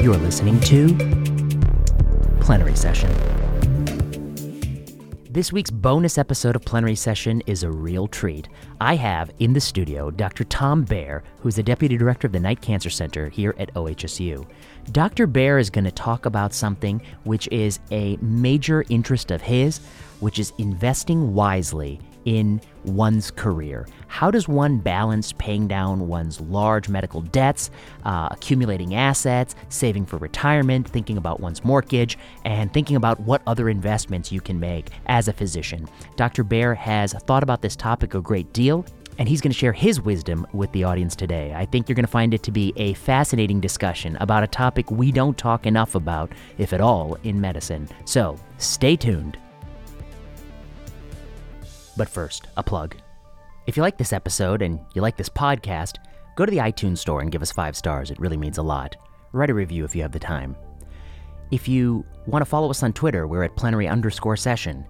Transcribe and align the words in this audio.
You're 0.00 0.16
listening 0.16 0.60
to 0.60 0.94
Plenary 2.40 2.76
Session. 2.76 3.10
This 5.28 5.52
week's 5.52 5.72
bonus 5.72 6.18
episode 6.18 6.54
of 6.54 6.64
Plenary 6.64 6.94
Session 6.94 7.42
is 7.46 7.64
a 7.64 7.70
real 7.70 8.06
treat. 8.06 8.48
I 8.80 8.94
have 8.94 9.32
in 9.40 9.52
the 9.52 9.60
studio 9.60 10.12
Dr. 10.12 10.44
Tom 10.44 10.84
Beer, 10.84 11.24
who's 11.40 11.56
the 11.56 11.64
Deputy 11.64 11.96
Director 11.96 12.28
of 12.28 12.32
the 12.32 12.38
Knight 12.38 12.60
Cancer 12.60 12.90
Center 12.90 13.28
here 13.28 13.56
at 13.58 13.74
OHSU. 13.74 14.48
Dr. 14.92 15.26
Beer 15.26 15.58
is 15.58 15.68
going 15.68 15.84
to 15.84 15.90
talk 15.90 16.26
about 16.26 16.54
something 16.54 17.02
which 17.24 17.48
is 17.48 17.80
a 17.90 18.16
major 18.22 18.84
interest 18.90 19.32
of 19.32 19.42
his, 19.42 19.80
which 20.20 20.38
is 20.38 20.52
investing 20.58 21.34
wisely 21.34 22.00
in 22.28 22.60
one's 22.84 23.30
career. 23.30 23.88
How 24.06 24.30
does 24.30 24.46
one 24.46 24.78
balance 24.78 25.32
paying 25.32 25.66
down 25.66 26.08
one's 26.08 26.42
large 26.42 26.90
medical 26.90 27.22
debts, 27.22 27.70
uh, 28.04 28.28
accumulating 28.30 28.94
assets, 28.94 29.54
saving 29.70 30.04
for 30.04 30.18
retirement, 30.18 30.86
thinking 30.86 31.16
about 31.16 31.40
one's 31.40 31.64
mortgage, 31.64 32.18
and 32.44 32.70
thinking 32.70 32.96
about 32.96 33.18
what 33.20 33.40
other 33.46 33.70
investments 33.70 34.30
you 34.30 34.42
can 34.42 34.60
make 34.60 34.90
as 35.06 35.28
a 35.28 35.32
physician? 35.32 35.88
Dr. 36.16 36.44
Beer 36.44 36.74
has 36.74 37.14
thought 37.14 37.42
about 37.42 37.62
this 37.62 37.74
topic 37.74 38.12
a 38.12 38.20
great 38.20 38.52
deal. 38.52 38.84
And 39.16 39.28
he's 39.28 39.40
going 39.40 39.50
to 39.50 39.58
share 39.58 39.72
his 39.72 40.00
wisdom 40.00 40.46
with 40.52 40.70
the 40.70 40.84
audience 40.84 41.16
today. 41.16 41.52
I 41.52 41.66
think 41.66 41.88
you're 41.88 41.96
going 41.96 42.04
to 42.04 42.10
find 42.10 42.32
it 42.32 42.44
to 42.44 42.52
be 42.52 42.72
a 42.76 42.94
fascinating 42.94 43.58
discussion 43.58 44.16
about 44.20 44.44
a 44.44 44.46
topic 44.46 44.92
we 44.92 45.10
don't 45.10 45.36
talk 45.36 45.66
enough 45.66 45.96
about, 45.96 46.30
if 46.56 46.72
at 46.72 46.80
all, 46.80 47.16
in 47.24 47.40
medicine. 47.40 47.88
So 48.04 48.38
stay 48.58 48.94
tuned. 48.94 49.36
But 51.98 52.08
first, 52.08 52.46
a 52.56 52.62
plug. 52.62 52.96
If 53.66 53.76
you 53.76 53.82
like 53.82 53.98
this 53.98 54.12
episode 54.12 54.62
and 54.62 54.78
you 54.94 55.02
like 55.02 55.16
this 55.16 55.28
podcast, 55.28 55.96
go 56.36 56.46
to 56.46 56.50
the 56.50 56.58
iTunes 56.58 56.98
store 56.98 57.20
and 57.20 57.30
give 57.30 57.42
us 57.42 57.52
five 57.52 57.76
stars. 57.76 58.10
It 58.12 58.20
really 58.20 58.36
means 58.36 58.58
a 58.58 58.62
lot. 58.62 58.96
Write 59.32 59.50
a 59.50 59.54
review 59.54 59.84
if 59.84 59.94
you 59.96 60.02
have 60.02 60.12
the 60.12 60.18
time. 60.18 60.56
If 61.50 61.66
you 61.66 62.04
want 62.26 62.40
to 62.42 62.48
follow 62.48 62.70
us 62.70 62.84
on 62.84 62.92
Twitter, 62.92 63.26
we're 63.26 63.42
at 63.42 63.56
plenary 63.56 63.88
underscore 63.88 64.36
session. 64.36 64.86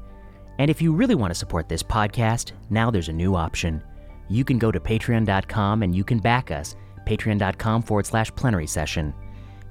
And 0.59 0.71
if 0.71 0.83
you 0.83 0.93
really 0.93 1.15
want 1.15 1.31
to 1.31 1.39
support 1.39 1.69
this 1.69 1.83
podcast, 1.83 2.53
now 2.69 2.91
there's 2.91 3.09
a 3.09 3.13
new 3.13 3.35
option. 3.35 3.83
You 4.29 4.45
can 4.45 4.59
go 4.59 4.71
to 4.71 4.79
patreon.com 4.79 5.83
and 5.83 5.97
you 5.97 6.05
can 6.05 6.19
back 6.19 6.51
us, 6.51 6.77
patreon.com 7.07 7.83
forward 7.83 8.07
slash 8.07 8.35
plenary 8.35 8.67
session. 8.67 9.15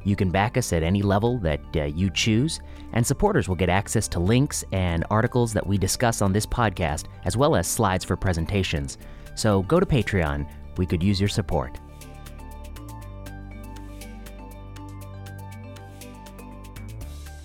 You 0.08 0.16
can 0.16 0.30
back 0.30 0.56
us 0.56 0.72
at 0.72 0.84
any 0.84 1.02
level 1.02 1.38
that 1.40 1.60
uh, 1.76 1.84
you 1.84 2.10
choose, 2.10 2.62
and 2.94 3.06
supporters 3.06 3.50
will 3.50 3.58
get 3.58 3.68
access 3.68 4.08
to 4.08 4.20
links 4.20 4.64
and 4.72 5.04
articles 5.12 5.52
that 5.52 5.68
we 5.68 5.78
discuss 5.78 6.22
on 6.22 6.32
this 6.32 6.46
podcast, 6.46 7.08
as 7.26 7.36
well 7.36 7.58
as 7.58 7.68
slides 7.68 8.06
for 8.06 8.16
presentations. 8.16 9.00
So 9.36 9.64
go 9.64 9.82
to 9.82 9.86
Patreon. 9.86 10.48
We 10.78 10.86
could 10.86 11.04
use 11.04 11.20
your 11.20 11.28
support. 11.28 11.78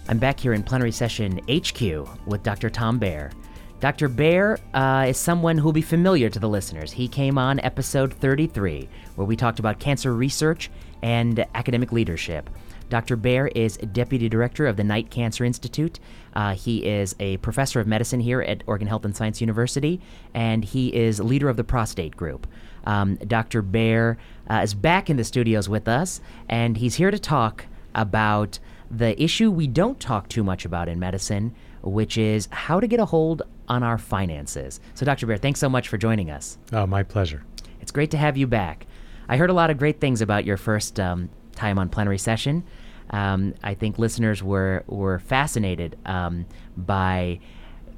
I'm 0.08 0.19
back 0.19 0.38
here 0.38 0.52
in 0.52 0.62
plenary 0.62 0.92
session 0.92 1.41
HQ 1.50 1.80
with 2.28 2.44
Dr. 2.44 2.70
Tom 2.70 3.00
Beer. 3.00 3.32
Dr. 3.80 4.08
Beer 4.08 4.60
uh, 4.74 5.06
is 5.08 5.19
someone 5.19 5.58
who 5.58 5.64
will 5.64 5.72
be 5.72 5.82
familiar 5.82 6.30
to 6.30 6.38
the 6.38 6.48
listeners. 6.48 6.92
He 6.92 7.08
came 7.08 7.38
on 7.38 7.58
episode 7.58 8.14
33, 8.14 8.88
where 9.16 9.26
we 9.26 9.34
talked 9.34 9.58
about 9.58 9.80
cancer 9.80 10.14
research 10.14 10.70
and 11.03 11.45
academic 11.55 11.92
leadership. 11.92 12.48
Dr. 12.92 13.17
Beer 13.17 13.47
is 13.47 13.78
Deputy 13.78 14.28
Director 14.28 14.67
of 14.67 14.77
the 14.77 14.84
Knight 14.84 15.11
Cancer 15.11 15.44
Institute. 15.44 15.98
Uh, 16.34 16.55
he 16.55 16.84
is 16.84 17.17
a 17.19 17.39
professor 17.39 17.81
of 17.81 17.86
medicine 17.86 18.20
here 18.20 18.42
at 18.42 18.62
Oregon 18.67 18.86
Health 18.86 19.06
and 19.06 19.17
Science 19.17 19.41
University, 19.41 19.98
and 20.34 20.62
he 20.62 20.94
is 20.94 21.19
leader 21.19 21.48
of 21.48 21.56
the 21.56 21.64
prostate 21.64 22.17
group. 22.17 22.47
Um, 22.84 23.17
Dr. 23.17 23.62
Beer 23.62 24.19
uh, 24.50 24.56
is 24.56 24.75
back 24.75 25.09
in 25.09 25.17
the 25.17 25.25
studios 25.25 25.70
with 25.70 25.89
us, 25.89 26.20
and 26.50 26.77
he's 26.77 26.97
here 26.97 27.11
to 27.11 27.19
talk 27.19 27.64
about 27.94 28.59
the 28.91 29.20
issue 29.22 29.50
we 29.50 29.66
don't 29.66 29.98
talk 29.98 30.28
too 30.28 30.44
much 30.44 30.66
about 30.66 30.87
in 30.87 30.98
medicine, 30.98 31.55
which 31.82 32.19
is 32.19 32.47
how 32.50 32.78
to 32.78 32.87
get 32.87 33.00
a 33.00 33.06
hold 33.06 33.43
on 33.69 33.82
our 33.82 33.97
finances. 33.97 34.81
So, 34.94 35.06
Dr. 35.06 35.26
Beer, 35.26 35.38
thanks 35.38 35.60
so 35.60 35.71
much 35.71 35.88
for 35.88 35.97
joining 35.97 36.31
us. 36.31 36.59
Oh, 36.72 36.87
my 36.87 37.03
pleasure. 37.03 37.43
It's 37.81 37.91
great 37.91 38.10
to 38.10 38.19
have 38.19 38.37
you 38.37 38.47
back. 38.47 38.87
I 39.28 39.37
heard 39.37 39.50
a 39.50 39.55
lot 39.55 39.71
of 39.71 39.78
great 39.78 40.00
things 40.00 40.21
about 40.21 40.44
your 40.44 40.56
first 40.56 40.99
um, 40.99 41.31
time 41.55 41.78
on 41.78 41.88
plenary 41.88 42.19
session. 42.19 42.65
Um, 43.10 43.55
I 43.62 43.75
think 43.75 43.99
listeners 43.99 44.43
were 44.43 44.84
were 44.87 45.19
fascinated 45.19 45.97
um, 46.06 46.47
by 46.77 47.41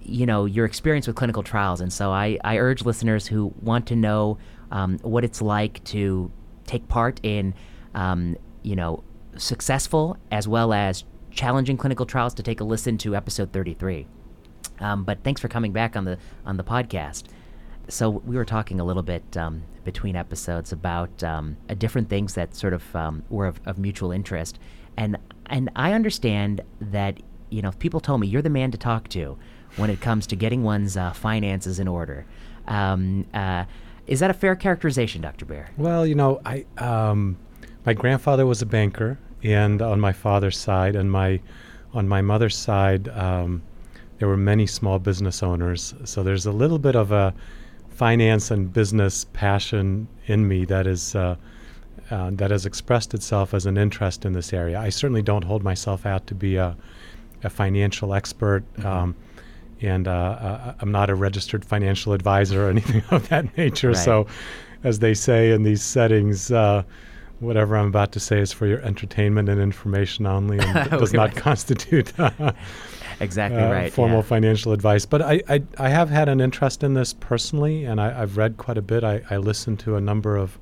you 0.03 0.27
know 0.27 0.45
your 0.45 0.67
experience 0.67 1.07
with 1.07 1.17
clinical 1.17 1.43
trials, 1.43 1.81
and 1.81 1.93
so 1.93 2.11
I, 2.11 2.39
I 2.45 2.59
urge 2.59 2.85
listeners 2.85 3.27
who 3.27 3.55
want 3.61 3.87
to 3.89 3.97
know 3.97 4.39
um, 4.71 4.99
what 4.99 5.25
it's 5.25 5.41
like 5.41 5.83
to 5.85 6.31
take 6.67 6.89
part 6.89 7.21
in 7.23 7.55
um, 7.95 8.37
you 8.63 8.77
know 8.77 9.05
successful 9.37 10.17
as 10.31 10.47
well 10.49 10.73
as 10.73 11.05
challenging 11.31 11.77
clinical 11.77 12.07
trials 12.07 12.35
to 12.35 12.43
take 12.43 12.61
a 12.61 12.65
listen 12.65 12.97
to 12.99 13.17
episode 13.17 13.53
33. 13.53 14.07
Um, 14.81 15.05
but 15.05 15.23
thanks 15.23 15.41
for 15.41 15.49
coming 15.49 15.73
back 15.73 15.97
on 15.97 16.05
the 16.05 16.19
on 16.45 16.57
the 16.57 16.65
podcast. 16.65 17.25
So 17.89 18.09
we 18.11 18.37
were 18.37 18.45
talking 18.45 18.81
a 18.81 18.85
little 18.85 19.03
bit 19.03 19.37
um, 19.37 19.63
between 19.85 20.17
episodes 20.17 20.73
about 20.73 21.23
um, 21.23 21.57
uh, 21.69 21.75
different 21.75 22.09
things 22.09 22.35
that 22.35 22.55
sort 22.55 22.73
of 22.73 22.97
um, 22.97 23.23
were 23.29 23.47
of, 23.47 23.61
of, 23.67 23.79
mutual 23.79 24.11
interest, 24.11 24.59
and 24.97 25.19
and 25.47 25.71
I 25.77 25.93
understand 25.93 26.63
that 26.81 27.21
you 27.51 27.61
know 27.61 27.73
people 27.73 28.01
told 28.01 28.21
me 28.21 28.27
you're 28.27 28.43
the 28.43 28.51
man 28.51 28.71
to 28.71 28.79
talk 28.79 29.09
to 29.09 29.37
when 29.77 29.91
it 29.91 30.01
comes 30.01 30.27
to 30.29 30.37
getting 30.37 30.63
one's 30.63 30.97
uh, 30.97 31.13
finances 31.13 31.79
in 31.79 31.89
order. 31.89 32.25
Um, 32.67 33.27
uh, 33.35 33.65
is 34.07 34.21
that 34.21 34.31
a 34.31 34.35
fair 34.35 34.55
characterization, 34.57 35.21
Dr. 35.21 35.45
Beer? 35.45 35.69
Well, 35.77 36.07
you 36.07 36.15
know, 36.15 36.41
I 36.47 36.65
um, 36.79 37.37
my 37.85 37.93
grandfather 37.93 38.47
was 38.47 38.63
a 38.63 38.67
banker, 38.67 39.19
and 39.43 39.83
on 39.83 40.01
my 40.01 40.13
father's 40.13 40.59
side, 40.59 40.97
and 40.97 41.13
my 41.13 41.41
on 41.93 42.09
my 42.09 42.23
mother's 42.23 42.57
side, 42.57 43.09
um, 43.09 43.63
there 44.19 44.29
were 44.29 44.37
many 44.37 44.67
small 44.67 44.99
business 44.99 45.43
owners. 45.43 45.95
So 46.05 46.23
there's 46.23 46.47
a 46.47 46.53
little 46.53 46.79
bit 46.79 46.97
of 46.97 47.13
a 47.13 47.35
finance 47.95 48.51
and 48.51 48.73
business 48.73 49.25
passion 49.33 50.09
in 50.27 50.47
me 50.49 50.65
that 50.65 50.87
is 50.87 51.15
uh, 51.15 51.37
uh, 52.11 52.31
that 52.33 52.51
has 52.51 52.67
expressed 52.67 53.15
itself 53.15 53.55
as 53.55 53.67
an 53.67 53.79
interest 53.79 54.25
in 54.25 54.33
this 54.33 54.53
area. 54.53 54.79
I 54.79 54.91
certainly 54.91 55.23
don't 55.23 55.45
hold 55.45 55.63
myself 55.63 56.05
out 56.05 56.27
to 56.27 56.35
be 56.35 56.57
a, 56.57 56.77
a 57.43 57.51
financial 57.51 58.13
expert, 58.13 58.63
mm-hmm. 58.75 58.87
um, 58.87 59.17
and 59.81 60.07
uh, 60.07 60.11
uh 60.11 60.75
I'm 60.81 60.93
not 60.93 61.09
a 61.09 61.15
registered 61.15 61.65
financial 61.65 62.13
advisor 62.13 62.67
or 62.67 62.71
anything 62.77 63.03
of 63.11 63.29
that 63.29 63.57
nature. 63.57 63.89
Right. 63.89 63.97
So, 63.97 64.27
as 64.83 64.99
they 64.99 65.15
say 65.15 65.53
in 65.53 65.63
these 65.63 65.83
settings, 65.83 66.51
uh, 66.51 66.83
whatever 67.41 67.77
I'm 67.77 67.89
about 67.89 68.13
to 68.13 68.21
say 68.21 68.39
is 68.41 68.53
for 68.53 68.67
your 68.67 68.81
entertainment 68.81 69.49
and 69.49 69.61
information 69.61 70.27
only, 70.27 70.59
and 70.59 70.91
does 70.99 71.13
not 71.13 71.35
constitute 71.37 72.13
exactly 73.21 73.63
uh, 73.63 73.71
right. 73.71 73.93
Formal 73.93 74.19
yeah. 74.19 74.23
financial 74.23 74.73
advice. 74.73 75.07
But 75.07 75.23
I, 75.23 75.43
I, 75.49 75.63
I, 75.79 75.89
have 75.89 76.11
had 76.11 76.29
an 76.29 76.41
interest 76.41 76.83
in 76.83 76.95
this 76.95 77.13
personally, 77.13 77.85
and 77.85 78.01
I, 78.01 78.13
have 78.13 78.37
read 78.37 78.57
quite 78.57 78.79
a 78.79 78.83
bit. 78.83 79.05
I, 79.05 79.23
I 79.31 79.37
listen 79.37 79.77
to 79.79 79.97
a 79.97 80.01
number 80.01 80.37
of 80.37 80.59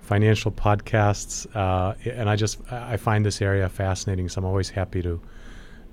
financial 0.00 0.50
podcasts, 0.52 1.46
uh, 1.56 1.94
and 2.04 2.28
I 2.28 2.36
just 2.36 2.60
I 2.70 2.96
find 2.96 3.24
this 3.24 3.40
area 3.40 3.68
fascinating. 3.68 4.28
So 4.28 4.40
I'm 4.40 4.44
always 4.44 4.70
happy 4.70 5.02
to 5.02 5.20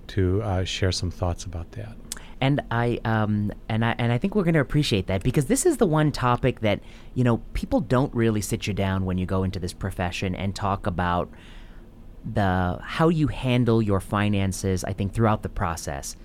to 0.08 0.42
uh, 0.42 0.64
share 0.64 0.92
some 0.92 1.12
thoughts 1.12 1.46
about 1.46 1.72
that. 1.74 1.96
And 2.42 2.62
I 2.72 3.00
um, 3.04 3.52
and 3.68 3.84
I 3.84 3.96
and 3.98 4.12
I 4.12 4.18
think 4.18 4.36
we're 4.36 4.44
going 4.44 4.54
to 4.54 4.62
appreciate 4.62 5.08
that 5.08 5.24
because 5.24 5.46
this 5.46 5.66
is 5.66 5.78
the 5.78 5.86
one 5.86 6.12
topic 6.12 6.62
that 6.62 6.80
you 7.14 7.24
know 7.24 7.38
people 7.54 7.82
don't 7.82 8.14
really 8.14 8.42
sit 8.42 8.66
you 8.66 8.74
down 8.74 9.06
when 9.06 9.18
you 9.18 9.26
go 9.26 9.44
into 9.44 9.60
this 9.60 9.74
profession 9.74 10.36
and 10.36 10.56
talk 10.56 10.88
about 10.88 11.30
the 12.26 12.80
how 12.82 13.10
you 13.10 13.28
handle 13.28 13.82
your 13.82 14.00
finances, 14.00 14.84
I 14.84 14.94
think, 14.94 15.14
throughout 15.14 15.44
the 15.44 15.50
process. 15.50 16.16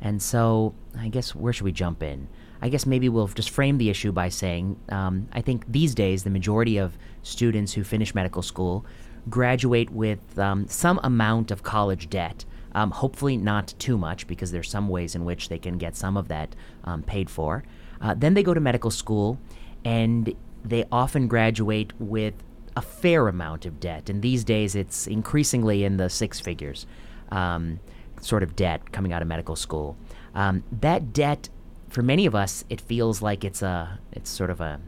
And 0.00 0.22
so, 0.22 0.74
I 0.98 1.08
guess 1.08 1.34
where 1.34 1.52
should 1.52 1.64
we 1.64 1.72
jump 1.72 2.02
in? 2.02 2.28
I 2.62 2.68
guess 2.68 2.86
maybe 2.86 3.08
we'll 3.08 3.28
just 3.28 3.50
frame 3.50 3.78
the 3.78 3.90
issue 3.90 4.12
by 4.12 4.28
saying 4.28 4.78
um, 4.90 5.28
I 5.32 5.40
think 5.40 5.64
these 5.70 5.94
days 5.94 6.24
the 6.24 6.30
majority 6.30 6.78
of 6.78 6.96
students 7.22 7.72
who 7.72 7.84
finish 7.84 8.14
medical 8.14 8.42
school 8.42 8.84
graduate 9.28 9.90
with 9.90 10.38
um, 10.38 10.66
some 10.68 11.00
amount 11.02 11.50
of 11.50 11.62
college 11.62 12.08
debt. 12.08 12.44
Um, 12.72 12.92
hopefully, 12.92 13.36
not 13.36 13.74
too 13.78 13.98
much, 13.98 14.26
because 14.26 14.52
there's 14.52 14.70
some 14.70 14.88
ways 14.88 15.14
in 15.16 15.24
which 15.24 15.48
they 15.48 15.58
can 15.58 15.76
get 15.76 15.96
some 15.96 16.16
of 16.16 16.28
that 16.28 16.54
um, 16.84 17.02
paid 17.02 17.28
for. 17.28 17.64
Uh, 18.00 18.14
then 18.14 18.34
they 18.34 18.44
go 18.44 18.54
to 18.54 18.60
medical 18.60 18.92
school, 18.92 19.38
and 19.84 20.34
they 20.64 20.84
often 20.92 21.26
graduate 21.26 21.92
with 21.98 22.34
a 22.76 22.82
fair 22.82 23.28
amount 23.28 23.66
of 23.66 23.80
debt. 23.80 24.08
And 24.08 24.22
these 24.22 24.44
days, 24.44 24.74
it's 24.74 25.06
increasingly 25.06 25.84
in 25.84 25.96
the 25.96 26.08
six 26.08 26.40
figures, 26.40 26.86
um, 27.30 27.80
sort 28.20 28.42
of 28.42 28.56
debt 28.56 28.92
coming 28.92 29.12
out 29.12 29.22
of 29.22 29.28
medical 29.28 29.56
school. 29.56 29.96
Um, 30.34 30.62
that 30.80 31.12
debt, 31.12 31.48
for 31.88 32.02
many 32.02 32.26
of 32.26 32.34
us, 32.34 32.64
it 32.68 32.80
feels 32.80 33.22
like 33.22 33.44
it's 33.44 33.62
a 33.62 33.98
it's 34.12 34.30
sort 34.30 34.50
of 34.50 34.60
a 34.60 34.80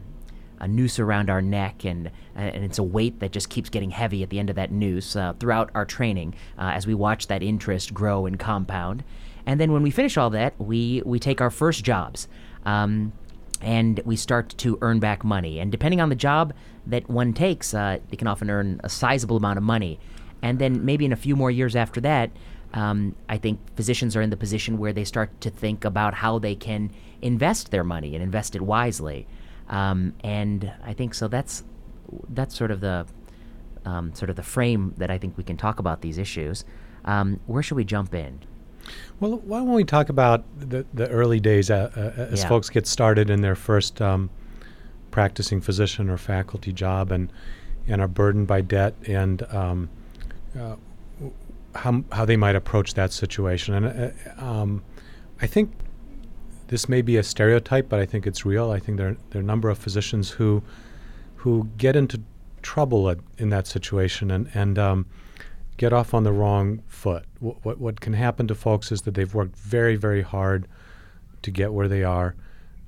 a 0.59 0.67
noose 0.67 0.97
around 0.97 1.29
our 1.29 1.41
neck, 1.41 1.83
and 1.83 2.09
and 2.35 2.63
it's 2.63 2.77
a 2.77 2.83
weight 2.83 3.19
that 3.19 3.31
just 3.31 3.49
keeps 3.49 3.69
getting 3.69 3.91
heavy 3.91 4.23
at 4.23 4.29
the 4.29 4.39
end 4.39 4.49
of 4.49 4.55
that 4.55 4.71
noose 4.71 5.15
uh, 5.15 5.33
throughout 5.39 5.69
our 5.75 5.85
training 5.85 6.33
uh, 6.57 6.71
as 6.73 6.87
we 6.87 6.93
watch 6.93 7.27
that 7.27 7.43
interest 7.43 7.93
grow 7.93 8.25
and 8.25 8.39
compound. 8.39 9.03
And 9.45 9.59
then 9.59 9.73
when 9.73 9.83
we 9.83 9.91
finish 9.91 10.17
all 10.17 10.29
that, 10.29 10.57
we 10.57 11.01
we 11.05 11.19
take 11.19 11.41
our 11.41 11.49
first 11.49 11.83
jobs. 11.83 12.27
Um, 12.65 13.11
and 13.63 14.01
we 14.05 14.15
start 14.15 14.49
to 14.57 14.77
earn 14.81 14.99
back 14.99 15.23
money. 15.23 15.59
And 15.59 15.71
depending 15.71 16.01
on 16.01 16.09
the 16.09 16.15
job 16.15 16.53
that 16.85 17.09
one 17.09 17.33
takes, 17.33 17.73
uh, 17.73 17.99
they 18.09 18.17
can 18.17 18.27
often 18.27 18.49
earn 18.49 18.81
a 18.83 18.89
sizable 18.89 19.37
amount 19.37 19.57
of 19.57 19.63
money. 19.63 19.99
And 20.41 20.59
then 20.59 20.83
maybe 20.83 21.05
in 21.05 21.13
a 21.13 21.15
few 21.15 21.35
more 21.35 21.49
years 21.49 21.75
after 21.75 22.01
that, 22.01 22.29
um, 22.73 23.15
I 23.29 23.37
think 23.37 23.59
physicians 23.75 24.15
are 24.15 24.21
in 24.21 24.29
the 24.29 24.37
position 24.37 24.77
where 24.77 24.91
they 24.91 25.05
start 25.05 25.39
to 25.41 25.49
think 25.49 25.85
about 25.85 26.13
how 26.15 26.39
they 26.39 26.55
can 26.55 26.91
invest 27.21 27.71
their 27.71 27.83
money 27.83 28.15
and 28.15 28.23
invest 28.23 28.55
it 28.55 28.61
wisely. 28.61 29.27
Um, 29.69 30.13
and 30.23 30.71
I 30.83 30.93
think 30.93 31.13
so. 31.13 31.27
That's 31.27 31.63
that's 32.29 32.55
sort 32.55 32.69
of 32.69 32.81
the 32.81 33.07
um, 33.85 34.13
sort 34.13 34.29
of 34.29 34.35
the 34.35 34.43
frame 34.43 34.93
that 34.97 35.09
I 35.09 35.17
think 35.17 35.37
we 35.37 35.43
can 35.43 35.55
talk 35.55 35.79
about 35.79 36.01
these 36.01 36.17
issues. 36.17 36.65
Um, 37.05 37.39
where 37.45 37.63
should 37.63 37.75
we 37.75 37.85
jump 37.85 38.13
in? 38.13 38.39
Well, 39.19 39.37
why 39.45 39.59
don't 39.59 39.73
we 39.73 39.83
talk 39.83 40.09
about 40.09 40.43
the, 40.59 40.85
the 40.93 41.07
early 41.09 41.39
days 41.39 41.69
uh, 41.69 41.89
uh, 41.95 42.21
as 42.33 42.41
Yeah. 42.43 42.49
folks 42.49 42.69
get 42.69 42.87
started 42.87 43.29
in 43.29 43.41
their 43.41 43.55
first 43.55 44.01
um, 44.01 44.29
practicing 45.11 45.61
physician 45.61 46.09
or 46.09 46.17
faculty 46.17 46.73
job 46.73 47.11
and 47.11 47.31
and 47.87 48.01
are 48.01 48.07
burdened 48.07 48.47
by 48.47 48.61
debt 48.61 48.95
and 49.07 49.43
um, 49.53 49.89
uh, 50.59 50.75
how 51.75 52.03
how 52.11 52.25
they 52.25 52.37
might 52.37 52.55
approach 52.55 52.93
that 52.93 53.11
situation. 53.11 53.73
And 53.75 53.85
uh, 53.85 54.43
um, 54.45 54.83
I 55.41 55.47
think 55.47 55.71
this 56.67 56.87
may 56.89 57.01
be 57.01 57.17
a 57.17 57.23
stereotype, 57.23 57.89
but 57.89 57.99
I 57.99 58.05
think 58.05 58.25
it's 58.25 58.45
real. 58.45 58.71
I 58.71 58.79
think 58.79 58.97
there 58.97 59.17
there 59.29 59.39
are 59.39 59.43
a 59.43 59.47
number 59.47 59.69
of 59.69 59.77
physicians 59.77 60.31
who 60.31 60.63
who 61.37 61.69
get 61.77 61.95
into 61.95 62.21
trouble 62.61 63.09
at, 63.09 63.17
in 63.37 63.49
that 63.49 63.67
situation 63.67 64.31
and 64.31 64.49
and 64.53 64.79
um, 64.79 65.05
get 65.77 65.93
off 65.93 66.13
on 66.13 66.23
the 66.23 66.31
wrong 66.31 66.81
foot. 66.87 67.25
What, 67.39 67.63
what 67.65 67.77
what 67.79 68.01
can 68.01 68.13
happen 68.13 68.47
to 68.47 68.55
folks 68.55 68.91
is 68.91 69.01
that 69.03 69.13
they've 69.15 69.33
worked 69.33 69.55
very 69.57 69.95
very 69.95 70.21
hard 70.21 70.67
to 71.41 71.51
get 71.51 71.73
where 71.73 71.87
they 71.87 72.03
are. 72.03 72.35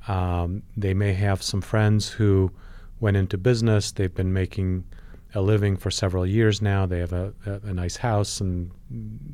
Um, 0.08 0.64
they 0.78 0.94
may 0.94 1.14
have 1.14 1.42
some 1.42 1.62
friends 1.62 2.10
who 2.10 2.52
went 3.00 3.18
into 3.18 3.38
business. 3.38 3.92
They've 3.92 4.14
been 4.14 4.34
making 4.34 4.86
a 5.34 5.42
living 5.42 5.76
for 5.76 5.92
several 5.92 6.26
years 6.26 6.62
now. 6.62 6.86
They 6.86 7.00
have 7.00 7.12
a, 7.12 7.34
a, 7.46 7.52
a 7.68 7.74
nice 7.74 7.98
house 7.98 8.40
and 8.40 8.72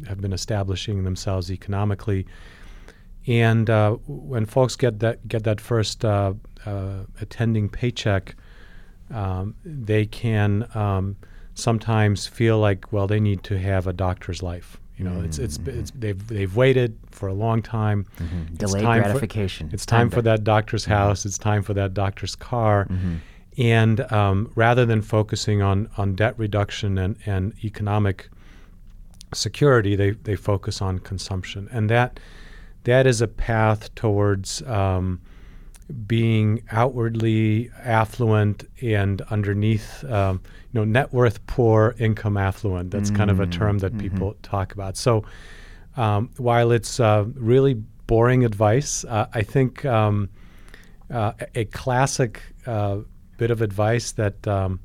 have 0.07 0.19
been 0.19 0.33
establishing 0.33 1.04
themselves 1.04 1.51
economically. 1.51 2.25
And 3.27 3.69
uh, 3.69 3.92
when 4.07 4.45
folks 4.45 4.75
get 4.75 5.00
that 5.00 5.27
get 5.27 5.44
that 5.44 5.62
first 5.62 6.04
uh, 6.04 6.33
uh, 6.65 7.04
attending 7.19 7.69
paycheck, 7.69 8.36
um, 9.12 9.56
they 9.63 10.07
can 10.07 10.68
um, 10.74 11.18
sometimes 11.56 12.27
feel 12.27 12.59
like, 12.59 12.92
well, 12.92 13.07
they 13.07 13.19
need 13.19 13.44
to 13.44 13.57
have 13.59 13.88
a 13.88 13.94
doctor's 13.94 14.42
life. 14.42 14.77
You 14.98 15.06
know, 15.09 15.21
it's, 15.21 15.39
it's 15.39 15.57
it's 15.65 15.92
they've 15.95 16.27
they've 16.27 16.56
waited 16.56 16.95
for 17.09 17.27
a 17.27 17.33
long 17.33 17.63
time. 17.63 18.06
Mm-hmm. 18.19 18.56
Delayed 18.56 18.83
time 18.83 19.01
for- 19.01 19.09
gratification. 19.09 19.69
it's 19.74 19.86
time 19.86 20.12
for 20.12 20.21
that 20.21 20.44
doctor's 20.44 20.86
house. 20.86 21.25
It's 21.25 21.39
time 21.39 21.63
for 21.63 21.74
that 21.74 21.94
doctor's 21.95 22.36
car. 22.36 22.88
And 23.57 24.12
um, 24.12 24.51
rather 24.56 24.86
than 24.86 25.01
focusing 25.01 25.62
on, 25.62 25.89
on 25.98 26.15
debt 26.15 26.36
reduction 26.38 26.98
and, 26.98 27.18
and 27.25 27.54
economic 27.65 28.30
security, 29.33 29.95
they, 29.95 30.12
they 30.12 30.36
focus 30.36 30.81
on 30.81 31.00
consumption. 31.00 31.68
And 31.71 31.89
that 31.89 32.19
that 32.83 33.06
is 33.06 33.21
a 33.21 33.27
path 33.27 33.94
towards 33.95 34.62
um, 34.63 35.19
being 36.07 36.63
outwardly 36.71 37.69
affluent 37.83 38.68
and 38.81 39.21
underneath, 39.24 40.04
um, 40.06 40.42
know, 40.73 40.83
net 40.83 41.13
worth 41.13 41.45
poor, 41.47 41.95
income 42.00 42.38
affluent. 42.38 42.91
That's 42.91 43.09
kind 43.12 43.29
of 43.29 43.39
a 43.39 43.47
term 43.47 43.79
that 43.79 43.97
people 43.97 44.35
talk 44.41 44.73
about. 44.73 44.97
So 44.97 45.23
um, 45.97 46.29
while 46.38 46.71
it's 46.71 47.00
uh, 47.00 47.25
really 47.35 47.73
boring 48.07 48.45
advice, 48.45 49.03
uh, 49.06 49.27
I 49.33 49.41
think 49.41 49.85
um, 49.85 50.29
uh, 51.09 51.33
a 51.56 51.65
classic 51.65 52.41
uh, 52.65 53.00
bit 53.38 53.51
of 53.51 53.62
advice 53.62 54.13
that 54.13 54.47
um, 54.47 54.79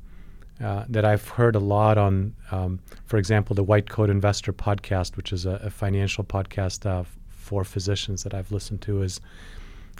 uh, 0.63 0.85
that 0.89 1.05
I've 1.05 1.27
heard 1.27 1.55
a 1.55 1.59
lot 1.59 1.97
on, 1.97 2.33
um, 2.49 2.79
for 3.05 3.17
example, 3.17 3.55
the 3.55 3.63
White 3.63 3.89
Coat 3.89 4.09
Investor 4.09 4.51
podcast, 4.51 5.15
which 5.15 5.31
is 5.31 5.45
a, 5.45 5.59
a 5.63 5.69
financial 5.69 6.23
podcast 6.23 6.85
uh, 6.85 7.03
for 7.29 7.63
physicians 7.63 8.23
that 8.23 8.33
I've 8.33 8.51
listened 8.51 8.81
to, 8.81 9.03
is 9.03 9.21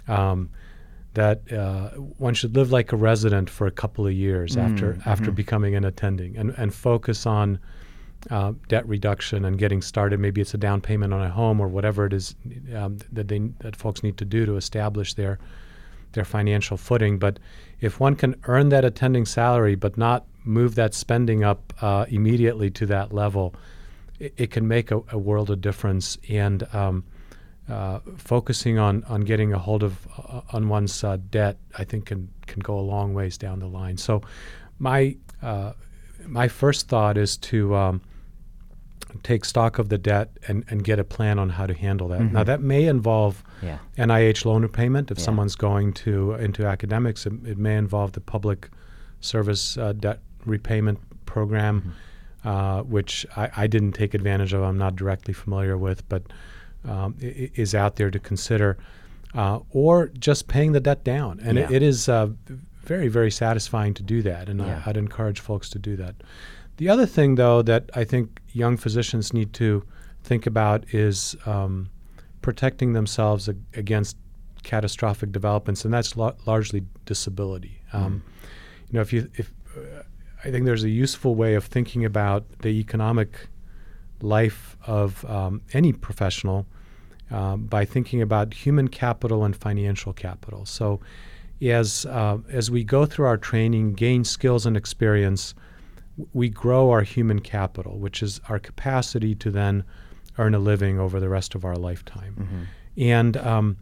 um, 0.08 0.50
that 1.14 1.52
uh, 1.52 1.90
one 2.18 2.34
should 2.34 2.54
live 2.54 2.70
like 2.70 2.92
a 2.92 2.96
resident 2.96 3.50
for 3.50 3.66
a 3.66 3.70
couple 3.70 4.06
of 4.06 4.12
years 4.12 4.56
after 4.56 4.98
after 5.06 5.30
becoming 5.30 5.74
an 5.74 5.84
attending, 5.84 6.36
and 6.36 6.50
and 6.56 6.74
focus 6.74 7.26
on 7.26 7.58
uh, 8.30 8.52
debt 8.68 8.86
reduction 8.86 9.44
and 9.44 9.58
getting 9.58 9.82
started. 9.82 10.20
Maybe 10.20 10.40
it's 10.40 10.54
a 10.54 10.58
down 10.58 10.80
payment 10.80 11.14
on 11.14 11.22
a 11.22 11.30
home 11.30 11.60
or 11.60 11.68
whatever 11.68 12.06
it 12.06 12.12
is 12.12 12.34
um, 12.74 12.98
that 13.12 13.28
they 13.28 13.38
that 13.60 13.76
folks 13.76 14.02
need 14.02 14.16
to 14.18 14.24
do 14.24 14.46
to 14.46 14.56
establish 14.56 15.14
their 15.14 15.38
their 16.12 16.24
financial 16.24 16.76
footing. 16.76 17.18
But 17.18 17.38
if 17.80 18.00
one 18.00 18.16
can 18.16 18.34
earn 18.44 18.68
that 18.70 18.84
attending 18.84 19.26
salary 19.26 19.74
but 19.74 19.96
not 19.96 20.26
move 20.44 20.74
that 20.74 20.94
spending 20.94 21.44
up 21.44 21.72
uh, 21.80 22.06
immediately 22.08 22.70
to 22.70 22.86
that 22.86 23.12
level, 23.12 23.54
it, 24.18 24.34
it 24.36 24.50
can 24.50 24.66
make 24.66 24.90
a, 24.90 25.00
a 25.10 25.18
world 25.18 25.50
of 25.50 25.60
difference. 25.60 26.18
And 26.28 26.62
um, 26.74 27.04
uh, 27.68 28.00
focusing 28.16 28.78
on, 28.78 29.04
on 29.04 29.20
getting 29.22 29.52
a 29.52 29.58
hold 29.58 29.82
of 29.82 30.06
uh, 30.16 30.40
on 30.52 30.68
one's 30.68 31.04
uh, 31.04 31.18
debt, 31.30 31.56
I 31.76 31.84
think 31.84 32.06
can 32.06 32.28
can 32.46 32.60
go 32.60 32.78
a 32.78 32.80
long 32.80 33.14
ways 33.14 33.36
down 33.38 33.58
the 33.60 33.66
line. 33.66 33.96
So, 33.98 34.22
my 34.78 35.16
uh, 35.42 35.72
my 36.26 36.48
first 36.48 36.88
thought 36.88 37.16
is 37.18 37.36
to 37.36 37.74
um, 37.76 38.00
take 39.22 39.44
stock 39.44 39.78
of 39.78 39.88
the 39.88 39.98
debt 39.98 40.30
and, 40.48 40.64
and 40.68 40.84
get 40.84 40.98
a 40.98 41.04
plan 41.04 41.38
on 41.38 41.48
how 41.50 41.66
to 41.66 41.74
handle 41.74 42.08
that. 42.08 42.20
Now 42.32 42.44
that 42.44 42.60
may 42.60 42.86
involve 42.86 43.42
Yeah. 43.62 43.78
NIH 43.96 44.44
loan 44.44 44.62
repayment 44.62 45.10
if 45.10 45.18
Yeah. 45.18 45.24
someone's 45.24 45.56
going 45.56 45.92
to 46.04 46.34
into 46.34 46.66
academics. 46.66 47.26
It, 47.26 47.32
it 47.46 47.58
may 47.58 47.76
involve 47.76 48.12
the 48.12 48.20
public 48.20 48.68
service 49.20 49.76
uh, 49.78 49.92
debt 49.94 50.20
repayment 50.44 50.98
program, 51.26 51.94
uh, 52.44 52.82
which 52.82 53.26
I, 53.36 53.50
I 53.56 53.66
didn't 53.66 53.92
take 53.92 54.14
advantage 54.14 54.52
of. 54.52 54.62
I'm 54.62 54.78
not 54.78 54.94
directly 54.96 55.34
familiar 55.34 55.76
with, 55.78 56.06
but 56.08 56.22
um, 56.84 57.14
is 57.20 57.74
out 57.74 57.96
there 57.96 58.10
to 58.10 58.18
consider, 58.18 58.76
uh, 59.34 59.60
or 59.70 60.08
just 60.18 60.46
paying 60.48 60.72
the 60.72 60.80
debt 60.80 61.04
down. 61.04 61.40
And 61.42 61.58
it, 61.58 61.70
it 61.70 61.82
is 61.82 62.08
uh, 62.08 62.28
very 62.84 63.08
very 63.08 63.30
satisfying 63.30 63.94
to 63.94 64.02
do 64.02 64.22
that, 64.22 64.48
and 64.48 64.60
Yeah. 64.60 64.82
I, 64.86 64.90
I'd 64.90 64.96
encourage 64.96 65.40
folks 65.40 65.68
to 65.70 65.78
do 65.78 65.96
that. 65.96 66.14
The 66.76 66.88
other 66.88 67.06
thing, 67.06 67.34
though, 67.34 67.62
that 67.62 67.90
I 67.94 68.04
think 68.04 68.40
young 68.52 68.76
physicians 68.76 69.32
need 69.32 69.52
to 69.54 69.82
think 70.22 70.46
about 70.46 70.84
is 70.94 71.36
um, 71.46 71.88
protecting 72.40 72.92
themselves 72.92 73.48
ag- 73.48 73.56
against 73.74 74.16
catastrophic 74.62 75.32
developments, 75.32 75.84
and 75.84 75.92
that's 75.92 76.16
la- 76.16 76.34
largely 76.46 76.82
disability. 77.04 77.80
Um, 77.92 78.22
you 78.88 78.94
know, 78.94 79.00
if 79.00 79.12
you, 79.12 79.28
if 79.34 79.52
uh, 79.76 80.02
I 80.44 80.50
think 80.52 80.66
there's 80.66 80.84
a 80.84 80.88
useful 80.88 81.34
way 81.34 81.54
of 81.54 81.64
thinking 81.64 82.04
about 82.04 82.44
the 82.60 82.68
economic 82.68 83.48
life 84.20 84.76
of 84.86 85.24
um, 85.24 85.62
any 85.72 85.92
professional 85.92 86.66
um, 87.30 87.66
by 87.66 87.84
thinking 87.84 88.22
about 88.22 88.54
human 88.54 88.88
capital 88.88 89.44
and 89.44 89.54
financial 89.56 90.12
capital. 90.12 90.64
So, 90.66 91.00
as 91.60 92.06
uh, 92.06 92.38
as 92.50 92.70
we 92.70 92.84
go 92.84 93.04
through 93.06 93.26
our 93.26 93.36
training, 93.36 93.94
gain 93.94 94.24
skills 94.24 94.64
and 94.66 94.76
experience, 94.76 95.54
we 96.32 96.48
grow 96.48 96.90
our 96.90 97.02
human 97.02 97.40
capital, 97.40 97.98
which 97.98 98.22
is 98.22 98.40
our 98.48 98.58
capacity 98.58 99.34
to 99.36 99.50
then 99.50 99.84
earn 100.38 100.54
a 100.54 100.58
living 100.58 100.98
over 101.00 101.18
the 101.20 101.28
rest 101.28 101.54
of 101.54 101.64
our 101.64 101.76
lifetime. 101.76 102.34
And 102.96 103.36
um, 103.36 103.76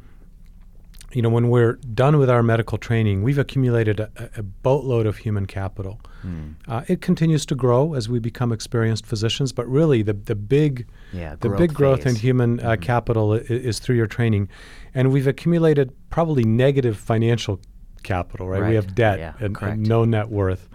you 1.17 1.23
know, 1.23 1.31
when 1.31 1.49
we're 1.49 1.75
done 1.95 2.19
with 2.19 2.29
our 2.29 2.43
medical 2.43 2.77
training, 2.77 3.23
we've 3.23 3.39
accumulated 3.39 4.01
a, 4.01 4.11
a 4.37 4.43
boatload 4.43 5.07
of 5.07 5.17
human 5.17 5.47
capital. 5.47 5.99
Uh, 6.69 6.83
it 6.89 7.01
continues 7.01 7.47
to 7.47 7.55
grow 7.55 7.95
as 7.95 8.09
we 8.09 8.19
become 8.19 8.51
experienced 8.53 9.07
physicians, 9.07 9.53
but 9.53 9.67
really 9.69 10.03
the 10.03 10.13
the 10.13 10.35
big 10.35 10.87
Yeah, 11.13 11.37
the 11.37 11.49
growth 11.49 11.59
big 11.63 11.73
growth 11.75 12.05
in 12.07 12.17
human 12.17 12.59
uh, 12.61 12.77
capital 12.81 13.33
i- 13.35 13.39
is 13.71 13.79
through 13.79 13.97
your 13.97 14.09
training, 14.09 14.49
and 14.95 15.13
we've 15.13 15.29
accumulated 15.29 15.87
probably 16.11 16.45
negative 16.45 16.97
financial 16.99 17.61
capital. 18.03 18.49
Right, 18.49 18.61
Right. 18.61 18.69
we 18.71 18.75
have 18.75 18.95
debt 18.95 19.19
Yeah, 19.19 19.35
and, 19.47 19.57
and 19.63 19.89
no 19.89 20.05
net 20.05 20.29
worth, 20.31 20.69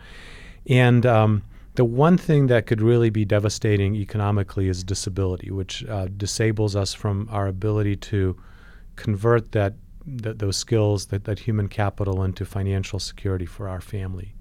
and 0.69 1.05
um, 1.05 1.43
the 1.75 1.85
one 1.85 2.17
thing 2.17 2.47
that 2.47 2.65
could 2.65 2.81
really 2.81 3.09
be 3.09 3.25
devastating 3.25 3.95
economically 3.95 4.69
is 4.69 4.83
disability, 4.85 5.51
which 5.51 5.83
uh, 5.89 6.07
disables 6.17 6.75
us 6.75 6.93
from 6.93 7.27
our 7.29 7.47
ability 7.47 7.95
to 8.11 8.37
convert 8.95 9.51
that, 9.51 9.73
that 10.05 10.39
those 10.39 10.57
skills, 10.57 11.07
that, 11.07 11.23
that 11.25 11.39
human 11.39 11.67
capital, 11.67 12.23
into 12.23 12.45
financial 12.45 12.99
security 12.99 13.45
for 13.45 13.67
our 13.67 13.81
family. 13.81 14.33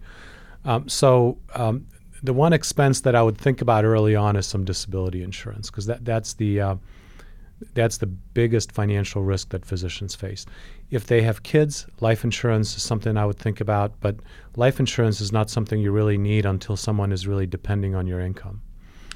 Um, 0.64 0.88
so 0.88 1.38
um, 1.54 1.86
the 2.22 2.32
one 2.32 2.52
expense 2.52 3.00
that 3.02 3.14
I 3.14 3.22
would 3.22 3.38
think 3.38 3.60
about 3.60 3.84
early 3.84 4.14
on 4.14 4.36
is 4.36 4.46
some 4.46 4.64
disability 4.64 5.22
insurance 5.22 5.70
because 5.70 5.86
that, 5.86 6.04
that's 6.04 6.34
the 6.34 6.60
uh, 6.60 6.76
that's 7.74 7.98
the 7.98 8.06
biggest 8.06 8.72
financial 8.72 9.22
risk 9.22 9.50
that 9.50 9.66
physicians 9.66 10.14
face. 10.14 10.46
If 10.90 11.06
they 11.06 11.22
have 11.22 11.42
kids, 11.42 11.86
life 12.00 12.24
insurance 12.24 12.76
is 12.76 12.82
something 12.82 13.16
I 13.16 13.26
would 13.26 13.38
think 13.38 13.60
about, 13.60 13.92
but 14.00 14.16
life 14.56 14.80
insurance 14.80 15.20
is 15.20 15.30
not 15.30 15.50
something 15.50 15.78
you 15.78 15.92
really 15.92 16.18
need 16.18 16.46
until 16.46 16.76
someone 16.76 17.12
is 17.12 17.26
really 17.26 17.46
depending 17.46 17.94
on 17.94 18.06
your 18.06 18.20
income. 18.20 18.62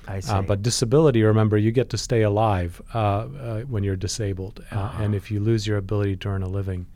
I 0.06 0.20
see. 0.20 0.32
Uh, 0.32 0.42
but 0.42 0.62
disability, 0.62 1.22
remember, 1.22 1.56
you 1.56 1.72
get 1.72 1.90
to 1.90 1.98
stay 1.98 2.22
alive 2.22 2.80
uh, 2.94 2.98
uh, 2.98 3.60
when 3.62 3.84
you're 3.84 3.96
disabled. 3.96 4.64
Uh, 4.70 4.92
And 4.98 5.14
if 5.14 5.30
you 5.30 5.40
lose 5.40 5.66
your 5.66 5.78
ability 5.78 6.16
to 6.16 6.28
earn 6.28 6.42
a 6.42 6.48
living, 6.48 6.86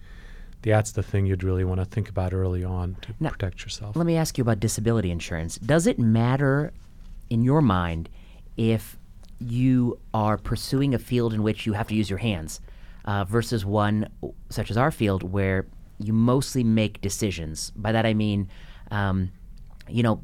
that's 0.62 0.92
the 0.92 1.02
thing 1.02 1.26
you'd 1.26 1.44
really 1.44 1.64
want 1.64 1.80
to 1.80 1.84
think 1.86 2.08
about 2.08 2.34
early 2.34 2.64
on 2.64 2.96
to 3.02 3.14
Now, 3.20 3.30
protect 3.30 3.62
yourself. 3.62 3.96
Let 3.96 4.06
me 4.06 4.16
ask 4.16 4.36
you 4.36 4.42
about 4.42 4.60
disability 4.60 5.10
insurance. 5.10 5.56
Does 5.58 5.86
it 5.86 5.98
matter 5.98 6.72
in 7.30 7.42
your 7.42 7.62
mind, 7.62 8.08
if 8.56 8.98
you 9.38 9.98
are 10.12 10.36
pursuing 10.36 10.94
a 10.94 10.98
field 10.98 11.32
in 11.32 11.42
which 11.42 11.66
you 11.66 11.74
have 11.74 11.86
to 11.88 11.94
use 11.94 12.10
your 12.10 12.18
hands 12.18 12.60
uh, 13.04 13.24
versus 13.24 13.64
one 13.64 14.08
such 14.50 14.70
as 14.70 14.76
our 14.76 14.90
field 14.90 15.22
where 15.22 15.66
you 15.98 16.12
mostly 16.12 16.64
make 16.64 17.00
decisions. 17.00 17.70
By 17.76 17.92
that 17.92 18.06
I 18.06 18.14
mean, 18.14 18.48
um, 18.90 19.30
you 19.88 20.02
know, 20.02 20.22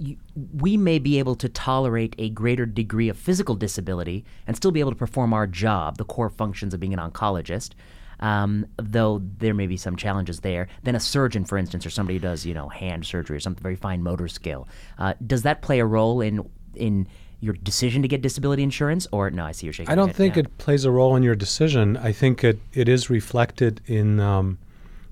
you, 0.00 0.16
we 0.54 0.76
may 0.76 0.98
be 0.98 1.18
able 1.18 1.34
to 1.36 1.48
tolerate 1.48 2.14
a 2.18 2.30
greater 2.30 2.64
degree 2.64 3.08
of 3.08 3.18
physical 3.18 3.54
disability 3.54 4.24
and 4.46 4.56
still 4.56 4.70
be 4.70 4.80
able 4.80 4.90
to 4.90 4.96
perform 4.96 5.34
our 5.34 5.46
job, 5.46 5.98
the 5.98 6.04
core 6.04 6.30
functions 6.30 6.72
of 6.72 6.80
being 6.80 6.94
an 6.94 6.98
oncologist. 6.98 7.72
Um, 8.20 8.66
though 8.76 9.22
there 9.38 9.54
may 9.54 9.66
be 9.66 9.78
some 9.78 9.96
challenges 9.96 10.40
there, 10.40 10.68
than 10.82 10.94
a 10.94 11.00
surgeon, 11.00 11.46
for 11.46 11.56
instance, 11.56 11.86
or 11.86 11.90
somebody 11.90 12.18
who 12.18 12.20
does, 12.20 12.44
you 12.44 12.52
know, 12.52 12.68
hand 12.68 13.06
surgery 13.06 13.36
or 13.36 13.40
something 13.40 13.62
very 13.62 13.76
fine 13.76 14.02
motor 14.02 14.28
skill. 14.28 14.68
Uh, 14.98 15.14
does 15.26 15.42
that 15.42 15.62
play 15.62 15.78
a 15.78 15.86
role 15.86 16.20
in 16.20 16.46
in 16.74 17.08
your 17.40 17.54
decision 17.54 18.02
to 18.02 18.08
get 18.08 18.20
disability 18.20 18.62
insurance, 18.62 19.06
or 19.10 19.30
no? 19.30 19.46
I 19.46 19.52
see 19.52 19.66
you're 19.66 19.72
shaking. 19.72 19.90
I 19.90 19.94
don't 19.94 20.14
think 20.14 20.36
it 20.36 20.58
plays 20.58 20.84
a 20.84 20.90
role 20.90 21.16
in 21.16 21.22
your 21.22 21.34
decision. 21.34 21.96
I 21.96 22.12
think 22.12 22.44
it, 22.44 22.60
it 22.74 22.90
is 22.90 23.08
reflected 23.08 23.80
in 23.86 24.20
um, 24.20 24.58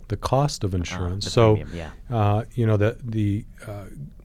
the 0.09 0.19
cost 0.19 0.63
of 0.63 0.75
insurance. 0.75 1.25
Ah, 1.25 1.29
the 1.29 1.31
so, 1.31 1.57
premium, 1.57 1.77
yeah. 2.11 2.15
uh, 2.15 2.45
you 2.55 2.67
know, 2.67 2.77
the 2.77 2.99
the 3.03 3.47
uh, 3.67 3.85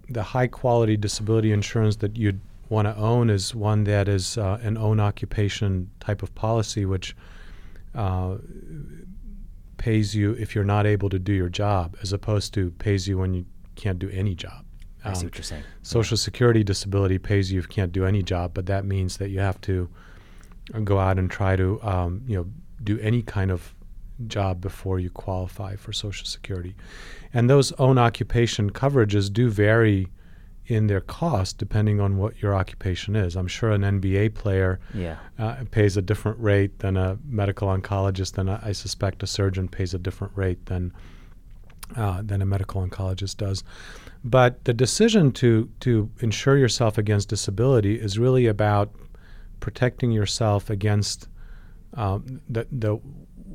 the 0.09 0.23
high 0.23 0.47
quality 0.47 0.97
disability 0.97 1.51
insurance 1.51 1.97
that 1.97 2.17
you'd 2.17 2.39
want 2.69 2.87
to 2.87 2.95
own 2.95 3.29
is 3.29 3.53
one 3.55 3.83
that 3.85 4.07
is 4.07 4.37
uh, 4.37 4.59
an 4.61 4.77
own 4.77 4.99
occupation 4.99 5.89
type 5.99 6.23
of 6.23 6.33
policy, 6.35 6.85
which 6.85 7.15
uh, 7.95 8.37
pays 9.77 10.15
you 10.15 10.31
if 10.33 10.55
you're 10.55 10.63
not 10.63 10.85
able 10.85 11.09
to 11.09 11.19
do 11.19 11.33
your 11.33 11.49
job, 11.49 11.95
as 12.01 12.13
opposed 12.13 12.53
to 12.53 12.71
pays 12.71 13.07
you 13.07 13.17
when 13.17 13.33
you 13.33 13.45
can't 13.75 13.99
do 13.99 14.09
any 14.09 14.35
job. 14.35 14.65
I 15.03 15.13
see 15.13 15.19
Um, 15.19 15.25
what 15.25 15.35
you're 15.37 15.43
saying. 15.43 15.63
Social 15.81 16.17
Security 16.17 16.63
disability 16.63 17.17
pays 17.19 17.51
you 17.51 17.59
if 17.59 17.65
you 17.65 17.69
can't 17.73 17.91
do 17.91 18.05
any 18.05 18.23
job, 18.23 18.53
but 18.53 18.65
that 18.67 18.85
means 18.85 19.17
that 19.17 19.29
you 19.29 19.39
have 19.39 19.59
to 19.61 19.89
go 20.83 20.97
out 20.99 21.19
and 21.19 21.29
try 21.29 21.55
to, 21.57 21.81
um, 21.83 22.21
you 22.25 22.37
know, 22.37 22.45
do 22.83 22.97
any 22.99 23.21
kind 23.21 23.51
of 23.51 23.73
job 24.27 24.61
before 24.61 24.99
you 24.99 25.09
qualify 25.09 25.75
for 25.75 25.91
Social 25.93 26.25
Security. 26.25 26.75
And 27.33 27.49
those 27.49 27.71
own 27.73 27.97
occupation 27.97 28.69
coverages 28.71 29.31
do 29.31 29.49
vary 29.49 30.07
in 30.67 30.87
their 30.87 31.01
cost 31.01 31.57
depending 31.57 31.99
on 31.99 32.17
what 32.17 32.41
your 32.41 32.55
occupation 32.55 33.15
is. 33.15 33.35
I'm 33.35 33.47
sure 33.47 33.71
an 33.71 33.81
NBA 33.81 34.33
player 34.35 34.79
Yeah. 34.93 35.17
uh, 35.37 35.55
pays 35.71 35.97
a 35.97 36.01
different 36.01 36.39
rate 36.39 36.79
than 36.79 36.95
a 36.95 37.17
medical 37.27 37.67
oncologist, 37.67 38.37
and 38.37 38.49
I, 38.49 38.59
I 38.63 38.71
suspect 38.71 39.23
a 39.23 39.27
surgeon 39.27 39.67
pays 39.67 39.93
a 39.93 39.99
different 39.99 40.33
rate 40.37 40.65
than 40.67 40.93
uh, 41.97 42.21
than 42.23 42.41
a 42.41 42.45
medical 42.45 42.81
oncologist 42.87 43.37
does. 43.37 43.63
But 44.23 44.63
the 44.63 44.73
decision 44.73 45.31
to 45.33 45.69
to 45.81 46.09
insure 46.21 46.57
yourself 46.57 46.97
against 46.97 47.27
disability 47.29 47.95
is 47.99 48.17
really 48.17 48.47
about 48.47 48.93
protecting 49.59 50.11
yourself 50.11 50.69
against 50.69 51.27
um, 51.95 52.41
the 52.49 52.65
the 52.71 52.99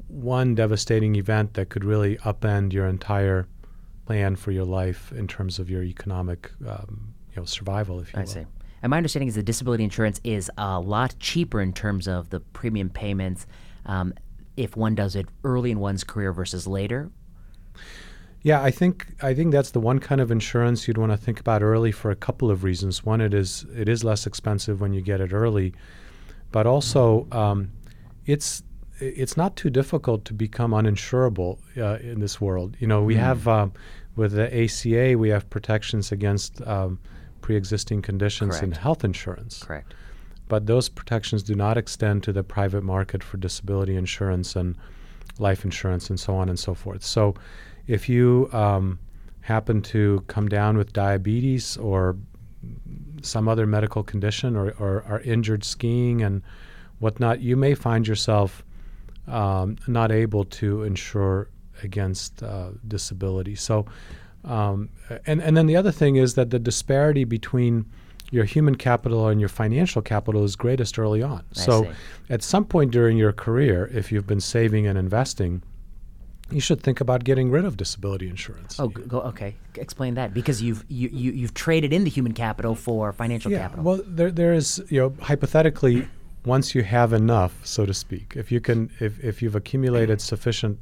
one 0.08 0.54
devastating 0.54 1.16
event 1.16 1.54
that 1.54 1.68
could 1.68 1.84
really 1.84 2.16
upend 2.18 2.72
your 2.72 2.86
entire 2.86 3.46
plan 4.06 4.36
for 4.36 4.50
your 4.50 4.64
life 4.64 5.12
in 5.12 5.28
terms 5.28 5.58
of 5.58 5.68
your 5.68 5.82
economic 5.82 6.50
um, 6.66 7.14
you 7.30 7.36
know 7.36 7.44
survival, 7.44 8.00
if 8.00 8.12
you 8.12 8.18
I 8.18 8.22
will. 8.22 8.28
see. 8.28 8.46
And 8.82 8.90
my 8.90 8.96
understanding 8.96 9.28
is 9.28 9.34
that 9.34 9.42
disability 9.42 9.84
insurance 9.84 10.20
is 10.24 10.50
a 10.56 10.80
lot 10.80 11.14
cheaper 11.18 11.60
in 11.60 11.72
terms 11.72 12.06
of 12.06 12.30
the 12.30 12.40
premium 12.40 12.90
payments 12.90 13.46
um, 13.86 14.14
if 14.56 14.76
one 14.76 14.94
does 14.94 15.16
it 15.16 15.26
early 15.44 15.70
in 15.70 15.80
one's 15.80 16.04
career 16.04 16.32
versus 16.32 16.66
later. 16.66 17.10
Yeah, 18.42 18.62
I 18.62 18.70
think 18.70 19.06
I 19.20 19.34
think 19.34 19.52
that's 19.52 19.72
the 19.72 19.80
one 19.80 19.98
kind 19.98 20.20
of 20.20 20.30
insurance 20.30 20.86
you'd 20.86 20.96
want 20.96 21.12
to 21.12 21.18
think 21.18 21.40
about 21.40 21.62
early 21.62 21.92
for 21.92 22.10
a 22.10 22.16
couple 22.16 22.50
of 22.50 22.64
reasons. 22.64 23.04
One, 23.04 23.20
it 23.20 23.34
is 23.34 23.66
it 23.74 23.88
is 23.88 24.04
less 24.04 24.26
expensive 24.26 24.80
when 24.80 24.92
you 24.92 25.00
get 25.00 25.20
it 25.20 25.32
early, 25.32 25.74
but 26.52 26.66
also 26.66 27.26
um, 27.32 27.72
it's 28.26 28.62
it's 29.00 29.36
not 29.36 29.56
too 29.56 29.70
difficult 29.70 30.24
to 30.26 30.34
become 30.34 30.72
uninsurable 30.72 31.58
uh, 31.76 31.98
in 32.00 32.20
this 32.20 32.40
world. 32.40 32.76
You 32.80 32.86
know, 32.86 33.02
we 33.02 33.14
have 33.14 33.46
um, 33.46 33.72
with 34.16 34.32
the 34.32 34.64
ACA 34.64 35.16
we 35.16 35.28
have 35.28 35.48
protections 35.50 36.12
against 36.12 36.60
um, 36.66 36.98
pre-existing 37.40 38.02
conditions 38.02 38.60
in 38.60 38.72
health 38.72 39.04
insurance 39.04 39.62
Correct. 39.62 39.94
but 40.48 40.66
those 40.66 40.88
protections 40.88 41.42
do 41.42 41.54
not 41.54 41.78
extend 41.78 42.24
to 42.24 42.32
the 42.32 42.42
private 42.42 42.82
market 42.82 43.22
for 43.22 43.36
disability 43.36 43.94
insurance 43.94 44.56
and 44.56 44.76
life 45.38 45.64
insurance 45.64 46.10
and 46.10 46.18
so 46.18 46.34
on 46.34 46.48
and 46.48 46.58
so 46.58 46.74
forth. 46.74 47.04
So, 47.04 47.34
if 47.86 48.08
you 48.08 48.50
um, 48.52 48.98
happen 49.40 49.80
to 49.80 50.22
come 50.26 50.48
down 50.48 50.76
with 50.76 50.92
diabetes 50.92 51.76
or 51.78 52.16
some 53.22 53.48
other 53.48 53.66
medical 53.66 54.02
condition 54.02 54.56
or, 54.56 54.74
or 54.78 55.04
are 55.08 55.20
injured 55.20 55.64
skiing 55.64 56.22
and 56.22 56.42
whatnot, 56.98 57.40
you 57.40 57.56
may 57.56 57.74
find 57.74 58.06
yourself 58.06 58.64
um, 59.28 59.76
not 59.86 60.10
able 60.10 60.44
to 60.44 60.82
insure 60.82 61.48
against 61.82 62.42
uh, 62.42 62.70
disability. 62.86 63.54
So, 63.54 63.86
um, 64.44 64.88
and 65.26 65.40
and 65.40 65.56
then 65.56 65.66
the 65.66 65.76
other 65.76 65.92
thing 65.92 66.16
is 66.16 66.34
that 66.34 66.50
the 66.50 66.58
disparity 66.58 67.24
between 67.24 67.86
your 68.30 68.44
human 68.44 68.74
capital 68.74 69.28
and 69.28 69.40
your 69.40 69.48
financial 69.48 70.02
capital 70.02 70.44
is 70.44 70.56
greatest 70.56 70.98
early 70.98 71.22
on. 71.22 71.44
I 71.56 71.60
so, 71.60 71.84
see. 71.84 71.90
at 72.30 72.42
some 72.42 72.64
point 72.64 72.90
during 72.90 73.16
your 73.16 73.32
career, 73.32 73.90
if 73.92 74.12
you've 74.12 74.26
been 74.26 74.40
saving 74.40 74.86
and 74.86 74.98
investing, 74.98 75.62
you 76.50 76.60
should 76.60 76.82
think 76.82 77.00
about 77.00 77.24
getting 77.24 77.50
rid 77.50 77.64
of 77.64 77.76
disability 77.76 78.28
insurance. 78.28 78.78
Oh, 78.80 78.88
go, 78.88 79.20
okay. 79.20 79.54
Explain 79.74 80.14
that 80.14 80.32
because 80.32 80.62
you've 80.62 80.84
you, 80.88 81.08
you 81.12 81.32
you've 81.32 81.54
traded 81.54 81.92
in 81.92 82.04
the 82.04 82.10
human 82.10 82.32
capital 82.32 82.74
for 82.74 83.12
financial 83.12 83.50
yeah. 83.50 83.60
capital. 83.60 83.84
Well, 83.84 84.00
there 84.06 84.30
there 84.30 84.54
is 84.54 84.82
you 84.88 85.00
know 85.00 85.14
hypothetically, 85.20 86.08
once 86.44 86.74
you 86.74 86.82
have 86.82 87.12
enough, 87.12 87.54
so 87.64 87.84
to 87.86 87.94
speak, 87.94 88.34
if 88.36 88.50
you 88.52 88.60
can 88.60 88.90
if 89.00 89.22
if 89.22 89.42
you've 89.42 89.56
accumulated 89.56 90.20
sufficient 90.20 90.78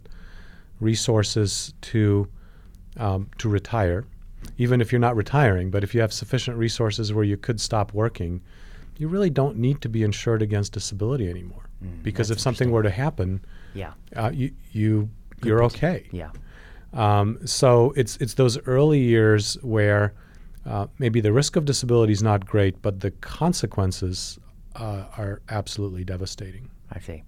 resources 0.81 1.75
to 1.81 2.29
um, 2.99 3.29
to 3.39 3.49
retire, 3.49 4.05
even 4.59 4.81
if 4.81 4.93
you're 4.93 5.01
not 5.01 5.17
retiring, 5.17 5.71
but 5.71 5.83
if 5.83 5.95
you 5.95 6.01
have 6.01 6.13
sufficient 6.13 6.57
resources 6.57 7.13
where 7.13 7.25
you 7.25 7.37
could 7.37 7.61
stop 7.61 7.93
working, 7.93 8.41
you 8.99 9.09
really 9.09 9.31
don't 9.31 9.57
need 9.57 9.81
to 9.83 9.89
be 9.89 10.03
insured 10.03 10.43
against 10.43 10.73
disability 10.73 11.29
anymore. 11.29 11.63
because 12.03 12.27
Mm, 12.27 12.31
that's 12.31 12.31
if 12.31 12.41
something 12.41 12.71
were 12.71 12.83
to 12.83 12.91
happen, 12.91 13.45
yeah. 13.75 13.93
uh, 14.15 14.31
you 14.33 14.51
you 14.73 15.09
you're 15.45 15.63
okay. 15.65 16.07
Yeah. 16.11 16.31
Um, 16.93 17.39
so 17.47 17.93
it's 17.97 18.17
it's 18.17 18.35
those 18.35 18.59
early 18.67 19.01
years 19.01 19.59
where 19.63 20.15
uh, 20.65 20.87
maybe 20.99 21.21
the 21.21 21.33
risk 21.33 21.57
of 21.57 21.65
disability 21.65 22.13
is 22.13 22.23
not 22.23 22.47
great, 22.47 22.81
but 22.83 23.01
the 23.01 23.11
consequences 23.11 24.39
uh, 24.79 25.07
are 25.17 25.43
absolutely 25.49 26.05
devastating. 26.05 26.71
I 26.91 27.01
see. 27.01 27.23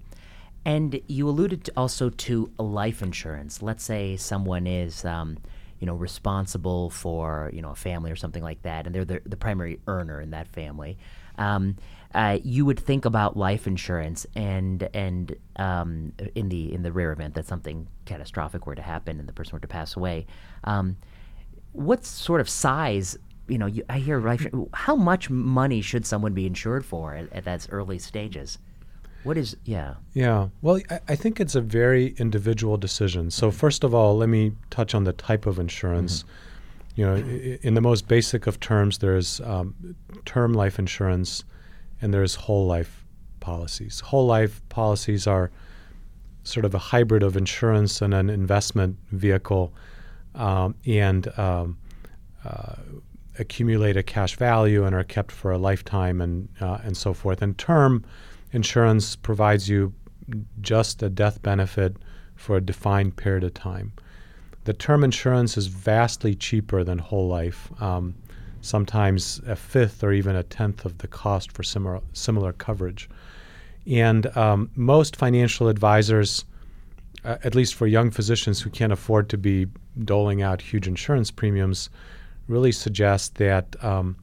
And 0.64 1.00
you 1.06 1.28
alluded 1.28 1.64
to 1.64 1.72
also 1.76 2.10
to 2.10 2.50
life 2.58 3.02
insurance. 3.02 3.62
Let's 3.62 3.84
say 3.84 4.16
someone 4.16 4.66
is, 4.66 5.04
um, 5.04 5.38
you 5.78 5.86
know, 5.86 5.94
responsible 5.94 6.90
for 6.90 7.50
you 7.52 7.62
know 7.62 7.70
a 7.70 7.76
family 7.76 8.10
or 8.10 8.16
something 8.16 8.42
like 8.42 8.62
that, 8.62 8.86
and 8.86 8.94
they're 8.94 9.04
the, 9.04 9.22
the 9.24 9.36
primary 9.36 9.80
earner 9.86 10.20
in 10.20 10.30
that 10.30 10.48
family. 10.48 10.98
Um, 11.38 11.76
uh, 12.14 12.38
you 12.42 12.64
would 12.64 12.80
think 12.80 13.04
about 13.04 13.36
life 13.36 13.66
insurance, 13.66 14.26
and 14.34 14.88
and 14.92 15.36
um, 15.56 16.12
in 16.34 16.48
the 16.48 16.72
in 16.72 16.82
the 16.82 16.92
rare 16.92 17.12
event 17.12 17.34
that 17.34 17.46
something 17.46 17.86
catastrophic 18.04 18.66
were 18.66 18.74
to 18.74 18.82
happen 18.82 19.20
and 19.20 19.28
the 19.28 19.32
person 19.32 19.52
were 19.52 19.60
to 19.60 19.68
pass 19.68 19.96
away, 19.96 20.26
um, 20.64 20.96
what 21.72 22.04
sort 22.04 22.40
of 22.40 22.48
size? 22.48 23.16
You 23.48 23.58
know, 23.58 23.66
you, 23.66 23.82
I 23.88 23.98
hear 23.98 24.20
life. 24.20 24.46
How 24.74 24.94
much 24.96 25.30
money 25.30 25.80
should 25.80 26.04
someone 26.06 26.34
be 26.34 26.46
insured 26.46 26.84
for 26.84 27.14
at, 27.14 27.32
at 27.32 27.44
that 27.44 27.66
early 27.70 27.98
stages? 27.98 28.58
What 29.24 29.36
is 29.36 29.56
yeah? 29.64 29.94
Yeah. 30.12 30.48
Well, 30.62 30.80
I, 30.90 31.00
I 31.08 31.16
think 31.16 31.40
it's 31.40 31.54
a 31.54 31.60
very 31.60 32.14
individual 32.18 32.76
decision. 32.76 33.30
So 33.30 33.50
first 33.50 33.84
of 33.84 33.94
all, 33.94 34.16
let 34.16 34.28
me 34.28 34.52
touch 34.70 34.94
on 34.94 35.04
the 35.04 35.12
type 35.12 35.46
of 35.46 35.58
insurance. 35.58 36.24
You 36.94 37.06
know, 37.06 37.14
i- 37.16 37.58
in 37.62 37.74
the 37.74 37.80
most 37.80 38.06
basic 38.08 38.46
of 38.46 38.60
terms, 38.60 38.98
there's 38.98 39.40
um, 39.40 39.74
term 40.24 40.52
life 40.54 40.78
insurance, 40.78 41.44
and 42.00 42.12
there's 42.14 42.34
whole 42.36 42.66
life 42.66 43.04
policies. 43.40 44.00
Whole 44.00 44.26
life 44.26 44.60
policies 44.68 45.26
are 45.26 45.50
sort 46.44 46.64
of 46.64 46.74
a 46.74 46.78
hybrid 46.78 47.22
of 47.22 47.36
insurance 47.36 48.00
and 48.02 48.14
an 48.14 48.30
investment 48.30 48.96
vehicle, 49.10 49.72
um, 50.34 50.74
and 50.86 51.26
um, 51.38 51.76
uh, 52.44 52.74
accumulate 53.38 53.96
a 53.96 54.02
cash 54.02 54.36
value 54.36 54.84
and 54.84 54.94
are 54.94 55.04
kept 55.04 55.32
for 55.32 55.52
a 55.52 55.58
lifetime 55.58 56.20
and 56.20 56.48
uh, 56.60 56.78
and 56.82 56.96
so 56.96 57.14
forth. 57.14 57.42
And 57.42 57.56
term 57.58 58.04
insurance 58.52 59.16
provides 59.16 59.68
you 59.68 59.92
just 60.60 61.02
a 61.02 61.08
death 61.08 61.42
benefit 61.42 61.96
for 62.36 62.56
a 62.56 62.60
defined 62.60 63.16
period 63.16 63.44
of 63.44 63.54
time. 63.54 63.92
The 64.64 64.72
term 64.72 65.02
insurance 65.04 65.56
is 65.56 65.66
vastly 65.66 66.34
cheaper 66.34 66.84
than 66.84 66.98
whole 66.98 67.28
life, 67.28 67.70
um, 67.80 68.14
sometimes 68.60 69.40
a 69.46 69.56
fifth 69.56 70.04
or 70.04 70.12
even 70.12 70.36
a 70.36 70.42
tenth 70.42 70.84
of 70.84 70.98
the 70.98 71.08
cost 71.08 71.52
for 71.52 71.62
similar 71.62 72.00
similar 72.12 72.52
coverage. 72.52 73.08
And 73.86 74.26
um, 74.36 74.70
most 74.74 75.16
financial 75.16 75.68
advisors, 75.68 76.44
uh, 77.24 77.38
at 77.44 77.54
least 77.54 77.74
for 77.74 77.86
young 77.86 78.10
physicians 78.10 78.60
who 78.60 78.68
can't 78.68 78.92
afford 78.92 79.30
to 79.30 79.38
be 79.38 79.66
doling 80.04 80.42
out 80.42 80.60
huge 80.60 80.86
insurance 80.86 81.30
premiums, 81.30 81.88
really 82.48 82.72
suggest 82.72 83.36
that 83.36 83.76
um, 83.84 84.16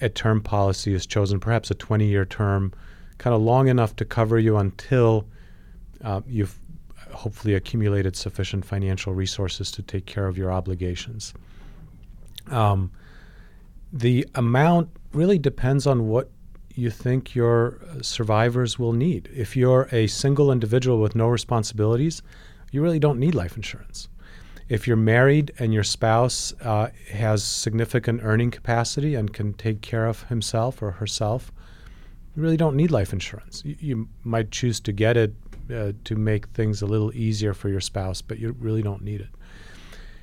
a 0.00 0.08
term 0.08 0.40
policy 0.40 0.92
is 0.92 1.06
chosen, 1.06 1.40
perhaps 1.40 1.70
a 1.70 1.74
20 1.74 2.06
year 2.06 2.24
term, 2.24 2.72
kind 3.18 3.34
of 3.34 3.40
long 3.40 3.68
enough 3.68 3.96
to 3.96 4.04
cover 4.04 4.38
you 4.38 4.56
until 4.56 5.26
uh, 6.02 6.20
you've 6.26 6.58
hopefully 7.12 7.54
accumulated 7.54 8.16
sufficient 8.16 8.64
financial 8.64 9.14
resources 9.14 9.70
to 9.70 9.82
take 9.82 10.06
care 10.06 10.26
of 10.26 10.36
your 10.36 10.52
obligations. 10.52 11.34
Um, 12.50 12.90
the 13.92 14.26
amount 14.34 14.88
really 15.12 15.38
depends 15.38 15.86
on 15.86 16.08
what 16.08 16.30
you 16.74 16.90
think 16.90 17.34
your 17.34 17.78
survivors 18.00 18.78
will 18.78 18.92
need. 18.92 19.28
If 19.34 19.56
you're 19.56 19.88
a 19.92 20.06
single 20.06 20.50
individual 20.50 21.00
with 21.00 21.14
no 21.14 21.28
responsibilities, 21.28 22.22
you 22.70 22.82
really 22.82 22.98
don't 22.98 23.18
need 23.18 23.34
life 23.34 23.56
insurance. 23.56 24.08
If 24.72 24.86
you're 24.86 24.96
married 24.96 25.52
and 25.58 25.74
your 25.74 25.82
spouse 25.82 26.54
uh, 26.62 26.88
has 27.10 27.44
significant 27.44 28.22
earning 28.24 28.50
capacity 28.50 29.14
and 29.14 29.30
can 29.30 29.52
take 29.52 29.82
care 29.82 30.06
of 30.06 30.22
himself 30.30 30.80
or 30.80 30.92
herself, 30.92 31.52
you 32.34 32.42
really 32.42 32.56
don't 32.56 32.74
need 32.74 32.90
life 32.90 33.12
insurance. 33.12 33.62
You, 33.66 33.76
you 33.80 34.08
might 34.24 34.50
choose 34.50 34.80
to 34.80 34.92
get 34.92 35.18
it 35.18 35.34
uh, 35.70 35.92
to 36.04 36.16
make 36.16 36.46
things 36.54 36.80
a 36.80 36.86
little 36.86 37.14
easier 37.14 37.52
for 37.52 37.68
your 37.68 37.82
spouse, 37.82 38.22
but 38.22 38.38
you 38.38 38.56
really 38.58 38.80
don't 38.80 39.02
need 39.02 39.20
it. 39.20 39.28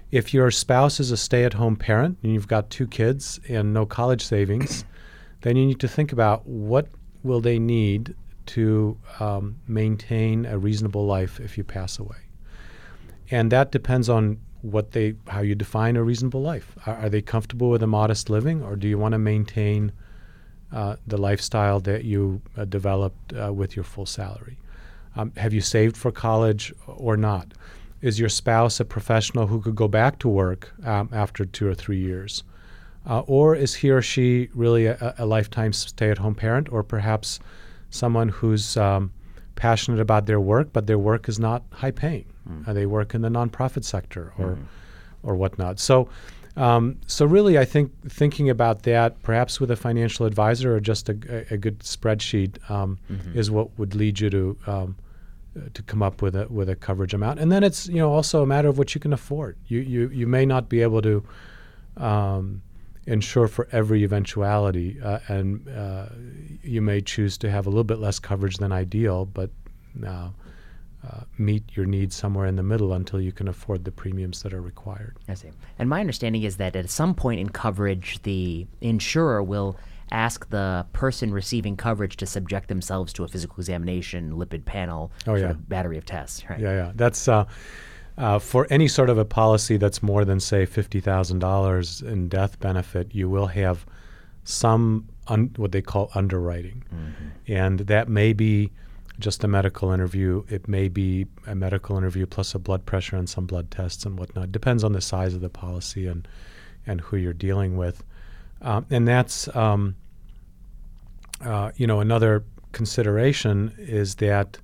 If 0.09 0.33
your 0.33 0.49
spouse 0.49 0.99
is 0.99 1.11
a 1.11 1.17
stay 1.17 1.43
at 1.43 1.53
home 1.53 1.75
parent 1.75 2.17
and 2.23 2.33
you've 2.33 2.47
got 2.47 2.71
two 2.71 2.87
kids 2.87 3.39
and 3.47 3.71
no 3.71 3.85
college 3.85 4.25
savings, 4.25 4.83
then 5.41 5.57
you 5.57 5.65
need 5.67 5.79
to 5.81 5.87
think 5.87 6.11
about 6.11 6.47
what 6.47 6.87
will 7.21 7.39
they 7.39 7.59
need 7.59 8.15
to 8.47 8.97
um, 9.19 9.57
maintain 9.67 10.47
a 10.47 10.57
reasonable 10.57 11.05
life 11.05 11.39
if 11.39 11.55
you 11.55 11.63
pass 11.63 11.99
away. 11.99 12.28
And 13.31 13.51
that 13.51 13.71
depends 13.71 14.09
on 14.09 14.39
what 14.61 14.91
they 14.91 15.15
how 15.27 15.41
you 15.41 15.55
define 15.55 15.95
a 15.95 16.03
reasonable 16.03 16.41
life. 16.41 16.75
Are, 16.85 16.95
are 16.95 17.09
they 17.09 17.21
comfortable 17.21 17.69
with 17.69 17.83
a 17.83 17.87
modest 17.87 18.29
living 18.29 18.61
or 18.61 18.75
do 18.75 18.87
you 18.87 18.97
want 18.97 19.13
to 19.13 19.19
maintain 19.19 19.91
uh, 20.71 20.97
the 21.07 21.17
lifestyle 21.17 21.79
that 21.81 22.03
you 22.03 22.41
uh, 22.57 22.65
developed 22.65 23.33
uh, 23.33 23.53
with 23.53 23.75
your 23.75 23.85
full 23.85 24.05
salary? 24.05 24.57
Um, 25.15 25.31
have 25.37 25.53
you 25.53 25.61
saved 25.61 25.97
for 25.97 26.11
college 26.11 26.73
or 26.87 27.17
not? 27.17 27.53
Is 28.01 28.19
your 28.19 28.29
spouse 28.29 28.79
a 28.79 28.85
professional 28.85 29.47
who 29.47 29.61
could 29.61 29.75
go 29.75 29.87
back 29.87 30.19
to 30.19 30.29
work 30.29 30.71
um, 30.85 31.09
after 31.11 31.45
two 31.45 31.67
or 31.67 31.75
three 31.75 31.99
years? 31.99 32.43
Uh, 33.05 33.21
or 33.21 33.55
is 33.55 33.75
he 33.75 33.89
or 33.89 34.01
she 34.01 34.49
really 34.53 34.85
a, 34.85 35.15
a 35.17 35.25
lifetime 35.25 35.73
stay 35.73 36.09
at 36.11 36.17
home 36.17 36.35
parent, 36.35 36.71
or 36.71 36.83
perhaps 36.83 37.39
someone 37.89 38.29
who's 38.29 38.77
um, 38.77 39.11
passionate 39.55 39.99
about 39.99 40.27
their 40.27 40.39
work, 40.39 40.71
but 40.71 40.85
their 40.85 40.99
work 40.99 41.27
is 41.27 41.39
not 41.39 41.63
high 41.71 41.91
paying? 41.91 42.25
Mm. 42.49 42.67
Uh, 42.67 42.73
they 42.73 42.85
work 42.85 43.13
in 43.13 43.21
the 43.21 43.29
nonprofit 43.29 43.83
sector 43.83 44.33
or, 44.37 44.55
mm. 44.55 44.63
or 45.23 45.35
whatnot. 45.35 45.79
So, 45.79 46.09
um, 46.55 46.97
so 47.07 47.25
really, 47.25 47.57
I 47.57 47.65
think 47.65 47.91
thinking 48.09 48.49
about 48.49 48.83
that, 48.83 49.21
perhaps 49.23 49.59
with 49.59 49.71
a 49.71 49.75
financial 49.75 50.25
advisor 50.25 50.75
or 50.75 50.79
just 50.79 51.09
a, 51.09 51.17
a, 51.29 51.53
a 51.53 51.57
good 51.57 51.79
spreadsheet, 51.79 52.69
um, 52.69 52.97
mm-hmm. 53.09 53.37
is 53.37 53.49
what 53.49 53.77
would 53.77 53.95
lead 53.95 54.19
you 54.19 54.29
to 54.29 54.57
um, 54.67 54.95
to 55.73 55.81
come 55.83 56.01
up 56.01 56.21
with 56.21 56.35
a 56.35 56.47
with 56.47 56.69
a 56.69 56.75
coverage 56.75 57.13
amount. 57.13 57.39
And 57.39 57.51
then 57.51 57.63
it's 57.63 57.87
you 57.87 57.97
know 57.97 58.11
also 58.11 58.43
a 58.43 58.45
matter 58.45 58.67
of 58.67 58.77
what 58.77 58.93
you 58.93 59.01
can 59.01 59.13
afford. 59.13 59.57
You 59.67 59.79
you 59.79 60.09
you 60.09 60.27
may 60.27 60.45
not 60.45 60.69
be 60.69 60.81
able 60.81 61.01
to 61.01 61.23
um, 61.97 62.61
insure 63.05 63.47
for 63.47 63.67
every 63.71 64.03
eventuality, 64.03 64.99
uh, 65.03 65.19
and 65.27 65.67
uh, 65.69 66.07
you 66.63 66.81
may 66.81 67.01
choose 67.01 67.37
to 67.39 67.49
have 67.49 67.67
a 67.67 67.69
little 67.69 67.83
bit 67.83 67.99
less 67.99 68.19
coverage 68.19 68.57
than 68.57 68.71
ideal, 68.71 69.25
but 69.25 69.49
uh, 70.05 70.29
uh, 71.07 71.21
meet 71.37 71.63
your 71.75 71.85
needs 71.85 72.15
somewhere 72.15 72.45
in 72.45 72.55
the 72.55 72.63
middle 72.63 72.93
until 72.93 73.21
you 73.21 73.31
can 73.31 73.47
afford 73.47 73.85
the 73.85 73.91
premiums 73.91 74.43
that 74.43 74.53
are 74.53 74.61
required. 74.61 75.17
I 75.27 75.33
see. 75.33 75.49
And 75.77 75.89
my 75.89 75.99
understanding 76.01 76.43
is 76.43 76.57
that 76.57 76.75
at 76.75 76.89
some 76.89 77.15
point 77.15 77.39
in 77.39 77.49
coverage, 77.49 78.21
the 78.23 78.67
insurer 78.81 79.41
will 79.41 79.77
ask 80.11 80.49
the 80.49 80.85
person 80.91 81.31
receiving 81.31 81.77
coverage 81.77 82.17
to 82.17 82.25
subject 82.25 82.67
themselves 82.67 83.13
to 83.13 83.23
a 83.23 83.27
physical 83.27 83.55
examination, 83.57 84.33
lipid 84.33 84.65
panel, 84.65 85.11
oh, 85.27 85.35
yeah. 85.35 85.53
battery 85.53 85.97
of 85.97 86.05
tests. 86.05 86.43
Right? 86.49 86.59
Yeah, 86.59 86.73
yeah. 86.73 86.91
That's 86.95 87.27
uh, 87.27 87.45
uh, 88.17 88.39
for 88.39 88.67
any 88.69 88.87
sort 88.87 89.09
of 89.09 89.17
a 89.17 89.25
policy 89.25 89.77
that's 89.77 90.03
more 90.03 90.25
than 90.25 90.39
say 90.39 90.65
fifty 90.65 90.99
thousand 90.99 91.39
dollars 91.39 92.01
in 92.01 92.27
death 92.27 92.59
benefit. 92.59 93.15
You 93.15 93.29
will 93.29 93.47
have 93.47 93.85
some 94.43 95.07
un- 95.27 95.53
what 95.55 95.71
they 95.71 95.81
call 95.81 96.11
underwriting, 96.13 96.83
mm-hmm. 96.93 97.27
and 97.47 97.79
that 97.81 98.09
may 98.09 98.33
be 98.33 98.71
just 99.19 99.43
a 99.43 99.47
medical 99.47 99.91
interview. 99.91 100.43
It 100.49 100.67
may 100.67 100.87
be 100.87 101.27
a 101.45 101.55
medical 101.55 101.97
interview 101.97 102.25
plus 102.25 102.55
a 102.55 102.59
blood 102.59 102.85
pressure 102.85 103.15
and 103.15 103.29
some 103.29 103.45
blood 103.45 103.69
tests 103.69 104.05
and 104.05 104.17
whatnot. 104.17 104.51
Depends 104.51 104.83
on 104.83 104.93
the 104.93 105.01
size 105.01 105.33
of 105.33 105.41
the 105.41 105.49
policy 105.49 106.07
and 106.07 106.27
and 106.87 107.01
who 107.01 107.17
you're 107.17 107.33
dealing 107.33 107.77
with. 107.77 108.03
Um, 108.61 108.85
and 108.89 109.07
that's 109.07 109.53
um, 109.55 109.95
uh, 111.41 111.71
you 111.75 111.85
know 111.85 111.99
another 111.99 112.43
consideration 112.71 113.73
is 113.77 114.15
that 114.15 114.57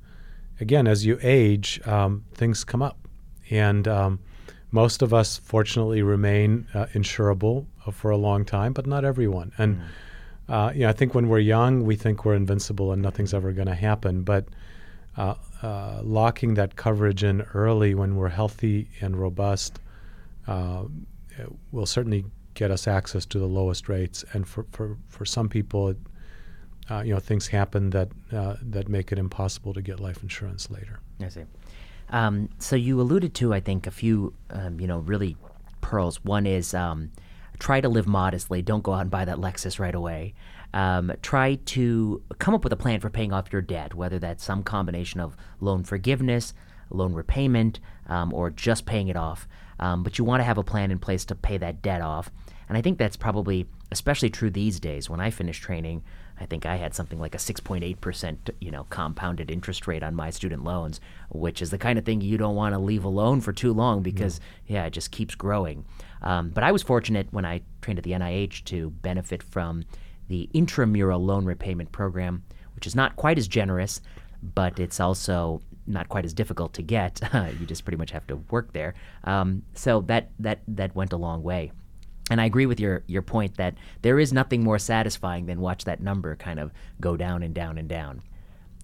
again 0.60 0.88
as 0.88 1.06
you 1.06 1.20
age 1.22 1.82
um, 1.86 2.24
things 2.34 2.64
come 2.64 2.82
up 2.82 2.98
and 3.50 3.88
um, 3.88 4.20
most 4.72 5.02
of 5.02 5.14
us 5.14 5.38
fortunately 5.38 6.02
remain 6.02 6.68
uh, 6.74 6.86
insurable 6.94 7.66
uh, 7.86 7.92
for 7.92 8.12
a 8.12 8.18
long 8.18 8.46
time 8.46 8.74
but 8.74 8.86
not 8.86 9.04
everyone 9.06 9.52
and 9.58 9.78
mm 9.78 9.84
uh, 10.48 10.72
you 10.74 10.82
know, 10.82 10.90
I 10.90 10.94
think 10.94 11.14
when 11.16 11.28
we're 11.28 11.40
young, 11.40 11.84
we 11.84 11.96
think 11.96 12.26
we're 12.26 12.36
invincible 12.36 12.92
and 12.92 13.02
nothing's 13.02 13.34
ever 13.34 13.52
going 13.52 13.68
to 13.68 13.76
happen. 13.76 14.24
But 14.24 14.48
uh, 15.18 15.36
uh, 15.62 16.02
locking 16.04 16.54
that 16.56 16.76
coverage 16.76 17.24
in 17.24 17.42
early 17.54 17.96
when 17.96 18.16
we're 18.16 18.30
healthy 18.30 18.90
and 19.02 19.16
robust 19.16 19.80
uh, 20.48 20.84
will 21.72 21.86
certainly 21.86 22.26
get 22.54 22.72
us 22.72 22.88
access 22.88 23.26
to 23.26 23.40
the 23.40 23.48
lowest 23.48 23.90
rates. 23.90 24.24
And 24.34 24.48
for, 24.48 24.66
for, 24.72 24.98
for 25.08 25.26
some 25.26 25.50
people, 25.50 25.90
it, 25.90 25.98
uh, 26.90 27.02
you 27.02 27.14
know, 27.14 27.20
things 27.20 27.48
happen 27.48 27.90
that 27.90 28.10
uh, 28.32 28.58
that 28.62 28.88
make 28.88 29.12
it 29.12 29.18
impossible 29.18 29.74
to 29.74 29.82
get 29.82 30.00
life 30.00 30.22
insurance 30.22 30.70
later. 30.70 31.00
I 31.20 31.30
see. 31.30 31.42
Um, 32.10 32.50
so 32.60 32.76
you 32.76 33.02
alluded 33.02 33.34
to, 33.36 33.54
I 33.54 33.60
think, 33.60 33.88
a 33.88 33.92
few, 33.92 34.34
um, 34.52 34.80
you 34.80 34.86
know, 34.86 35.00
really 35.00 35.36
pearls. 35.82 36.24
One 36.24 36.46
is 36.46 36.76
um, 36.76 37.12
try 37.60 37.82
to 37.82 37.90
live 37.90 38.08
modestly. 38.08 38.62
Don't 38.62 38.84
go 38.84 38.94
out 38.94 39.02
and 39.02 39.12
buy 39.12 39.26
that 39.26 39.38
Lexus 39.38 39.80
right 39.80 39.96
away. 39.96 40.34
Um, 40.74 41.14
try 41.22 41.56
to 41.56 42.22
come 42.40 42.54
up 42.54 42.64
with 42.64 42.74
a 42.74 42.78
plan 42.78 43.00
for 43.00 43.10
paying 43.10 43.32
off 43.32 43.52
your 43.52 43.62
debt, 43.62 43.94
whether 43.94 44.20
that's 44.20 44.44
some 44.44 44.64
combination 44.64 45.20
of 45.20 45.38
loan 45.62 45.84
forgiveness, 45.84 46.54
loan 46.90 47.14
repayment, 47.14 47.80
um, 48.08 48.34
or 48.34 48.50
just 48.50 48.86
paying 48.86 49.08
it 49.08 49.16
off. 49.16 49.48
Um, 49.80 50.04
but 50.04 50.18
you 50.18 50.26
want 50.26 50.42
to 50.42 50.46
have 50.46 50.58
a 50.58 50.64
plan 50.64 50.92
in 50.92 51.00
place 51.00 51.26
to 51.26 51.36
pay 51.36 51.58
that 51.58 51.82
debt 51.82 52.02
off. 52.02 52.30
And 52.68 52.78
I 52.78 52.82
think 52.82 52.98
that's 52.98 53.18
probably 53.18 53.68
especially 53.92 54.30
true 54.30 54.50
these 54.50 54.80
days. 54.80 55.10
When 55.10 55.20
I 55.20 55.30
finished 55.30 55.62
training, 55.62 56.04
I 56.40 56.46
think 56.46 56.66
I 56.66 56.76
had 56.76 56.94
something 56.94 57.20
like 57.20 57.36
a 57.36 57.38
6.8%, 57.38 58.38
you 58.60 58.72
know, 58.72 58.86
compounded 58.90 59.50
interest 59.50 59.88
rate 59.88 60.04
on 60.04 60.16
my 60.16 60.30
student 60.30 60.64
loans, 60.64 61.00
which 61.30 61.62
is 61.62 61.70
the 61.70 61.78
kind 61.78 61.98
of 61.98 62.06
thing 62.06 62.22
you 62.22 62.38
don't 62.38 62.56
want 62.56 62.74
to 62.74 62.80
leave 62.80 63.06
alone 63.06 63.42
for 63.42 63.54
too 63.54 63.72
long 63.72 64.02
because, 64.02 64.40
no. 64.68 64.76
yeah, 64.76 64.86
it 64.86 64.92
just 64.92 65.12
keeps 65.12 65.36
growing. 65.36 65.86
Um, 66.26 66.50
but 66.50 66.64
I 66.64 66.72
was 66.72 66.82
fortunate 66.84 67.28
when 67.32 67.46
I 67.46 67.62
trained 67.82 68.00
at 68.00 68.04
the 68.04 68.12
NIH 68.12 68.64
to 68.66 68.90
benefit 68.90 69.44
from 69.44 69.86
the 70.28 70.50
intramural 70.54 71.24
loan 71.24 71.46
repayment 71.46 71.92
program, 71.92 72.44
which 72.74 72.88
is 72.88 72.96
not 72.96 73.16
quite 73.16 73.38
as 73.38 73.48
generous, 73.48 74.02
but 74.42 74.80
it's 74.80 75.00
also 75.00 75.62
not 75.88 76.10
quite 76.10 76.26
as 76.26 76.34
difficult 76.34 76.74
to 76.74 76.82
get. 76.82 77.22
you 77.60 77.66
just 77.66 77.86
pretty 77.86 77.98
much 77.98 78.12
have 78.12 78.26
to 78.28 78.38
work 78.50 78.74
there. 78.74 78.96
Um, 79.24 79.64
so 79.74 80.02
that 80.02 80.32
that 80.40 80.62
that 80.68 80.96
went 80.96 81.14
a 81.14 81.18
long 81.18 81.44
way. 81.44 81.72
And 82.32 82.42
I 82.42 82.46
agree 82.46 82.66
with 82.66 82.80
your 82.80 83.04
your 83.08 83.22
point 83.22 83.58
that 83.58 83.76
there 84.02 84.20
is 84.20 84.34
nothing 84.34 84.64
more 84.64 84.80
satisfying 84.80 85.46
than 85.46 85.62
watch 85.62 85.86
that 85.86 86.02
number 86.02 86.36
kind 86.36 86.60
of 86.60 86.72
go 87.00 87.16
down 87.16 87.44
and 87.44 87.54
down 87.54 87.78
and 87.78 87.88
down. 87.88 88.22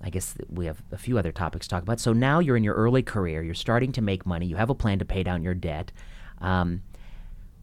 I 0.03 0.09
guess 0.09 0.35
we 0.49 0.65
have 0.65 0.81
a 0.91 0.97
few 0.97 1.17
other 1.17 1.31
topics 1.31 1.67
to 1.67 1.69
talk 1.71 1.83
about. 1.83 1.99
So 1.99 2.13
now 2.13 2.39
you're 2.39 2.57
in 2.57 2.63
your 2.63 2.73
early 2.75 3.03
career, 3.03 3.43
you're 3.43 3.53
starting 3.53 3.91
to 3.93 4.01
make 4.01 4.25
money, 4.25 4.45
you 4.47 4.55
have 4.55 4.69
a 4.69 4.75
plan 4.75 4.99
to 4.99 5.05
pay 5.05 5.23
down 5.23 5.43
your 5.43 5.53
debt. 5.53 5.91
Um, 6.39 6.81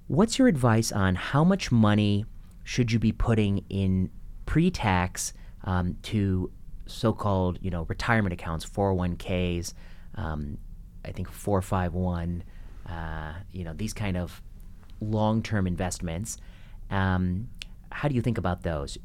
what's 0.08 0.38
your 0.38 0.48
advice 0.48 0.90
on 0.90 1.14
how 1.14 1.44
much 1.44 1.70
money 1.70 2.24
should 2.64 2.90
you 2.90 2.98
be 2.98 3.12
putting 3.12 3.64
in 3.68 4.10
pre-tax 4.46 5.32
um, 5.64 5.96
to 6.02 6.50
so-called 6.86 7.58
you 7.60 7.70
know 7.70 7.84
retirement 7.88 8.32
accounts, 8.32 8.64
401ks, 8.64 9.74
um, 10.16 10.58
I 11.04 11.12
think 11.12 11.30
451, 11.30 12.42
uh, 12.88 13.34
you 13.52 13.64
know 13.64 13.72
these 13.74 13.92
kind 13.92 14.16
of 14.16 14.42
long-term 15.00 15.66
investments. 15.66 16.38
Um, 16.90 17.48
how 17.92 18.08
do 18.08 18.14
you 18.14 18.22
think 18.22 18.38
about 18.38 18.62
those? 18.62 18.98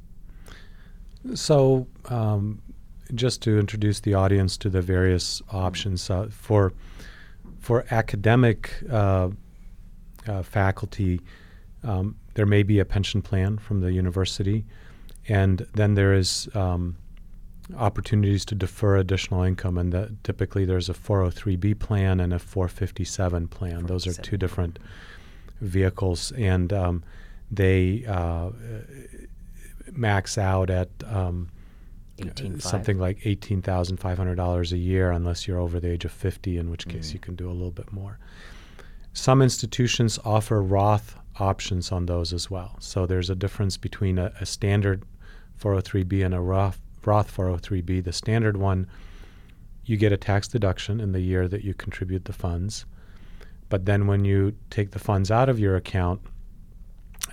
So, 1.35 1.87
um, 2.09 2.61
just 3.13 3.41
to 3.43 3.59
introduce 3.59 3.99
the 3.99 4.13
audience 4.13 4.57
to 4.57 4.69
the 4.69 4.81
various 4.81 5.41
options 5.51 6.09
uh, 6.09 6.27
for 6.29 6.73
for 7.59 7.85
academic 7.91 8.73
uh, 8.89 9.29
uh 10.27 10.43
faculty. 10.43 11.21
Um, 11.83 12.15
there 12.35 12.45
may 12.45 12.63
be 12.63 12.79
a 12.79 12.85
pension 12.85 13.21
plan 13.21 13.57
from 13.57 13.81
the 13.81 13.91
university, 13.91 14.65
and 15.27 15.67
then 15.73 15.95
there 15.95 16.13
is 16.13 16.47
um, 16.55 16.95
opportunities 17.77 18.45
to 18.45 18.55
defer 18.55 18.97
additional 18.97 19.43
income, 19.43 19.77
and 19.77 19.91
the, 19.91 20.15
typically 20.23 20.65
there's 20.65 20.89
a 20.89 20.93
403b 20.93 21.77
plan 21.79 22.19
and 22.19 22.33
a 22.33 22.39
457 22.39 23.47
plan. 23.49 23.85
Those 23.85 24.07
are 24.07 24.13
two 24.13 24.37
different 24.37 24.79
vehicles, 25.61 26.31
and 26.33 26.71
um, 26.73 27.03
they 27.51 28.05
uh, 28.07 28.49
max 29.91 30.37
out 30.37 30.69
at 30.69 30.89
um, 31.05 31.49
18 32.19 32.59
something 32.59 32.97
like 32.99 33.19
$18,500 33.21 34.71
a 34.71 34.77
year 34.77 35.11
unless 35.11 35.47
you're 35.47 35.59
over 35.59 35.79
the 35.79 35.89
age 35.89 36.05
of 36.05 36.11
50, 36.11 36.57
in 36.57 36.69
which 36.69 36.87
case 36.87 37.09
Mm. 37.09 37.13
you 37.13 37.19
can 37.19 37.35
do 37.35 37.49
a 37.49 37.53
little 37.53 37.71
bit 37.71 37.91
more. 37.91 38.19
Some 39.13 39.41
institutions 39.41 40.19
offer 40.25 40.61
Roth 40.61 41.15
options 41.39 41.91
on 41.91 42.07
those 42.07 42.33
as 42.33 42.49
well. 42.49 42.75
So 42.79 43.05
there's 43.05 43.29
a 43.29 43.35
difference 43.35 43.77
between 43.77 44.17
a, 44.17 44.33
a 44.39 44.45
standard 44.45 45.03
403b 45.59 46.25
and 46.25 46.33
a 46.33 46.39
Roth, 46.39 46.81
Roth 47.05 47.35
403b. 47.35 48.03
The 48.03 48.13
standard 48.13 48.57
one, 48.57 48.87
you 49.85 49.97
get 49.97 50.11
a 50.11 50.17
tax 50.17 50.47
deduction 50.47 50.99
in 50.99 51.11
the 51.11 51.21
year 51.21 51.47
that 51.47 51.63
you 51.63 51.73
contribute 51.73 52.25
the 52.25 52.33
funds. 52.33 52.85
But 53.69 53.85
then 53.85 54.07
when 54.07 54.25
you 54.25 54.55
take 54.69 54.91
the 54.91 54.99
funds 54.99 55.31
out 55.31 55.49
of 55.49 55.59
your 55.59 55.75
account, 55.75 56.21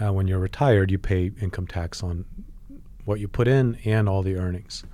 uh, 0.00 0.12
when 0.12 0.26
you're 0.26 0.38
retired, 0.38 0.90
you 0.90 0.98
pay 0.98 1.32
income 1.40 1.66
tax 1.66 2.02
on 2.02 2.24
what 3.04 3.20
you 3.20 3.28
put 3.28 3.48
in 3.48 3.78
and 3.84 4.08
all 4.08 4.22
the 4.22 4.36
earnings. 4.36 4.84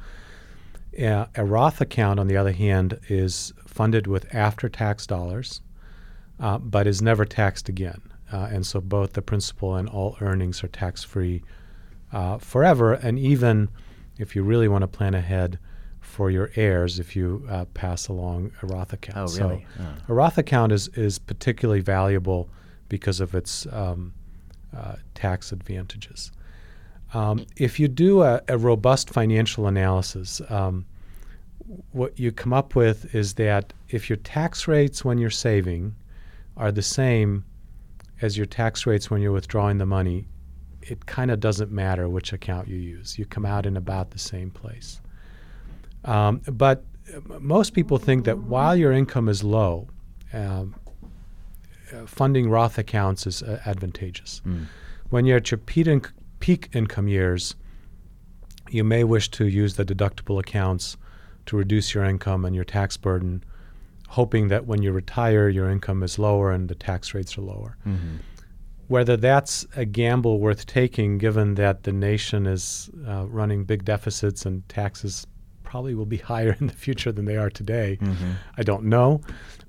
Uh, 1.01 1.27
a 1.35 1.45
Roth 1.45 1.81
account, 1.81 2.19
on 2.19 2.27
the 2.29 2.37
other 2.37 2.53
hand, 2.53 2.99
is 3.09 3.53
funded 3.67 4.07
with 4.07 4.35
after 4.35 4.69
tax 4.69 5.07
dollars, 5.07 5.61
uh, 6.41 6.59
but 6.59 6.87
is 6.87 7.03
never 7.03 7.25
taxed 7.25 7.69
again. 7.69 8.01
Uh, 8.33 8.49
and 8.51 8.67
so 8.67 8.81
both 8.81 9.13
the 9.13 9.23
principal 9.23 9.77
and 9.77 9.89
all 9.89 10.17
earnings 10.21 10.63
are 10.65 10.69
tax 10.69 11.05
free 11.05 11.43
uh, 12.13 12.39
forever. 12.39 12.95
And 12.95 13.19
even 13.19 13.69
if 14.19 14.35
you 14.35 14.43
really 14.43 14.69
want 14.69 14.83
to 14.83 14.89
plan 14.89 15.15
ahead 15.15 15.59
for 16.01 16.31
your 16.31 16.51
heirs, 16.57 16.99
if 16.99 17.15
you 17.15 17.47
uh, 17.49 17.65
pass 17.67 18.09
along 18.09 18.53
a 18.63 18.67
Roth 18.67 18.93
account. 18.93 19.19
Oh, 19.19 19.27
So 19.27 19.49
really? 19.49 19.67
Oh. 19.81 19.95
a 20.09 20.15
Roth 20.15 20.39
account 20.39 20.73
is, 20.73 20.89
is 20.89 21.19
particularly 21.19 21.81
valuable 21.81 22.49
because 22.89 23.21
of 23.21 23.35
its 23.35 23.67
um, 23.73 24.13
uh, 24.77 24.97
tax 25.15 25.53
advantages. 25.53 26.33
Um, 27.15 27.47
if 27.57 27.79
you 27.79 27.89
do 27.89 28.23
a, 28.23 28.43
a 28.49 28.59
robust 28.59 29.11
financial 29.11 29.67
analysis, 29.67 30.41
um, 30.49 30.87
what 31.93 32.19
you 32.19 32.33
come 32.33 32.53
up 32.53 32.75
with 32.75 33.15
is 33.15 33.35
that 33.35 33.73
if 33.89 34.09
your 34.09 34.17
tax 34.19 34.69
rates 34.69 35.05
when 35.05 35.19
you're 35.19 35.31
saving 35.31 35.95
are 36.57 36.73
the 36.73 36.83
same 36.83 37.45
as 38.23 38.37
your 38.37 38.47
tax 38.47 38.87
rates 38.87 39.11
when 39.11 39.21
you're 39.21 39.33
withdrawing 39.33 39.79
the 39.79 39.87
money, 39.87 40.27
it 40.83 41.07
kind 41.07 41.31
of 41.31 41.41
doesn't 41.41 41.71
matter 41.71 42.09
which 42.09 42.33
account 42.33 42.69
you 42.69 42.77
use. 42.77 43.19
You 43.19 43.27
come 43.27 43.45
out 43.45 43.67
in 43.67 43.77
about 43.77 44.11
the 44.11 44.19
same 44.19 44.51
place. 44.51 45.01
Um, 46.05 46.41
but 46.51 46.85
uh, 47.15 47.39
most 47.41 47.75
people 47.75 47.99
think 47.99 48.25
that 48.25 48.39
while 48.39 48.77
your 48.77 48.93
income 48.93 49.29
is 49.29 49.43
low, 49.43 49.89
um, 50.33 50.75
uh, 51.93 52.07
funding 52.07 52.49
Roth 52.49 52.79
accounts 52.79 53.27
is 53.27 53.43
uh, 53.43 53.61
advantageous. 53.67 54.41
Mm. 54.47 54.67
When 55.11 55.25
you're 55.25 55.37
at 55.37 55.51
your 55.51 55.59
peak, 55.59 55.87
inc- 55.87 56.13
peak 56.41 56.69
income 56.73 57.09
years, 57.09 57.55
you 58.71 58.83
may 58.83 59.05
wish 59.05 59.31
to 59.33 59.47
use 59.47 59.77
the 59.77 59.85
deductible 59.85 60.41
accounts 60.41 60.97
to 61.47 61.57
reduce 61.57 61.95
your 61.95 62.05
income 62.05 62.45
and 62.45 62.55
your 62.55 62.65
tax 62.65 62.97
burden, 62.97 63.45
hoping 64.09 64.49
that 64.49 64.67
when 64.67 64.83
you 64.83 64.93
retire, 64.93 65.49
your 65.49 65.71
income 65.71 66.03
is 66.03 66.19
lower 66.19 66.53
and 66.53 66.69
the 66.69 66.75
tax 66.75 67.15
rates 67.15 67.37
are 67.37 67.43
lower. 67.43 67.77
Mm-hmm. 67.87 68.17
Whether 68.89 69.17
that's 69.17 69.67
a 69.75 69.85
gamble 69.85 70.39
worth 70.39 70.67
taking, 70.67 71.19
given 71.19 71.57
that 71.57 71.83
the 71.83 71.93
nation 71.93 72.47
is 72.47 72.89
uh, 73.07 73.27
running 73.27 73.65
big 73.65 73.85
deficits 73.85 74.47
and 74.47 74.67
taxes 74.69 75.27
probably 75.65 75.95
will 75.95 76.07
be 76.07 76.17
higher 76.33 76.57
in 76.61 76.69
the 76.69 76.73
future 76.73 77.13
than 77.13 77.25
they 77.25 77.37
are 77.37 77.51
today, 77.51 77.99
Mm-hmm. 78.01 78.33
I 78.57 78.63
don't 78.63 78.85
know, 78.85 79.21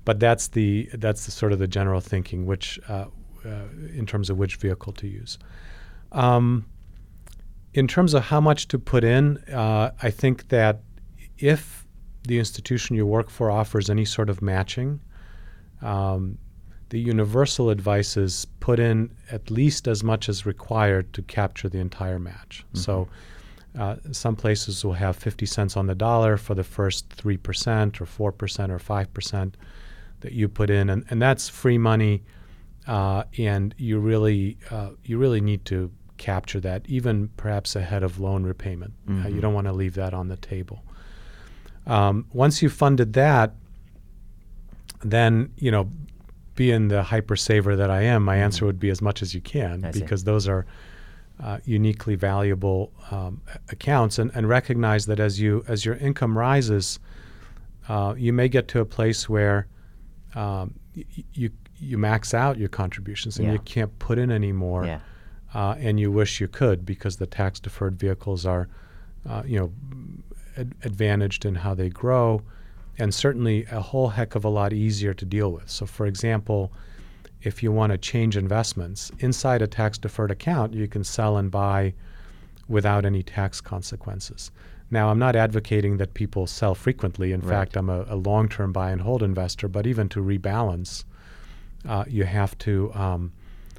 but 0.04 0.20
that's 0.20 0.48
the 0.48 0.88
that's 0.94 1.26
the 1.26 1.32
sort 1.32 1.52
of 1.52 1.58
the 1.58 1.66
general 1.66 2.00
thinking, 2.00 2.46
which 2.46 2.78
uh, 2.88 3.06
uh, 3.44 3.64
in 3.94 4.06
terms 4.06 4.30
of 4.30 4.38
which 4.38 4.56
vehicle 4.56 4.92
to 4.92 5.06
use. 5.06 5.38
Um, 6.12 6.66
in 7.74 7.86
terms 7.86 8.14
of 8.14 8.24
how 8.24 8.40
much 8.40 8.68
to 8.68 8.78
put 8.78 9.04
in, 9.04 9.38
uh, 9.52 9.90
I 10.02 10.10
think 10.10 10.48
that 10.48 10.80
if 11.38 11.77
the 12.28 12.38
institution 12.38 12.94
you 12.96 13.04
work 13.06 13.28
for 13.30 13.50
offers 13.50 13.90
any 13.90 14.04
sort 14.04 14.30
of 14.30 14.40
matching, 14.40 15.00
um, 15.82 16.38
the 16.90 16.98
universal 17.00 17.68
advice 17.70 18.16
is 18.16 18.46
put 18.60 18.78
in 18.78 19.10
at 19.30 19.50
least 19.50 19.86
as 19.88 20.02
much 20.02 20.28
as 20.28 20.46
required 20.46 21.12
to 21.14 21.22
capture 21.22 21.68
the 21.68 21.78
entire 21.78 22.18
match. 22.18 22.64
So. 22.74 23.08
Uh, 23.78 23.96
some 24.12 24.34
places 24.34 24.82
will 24.84 24.94
have 24.94 25.14
50 25.14 25.44
cents 25.46 25.76
on 25.76 25.86
the 25.86 25.94
dollar 25.94 26.36
for 26.38 26.54
the 26.54 26.64
first 26.64 27.10
3% 27.10 28.00
or 28.00 28.06
4% 28.06 28.70
or 28.70 28.78
5% 28.78 29.52
that 30.20 30.32
you 30.32 30.48
put 30.48 30.70
in. 30.70 30.88
And, 30.90 31.04
and 31.10 31.20
that's 31.22 31.48
free 31.50 31.78
money. 31.78 32.22
Uh, 32.88 33.24
and 33.36 33.74
you 33.76 33.98
really, 34.00 34.56
uh, 34.70 34.90
you 35.04 35.18
really 35.18 35.40
need 35.42 35.64
to 35.66 35.92
capture 36.16 36.58
that, 36.60 36.86
even 36.88 37.28
perhaps 37.36 37.76
ahead 37.76 38.02
of 38.02 38.18
loan 38.18 38.42
repayment. 38.42 38.94
Uh, 39.06 39.28
you 39.28 39.36
Mhm. 39.36 39.40
don't 39.42 39.54
want 39.54 39.66
to 39.66 39.72
leave 39.72 39.94
that 39.94 40.14
on 40.14 40.26
the 40.28 40.36
table. 40.38 40.82
Um, 41.88 42.26
once 42.32 42.62
you've 42.62 42.72
funded 42.72 43.14
that, 43.14 43.54
then, 45.02 45.50
you 45.56 45.70
know, 45.70 45.88
being 46.54 46.88
the 46.88 47.02
hyper 47.02 47.36
saver 47.36 47.76
that 47.76 47.90
I 47.90 48.02
am, 48.02 48.24
my 48.24 48.36
answer 48.36 48.66
would 48.66 48.80
be 48.80 48.90
as 48.90 49.00
much 49.00 49.22
as 49.22 49.34
you 49.34 49.40
can 49.40 49.84
I 49.84 49.92
see. 49.92 50.00
because 50.00 50.24
those 50.24 50.48
are 50.48 50.66
uh, 51.40 51.58
uniquely 51.64 52.16
valuable 52.16 52.92
um, 53.12 53.40
accounts 53.70 54.18
and, 54.18 54.30
and 54.34 54.48
recognize 54.48 55.06
that 55.06 55.20
as 55.20 55.40
you 55.40 55.64
as 55.68 55.84
your 55.84 55.94
income 55.96 56.36
rises, 56.36 56.98
uh, 57.88 58.14
you 58.18 58.32
may 58.32 58.48
get 58.48 58.66
to 58.68 58.80
a 58.80 58.84
place 58.84 59.28
where 59.28 59.68
um, 60.34 60.74
y- 60.96 61.04
you 61.32 61.50
you 61.80 61.96
max 61.96 62.34
out 62.34 62.58
your 62.58 62.68
contributions 62.68 63.38
and 63.38 63.46
Yeah. 63.46 63.52
you 63.52 63.58
can't 63.60 63.96
put 64.00 64.18
in 64.18 64.32
any 64.32 64.50
more, 64.50 64.84
Yeah. 64.84 64.98
uh, 65.54 65.76
and 65.78 66.00
you 66.00 66.10
wish 66.10 66.40
you 66.40 66.48
could 66.48 66.84
because 66.84 67.18
the 67.18 67.26
tax 67.26 67.60
deferred 67.60 67.96
vehicles 67.96 68.44
are, 68.44 68.68
uh, 69.28 69.44
you 69.46 69.60
know, 69.60 69.72
ad- 70.58 70.74
advantaged 70.82 71.44
in 71.44 71.54
how 71.56 71.74
they 71.74 71.88
grow, 71.88 72.42
and 72.98 73.14
certainly 73.14 73.64
a 73.70 73.80
whole 73.80 74.08
heck 74.08 74.34
of 74.34 74.44
a 74.44 74.48
lot 74.48 74.72
easier 74.72 75.14
to 75.14 75.24
deal 75.24 75.52
with. 75.52 75.70
So, 75.70 75.86
for 75.86 76.06
example, 76.06 76.72
if 77.42 77.62
you 77.62 77.70
want 77.70 77.92
to 77.92 77.98
change 77.98 78.36
investments 78.36 79.12
inside 79.20 79.62
a 79.62 79.66
tax 79.66 79.98
deferred 79.98 80.30
account, 80.30 80.74
you 80.74 80.88
can 80.88 81.04
sell 81.04 81.36
and 81.36 81.50
buy 81.50 81.94
without 82.68 83.04
any 83.04 83.22
tax 83.22 83.60
consequences. 83.60 84.50
Now, 84.90 85.10
I'm 85.10 85.18
not 85.18 85.36
advocating 85.36 85.98
that 85.98 86.14
people 86.14 86.46
sell 86.46 86.74
frequently. 86.74 87.32
In 87.32 87.40
Right. 87.40 87.48
fact, 87.48 87.76
I'm 87.76 87.90
a, 87.90 88.04
a 88.08 88.16
long 88.16 88.48
term 88.48 88.72
buy 88.72 88.90
and 88.90 89.00
hold 89.00 89.22
investor, 89.22 89.68
but 89.68 89.86
even 89.86 90.08
to 90.10 90.20
rebalance, 90.20 91.04
uh, 91.86 92.04
you 92.08 92.24
have 92.24 92.56
to 92.58 92.92
um, 92.94 93.32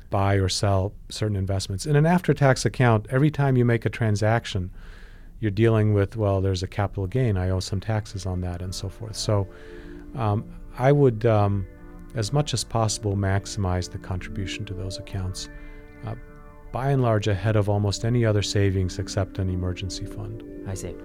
buy 0.10 0.36
or 0.36 0.50
sell 0.50 0.94
certain 1.10 1.36
investments. 1.36 1.86
In 1.86 1.96
an 1.96 2.06
after 2.06 2.34
tax 2.34 2.64
account, 2.66 3.08
every 3.10 3.32
time 3.32 3.58
you 3.58 3.66
make 3.66 3.86
a 3.86 3.90
transaction, 3.90 4.72
you're 5.40 5.52
dealing 5.52 5.94
with, 5.94 6.16
well, 6.18 6.42
there's 6.42 6.64
a 6.64 6.68
capital 6.68 7.08
gain, 7.08 7.38
I 7.38 7.50
owe 7.50 7.60
some 7.60 7.80
taxes 7.80 8.26
on 8.26 8.42
that, 8.42 8.62
and 8.62 8.74
so 8.74 8.90
forth. 8.90 9.16
So 9.16 9.48
um, 10.16 10.46
I 10.78 10.92
would, 10.92 11.26
um, 11.26 11.66
as 12.16 12.34
much 12.34 12.54
as 12.54 12.64
possible, 12.64 13.16
maximize 13.16 13.90
the 13.90 14.00
contribution 14.00 14.66
to 14.66 14.74
those 14.74 14.98
accounts. 14.98 15.50
Uh, 16.06 16.16
by 16.72 16.92
and 16.92 17.02
large, 17.02 17.28
ahead 17.28 17.56
of 17.56 17.70
almost 17.70 18.06
any 18.06 18.26
other 18.26 18.42
savings 18.42 19.00
except 19.00 19.40
an 19.40 19.50
emergency 19.50 20.06
fund. 20.06 20.44
I 20.68 20.74
see. 20.74 20.96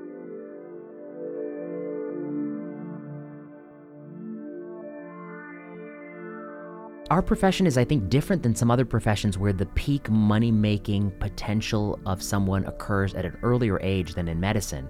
Our 7.10 7.20
profession 7.20 7.66
is, 7.66 7.76
I 7.76 7.84
think, 7.84 8.08
different 8.08 8.42
than 8.42 8.54
some 8.54 8.70
other 8.70 8.86
professions 8.86 9.36
where 9.36 9.52
the 9.52 9.66
peak 9.66 10.08
money 10.08 10.50
making 10.50 11.10
potential 11.12 11.98
of 12.06 12.22
someone 12.22 12.64
occurs 12.64 13.14
at 13.14 13.26
an 13.26 13.36
earlier 13.42 13.78
age 13.82 14.14
than 14.14 14.26
in 14.26 14.40
medicine. 14.40 14.88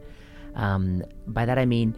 Um, 0.54 1.02
by 1.26 1.44
that 1.44 1.58
I 1.58 1.64
mean, 1.64 1.96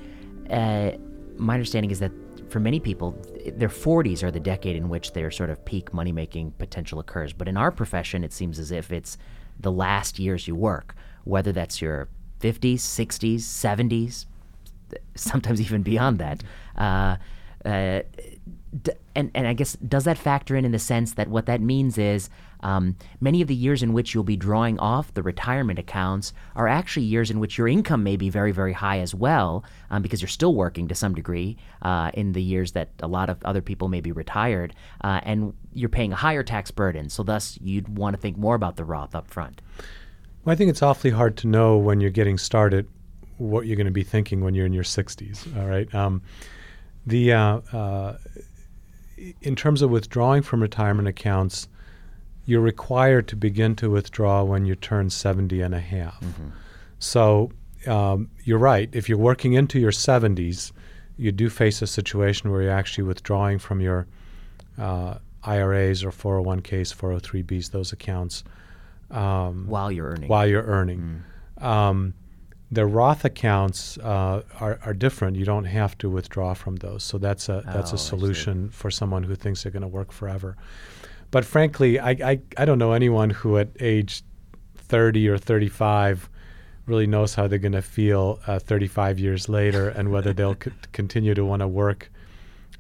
uh, 0.50 0.92
my 1.36 1.52
understanding 1.54 1.90
is 1.90 1.98
that 1.98 2.12
for 2.48 2.60
many 2.60 2.80
people, 2.80 3.14
their 3.56 3.68
40s 3.68 4.22
are 4.22 4.30
the 4.30 4.40
decade 4.40 4.76
in 4.76 4.88
which 4.88 5.12
their 5.12 5.30
sort 5.30 5.50
of 5.50 5.62
peak 5.66 5.92
money 5.92 6.12
making 6.12 6.52
potential 6.52 6.98
occurs. 6.98 7.34
But 7.34 7.46
in 7.46 7.58
our 7.58 7.70
profession, 7.70 8.24
it 8.24 8.32
seems 8.32 8.58
as 8.58 8.72
if 8.72 8.92
it's 8.92 9.18
the 9.60 9.72
last 9.72 10.18
years 10.18 10.48
you 10.48 10.54
work, 10.54 10.94
whether 11.24 11.52
that's 11.52 11.82
your 11.82 12.08
50s, 12.40 12.76
60s, 12.76 13.40
70s, 13.40 14.24
sometimes 15.14 15.60
even 15.60 15.82
beyond 15.82 16.18
that. 16.20 16.42
Uh, 16.74 17.16
uh, 17.66 18.02
d- 18.82 18.92
and, 19.16 19.30
and 19.34 19.48
I 19.48 19.54
guess, 19.54 19.72
does 19.76 20.04
that 20.04 20.18
factor 20.18 20.54
in 20.54 20.64
in 20.64 20.72
the 20.72 20.78
sense 20.78 21.14
that 21.14 21.28
what 21.28 21.46
that 21.46 21.60
means 21.60 21.98
is 21.98 22.28
um, 22.60 22.96
many 23.20 23.42
of 23.42 23.48
the 23.48 23.54
years 23.54 23.82
in 23.82 23.92
which 23.92 24.14
you'll 24.14 24.24
be 24.24 24.36
drawing 24.36 24.78
off 24.78 25.12
the 25.14 25.22
retirement 25.22 25.78
accounts 25.78 26.32
are 26.54 26.68
actually 26.68 27.06
years 27.06 27.30
in 27.30 27.40
which 27.40 27.58
your 27.58 27.66
income 27.66 28.02
may 28.02 28.16
be 28.16 28.28
very, 28.30 28.52
very 28.52 28.72
high 28.72 29.00
as 29.00 29.14
well, 29.14 29.64
um, 29.90 30.02
because 30.02 30.20
you're 30.20 30.28
still 30.28 30.54
working 30.54 30.86
to 30.88 30.94
some 30.94 31.14
degree 31.14 31.56
uh, 31.82 32.10
in 32.14 32.32
the 32.32 32.42
years 32.42 32.72
that 32.72 32.90
a 33.00 33.08
lot 33.08 33.30
of 33.30 33.42
other 33.44 33.62
people 33.62 33.88
may 33.88 34.00
be 34.00 34.12
retired, 34.12 34.74
uh, 35.02 35.20
and 35.22 35.54
you're 35.72 35.88
paying 35.88 36.12
a 36.12 36.16
higher 36.16 36.42
tax 36.42 36.70
burden. 36.70 37.08
So, 37.08 37.22
thus, 37.22 37.58
you'd 37.60 37.96
want 37.96 38.14
to 38.14 38.20
think 38.20 38.36
more 38.36 38.54
about 38.54 38.76
the 38.76 38.84
Roth 38.84 39.14
up 39.14 39.28
front. 39.28 39.60
Well, 40.44 40.52
I 40.52 40.56
think 40.56 40.70
it's 40.70 40.82
awfully 40.82 41.10
hard 41.10 41.36
to 41.38 41.46
know 41.48 41.76
when 41.76 42.00
you're 42.00 42.10
getting 42.10 42.38
started 42.38 42.88
what 43.38 43.66
you're 43.66 43.76
going 43.76 43.86
to 43.86 43.92
be 43.92 44.04
thinking 44.04 44.42
when 44.42 44.54
you're 44.54 44.66
in 44.66 44.72
your 44.72 44.84
60s. 44.84 45.56
All 45.58 45.66
right. 45.66 45.92
Um, 45.94 46.22
the 47.06 47.32
uh, 47.32 47.60
uh, 47.72 48.16
in 49.42 49.56
terms 49.56 49.82
of 49.82 49.90
withdrawing 49.90 50.42
from 50.42 50.60
retirement 50.62 51.08
accounts, 51.08 51.68
you're 52.44 52.60
required 52.60 53.26
to 53.28 53.36
begin 53.36 53.74
to 53.76 53.90
withdraw 53.90 54.42
when 54.44 54.64
you 54.64 54.74
turn 54.76 55.10
70 55.10 55.60
and 55.60 55.74
a 55.74 55.80
half. 55.80 56.22
So 56.98 57.50
um, 57.86 58.30
you're 58.44 58.58
right. 58.58 58.88
If 58.92 59.08
you're 59.08 59.18
working 59.18 59.54
into 59.54 59.78
your 59.78 59.90
70s, 59.90 60.72
you 61.16 61.32
do 61.32 61.48
face 61.48 61.82
a 61.82 61.86
situation 61.86 62.50
where 62.50 62.62
you're 62.62 62.70
actually 62.70 63.04
withdrawing 63.04 63.58
from 63.58 63.80
your 63.80 64.06
uh, 64.78 65.14
IRAs 65.44 66.04
or 66.04 66.10
401ks, 66.10 66.94
403bs, 66.94 67.70
those 67.70 67.92
accounts 67.92 68.44
um, 69.10 69.66
while 69.66 69.90
you're 69.90 70.08
earning. 70.08 70.28
while 70.28 70.46
you're 70.46 70.64
earning. 70.64 71.22
Um, 71.58 72.14
the 72.70 72.84
Roth 72.86 73.24
accounts 73.24 73.96
uh, 73.98 74.42
are, 74.60 74.78
are 74.84 74.94
different. 74.94 75.36
You 75.36 75.44
don't 75.44 75.64
have 75.64 75.96
to 75.98 76.10
withdraw 76.10 76.52
from 76.54 76.76
those. 76.76 77.04
So 77.04 77.16
that's 77.18 77.48
a 77.48 77.62
that's 77.72 77.92
Oh, 77.92 77.96
a 77.96 77.98
solution 77.98 78.70
for 78.70 78.90
someone 78.90 79.22
who 79.22 79.34
thinks 79.36 79.62
they're 79.62 79.72
going 79.72 79.82
to 79.82 79.88
work 79.88 80.10
forever. 80.12 80.56
But 81.30 81.44
frankly, 81.44 81.98
I, 82.00 82.10
I 82.10 82.40
I 82.56 82.64
don't 82.64 82.78
know 82.78 82.92
anyone 82.92 83.30
who 83.30 83.58
at 83.58 83.68
age 83.80 84.22
30 84.76 85.28
or 85.28 85.38
35 85.38 86.28
really 86.86 87.06
knows 87.06 87.34
how 87.34 87.48
they're 87.48 87.58
going 87.58 87.72
to 87.72 87.82
feel 87.82 88.38
uh, 88.46 88.58
35 88.60 89.18
years 89.18 89.48
later 89.48 89.88
and 89.96 90.10
whether 90.12 90.32
they'll 90.32 90.56
c- 90.62 90.70
continue 90.92 91.34
to 91.34 91.44
want 91.44 91.60
to 91.60 91.66
work 91.68 92.10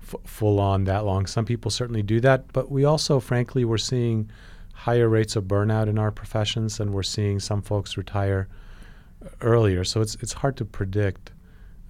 f- 0.02 0.14
full 0.24 0.60
on 0.60 0.84
that 0.84 1.04
long. 1.04 1.26
Some 1.26 1.44
people 1.44 1.70
certainly 1.70 2.02
do 2.02 2.20
that, 2.20 2.52
but 2.52 2.70
we 2.70 2.84
also, 2.84 3.18
frankly, 3.18 3.64
we're 3.64 3.78
seeing 3.78 4.30
higher 4.74 5.08
rates 5.08 5.34
of 5.34 5.44
burnout 5.44 5.88
in 5.88 5.98
our 5.98 6.12
professions, 6.12 6.78
and 6.78 6.92
we're 6.92 7.02
seeing 7.02 7.40
some 7.40 7.62
folks 7.62 7.96
retire 7.96 8.46
earlier. 9.40 9.84
So 9.84 10.00
it's 10.00 10.14
it's 10.16 10.32
hard 10.32 10.56
to 10.58 10.64
predict 10.64 11.32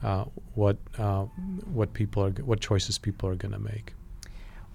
uh, 0.03 0.25
what 0.55 0.77
uh, 0.99 1.25
what 1.73 1.93
people 1.93 2.25
are 2.25 2.31
what 2.31 2.61
choices 2.61 2.99
people 2.99 3.29
are 3.29 3.35
going 3.35 3.53
to 3.53 3.59
make. 3.59 3.93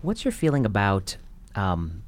What's 0.02 0.26
your 0.26 0.32
feeling 0.32 0.66
about 0.66 1.16
um, 1.56 2.04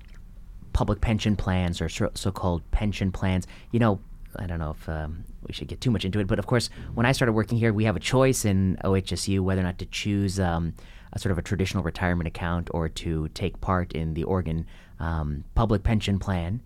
public 0.73 0.99
pension 0.99 1.35
plans 1.35 1.79
or 1.79 1.89
so- 1.89 2.11
so-called 2.15 2.69
pension 2.71 3.11
plans? 3.11 3.45
You 3.71 3.79
know, 3.79 3.99
I 4.35 4.47
don't 4.47 4.59
know 4.59 4.71
if 4.71 4.89
um, 4.89 5.23
we 5.45 5.53
should 5.53 5.67
get 5.67 5.79
too 5.79 5.91
much 5.91 6.05
into 6.05 6.19
it, 6.19 6.27
but 6.27 6.39
of 6.39 6.47
course, 6.47 6.69
when 6.95 7.05
I 7.05 7.11
started 7.11 7.33
working 7.33 7.57
here, 7.57 7.71
we 7.71 7.85
have 7.85 7.95
a 7.95 7.99
choice 7.99 8.45
in 8.45 8.77
OHSU 8.83 9.41
whether 9.41 9.61
or 9.61 9.65
not 9.65 9.77
to 9.79 9.85
choose 9.85 10.39
um, 10.39 10.73
a 11.11 11.19
sort 11.19 11.31
of 11.31 11.37
a 11.37 11.41
traditional 11.43 11.83
retirement 11.83 12.27
account 12.27 12.69
or 12.73 12.89
to 12.89 13.27
take 13.29 13.61
part 13.61 13.93
in 13.93 14.15
the 14.15 14.23
Oregon 14.23 14.65
um, 14.99 15.43
public 15.53 15.83
pension 15.83 16.17
plan. 16.17 16.61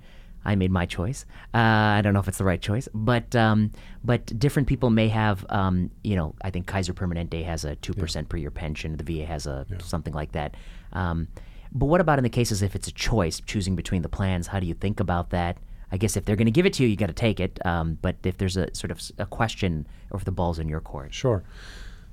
I 0.47 0.55
made 0.55 0.71
my 0.71 0.85
choice. 0.85 1.25
Uh, 1.53 1.57
I 1.97 2.01
don't 2.01 2.13
know 2.13 2.19
if 2.19 2.27
it's 2.27 2.37
the 2.37 2.45
right 2.45 2.61
choice, 2.61 2.87
but 2.93 3.35
um, 3.35 3.71
but 4.03 4.25
different 4.39 4.67
people 4.67 4.89
may 4.89 5.09
have. 5.09 5.45
Um, 5.49 5.91
you 6.03 6.15
know, 6.15 6.33
I 6.41 6.49
think 6.49 6.65
Kaiser 6.65 6.93
Permanente 6.93 7.43
has 7.45 7.65
a 7.65 7.75
two 7.75 7.93
percent 7.93 8.29
per 8.29 8.37
year 8.37 8.49
pension. 8.49 8.95
The 8.95 9.03
VA 9.03 9.25
has 9.25 9.45
a 9.45 9.65
something 9.83 10.13
like 10.13 10.31
that. 10.31 10.55
Um, 10.93 11.27
but 11.73 11.87
what 11.87 11.99
about 11.99 12.17
in 12.17 12.23
the 12.23 12.29
cases 12.29 12.61
if 12.61 12.75
it's 12.75 12.87
a 12.87 12.93
choice, 12.93 13.41
choosing 13.45 13.75
between 13.75 14.01
the 14.01 14.09
plans? 14.09 14.47
How 14.47 14.59
do 14.59 14.65
you 14.65 14.73
think 14.73 15.01
about 15.01 15.31
that? 15.31 15.57
I 15.91 15.97
guess 15.97 16.17
if 16.17 16.25
they're 16.25 16.35
going 16.35 16.45
to 16.45 16.51
give 16.51 16.65
it 16.65 16.73
to 16.73 16.83
you, 16.83 16.89
you 16.89 16.95
got 16.95 17.07
to 17.07 17.13
take 17.13 17.39
it. 17.39 17.65
Um, 17.65 17.97
but 18.01 18.15
if 18.23 18.37
there's 18.37 18.57
a 18.57 18.73
sort 18.73 18.91
of 18.91 19.01
a 19.17 19.25
question, 19.25 19.85
or 20.11 20.17
if 20.17 20.25
the 20.25 20.31
ball's 20.31 20.59
in 20.59 20.69
your 20.69 20.81
court, 20.81 21.13
Sure. 21.13 21.43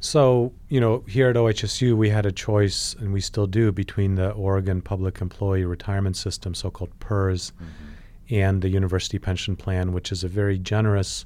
So, 0.01 0.53
you 0.68 0.81
know, 0.81 1.03
here 1.09 1.31
at 1.31 1.37
OHSU, 1.37 1.97
we 1.97 2.11
had 2.11 2.27
a 2.27 2.33
choice, 2.33 2.94
and 2.99 3.11
we 3.11 3.23
still 3.23 3.47
do, 3.47 3.73
between 3.73 4.16
the 4.16 4.33
Oregon 4.33 4.83
Public 4.83 5.23
Employee 5.23 5.64
Retirement 5.64 6.14
System, 6.14 6.53
so 6.55 6.70
called 6.70 6.90
PERS, 7.01 7.53
and 8.31 8.63
the 8.63 8.69
University 8.69 9.19
Pension 9.19 9.57
Plan, 9.57 9.93
which 9.93 10.11
is 10.13 10.25
a 10.25 10.29
very 10.29 10.59
generous 10.59 11.25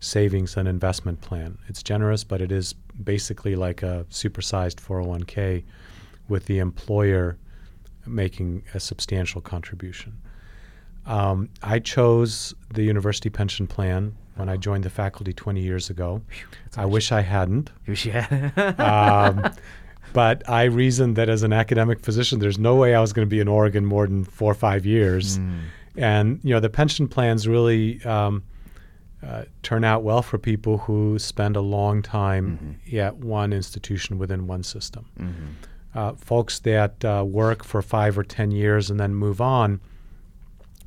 savings 0.00 0.56
and 0.56 0.68
investment 0.68 1.20
plan. 1.20 1.58
It's 1.68 1.82
generous, 1.82 2.24
but 2.24 2.40
it 2.40 2.52
is 2.52 2.74
basically 3.02 3.56
like 3.56 3.82
a 3.82 4.06
supersized 4.10 4.76
401k 4.76 5.64
with 6.28 6.46
the 6.46 6.58
employer 6.58 7.36
making 8.06 8.62
a 8.74 8.80
substantial 8.80 9.40
contribution. 9.40 10.16
Um, 11.06 11.48
I 11.62 11.78
chose 11.78 12.54
the 12.72 12.82
university 12.82 13.30
pension 13.30 13.66
plan 13.66 14.14
when 14.36 14.48
I 14.48 14.56
joined 14.56 14.84
the 14.84 14.90
faculty 14.90 15.32
20 15.32 15.60
years 15.60 15.90
ago. 15.90 16.22
I 16.76 16.84
wish 16.84 17.10
I 17.12 17.22
hadn't. 17.22 17.70
Wish 17.86 18.06
you 18.06 18.12
Um, 18.78 19.50
but 20.12 20.48
I 20.48 20.64
reasoned 20.64 21.16
that 21.16 21.28
as 21.28 21.42
an 21.42 21.52
academic 21.52 22.00
physician, 22.00 22.38
there's 22.38 22.58
no 22.58 22.76
way 22.76 22.94
I 22.94 23.00
was 23.00 23.12
going 23.12 23.26
to 23.26 23.30
be 23.30 23.40
in 23.40 23.48
Oregon 23.48 23.84
more 23.84 24.06
than 24.06 24.24
four 24.24 24.50
or 24.52 24.54
five 24.54 24.86
years. 24.86 25.38
And, 25.98 26.40
you 26.42 26.54
know, 26.54 26.60
the 26.60 26.70
pension 26.70 27.08
plans 27.08 27.48
really 27.48 28.02
um, 28.04 28.42
uh, 29.26 29.44
turn 29.62 29.82
out 29.84 30.02
well 30.04 30.22
for 30.22 30.38
people 30.38 30.78
who 30.78 31.18
spend 31.18 31.56
a 31.56 31.60
long 31.60 32.02
time 32.02 32.78
at 32.92 33.16
one 33.16 33.52
institution 33.52 34.18
within 34.18 34.46
one 34.46 34.62
system. 34.62 35.06
Uh, 35.94 36.12
folks 36.14 36.60
that 36.60 37.04
uh, 37.04 37.24
work 37.26 37.64
for 37.64 37.82
five 37.82 38.16
or 38.16 38.22
10 38.22 38.50
years 38.52 38.90
and 38.90 39.00
then 39.00 39.14
move 39.14 39.40
on, 39.40 39.80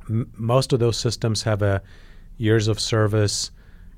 m- 0.08 0.30
most 0.36 0.72
of 0.72 0.78
those 0.78 0.96
systems 0.96 1.42
have 1.42 1.60
a 1.60 1.82
years 2.38 2.68
of 2.68 2.80
service 2.80 3.50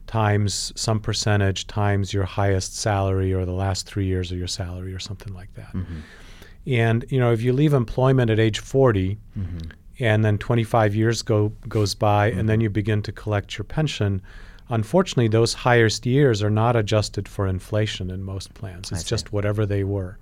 times 0.06 0.72
some 0.76 0.98
percentage 1.00 1.66
times 1.66 2.12
your 2.12 2.24
highest 2.24 2.76
salary 2.76 3.32
or 3.32 3.44
the 3.44 3.52
last 3.52 3.86
three 3.86 4.06
years 4.06 4.32
of 4.32 4.38
your 4.38 4.48
salary 4.48 4.92
or 4.92 4.98
something 4.98 5.32
like 5.32 5.52
that. 5.54 5.74
And 6.66 7.04
you 7.10 7.20
know, 7.20 7.32
if 7.32 7.40
you 7.42 7.52
leave 7.52 7.72
employment 7.74 8.30
at 8.30 8.40
age 8.40 8.58
40 8.58 9.18
and 9.98 10.24
then 10.24 10.38
25 10.38 10.94
years 10.94 11.22
go 11.22 11.52
goes 11.68 11.94
by 11.94 12.30
and 12.30 12.48
then 12.48 12.60
you 12.60 12.70
begin 12.70 13.02
to 13.02 13.12
collect 13.12 13.56
your 13.56 13.64
pension, 13.64 14.20
unfortunately 14.68 15.28
those 15.28 15.54
highest 15.54 16.06
years 16.06 16.42
are 16.42 16.50
not 16.50 16.76
adjusted 16.76 17.28
for 17.28 17.46
inflation 17.46 18.10
in 18.10 18.22
most 18.22 18.52
plans. 18.54 18.90
It's 18.90 19.04
just 19.04 19.32
whatever 19.32 19.66
they 19.66 19.84
were. 19.84 20.18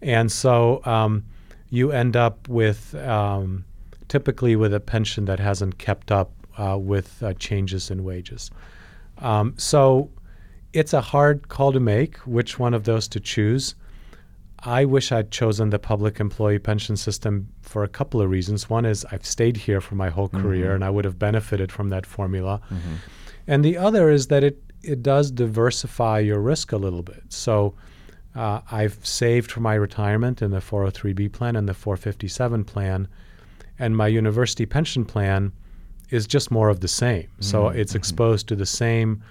And 0.00 0.30
so 0.30 0.82
um, 0.84 1.24
you 1.70 1.90
end 1.92 2.16
up 2.16 2.48
with 2.48 2.94
um, 2.94 3.64
typically 4.08 4.56
with 4.56 4.74
a 4.74 4.80
pension 4.80 5.24
that 5.24 5.40
hasn't 5.40 5.78
kept 5.78 6.12
up 6.12 6.30
uh, 6.58 6.76
with 6.78 7.22
uh, 7.22 7.32
changes 7.34 7.90
in 7.90 8.04
wages. 8.04 8.50
Um, 9.18 9.54
so 9.56 10.10
it's 10.72 10.92
a 10.92 11.00
hard 11.00 11.48
call 11.48 11.72
to 11.72 11.80
make 11.80 12.16
which 12.18 12.58
one 12.58 12.74
of 12.74 12.84
those 12.84 13.08
to 13.08 13.20
choose. 13.20 13.74
I 14.64 14.84
wish 14.84 15.10
I'd 15.10 15.30
chosen 15.30 15.70
the 15.70 15.78
public 15.78 16.20
employee 16.20 16.58
pension 16.58 16.96
system 16.96 17.48
for 17.62 17.82
a 17.82 17.88
couple 17.88 18.20
of 18.20 18.30
reasons. 18.30 18.70
One 18.70 18.84
is 18.84 19.04
I've 19.10 19.26
stayed 19.26 19.56
here 19.56 19.80
for 19.80 19.96
my 19.96 20.08
whole 20.08 20.28
career 20.28 20.66
mm-hmm. 20.66 20.74
and 20.76 20.84
I 20.84 20.90
would 20.90 21.04
have 21.04 21.18
benefited 21.18 21.72
from 21.72 21.88
that 21.88 22.06
formula. 22.06 22.60
Mm-hmm. 22.70 22.94
And 23.48 23.64
the 23.64 23.76
other 23.76 24.08
is 24.08 24.28
that 24.28 24.44
it, 24.44 24.62
it 24.82 25.02
does 25.02 25.30
diversify 25.30 26.20
your 26.20 26.40
risk 26.40 26.70
a 26.70 26.76
little 26.76 27.02
bit. 27.02 27.24
So 27.28 27.74
uh, 28.36 28.60
I've 28.70 29.04
saved 29.04 29.50
for 29.50 29.60
my 29.60 29.74
retirement 29.74 30.42
in 30.42 30.52
the 30.52 30.60
403b 30.60 31.32
plan 31.32 31.56
and 31.56 31.68
the 31.68 31.74
457 31.74 32.64
plan, 32.64 33.08
and 33.78 33.96
my 33.96 34.06
university 34.06 34.64
pension 34.64 35.04
plan 35.04 35.52
is 36.10 36.26
just 36.26 36.50
more 36.50 36.68
of 36.68 36.80
the 36.80 36.88
same. 36.88 37.28
So 37.40 37.64
mm-hmm. 37.64 37.78
it's 37.78 37.94
exposed 37.94 38.48
to 38.48 38.56
the 38.56 38.66
same 38.66 39.22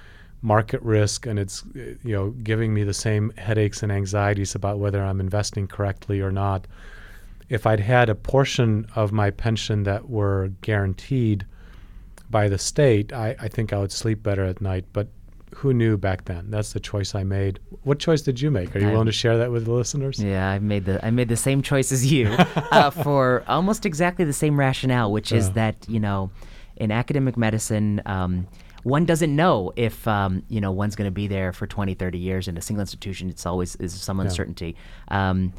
market 0.41 0.82
risk, 0.82 1.25
and 1.25 1.38
it's 1.39 1.63
uh, 1.75 1.93
you 2.04 2.15
know 2.15 2.30
giving 2.43 2.73
me 2.73 2.84
the 2.84 2.93
same 2.93 3.32
headaches 3.38 3.84
and 3.84 3.91
anxieties 3.91 4.56
about 4.56 4.80
whether 4.80 5.04
I'm 5.04 5.19
investing 5.19 5.67
correctly 5.67 6.21
or 6.21 6.32
not. 6.32 6.67
If 7.49 7.67
I'd 7.67 7.82
had 7.82 8.10
a 8.10 8.15
portion 8.15 8.88
of 8.95 9.12
my 9.12 9.30
pension 9.30 9.84
that 9.84 10.10
were 10.10 10.51
guaranteed 10.62 11.45
by 12.30 12.47
the 12.47 12.58
state, 12.58 13.12
I, 13.12 13.36
I 13.39 13.47
think 13.49 13.73
I 13.73 13.77
would 13.77 13.91
sleep 13.91 14.23
better 14.23 14.45
at 14.45 14.62
night. 14.62 14.86
But 14.93 15.10
who 15.54 15.73
knew 15.73 15.97
back 15.97 16.23
then? 16.25 16.49
That's 16.49 16.71
the 16.71 16.80
choice 16.80 17.13
I 17.13 17.23
made. 17.23 17.60
What 17.84 17.99
choice 17.99 18.21
did 18.21 18.39
you 18.39 18.49
make? 18.49 18.73
Are 18.73 18.80
you 18.80 18.86
I'm- 18.86 18.93
willing 18.93 19.08
to 19.08 19.12
share 19.12 19.38
that 19.38 19.51
with 19.51 19.65
the 19.65 19.73
listeners? 19.73 20.17
Yeah, 20.23 20.49
I 20.49 20.60
made 20.60 20.86
the 20.86 21.06
I 21.06 21.12
made 21.12 21.27
the 21.27 21.36
same 21.38 21.62
choice 21.62 21.91
as 21.91 22.10
you 22.10 22.27
uh, 22.71 22.89
for 22.89 23.43
almost 23.49 23.86
exactly 23.86 24.23
the 24.23 24.32
same 24.34 24.58
rationale, 24.58 25.12
which 25.12 25.34
is 25.34 25.47
Yeah. 25.47 25.54
that 25.56 25.75
you 25.89 25.99
know, 25.99 26.32
in 26.77 26.89
academic 26.89 27.36
medicine, 27.36 28.01
um, 28.06 28.47
one 28.84 29.06
doesn't 29.06 29.36
know 29.36 29.72
if 29.76 30.08
um, 30.08 30.44
you 30.48 30.62
know 30.62 30.72
one's 30.72 30.96
going 30.96 31.08
to 31.08 31.12
be 31.12 31.28
there 31.28 31.54
for 31.54 31.67
20, 31.67 31.94
30 31.94 32.17
years 32.17 32.48
in 32.48 32.58
a 32.58 32.62
single 32.62 32.82
institution. 32.82 33.30
It's 33.30 33.46
always 33.46 33.76
is 33.78 33.94
some 33.94 34.20
uncertainty. 34.20 34.76
Um, 35.10 35.54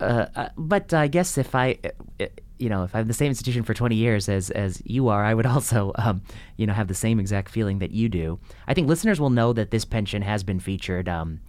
uh, 0.00 0.26
uh, 0.34 0.48
but 0.58 0.92
I 0.92 1.08
guess 1.08 1.38
if 1.38 1.54
I, 1.54 1.78
uh, 1.84 2.24
uh, 2.24 2.26
you 2.58 2.68
know, 2.68 2.84
if 2.84 2.94
I 2.94 2.98
have 2.98 3.08
the 3.08 3.14
same 3.14 3.28
institution 3.28 3.62
for 3.62 3.72
20 3.72 3.94
years 3.94 4.28
as 4.28 4.50
as 4.50 4.82
you 4.84 5.08
are, 5.08 5.24
I 5.24 5.34
would 5.34 5.46
also, 5.54 5.92
um, 5.96 6.22
you 6.56 6.66
know, 6.66 6.72
have 6.72 6.88
the 6.88 6.94
same 6.94 7.18
exact 7.18 7.50
feeling 7.50 7.78
that 7.78 7.92
you 7.92 8.08
do. 8.08 8.38
I 8.66 8.74
think 8.74 8.88
listeners 8.88 9.20
will 9.20 9.30
know 9.30 9.52
that 9.52 9.70
this 9.70 9.84
pension 9.84 10.22
has 10.22 10.42
been 10.42 10.60
featured. 10.60 11.08
Um, 11.08 11.40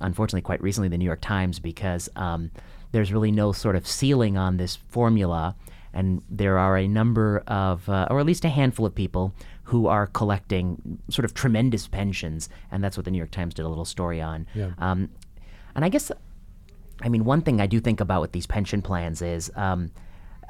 unfortunately 0.00 0.42
quite 0.42 0.62
recently 0.62 0.86
in 0.86 0.92
the 0.92 0.98
New 0.98 1.04
York 1.04 1.20
Times 1.20 1.58
because 1.58 2.08
um, 2.16 2.50
there's 2.92 3.12
really 3.12 3.30
no 3.30 3.52
sort 3.52 3.76
of 3.76 3.86
ceiling 3.86 4.36
on 4.36 4.56
this 4.56 4.76
formula, 4.76 5.56
and 5.92 6.22
there 6.28 6.58
are 6.58 6.76
a 6.76 6.86
number 6.86 7.42
of, 7.46 7.88
uh, 7.88 8.06
or 8.10 8.20
at 8.20 8.26
least 8.26 8.44
a 8.44 8.48
handful 8.48 8.86
of 8.86 8.94
people 8.94 9.34
who 9.68 9.86
are 9.86 10.06
collecting 10.06 10.98
sort 11.10 11.24
of 11.24 11.34
tremendous 11.34 11.88
pensions, 11.88 12.48
and 12.70 12.82
that's 12.82 12.96
what 12.96 13.04
the 13.04 13.10
New 13.10 13.18
York 13.18 13.30
Times 13.30 13.54
did 13.54 13.64
a 13.64 13.68
little 13.68 13.84
story 13.84 14.20
on. 14.20 14.46
Yeah. 14.54 14.70
Um, 14.78 15.10
and 15.74 15.84
I 15.84 15.88
guess, 15.88 16.10
I 17.02 17.08
mean, 17.08 17.24
one 17.24 17.42
thing 17.42 17.60
I 17.60 17.66
do 17.66 17.78
think 17.80 18.00
about 18.00 18.20
with 18.20 18.32
these 18.32 18.46
pension 18.46 18.82
plans 18.82 19.22
is. 19.22 19.50
Um, 19.56 19.90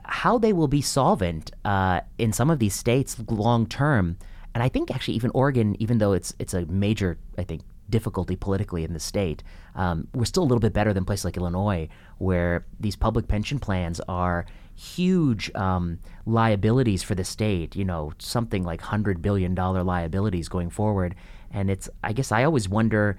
how 0.09 0.39
they 0.39 0.55
will 0.55 0.69
be 0.69 0.81
solvent 0.81 1.53
uh, 1.65 2.01
in 2.17 2.33
some 2.33 2.51
of 2.51 2.59
these 2.59 2.75
states 2.75 3.17
long 3.29 3.67
term. 3.67 4.17
And 4.55 4.63
I 4.63 4.69
think 4.69 4.91
actually 4.91 5.15
even 5.15 5.31
Oregon, 5.35 5.77
even 5.79 5.99
though 5.99 6.13
it's 6.13 6.35
it's 6.39 6.55
a 6.55 6.65
major 6.67 7.19
I 7.37 7.45
think 7.45 7.61
difficulty 7.91 8.35
politically 8.35 8.85
in 8.85 8.95
the 8.95 9.01
state, 9.01 9.43
um, 9.75 10.09
we're 10.15 10.25
still 10.25 10.43
a 10.43 10.49
little 10.49 10.61
bit 10.61 10.73
better 10.73 10.93
than 10.93 11.05
places 11.05 11.27
like 11.27 11.37
Illinois, 11.37 11.89
where 12.17 12.67
these 12.81 12.97
public 12.97 13.29
pension 13.29 13.59
plans 13.59 14.01
are 14.09 14.47
huge 14.79 15.51
um, 15.55 15.99
liabilities 16.25 17.03
for 17.03 17.15
the 17.15 17.25
state. 17.25 17.75
You 17.77 17.85
know, 17.85 18.13
something 18.19 18.63
like 18.65 18.81
hundred 18.81 19.21
billion 19.21 19.55
dollar 19.55 19.83
liabilities 19.83 20.49
going 20.49 20.71
forward. 20.71 21.15
And 21.51 21.71
it's, 21.71 21.89
I 22.05 22.13
guess, 22.13 22.31
I 22.31 22.45
always 22.45 22.69
wonder, 22.69 23.19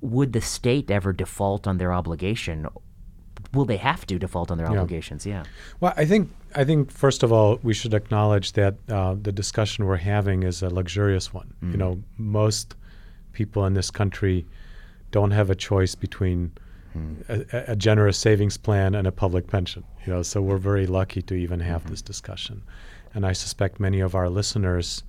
would 0.00 0.32
the 0.32 0.40
state 0.40 0.90
ever 0.90 1.12
default 1.12 1.66
on 1.66 1.78
their 1.78 1.92
obligation? 1.92 2.66
Will 3.52 3.66
they 3.66 3.76
have 3.76 4.06
to 4.06 4.18
default 4.18 4.50
on 4.50 4.58
their 4.58 4.66
Yeah. 4.66 4.80
obligations? 4.80 5.24
Yeah. 5.26 5.44
Well, 5.80 5.92
I 5.96 6.04
think 6.06 6.30
I 6.54 6.64
think 6.64 6.90
first 6.90 7.22
of 7.22 7.32
all 7.32 7.58
we 7.62 7.74
should 7.74 7.94
acknowledge 7.94 8.52
that 8.52 8.74
uh, 8.88 9.14
the 9.20 9.32
discussion 9.32 9.84
we're 9.84 9.98
having 9.98 10.42
is 10.42 10.62
a 10.62 10.70
luxurious 10.70 11.32
one. 11.32 11.52
You 11.62 11.76
know, 11.76 12.02
most 12.16 12.74
people 13.32 13.66
in 13.66 13.74
this 13.74 13.90
country 13.90 14.46
don't 15.10 15.30
have 15.32 15.50
a 15.50 15.54
choice 15.54 15.94
between 15.94 16.52
a, 17.28 17.44
a- 17.52 17.64
a 17.72 17.76
generous 17.76 18.18
savings 18.18 18.56
plan 18.56 18.94
and 18.94 19.06
a 19.06 19.12
public 19.12 19.46
pension. 19.46 19.84
You 20.06 20.12
know, 20.12 20.22
so 20.22 20.40
we're 20.42 20.58
very 20.58 20.86
lucky 20.86 21.22
to 21.22 21.34
even 21.34 21.60
have 21.60 21.88
this 21.90 22.02
discussion, 22.02 22.62
and 23.14 23.26
I 23.26 23.32
suspect 23.32 23.80
many 23.80 24.00
of 24.00 24.14
our 24.14 24.28
listeners 24.28 25.02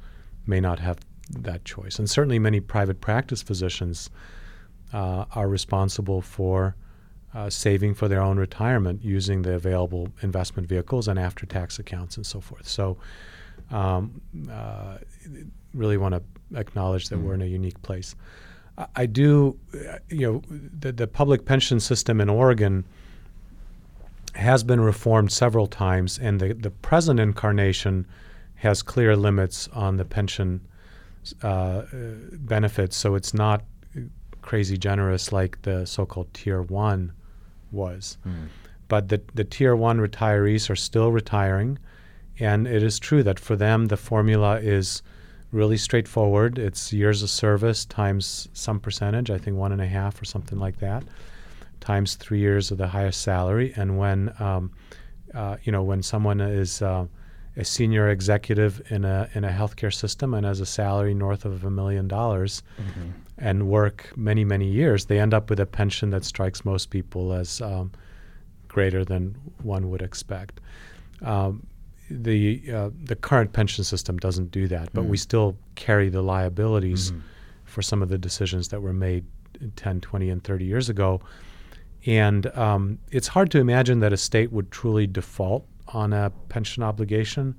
may 0.45 0.59
not 0.59 0.79
have 0.79 0.97
that 1.29 1.65
choice, 1.65 1.99
and 1.99 2.09
certainly 2.09 2.39
many 2.39 2.59
private 2.59 3.01
practice 3.01 3.41
physicians 3.43 4.09
uh, 4.93 5.25
are 5.35 5.47
responsible 5.49 6.21
for 6.21 6.75
uh, 7.33 7.49
saving 7.49 7.93
for 7.93 8.07
their 8.07 8.21
own 8.21 8.37
retirement 8.39 9.03
using 9.03 9.41
the 9.41 9.53
available 9.53 10.07
investment 10.21 10.67
vehicles 10.67 11.07
and 11.07 11.19
after 11.19 11.45
tax 11.45 11.77
accounts 11.79 12.15
and 12.17 12.25
so 12.25 12.39
forth. 12.39 12.67
So, 12.67 12.97
um, 13.69 14.21
uh, 14.49 14.97
really 15.73 15.97
want 15.97 16.15
to 16.15 16.23
acknowledge 16.57 17.09
that 17.09 17.19
we're 17.19 17.33
in 17.33 17.41
a 17.41 17.45
unique 17.45 17.79
place. 17.81 18.15
I, 18.95 19.07
do, 19.07 19.57
uh, 19.73 19.97
you 20.09 20.31
know, 20.31 20.41
the, 20.49 20.91
the 20.91 21.07
public 21.07 21.45
pension 21.45 21.79
system 21.79 22.21
in 22.21 22.29
Oregon 22.29 22.85
has 24.35 24.63
been 24.63 24.79
reformed 24.79 25.31
several 25.31 25.65
times, 25.65 26.19
and 26.19 26.39
the, 26.39 26.53
the 26.53 26.69
present 26.69 27.19
incarnation 27.19 28.05
has 28.55 28.83
clear 28.83 29.15
limits 29.15 29.67
on 29.73 29.97
the 29.97 30.05
pension 30.05 30.61
uh, 31.41 31.83
benefits, 32.33 32.95
so 32.95 33.15
it's 33.15 33.33
not 33.33 33.63
crazy 34.41 34.77
generous 34.77 35.31
like 35.31 35.61
the 35.63 35.85
so-called 35.85 36.31
tier 36.33 36.61
one 36.61 37.11
was. 37.71 38.17
But 38.87 39.09
the, 39.09 39.21
the 39.33 39.43
tier 39.43 39.75
one 39.75 39.99
retirees 39.99 40.69
are 40.69 40.75
still 40.75 41.11
retiring, 41.11 41.79
and 42.39 42.67
it 42.67 42.83
is 42.83 42.99
true 42.99 43.23
that 43.23 43.39
for 43.39 43.55
them 43.55 43.87
the 43.87 43.97
formula 43.97 44.59
is 44.59 45.01
really 45.51 45.77
straightforward. 45.77 46.59
It's 46.59 46.91
years 46.91 47.23
of 47.23 47.29
service 47.29 47.85
times 47.85 48.49
some 48.53 48.79
percentage, 48.79 49.29
I 49.29 49.37
think 49.37 49.57
one 49.57 49.71
and 49.71 49.81
a 49.81 49.87
half 49.87 50.21
or 50.21 50.25
something 50.25 50.59
like 50.59 50.79
that, 50.79 51.03
times 51.79 52.15
three 52.15 52.39
years 52.39 52.71
of 52.71 52.77
the 52.77 52.87
highest 52.87 53.21
salary. 53.21 53.73
And 53.75 53.97
when 53.97 54.33
um, 54.39 54.71
uh, 55.33 55.57
you 55.63 55.71
know 55.71 55.83
when 55.83 56.03
someone 56.03 56.41
is 56.41 56.81
uh, 56.81 57.05
a 57.55 57.65
senior 57.65 58.09
executive 58.09 58.81
in 58.91 59.05
a 59.05 59.29
in 59.33 59.43
a 59.43 59.49
healthcare 59.49 59.93
system 59.93 60.33
and 60.33 60.45
has 60.45 60.59
a 60.59 60.65
salary 60.65 61.13
north 61.13 61.45
of 61.45 61.63
a 61.63 61.69
million 61.69 62.07
dollars 62.07 62.61
and 63.37 63.67
work 63.67 64.11
many 64.15 64.43
many 64.43 64.67
years, 64.67 65.05
they 65.05 65.19
end 65.19 65.33
up 65.33 65.49
with 65.49 65.59
a 65.59 65.65
pension 65.65 66.09
that 66.09 66.25
strikes 66.25 66.65
most 66.65 66.89
people 66.89 67.33
as 67.33 67.61
um, 67.61 67.91
greater 68.67 69.05
than 69.05 69.35
one 69.63 69.89
would 69.89 70.01
expect. 70.01 70.59
Um, 71.21 71.65
the 72.09 72.61
uh, 72.73 72.89
the 73.03 73.15
current 73.15 73.53
pension 73.53 73.83
system 73.83 74.17
doesn't 74.17 74.51
do 74.51 74.67
that, 74.67 74.89
but 74.93 75.05
we 75.05 75.17
still 75.17 75.57
carry 75.75 76.09
the 76.09 76.21
liabilities 76.21 77.11
for 77.65 77.81
some 77.81 78.01
of 78.01 78.09
the 78.09 78.17
decisions 78.17 78.69
that 78.69 78.81
were 78.81 78.93
made 78.93 79.25
10, 79.75 80.01
20, 80.01 80.29
and 80.29 80.43
30 80.43 80.65
years 80.65 80.89
ago. 80.89 81.19
And 82.05 82.45
um, 82.57 82.99
it's 83.11 83.27
hard 83.27 83.51
to 83.51 83.59
imagine 83.59 83.99
that 83.99 84.13
a 84.13 84.17
state 84.17 84.51
would 84.51 84.71
truly 84.71 85.07
default 85.07 85.67
on 85.89 86.13
a 86.13 86.31
pension 86.49 86.83
obligation, 86.83 87.55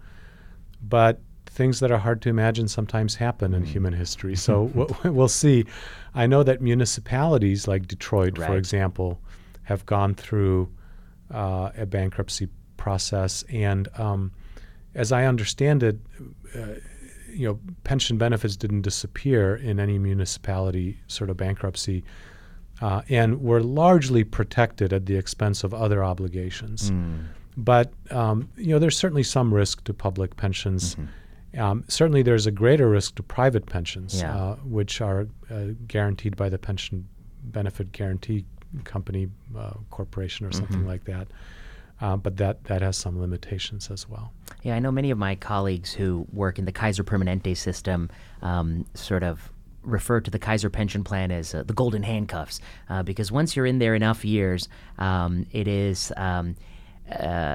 but 0.83 1.21
things 1.47 1.81
that 1.81 1.91
are 1.91 1.99
hard 1.99 2.23
to 2.23 2.29
imagine 2.29 2.69
sometimes 2.69 3.17
happen 3.17 3.53
in 3.53 3.65
human 3.65 3.93
history. 3.93 4.37
So 4.37 4.63
we'll, 4.75 4.97
we'll 5.13 5.29
see. 5.29 5.65
I 6.15 6.27
know 6.27 6.43
that 6.43 6.63
municipalities 6.63 7.67
like 7.69 7.87
Detroit, 7.87 8.37
for 8.37 8.57
example, 8.57 9.21
have 9.65 9.85
gone 9.87 10.15
through 10.15 10.71
uh, 11.31 11.71
a 11.77 11.85
bankruptcy 11.85 12.49
process, 12.79 13.45
and 13.53 13.89
um, 13.99 14.33
as 14.95 15.13
I 15.13 15.27
understand 15.27 15.83
it, 15.83 15.99
uh, 16.57 16.67
you 17.31 17.47
know, 17.47 17.61
pension 17.85 18.17
benefits 18.17 18.57
didn't 18.57 18.81
disappear 18.83 19.55
in 19.57 19.79
any 19.79 19.99
municipality 19.99 20.99
sort 21.09 21.29
of 21.29 21.37
bankruptcy, 21.37 22.03
uh, 22.81 23.03
and 23.11 23.43
were 23.43 23.61
largely 23.63 24.25
protected 24.25 24.93
at 24.95 25.05
the 25.05 25.17
expense 25.17 25.63
of 25.65 25.75
other 25.75 26.03
obligations. 26.03 26.91
But 27.57 27.93
um, 28.11 28.49
you 28.57 28.69
know, 28.73 28.79
there's 28.79 28.97
certainly 28.97 29.25
some 29.25 29.53
risk 29.53 29.85
to 29.85 29.93
public 29.93 30.37
pensions. 30.37 30.97
Um, 31.57 31.85
certainly, 31.89 32.23
there's 32.23 32.47
a 32.47 32.51
greater 32.53 32.89
risk 32.89 33.15
to 33.17 33.23
private 33.23 33.67
pensions, 33.67 34.21
Yeah. 34.21 34.35
uh, 34.37 34.57
which 34.65 35.01
are 35.01 35.27
uh, 35.51 35.65
guaranteed 35.87 36.37
by 36.37 36.49
the 36.51 36.59
pension 36.59 37.07
benefit 37.43 37.91
guarantee 37.93 38.45
company, 38.85 39.29
uh, 39.57 39.73
corporation, 39.91 40.47
or 40.47 40.53
something 40.53 40.87
like 40.87 41.05
that. 41.05 41.27
Uh, 42.01 42.17
but 42.17 42.37
that 42.37 42.65
that 42.65 42.81
has 42.81 42.97
some 42.97 43.21
limitations 43.21 43.91
as 43.91 44.09
well. 44.09 44.33
Yeah, 44.63 44.77
I 44.77 44.79
know 44.79 44.93
many 44.93 45.11
of 45.11 45.19
my 45.19 45.35
colleagues 45.35 45.93
who 45.93 46.27
work 46.33 46.59
in 46.59 46.65
the 46.65 46.73
Kaiser 46.73 47.03
Permanente 47.03 47.57
system 47.57 48.09
um, 48.43 48.87
sort 48.95 49.23
of 49.23 49.51
refer 49.83 50.21
to 50.21 50.31
the 50.31 50.39
Kaiser 50.39 50.71
pension 50.71 51.03
plan 51.03 51.31
as 51.31 51.55
uh, 51.55 51.63
the 51.65 51.73
golden 51.73 52.03
handcuffs 52.03 52.61
uh, 52.89 53.03
because 53.03 53.33
once 53.33 53.57
you're 53.57 53.67
in 53.67 53.79
there 53.79 53.95
enough 53.95 54.25
years, 54.25 54.69
um, 54.99 55.47
it 55.53 55.67
is. 55.67 56.13
Um, 56.17 56.57
uh, 57.11 57.55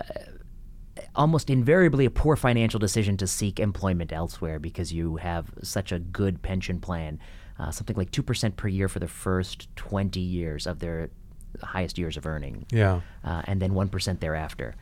almost 1.15 1.49
invariably 1.49 2.06
a 2.06 2.10
poor 2.10 2.36
financial 2.36 2.79
decision 2.79 3.17
to 3.17 3.27
seek 3.27 3.60
employment 3.60 4.12
elsewhere 4.12 4.60
because 4.60 4.91
you 4.91 5.17
have 5.17 5.47
such 5.62 5.91
a 5.91 5.99
good 5.99 6.41
pension 6.41 6.79
plan. 6.79 7.19
Uh, 7.60 7.69
something 7.69 7.95
like 7.95 8.12
2% 8.12 8.56
per 8.56 8.67
year 8.67 8.88
for 8.88 8.99
the 8.99 9.08
first 9.08 9.67
20 9.75 10.19
years 10.19 10.65
of 10.65 10.79
their 10.79 11.10
highest 11.61 11.97
years 11.97 12.17
of 12.17 12.25
earning 12.25 12.65
Yeah. 12.71 13.01
uh, 13.23 13.41
and 13.45 13.61
then 13.61 13.71
1% 13.71 14.19
thereafter. 14.19 14.75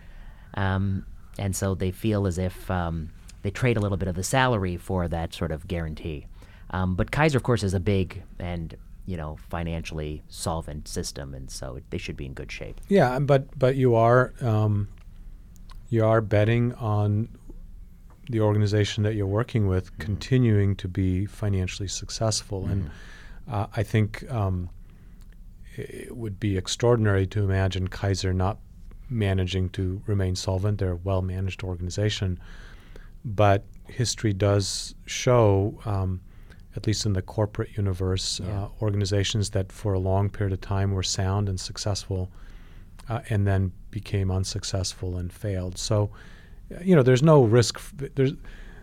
Um, 0.53 1.05
and 1.38 1.55
so 1.55 1.75
they 1.75 1.91
feel 1.91 2.27
as 2.27 2.38
if 2.38 2.69
um, 2.69 3.10
they 3.41 3.51
trade 3.51 3.77
a 3.77 3.79
little 3.79 3.97
bit 3.97 4.07
of 4.07 4.15
the 4.15 4.23
salary 4.23 4.77
for 4.77 5.07
that 5.07 5.34
sort 5.34 5.51
of 5.51 5.67
guarantee. 5.67 6.25
Um, 6.71 6.95
but 6.95 7.12
Kaiser, 7.12 7.38
of 7.38 7.43
course, 7.43 7.63
is 7.63 7.73
a 7.73 7.79
big 7.79 8.23
and 8.39 8.75
you 9.05 9.17
know 9.17 9.38
financially 9.49 10.21
solvent 10.29 10.88
system, 10.88 11.34
and 11.34 11.49
so 11.49 11.79
they 11.89 11.97
should 11.97 12.15
be 12.15 12.25
in 12.25 12.34
good 12.34 12.51
shape. 12.51 12.79
Yeah, 12.88 13.19
but 13.19 13.57
but 13.57 13.75
you 13.75 13.95
are 13.95 14.34
um, 14.41 14.88
you 15.89 16.05
are 16.05 16.21
betting 16.21 16.73
on 16.75 17.27
the 18.29 18.39
organization 18.39 19.03
that 19.03 19.15
you're 19.15 19.25
working 19.27 19.67
with 19.67 19.97
continuing 19.97 20.75
to 20.77 20.88
be 20.88 21.25
financially 21.25 21.89
successful, 21.89 22.67
and 22.67 22.89
uh, 23.49 23.67
I 23.75 23.84
think 23.84 24.29
um, 24.31 24.69
it 25.75 26.15
would 26.15 26.39
be 26.39 26.57
extraordinary 26.57 27.25
to 27.27 27.43
imagine 27.43 27.88
Kaiser 27.88 28.34
not 28.34 28.57
managing 29.10 29.69
to 29.69 30.01
remain 30.05 30.36
solvent. 30.36 30.79
They're 30.79 30.91
a 30.91 30.95
well-managed 30.95 31.63
organization, 31.63 32.39
but 33.25 33.65
history 33.88 34.34
does 34.34 34.95
show. 35.05 35.79
Um, 35.86 36.21
at 36.73 36.88
least 36.88 37.05
in 37.05 37.12
the 37.12 37.21
corporate 37.21 37.75
universe, 37.75 38.39
Yeah. 38.39 38.63
uh, 38.63 38.69
organizations 38.81 39.49
that 39.49 39.73
for 39.73 39.91
a 39.91 39.99
long 39.99 40.29
period 40.29 40.53
of 40.53 40.62
time 40.62 40.93
were 40.93 41.03
sound 41.03 41.49
and 41.49 41.60
successful 41.60 42.31
uh, 43.10 43.19
and 43.29 43.45
then 43.45 43.73
became 43.89 44.31
unsuccessful 44.31 45.17
and 45.17 45.34
failed. 45.34 45.77
So, 45.77 46.12
uh, 46.73 46.79
you 46.81 46.95
know, 46.95 47.03
there's 47.03 47.21
no 47.23 47.43
risk. 47.43 47.75
F- 47.75 47.93
there's 48.15 48.31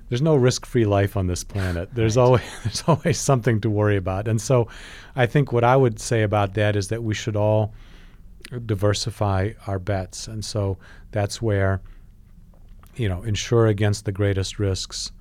there's 0.09 0.23
no 0.23 0.37
risk-free 0.37 0.87
life 0.87 1.17
on 1.17 1.27
this 1.27 1.45
planet. 1.45 1.91
There's 1.93 2.17
always 2.17 2.43
there's 2.65 2.85
always 2.87 3.19
something 3.19 3.61
to 3.61 3.71
worry 3.71 3.97
about. 3.97 4.29
And 4.29 4.41
so, 4.41 4.69
I 5.17 5.27
think 5.27 5.53
what 5.53 5.65
I 5.65 5.77
would 5.77 6.01
say 6.01 6.23
about 6.23 6.55
that 6.55 6.77
is 6.77 6.89
that 6.89 7.03
we 7.03 7.15
should 7.15 7.37
all 7.37 7.75
diversify 8.65 9.53
our 9.67 9.79
bets. 9.79 10.29
And 10.29 10.45
so 10.45 10.79
that's 11.11 11.43
where, 11.43 11.81
you 12.97 13.09
know, 13.09 13.23
insure 13.23 13.67
against 13.67 14.05
the 14.05 14.13
greatest 14.13 14.59
risks, 14.59 15.13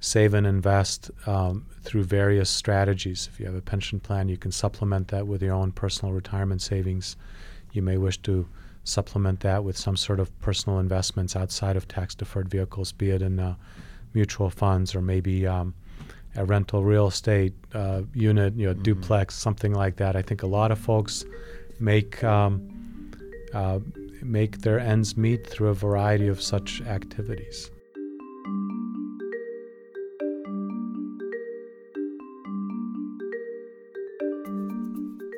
save 0.00 0.34
and 0.34 0.46
invest 0.46 1.10
um, 1.26 1.66
through 1.82 2.04
various 2.04 2.50
strategies. 2.50 3.28
If 3.32 3.40
you 3.40 3.46
have 3.46 3.54
a 3.54 3.62
pension 3.62 4.00
plan, 4.00 4.28
you 4.28 4.36
can 4.36 4.52
supplement 4.52 5.08
that 5.08 5.26
with 5.26 5.42
your 5.42 5.54
own 5.54 5.72
personal 5.72 6.12
retirement 6.12 6.60
savings. 6.60 7.16
You 7.72 7.82
may 7.82 7.96
wish 7.96 8.18
to 8.22 8.46
supplement 8.84 9.40
that 9.40 9.64
with 9.64 9.78
some 9.78 9.96
sort 9.96 10.20
of 10.20 10.38
personal 10.40 10.78
investments 10.78 11.34
outside 11.34 11.76
of 11.76 11.88
tax 11.88 12.14
deferred 12.14 12.50
vehicles, 12.50 12.92
be 12.92 13.10
it 13.10 13.22
in 13.22 13.40
uh, 13.40 13.54
mutual 14.14 14.50
funds 14.50 14.94
or 14.94 15.02
maybe 15.02 15.46
um, 15.46 15.74
a 16.36 16.44
rental 16.44 16.82
real 16.82 17.08
estate 17.08 17.52
uh, 17.74 18.02
unit, 18.14 18.54
you 18.56 18.66
know, 18.66 18.74
duplex, 18.74 19.34
something 19.34 19.74
like 19.74 19.96
that. 19.96 20.16
I 20.16 20.22
think 20.22 20.42
a 20.42 20.46
lot 20.46 20.70
of 20.70 20.78
folks 20.78 21.24
make 21.78 22.22
um, 22.24 22.70
uh, 23.52 23.78
make 24.22 24.58
their 24.58 24.80
ends 24.80 25.16
meet 25.16 25.46
through 25.46 25.68
a 25.68 25.74
variety 25.74 26.28
of 26.28 26.42
such 26.42 26.80
activities. 26.82 27.70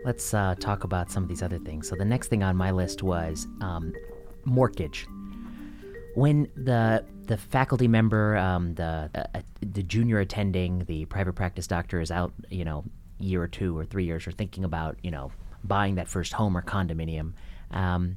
Let's 0.05 0.33
uh, 0.33 0.55
talk 0.61 0.85
about 0.85 1.11
some 1.11 1.25
of 1.25 1.29
these 1.29 1.43
other 1.43 1.59
things. 1.59 1.89
So 1.89 1.97
the 1.97 2.05
next 2.05 2.29
thing 2.29 2.45
on 2.45 2.57
my 2.57 2.71
list 2.71 3.03
was 3.03 3.49
um, 3.61 3.93
mortgage. 4.45 5.09
When 6.17 6.49
the 6.57 7.05
the 7.27 7.37
faculty 7.37 7.87
member, 7.87 8.39
um, 8.39 8.75
the 8.75 9.11
uh, 9.15 9.25
uh, 9.35 9.43
the 9.61 9.83
junior 9.83 10.19
attending, 10.19 10.79
the 10.87 11.05
private 11.05 11.35
practice 11.35 11.67
doctor 11.67 12.01
is 12.01 12.11
out, 12.11 12.33
you 12.49 12.65
know, 12.65 12.85
year 13.19 13.43
or 13.43 13.49
two 13.49 13.77
or 13.77 13.85
three 13.85 14.07
years, 14.07 14.27
or 14.27 14.33
thinking 14.33 14.65
about, 14.65 14.97
you 15.03 15.11
know, 15.11 15.31
buying 15.63 15.97
that 15.97 16.09
first 16.09 16.33
home 16.33 16.57
or 16.57 16.63
condominium. 16.63 17.35
Um, 17.71 18.17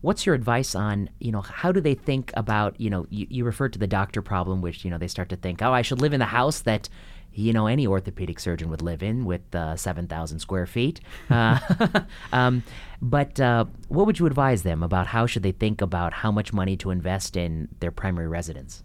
what's 0.00 0.24
your 0.24 0.36
advice 0.36 0.76
on, 0.76 1.10
you 1.18 1.32
know, 1.32 1.40
how 1.40 1.72
do 1.72 1.80
they 1.80 1.94
think 1.94 2.30
about, 2.36 2.80
you 2.80 2.88
know, 2.88 3.04
you, 3.10 3.26
you 3.28 3.44
referred 3.44 3.72
to 3.72 3.80
the 3.80 3.88
doctor 3.88 4.22
problem, 4.22 4.60
which 4.62 4.84
you 4.84 4.90
know 4.90 4.98
they 4.98 5.08
start 5.08 5.28
to 5.30 5.36
think, 5.36 5.60
oh, 5.60 5.72
I 5.72 5.82
should 5.82 6.00
live 6.00 6.12
in 6.12 6.20
the 6.20 6.26
house 6.26 6.60
that 6.60 6.88
you 7.34 7.52
know 7.52 7.66
any 7.66 7.86
orthopedic 7.86 8.38
surgeon 8.38 8.70
would 8.70 8.82
live 8.82 9.02
in 9.02 9.24
with 9.24 9.54
uh, 9.54 9.76
7,000 9.76 10.38
square 10.38 10.66
feet. 10.66 11.00
Uh, 11.30 11.58
um, 12.32 12.62
but 13.02 13.40
uh, 13.40 13.64
what 13.88 14.06
would 14.06 14.18
you 14.18 14.26
advise 14.26 14.62
them 14.62 14.82
about 14.82 15.06
how 15.06 15.26
should 15.26 15.42
they 15.42 15.52
think 15.52 15.80
about 15.80 16.12
how 16.12 16.30
much 16.30 16.52
money 16.52 16.76
to 16.76 16.90
invest 16.90 17.36
in 17.36 17.68
their 17.80 17.90
primary 17.90 18.28
residence? 18.28 18.84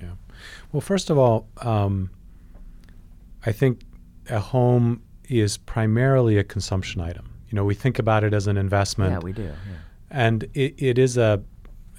Yeah. 0.00 0.12
Well, 0.72 0.80
first 0.80 1.10
of 1.10 1.18
all, 1.18 1.46
um, 1.58 2.10
I 3.44 3.52
think 3.52 3.82
a 4.30 4.40
home 4.40 5.02
is 5.28 5.58
primarily 5.58 6.38
a 6.38 6.44
consumption 6.44 7.00
item. 7.00 7.30
You 7.50 7.56
know, 7.56 7.64
we 7.64 7.74
think 7.74 7.98
about 7.98 8.24
it 8.24 8.32
as 8.32 8.46
an 8.46 8.56
investment. 8.56 9.12
Yeah, 9.12 9.18
we 9.18 9.32
do. 9.32 9.42
Yeah. 9.42 9.52
And 10.10 10.44
it, 10.54 10.74
it 10.78 10.98
is 10.98 11.16
a 11.16 11.42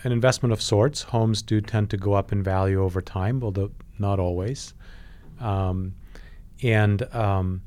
an 0.03 0.11
investment 0.11 0.51
of 0.51 0.61
sorts. 0.61 1.03
Homes 1.03 1.41
do 1.41 1.61
tend 1.61 1.89
to 1.91 1.97
go 1.97 2.13
up 2.13 2.31
in 2.31 2.41
value 2.41 2.81
over 2.81 3.01
time, 3.01 3.43
although 3.43 3.71
not 3.99 4.19
always. 4.19 4.73
Um, 5.41 5.93
and 6.63 7.01
um, 7.13 7.61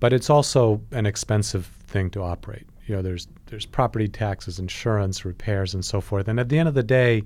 but 0.00 0.12
it's 0.12 0.28
also 0.30 0.80
an 0.90 1.06
expensive 1.06 1.66
thing 1.86 2.10
to 2.10 2.22
operate. 2.22 2.66
You 2.86 2.96
know, 2.96 3.02
there's 3.02 3.28
there's 3.46 3.66
property 3.66 4.08
taxes, 4.08 4.58
insurance, 4.58 5.24
repairs, 5.24 5.74
and 5.74 5.84
so 5.84 6.00
forth. 6.00 6.28
And 6.28 6.40
at 6.40 6.48
the 6.48 6.58
end 6.58 6.68
of 6.68 6.74
the 6.74 6.82
day, 6.82 7.22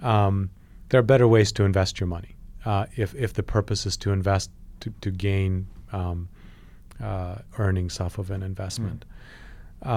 um, 0.00 0.50
there 0.88 1.00
are 1.00 1.02
better 1.02 1.26
ways 1.26 1.50
to 1.52 1.64
invest 1.64 1.98
your 1.98 2.06
money. 2.06 2.36
Uh, 2.64 2.86
if 2.96 3.14
if 3.14 3.34
the 3.34 3.42
purpose 3.42 3.86
is 3.86 3.96
to 3.98 4.12
invest 4.12 4.50
to, 4.80 4.90
to 5.00 5.10
gain 5.10 5.66
um, 5.92 6.28
uh, 7.02 7.36
earnings 7.58 8.00
off 8.00 8.18
of 8.18 8.30
an 8.30 8.42
investment. 8.42 9.04
Mm. 9.84 9.88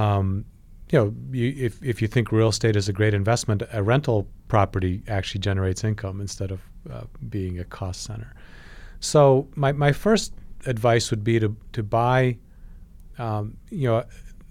you 0.91 0.99
know, 0.99 1.13
you, 1.31 1.53
if 1.57 1.81
if 1.83 2.01
you 2.01 2.07
think 2.07 2.31
real 2.31 2.49
estate 2.49 2.75
is 2.75 2.89
a 2.89 2.93
great 2.93 3.13
investment, 3.13 3.63
a 3.71 3.83
rental 3.83 4.27
property 4.47 5.03
actually 5.07 5.39
generates 5.39 5.83
income 5.83 6.19
instead 6.19 6.51
of 6.51 6.61
uh, 6.91 7.03
being 7.29 7.59
a 7.59 7.63
cost 7.63 8.03
center. 8.03 8.33
So 8.99 9.47
my, 9.55 9.71
my 9.71 9.91
first 9.91 10.33
advice 10.65 11.09
would 11.11 11.23
be 11.23 11.39
to, 11.39 11.55
to 11.73 11.83
buy, 11.83 12.37
um, 13.17 13.57
you 13.69 13.87
know, 13.87 14.03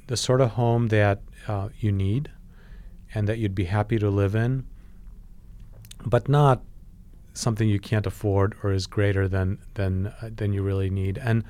the 0.06 0.16
sort 0.16 0.40
of 0.40 0.50
home 0.50 0.88
that 0.88 1.20
uh, 1.46 1.68
you 1.80 1.92
need 1.92 2.30
and 3.14 3.28
that 3.28 3.38
you'd 3.38 3.54
be 3.54 3.64
happy 3.64 3.98
to 3.98 4.10
live 4.10 4.34
in, 4.34 4.64
but 6.04 6.28
not 6.28 6.62
something 7.34 7.68
you 7.68 7.78
can't 7.78 8.06
afford 8.06 8.56
or 8.62 8.72
is 8.72 8.86
greater 8.86 9.28
than 9.28 9.58
than 9.74 10.08
uh, 10.20 10.30
than 10.34 10.52
you 10.52 10.62
really 10.62 10.90
need. 10.90 11.18
And 11.18 11.44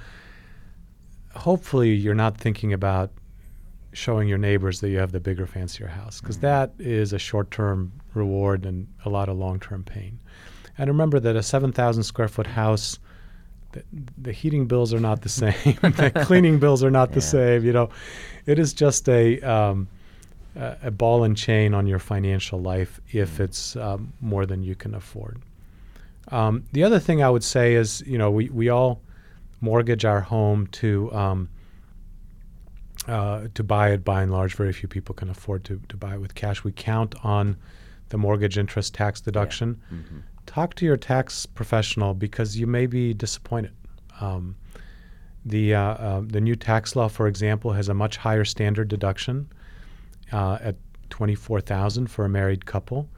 hopefully, 1.34 1.94
you're 1.94 2.14
not 2.14 2.36
thinking 2.36 2.72
about 2.72 3.10
showing 3.92 4.28
your 4.28 4.38
neighbors 4.38 4.80
that 4.80 4.90
you 4.90 4.98
have 4.98 5.12
the 5.12 5.20
bigger, 5.20 5.46
fancier 5.46 5.88
house, 5.88 6.20
because 6.20 6.38
mm-hmm. 6.38 6.82
is 6.82 7.12
a 7.12 7.18
short-term 7.18 7.92
reward 8.14 8.66
and 8.66 8.86
a 9.04 9.08
lot 9.08 9.28
of 9.28 9.36
long-term 9.36 9.82
pain. 9.82 10.20
And 10.78 10.88
remember 10.88 11.18
that 11.20 11.34
a 11.34 11.42
7,000 11.42 12.04
square 12.04 12.28
foot 12.28 12.46
house, 12.46 12.98
the, 13.72 13.82
the, 14.16 14.32
heating 14.32 14.66
bills 14.66 14.94
are 14.94 15.00
not 15.00 15.22
the 15.22 15.28
same. 15.42 15.52
the 15.82 16.12
cleaning 16.24 16.58
bills 16.58 16.84
are 16.84 16.90
not 16.90 17.10
yeah. 17.10 17.14
the 17.16 17.20
same. 17.20 17.64
You 17.64 17.72
know, 17.72 17.90
it 18.46 18.58
is 18.58 18.72
just 18.72 19.08
a, 19.08 19.40
um, 19.40 19.88
a, 20.56 20.90
ball 20.90 21.24
and 21.24 21.36
chain 21.36 21.74
on 21.74 21.86
your 21.86 21.98
financial 21.98 22.60
life 22.60 23.00
if 23.10 23.36
mm. 23.36 23.40
it's 23.40 23.76
um, 23.76 24.12
more 24.20 24.46
than 24.46 24.62
you 24.62 24.76
can 24.76 24.94
afford. 24.94 25.42
Um, 26.30 26.64
the 26.72 26.84
other 26.84 26.98
thing 26.98 27.22
I 27.22 27.30
would 27.30 27.44
say 27.44 27.74
is, 27.74 28.02
you 28.06 28.18
know, 28.18 28.30
we, 28.30 28.48
we 28.50 28.68
all 28.68 29.00
mortgage 29.60 30.04
our 30.04 30.20
home 30.20 30.68
to 30.68 31.12
um, 31.12 31.48
uh, 33.08 33.48
to 33.54 33.64
buy 33.64 33.90
it 33.90 34.04
by 34.04 34.22
and 34.22 34.30
large. 34.30 34.54
Very 34.54 34.72
few 34.72 34.86
people 34.88 35.14
can 35.14 35.30
afford 35.30 35.64
to, 35.64 35.80
to 35.88 35.96
buy 35.96 36.14
it 36.14 36.20
with 36.20 36.34
cash. 36.34 36.62
We 36.62 36.72
count 36.72 37.14
on 37.24 37.56
the 38.10 38.18
mortgage 38.18 38.58
interest 38.58 38.92
tax 38.92 39.20
deduction. 39.22 39.80
Yeah. 39.90 39.96
Mm-hmm 39.96 40.18
talk 40.48 40.74
to 40.74 40.84
your 40.84 40.96
tax 40.96 41.46
professional 41.46 42.14
because 42.14 42.56
you 42.56 42.66
may 42.66 42.86
be 42.86 43.14
disappointed. 43.14 43.72
Um, 44.20 44.56
the 45.44 45.74
uh, 45.74 45.80
uh, 45.80 46.22
the 46.24 46.40
new 46.40 46.56
tax 46.56 46.96
law, 46.96 47.08
for 47.08 47.28
example, 47.28 47.72
has 47.72 47.88
a 47.88 47.94
much 47.94 48.16
higher 48.16 48.44
standard 48.44 48.88
deduction 48.88 49.48
uh, 50.32 50.58
at 50.60 50.76
twenty 51.10 51.34
four 51.34 51.60
thousand 51.60 52.08
for 52.08 52.24
a 52.24 52.28
married 52.28 52.66
couple. 52.66 53.08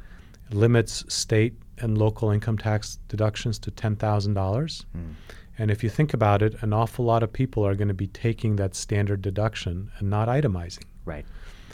It 0.50 0.56
limits 0.56 1.04
state 1.08 1.54
and 1.78 1.96
local 1.96 2.30
income 2.30 2.58
tax 2.58 2.98
deductions 3.08 3.58
to 3.60 3.70
ten 3.70 3.96
thousand 3.96 4.34
dollars. 4.34 4.84
Mm. 4.96 5.14
And 5.58 5.70
if 5.70 5.84
you 5.84 5.90
think 5.90 6.14
about 6.14 6.42
it, 6.42 6.54
an 6.62 6.72
awful 6.72 7.04
lot 7.04 7.22
of 7.22 7.32
people 7.32 7.66
are 7.66 7.74
going 7.74 7.88
to 7.88 7.94
be 7.94 8.06
taking 8.08 8.56
that 8.56 8.74
standard 8.74 9.22
deduction 9.22 9.90
and 9.98 10.10
not 10.10 10.28
itemizing. 10.28 10.84
Right 11.04 11.24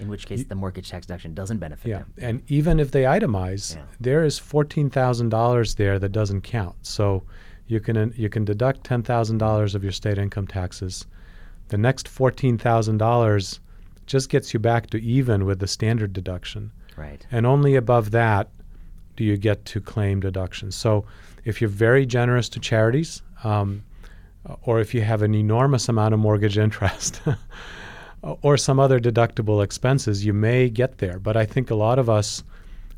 in 0.01 0.09
which 0.09 0.27
case 0.27 0.45
the 0.45 0.55
mortgage 0.55 0.91
tax 0.91 1.07
deduction 1.07 1.35
doesn't 1.35 1.59
benefit 1.59 1.89
yeah. 1.89 1.99
them. 1.99 2.13
And 2.19 2.43
even 2.49 2.81
if 2.81 2.91
they 2.91 3.03
itemize, 3.03 3.77
yeah. 3.77 3.83
there 4.01 4.25
is 4.25 4.39
fourteen 4.39 4.91
thousand 4.91 5.31
dollars 5.31 5.75
there 5.75 5.99
that 5.99 6.11
doesn't 6.11 6.43
count. 6.43 6.77
So 6.83 7.23
you 7.67 7.81
can 7.81 8.13
you 8.17 8.29
can 8.29 8.45
deduct 8.45 8.85
ten 8.85 9.03
thousand 9.03 9.39
dollars 9.39 9.75
of 9.75 9.83
your 9.83 9.93
state 9.93 10.19
income 10.19 10.47
taxes. 10.47 11.07
The 11.69 11.79
next 11.79 12.09
fourteen 12.09 12.59
thousand 12.59 12.99
dollars 12.99 13.61
just 14.07 14.29
gets 14.29 14.55
you 14.55 14.61
back 14.61 14.89
to 14.91 15.03
even 15.03 15.45
with 15.45 15.59
the 15.59 15.67
standard 15.67 16.13
deduction. 16.13 16.71
Right. 16.97 17.27
And 17.31 17.45
only 17.45 17.75
above 17.75 18.13
that 18.13 18.49
do 19.17 19.25
you 19.25 19.37
get 19.37 19.65
to 19.67 19.81
claim 19.81 20.21
deductions. 20.21 20.77
So 20.77 21.05
if 21.45 21.61
you're 21.61 21.71
very 21.71 22.07
generous 22.07 22.49
to 22.51 22.61
charities, 22.61 23.23
um, 23.45 23.83
or 24.63 24.81
if 24.81 24.95
you 24.95 25.03
have 25.03 25.23
an 25.23 25.35
enormous 25.35 25.89
amount 25.89 26.15
of 26.15 26.21
mortgage 26.21 26.59
interest, 26.59 27.21
or 28.43 28.57
some 28.57 28.81
other 28.81 28.99
deductible 28.99 29.63
expenses, 29.63 30.25
you 30.25 30.33
may 30.33 30.69
get 30.69 30.99
there. 30.99 31.19
But 31.19 31.37
I 31.37 31.45
think 31.45 31.71
a 31.71 31.75
lot 31.75 31.99
of 31.99 32.11
us 32.11 32.43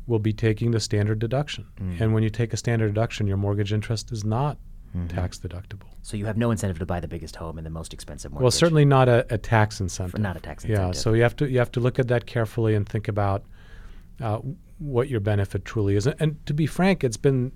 will 0.07 0.19
be 0.19 0.33
taking 0.33 0.71
the 0.71 0.79
standard 0.79 1.19
deduction. 1.19 1.67
Mm. 1.79 2.01
And 2.01 2.13
when 2.13 2.23
you 2.23 2.29
take 2.29 2.51
a 2.53 2.57
standard 2.57 2.87
deduction, 2.87 3.27
your 3.27 3.37
mortgage 3.37 3.71
interest 3.71 4.11
is 4.11 4.25
not 4.25 4.57
mm-hmm. 4.95 5.07
tax 5.07 5.37
deductible. 5.37 5.87
So 6.01 6.17
you 6.17 6.25
have 6.25 6.37
no 6.37 6.51
incentive 6.51 6.79
to 6.79 6.85
buy 6.85 6.99
the 6.99 7.07
biggest 7.07 7.35
home 7.35 7.57
and 7.57 7.65
the 7.65 7.71
most 7.71 7.93
expensive 7.93 8.31
mortgage. 8.31 8.43
Well, 8.43 8.51
certainly 8.51 8.85
not 8.85 9.07
a, 9.07 9.25
a 9.29 9.37
tax 9.37 9.79
incentive. 9.79 10.11
For 10.11 10.19
not 10.19 10.35
a 10.35 10.39
tax 10.39 10.63
incentive. 10.63 10.95
Yeah. 10.95 10.99
So 10.99 11.13
you 11.13 11.21
have 11.21 11.35
to 11.37 11.49
you 11.49 11.59
have 11.59 11.71
to 11.73 11.79
look 11.79 11.99
at 11.99 12.07
that 12.07 12.25
carefully 12.25 12.73
and 12.75 12.87
think 12.87 13.07
about 13.07 13.43
uh, 14.21 14.39
what 14.79 15.09
your 15.09 15.19
benefit 15.19 15.65
truly 15.65 15.95
is. 15.95 16.07
And, 16.07 16.15
and 16.19 16.45
to 16.47 16.53
be 16.53 16.65
frank, 16.65 17.03
it's 17.03 17.17
been 17.17 17.51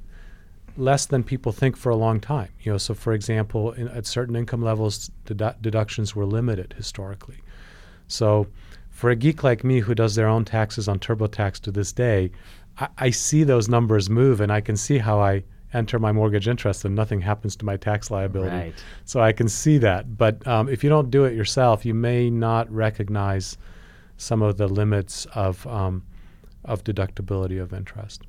less 0.77 1.05
than 1.05 1.23
people 1.23 1.51
think 1.51 1.77
for 1.77 1.89
a 1.89 1.95
long 1.95 2.19
time. 2.19 2.49
You 2.61 2.73
know, 2.73 2.77
so 2.77 2.93
for 2.93 3.13
example, 3.13 3.71
in, 3.73 3.87
at 3.89 4.05
certain 4.05 4.35
income 4.35 4.61
levels, 4.61 5.09
dedu- 5.25 5.59
deductions 5.61 6.15
were 6.15 6.25
limited 6.25 6.73
historically. 6.77 7.42
So 8.13 8.47
for 8.89 9.09
a 9.09 9.15
geek 9.15 9.43
like 9.43 9.63
me 9.63 9.79
who 9.79 9.95
does 9.95 10.15
their 10.15 10.27
own 10.27 10.45
taxes 10.45 10.87
on 10.87 10.99
TurboTax 10.99 11.59
to 11.61 11.71
this 11.71 11.91
day, 11.91 12.31
I, 12.77 12.87
I 12.97 13.09
see 13.09 13.43
those 13.43 13.67
numbers 13.67 14.09
move 14.09 14.39
and 14.39 14.51
I 14.51 14.61
can 14.61 14.77
see 14.77 14.99
how 14.99 15.19
I 15.19 15.43
enter 15.73 15.97
my 15.97 16.11
mortgage 16.11 16.47
interest 16.47 16.85
and 16.85 16.95
nothing 16.95 17.19
happens 17.19 17.55
to 17.55 17.65
my 17.65 17.77
tax 17.77 18.11
liability. 18.11 18.55
Right. 18.55 18.83
So 19.05 19.21
I 19.21 19.31
can 19.31 19.49
see 19.49 19.79
that. 19.79 20.17
But 20.17 20.45
um, 20.47 20.69
if 20.69 20.83
you 20.83 20.89
don't 20.89 21.09
do 21.09 21.25
it 21.25 21.33
yourself, 21.33 21.85
you 21.85 21.95
may 21.95 22.29
not 22.29 22.71
recognize 22.71 23.57
some 24.17 24.43
of 24.43 24.57
the 24.57 24.67
limits 24.67 25.25
of 25.33 25.65
um, 25.67 26.03
of 26.65 26.83
deductibility 26.83 27.61
of 27.61 27.73
interest. 27.73 28.21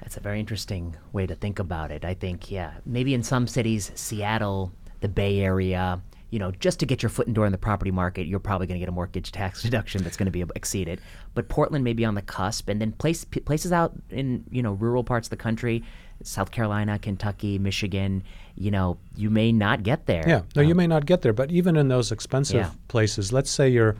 That's 0.00 0.16
a 0.16 0.20
very 0.20 0.38
interesting 0.38 0.94
way 1.12 1.26
to 1.26 1.34
think 1.34 1.58
about 1.58 1.90
it. 1.90 2.04
I 2.04 2.14
think, 2.14 2.52
yeah, 2.52 2.74
maybe 2.86 3.14
in 3.14 3.24
some 3.24 3.48
cities, 3.48 3.90
Seattle, 3.96 4.70
the 5.00 5.08
Bay 5.08 5.40
Area, 5.40 6.00
you 6.30 6.38
know, 6.38 6.50
just 6.52 6.78
to 6.80 6.86
get 6.86 7.02
your 7.02 7.08
foot 7.08 7.26
in 7.26 7.32
door 7.32 7.46
in 7.46 7.52
the 7.52 7.58
property 7.58 7.90
market, 7.90 8.26
you're 8.26 8.38
probably 8.38 8.66
going 8.66 8.76
to 8.76 8.80
get 8.80 8.88
a 8.88 8.92
mortgage 8.92 9.32
tax 9.32 9.62
deduction 9.68 10.02
that's 10.02 10.16
going 10.16 10.26
to 10.26 10.32
be 10.32 10.44
exceeded. 10.54 11.00
But 11.34 11.48
Portland 11.48 11.84
may 11.84 11.94
be 11.94 12.04
on 12.04 12.14
the 12.14 12.22
cusp, 12.22 12.68
and 12.68 12.80
then 12.80 12.92
place, 12.92 13.24
places 13.24 13.72
out 13.72 13.92
in 14.10 14.44
you 14.50 14.62
know 14.62 14.72
rural 14.72 15.04
parts 15.04 15.26
of 15.26 15.30
the 15.30 15.36
country, 15.36 15.82
South 16.22 16.50
Carolina, 16.50 16.98
Kentucky, 16.98 17.58
Michigan, 17.58 18.22
you 18.56 18.70
know, 18.70 18.98
you 19.16 19.30
may 19.30 19.52
not 19.52 19.82
get 19.82 20.06
there. 20.06 20.24
Yeah, 20.26 20.42
no, 20.56 20.62
um, 20.62 20.68
you 20.68 20.74
may 20.74 20.86
not 20.86 21.06
get 21.06 21.22
there. 21.22 21.32
But 21.32 21.50
even 21.50 21.76
in 21.76 21.88
those 21.88 22.12
expensive 22.12 22.56
yeah. 22.56 22.70
places, 22.88 23.32
let's 23.32 23.50
say 23.50 23.68
you're 23.68 23.96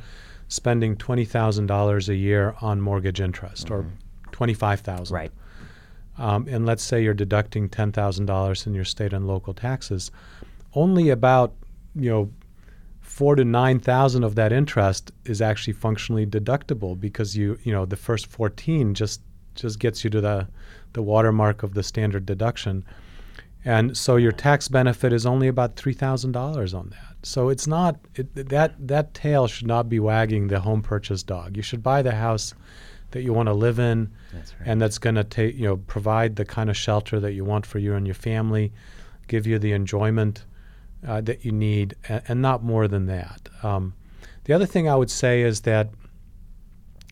spending 0.48 0.96
twenty 0.96 1.24
thousand 1.24 1.66
dollars 1.66 2.08
a 2.08 2.14
year 2.14 2.56
on 2.60 2.80
mortgage 2.80 3.20
interest, 3.20 3.66
mm-hmm. 3.66 3.74
or 3.74 3.92
twenty 4.32 4.54
five 4.54 4.80
thousand. 4.80 5.14
Right. 5.14 5.32
Um, 6.18 6.48
and 6.48 6.66
let's 6.66 6.82
say 6.82 7.02
you're 7.02 7.14
deducting 7.14 7.68
ten 7.68 7.92
thousand 7.92 8.26
dollars 8.26 8.66
in 8.66 8.74
your 8.74 8.84
state 8.84 9.12
and 9.12 9.26
local 9.26 9.54
taxes. 9.54 10.10
Only 10.74 11.08
about 11.08 11.54
you 11.98 12.10
know, 12.10 12.30
four 13.00 13.34
to 13.34 13.44
nine 13.44 13.80
thousand 13.80 14.22
of 14.24 14.34
that 14.36 14.52
interest 14.52 15.12
is 15.24 15.40
actually 15.42 15.72
functionally 15.72 16.26
deductible 16.26 16.98
because 16.98 17.36
you 17.36 17.58
you 17.64 17.72
know 17.72 17.84
the 17.84 17.96
first 17.96 18.26
fourteen 18.26 18.94
just 18.94 19.20
just 19.54 19.78
gets 19.78 20.04
you 20.04 20.10
to 20.10 20.20
the 20.20 20.48
the 20.92 21.02
watermark 21.02 21.62
of 21.62 21.74
the 21.74 21.82
standard 21.82 22.24
deduction, 22.24 22.84
and 23.64 23.96
so 23.96 24.16
your 24.16 24.32
tax 24.32 24.68
benefit 24.68 25.12
is 25.12 25.26
only 25.26 25.48
about 25.48 25.76
three 25.76 25.92
thousand 25.92 26.32
dollars 26.32 26.74
on 26.74 26.90
that. 26.90 27.16
So 27.22 27.48
it's 27.48 27.66
not 27.66 27.98
it, 28.14 28.34
that 28.48 28.74
that 28.86 29.14
tail 29.14 29.46
should 29.48 29.66
not 29.66 29.88
be 29.88 29.98
wagging 29.98 30.48
the 30.48 30.60
home 30.60 30.82
purchase 30.82 31.22
dog. 31.22 31.56
You 31.56 31.62
should 31.62 31.82
buy 31.82 32.02
the 32.02 32.14
house 32.14 32.54
that 33.10 33.22
you 33.22 33.32
want 33.32 33.48
to 33.48 33.54
live 33.54 33.78
in, 33.78 34.10
That's 34.34 34.52
right. 34.60 34.68
and 34.68 34.80
that's 34.82 34.98
going 34.98 35.16
to 35.16 35.24
take 35.24 35.56
you 35.56 35.64
know 35.64 35.78
provide 35.78 36.36
the 36.36 36.44
kind 36.44 36.70
of 36.70 36.76
shelter 36.76 37.18
that 37.20 37.32
you 37.32 37.44
want 37.44 37.66
for 37.66 37.78
you 37.78 37.94
and 37.94 38.06
your 38.06 38.14
family, 38.14 38.70
give 39.26 39.46
you 39.46 39.58
the 39.58 39.72
enjoyment 39.72 40.44
uh, 41.06 41.20
that 41.22 41.44
you 41.44 41.52
need, 41.52 41.94
and, 42.08 42.22
and 42.28 42.42
not 42.42 42.62
more 42.62 42.88
than 42.88 43.06
that. 43.06 43.48
Um, 43.62 43.94
the 44.44 44.52
other 44.52 44.66
thing 44.66 44.88
I 44.88 44.96
would 44.96 45.10
say 45.10 45.42
is 45.42 45.60
that 45.62 45.90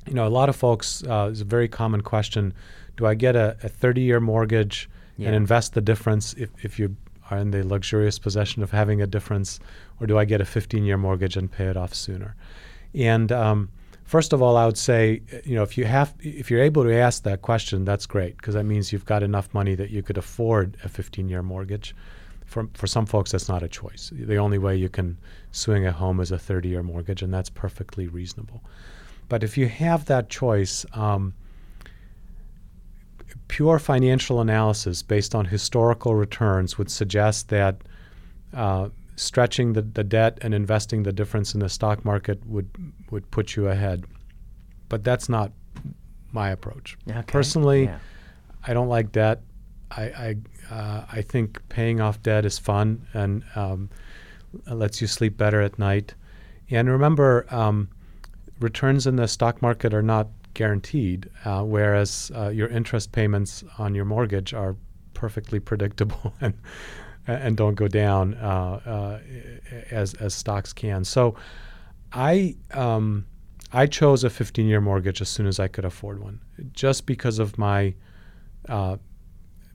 you 0.07 0.15
know 0.15 0.27
a 0.27 0.31
lot 0.31 0.49
of 0.49 0.57
folks 0.57 1.03
uh, 1.05 1.29
is 1.33 1.41
a 1.41 1.45
very 1.45 1.69
common 1.69 2.01
question: 2.03 2.53
Do 2.97 3.07
I 3.07 3.15
get 3.15 3.37
a, 3.37 3.57
a 3.63 3.69
30-year 3.69 4.21
mortgage 4.21 4.89
Yeah. 5.19 5.29
and 5.29 5.37
invest 5.37 5.75
the 5.75 5.81
difference 5.81 6.35
if, 6.35 6.51
if 6.65 6.79
you 6.79 6.97
are 7.31 7.39
in 7.39 7.51
the 7.51 7.63
luxurious 7.67 8.19
possession 8.19 8.63
of 8.63 8.71
having 8.71 9.03
a 9.03 9.07
difference, 9.07 9.59
or 10.01 10.07
do 10.07 10.17
I 10.19 10.25
get 10.25 10.41
a 10.41 10.45
15-year 10.45 10.97
mortgage 10.97 11.37
and 11.37 11.51
pay 11.51 11.67
it 11.67 11.77
off 11.77 11.93
sooner? 11.95 12.37
And 12.95 13.33
um, 13.33 13.69
first 14.05 14.33
of 14.33 14.41
all, 14.43 14.57
I 14.57 14.65
would 14.67 14.79
say, 14.79 15.23
you 15.45 15.57
know, 15.57 15.63
if 15.65 15.77
you 15.77 15.85
have, 15.87 16.15
if 16.21 16.51
you're 16.51 16.63
able 16.63 16.85
to 16.85 16.95
ask 16.95 17.25
that 17.25 17.43
question, 17.43 17.85
that's 17.85 18.07
great 18.07 18.37
because 18.37 18.55
that 18.55 18.65
means 18.65 18.93
you've 18.93 19.05
got 19.07 19.23
enough 19.25 19.53
money 19.53 19.75
that 19.75 19.91
you 19.91 20.03
could 20.03 20.17
afford 20.19 20.77
a 20.85 20.89
15-year 20.89 21.43
mortgage. 21.43 21.95
For 22.47 22.69
for 22.75 22.87
some 22.87 23.07
folks, 23.07 23.33
that's 23.33 23.49
not 23.49 23.63
a 23.63 23.69
choice. 23.69 24.11
The 24.15 24.37
only 24.37 24.59
way 24.59 24.77
you 24.77 24.89
can 24.89 25.19
swing 25.53 25.87
a 25.87 25.93
home 25.93 26.21
is 26.21 26.33
a 26.33 26.37
30-year 26.37 26.83
mortgage, 26.83 27.23
and 27.23 27.35
that's 27.35 27.51
perfectly 27.51 28.07
reasonable. 28.07 28.63
But 29.29 29.43
if 29.43 29.59
you 29.59 29.69
have 29.69 30.05
that 30.07 30.31
choice, 30.31 30.87
um, 30.93 31.35
pure 33.49 33.79
financial 33.79 34.41
analysis 34.41 35.03
based 35.03 35.35
on 35.35 35.45
historical 35.47 36.15
returns 36.15 36.79
would 36.79 36.91
suggest 36.91 37.49
that 37.49 37.83
uh, 38.55 38.89
stretching 39.17 39.73
the, 39.73 39.83
the 39.83 40.05
debt 40.05 40.39
and 40.43 40.55
investing 40.55 41.03
the 41.03 41.13
difference 41.13 41.55
in 41.55 41.61
the 41.61 41.69
stock 41.69 42.05
market 42.05 42.45
would 42.47 42.69
would 43.11 43.29
put 43.31 43.57
you 43.57 43.69
ahead. 43.69 44.05
But 44.89 45.03
that's 45.05 45.29
not 45.29 45.53
my 46.33 46.51
approach. 46.51 46.97
Okay. 47.09 47.23
Personally, 47.27 47.85
Yeah. 47.85 47.99
I 48.67 48.75
don't 48.75 48.89
like 48.89 49.13
debt. 49.13 49.43
I 49.91 50.03
I, 50.03 50.37
uh, 50.75 51.05
I 51.13 51.23
think 51.23 51.61
paying 51.69 52.01
off 52.01 52.23
debt 52.23 52.45
is 52.45 52.59
fun 52.59 53.07
and 53.15 53.45
um, 53.55 53.89
lets 54.67 55.01
you 55.01 55.07
sleep 55.07 55.37
better 55.37 55.61
at 55.61 55.79
night. 55.79 56.15
And 56.71 56.89
remember, 56.89 57.47
um, 57.51 57.89
returns 58.61 59.07
in 59.07 59.17
the 59.17 59.29
stock 59.29 59.63
market 59.63 59.95
are 59.95 60.03
not 60.03 60.29
guaranteed, 60.55 61.31
uh, 61.45 61.63
whereas 61.63 62.33
uh, 62.35 62.49
your 62.49 62.69
interest 62.69 63.13
payments 63.13 63.63
on 63.79 63.95
your 63.95 64.05
mortgage 64.05 64.55
are 64.55 64.75
perfectly 65.15 65.61
predictable 65.61 66.35
and 66.41 66.55
and 67.29 67.57
don't 67.57 67.75
go 67.75 67.89
down 67.89 68.35
uh, 68.35 68.81
uh, 68.87 69.19
as 69.91 70.15
as 70.15 70.33
stocks 70.35 70.73
can. 70.73 71.05
So, 71.05 71.35
I 72.13 72.57
um, 72.73 73.27
I 73.73 73.87
chose 73.87 74.23
a 74.23 74.29
15-year 74.29 74.81
mortgage 74.81 75.21
as 75.21 75.29
soon 75.29 75.47
as 75.49 75.59
I 75.59 75.67
could 75.67 75.85
afford 75.85 76.21
one, 76.21 76.41
just 76.73 77.05
because 77.05 77.41
of 77.41 77.59
my 77.59 77.95
uh, 78.69 78.97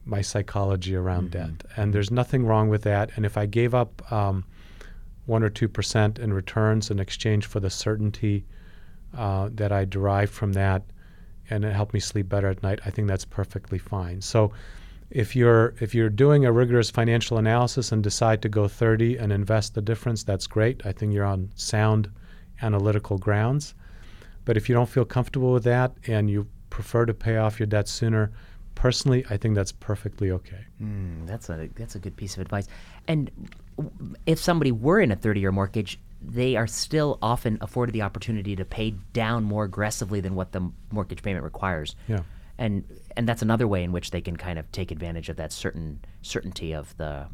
my 0.06 0.22
psychology 0.22 0.96
around 0.96 1.28
Mhm. 1.28 1.32
debt. 1.32 1.64
And 1.78 1.94
there's 1.94 2.12
nothing 2.12 2.46
wrong 2.46 2.70
with 2.70 2.82
that. 2.84 3.12
And 3.16 3.26
if 3.26 3.38
I 3.38 3.46
gave 3.46 3.74
up 3.74 4.12
um, 4.12 4.44
one 5.26 5.44
or 5.44 5.50
two 5.50 5.68
percent 5.68 6.18
in 6.20 6.34
returns 6.34 6.90
in 6.90 7.00
exchange 7.00 7.46
for 7.46 7.60
the 7.60 7.70
certainty 7.70 8.46
uh, 9.16 9.50
that 9.54 9.72
I 9.72 9.86
derived 9.86 10.32
from 10.32 10.54
that, 10.54 10.84
and 11.50 11.66
it 11.66 11.74
helped 11.74 11.94
me 11.94 12.00
sleep 12.00 12.30
better 12.30 12.48
at 12.48 12.64
night, 12.64 12.80
I 12.86 12.90
think 12.90 13.08
that's 13.08 13.26
perfectly 13.26 13.78
fine. 13.78 14.22
So. 14.22 14.52
If 15.14 15.36
you're 15.36 15.74
if 15.82 15.94
you're 15.94 16.10
doing 16.10 16.46
a 16.46 16.54
rigorous 16.54 16.90
financial 16.90 17.38
analysis 17.38 17.92
and 17.92 18.02
decide 18.02 18.42
to 18.44 18.48
go 18.48 18.70
30 18.70 19.18
and 19.18 19.34
invest 19.34 19.76
the 19.76 19.82
difference, 19.82 20.24
that's 20.24 20.48
great. 20.48 20.86
I 20.86 20.94
think 20.94 21.12
you're 21.14 21.26
on 21.26 21.50
sound 21.56 22.10
analytical 22.62 23.18
grounds. 23.18 23.74
But 24.46 24.56
if 24.56 24.70
you 24.70 24.74
don't 24.76 24.88
feel 24.88 25.04
comfortable 25.04 25.52
with 25.52 25.66
that 25.66 25.92
and 26.08 26.30
you 26.30 26.48
prefer 26.70 27.06
to 27.06 27.14
pay 27.14 27.36
off 27.36 27.60
your 27.60 27.68
debt 27.68 27.90
sooner, 27.90 28.32
personally, 28.82 29.24
I 29.30 29.38
think 29.38 29.54
that's 29.54 29.72
perfectly 29.72 30.32
okay. 30.32 30.66
Mm, 30.82 31.28
that's 31.28 31.50
a 31.50 31.70
that's 31.76 31.94
a 31.94 32.00
good 32.00 32.18
piece 32.18 32.34
of 32.34 32.42
advice. 32.42 32.68
And 33.08 33.30
if 34.26 34.40
somebody 34.40 34.72
were 34.72 35.00
in 35.00 35.12
a 35.12 35.16
30-year 35.16 35.52
mortgage, 35.52 36.00
they 36.20 36.56
are 36.56 36.66
still 36.66 37.20
often 37.22 37.60
afforded 37.62 37.94
the 37.94 38.02
opportunity 38.02 38.56
to 38.56 38.66
pay 38.66 38.96
down 39.14 39.44
more 39.44 39.66
aggressively 39.66 40.20
than 40.20 40.34
what 40.34 40.52
the 40.52 40.72
mortgage 40.92 41.22
payment 41.22 41.44
requires. 41.44 41.96
Yeah. 42.08 42.22
And 42.58 42.84
and 43.16 43.30
that's 43.30 43.44
another 43.44 43.68
way 43.68 43.84
in 43.84 43.92
which 43.92 44.10
they 44.10 44.22
can 44.22 44.36
kind 44.36 44.58
of 44.58 44.72
take 44.72 44.90
advantage 44.90 45.30
of 45.30 45.36
that 45.36 45.52
certain 45.52 46.00
certainty 46.24 46.74
of 46.74 46.98
the 46.98 47.28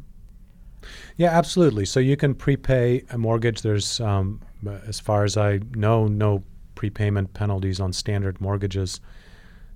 Yeah, 1.16 1.30
absolutely. 1.30 1.86
So 1.86 1.98
you 1.98 2.18
can 2.18 2.34
prepay 2.34 3.04
a 3.10 3.16
mortgage. 3.16 3.62
There's, 3.62 4.00
um, 4.00 4.42
as 4.86 5.00
far 5.00 5.24
as 5.24 5.38
I 5.38 5.60
know, 5.74 6.08
no 6.08 6.44
prepayment 6.74 7.32
penalties 7.32 7.80
on 7.80 7.94
standard 7.94 8.38
mortgages. 8.38 9.00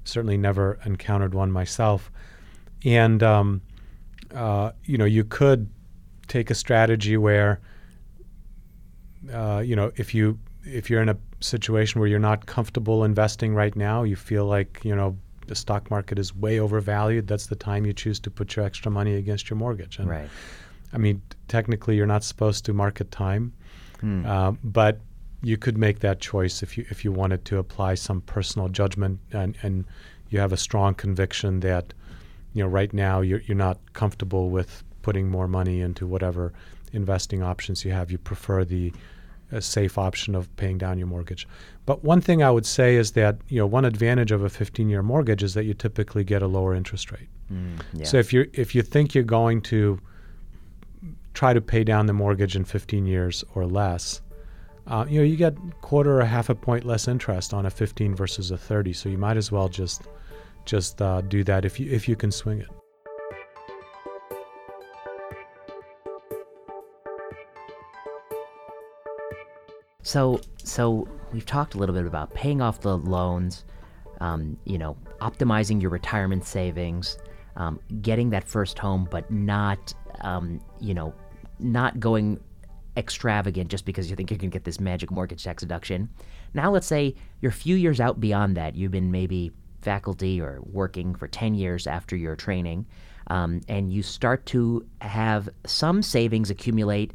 Certainly 0.05 0.38
never 0.38 0.78
encountered 0.84 1.34
one 1.34 1.50
myself. 1.50 2.11
And, 2.84 3.22
um, 3.22 3.62
uh, 4.34 4.72
you 4.84 4.98
know, 4.98 5.05
you 5.05 5.24
could 5.24 5.68
take 6.28 6.50
a 6.50 6.55
strategy 6.55 7.16
where, 7.16 7.61
uh, 9.32 9.62
you 9.64 9.76
know, 9.76 9.92
if 9.96 10.14
you 10.14 10.38
if 10.64 10.88
you're 10.88 11.03
in 11.03 11.09
a 11.09 11.16
situation 11.40 12.00
where 12.00 12.09
you're 12.09 12.18
not 12.18 12.46
comfortable 12.46 13.05
investing 13.05 13.55
right 13.55 13.74
now, 13.76 14.03
you 14.05 14.16
feel 14.16 14.46
like 14.46 14.80
you 14.84 14.94
know 14.94 15.16
the 15.46 15.55
stock 15.55 15.90
market 15.90 16.18
is 16.18 16.34
way 16.34 16.59
overvalued. 16.61 17.26
That's 17.26 17.46
the 17.46 17.57
time 17.57 17.84
you 17.84 17.92
choose 17.92 18.20
to 18.20 18.30
put 18.30 18.57
your 18.57 18.64
extra 18.64 18.90
money 18.90 19.14
against 19.16 19.50
your 19.50 19.57
mortgage. 19.57 19.98
And 19.98 20.09
right. 20.09 20.28
I 20.92 20.98
mean, 20.98 21.22
technically, 21.48 21.96
you're 21.96 22.07
not 22.07 22.22
supposed 22.24 22.64
to 22.66 22.72
market 22.72 23.11
time, 23.11 23.53
Hmm. 24.00 24.26
uh, 24.26 24.53
but 24.62 25.00
you 25.43 25.57
could 25.57 25.76
make 25.76 25.99
that 26.01 26.20
choice 26.20 26.62
if 26.62 26.78
you 26.78 26.86
if 26.90 27.05
you 27.05 27.12
wanted 27.12 27.45
to 27.45 27.59
apply 27.59 27.95
some 27.95 28.20
personal 28.22 28.68
judgment 28.68 29.18
and, 29.32 29.57
and 29.62 29.84
you 30.30 30.38
have 30.38 30.53
a 30.53 30.57
strong 30.57 30.95
conviction 30.95 31.61
that 31.61 31.93
you 32.55 32.62
know 32.62 32.68
right 32.68 32.93
now 32.93 33.20
you're 33.20 33.40
you're 33.47 33.57
not 33.57 33.78
comfortable 33.93 34.51
with 34.51 34.84
putting 35.03 35.28
more 35.28 35.49
money 35.49 35.80
into 35.80 36.07
whatever 36.07 36.53
investing 36.93 37.43
options 37.43 37.84
you 37.84 37.90
have. 37.90 38.11
You 38.11 38.18
prefer 38.18 38.64
the 38.64 38.93
uh, 39.53 39.61
safe 39.61 39.99
option 39.99 40.34
of 40.34 40.55
paying 40.57 40.78
down 40.78 40.99
your 40.99 41.09
mortgage. 41.09 41.47
But 41.84 42.05
one 42.05 42.20
thing 42.20 42.43
I 42.43 42.51
would 42.51 42.66
say 42.66 42.97
is 42.97 43.12
that 43.12 43.36
you 43.49 43.59
know 43.59 43.66
one 43.66 43.84
advantage 43.84 44.32
of 44.32 44.45
a 44.45 44.49
15-year 44.49 45.03
mortgage 45.03 45.43
is 45.43 45.55
that 45.55 45.64
you 45.64 45.74
typically 45.74 46.24
get 46.24 46.43
a 46.43 46.47
lower 46.47 46.74
interest 46.74 47.11
rate. 47.11 47.28
Mm, 47.53 47.80
yeah. 47.93 48.05
So 48.05 48.18
if 48.18 48.32
you 48.32 48.49
if 48.53 48.74
you 48.74 48.82
think 48.82 49.14
you're 49.14 49.24
going 49.24 49.61
to 49.62 50.01
try 51.34 51.53
to 51.53 51.61
pay 51.61 51.82
down 51.82 52.07
the 52.07 52.12
mortgage 52.12 52.55
in 52.55 52.64
15 52.64 53.07
years 53.07 53.43
or 53.55 53.66
less, 53.66 54.20
uh, 54.87 55.07
you 55.09 55.18
know 55.18 55.24
you 55.24 55.37
get 55.37 55.57
quarter 55.80 56.20
or 56.20 56.24
half 56.24 56.49
a 56.49 56.55
point 56.55 56.85
less 56.85 57.09
interest 57.09 57.55
on 57.55 57.66
a 57.66 57.70
15 57.70 58.14
versus 58.14 58.51
a 58.51 58.59
30. 58.59 58.93
So 58.93 59.09
you 59.09 59.18
might 59.18 59.37
as 59.37 59.53
well 59.53 59.68
just 59.68 60.03
just 60.64 61.01
uh, 61.03 61.20
do 61.22 61.45
that 61.45 61.64
if 61.64 61.78
you 61.80 61.91
if 61.91 62.09
you 62.09 62.16
can 62.16 62.30
swing 62.30 62.61
it. 62.61 62.68
So, 70.03 70.41
so 70.62 71.09
we've 71.33 71.47
talked 71.47 71.74
a 71.74 71.78
little 71.78 71.95
bit 71.95 72.07
about 72.07 72.35
paying 72.35 72.61
off 72.61 72.80
the 72.80 72.99
loans, 72.99 73.64
um, 74.20 74.59
you 74.64 74.76
know, 74.76 74.97
optimizing 75.20 75.80
your 75.80 75.91
retirement 75.91 76.45
savings, 76.45 77.18
um, 77.57 77.80
getting 78.03 78.30
that 78.30 78.45
first 78.45 78.78
home, 78.78 79.09
but 79.11 79.30
not, 79.30 79.95
um, 80.20 80.61
you 80.80 80.93
know, 80.93 81.14
not 81.61 82.01
going 82.01 82.41
extravagant 82.97 83.70
just 83.70 83.84
because 83.84 84.11
you 84.11 84.16
think 84.16 84.30
you 84.30 84.38
can 84.38 84.51
get 84.51 84.64
this 84.64 84.80
magic 84.80 85.11
mortgage 85.11 85.45
tax 85.45 85.62
deduction. 85.62 86.09
Now, 86.55 86.70
let's 86.70 86.86
say 86.86 87.14
you're 87.40 87.51
a 87.51 87.55
few 87.55 87.76
years 87.76 88.01
out 88.01 88.20
beyond 88.20 88.57
that. 88.57 88.74
You've 88.74 88.90
been 88.93 89.11
maybe 89.11 89.53
faculty 89.80 90.40
or 90.40 90.61
working 90.62 91.14
for 91.14 91.26
10 91.26 91.55
years 91.55 91.86
after 91.86 92.16
your 92.16 92.36
training, 92.36 92.86
um, 93.28 93.61
and 93.68 93.93
you 93.93 94.03
start 94.03 94.47
to 94.47 94.86
have 95.01 95.49
some 95.66 96.03
savings 96.03 96.51
accumulate, 96.51 97.12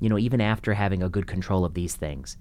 you 0.00 0.08
know, 0.08 0.18
even 0.18 0.40
after 0.40 0.74
having 0.74 1.02
a 1.02 1.08
good 1.08 1.26
control 1.26 1.64
of 1.64 1.74
these 1.74 1.94
things. 1.96 2.36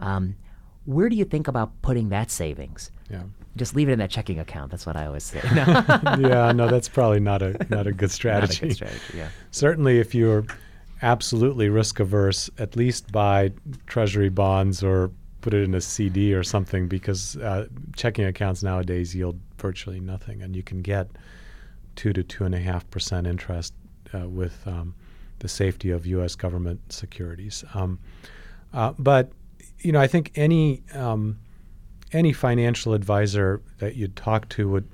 Um, 0.00 0.36
where 0.84 1.08
do 1.08 1.16
you 1.16 1.24
think 1.24 1.48
about 1.48 1.80
putting 1.82 2.10
that 2.10 2.30
savings? 2.30 2.90
Yeah. 3.10 3.22
Just 3.56 3.74
leave 3.74 3.88
it 3.88 3.92
in 3.92 3.98
that 4.00 4.10
checking 4.10 4.38
account. 4.38 4.70
That's 4.70 4.84
what 4.84 4.96
I 4.96 5.06
always 5.06 5.22
say. 5.24 5.40
No, 5.54 5.64
yeah, 6.28 6.52
no, 6.52 6.68
that's 6.68 6.88
probably 6.88 7.20
not 7.20 7.40
a 7.40 7.52
not 7.70 7.86
a 7.86 7.92
good 7.92 8.00
not 8.00 8.02
a 8.02 8.08
strategy. 8.08 8.68
good 8.68 8.74
strategy. 8.74 9.00
Yeah. 9.16 9.28
Certainly, 9.50 9.98
if 10.00 10.14
you're 10.14 10.44
absolutely 11.04 11.68
risk 11.68 12.00
averse, 12.00 12.48
at 12.58 12.74
least 12.76 13.12
buy 13.12 13.52
treasury 13.86 14.30
bonds 14.30 14.82
or 14.82 15.10
put 15.42 15.52
it 15.52 15.62
in 15.62 15.74
a 15.74 15.80
CD 15.80 16.32
or 16.32 16.42
something 16.42 16.88
because 16.88 17.36
uh, 17.36 17.66
checking 17.94 18.24
accounts 18.24 18.62
nowadays 18.62 19.14
yield 19.14 19.38
virtually 19.58 20.00
nothing, 20.00 20.42
and 20.42 20.56
you 20.56 20.62
can 20.62 20.80
get 20.80 21.08
two 21.94 22.14
to 22.14 22.22
two 22.22 22.44
and 22.44 22.54
a 22.54 22.58
half 22.58 22.88
percent 22.90 23.26
interest 23.26 23.74
uh, 24.14 24.26
with 24.26 24.66
um, 24.66 24.94
the 25.40 25.48
safety 25.48 25.90
of 25.90 26.06
U.S. 26.06 26.34
government 26.34 26.80
securities. 26.90 27.62
Um, 27.74 27.98
uh, 28.72 28.94
but 28.98 29.30
you 29.80 29.92
know, 29.92 30.00
I 30.00 30.06
think 30.06 30.32
any 30.36 30.82
um, 30.94 31.38
any 32.12 32.32
financial 32.32 32.94
advisor 32.94 33.60
that 33.78 33.94
you'd 33.94 34.16
talk 34.16 34.48
to 34.50 34.68
would 34.70 34.88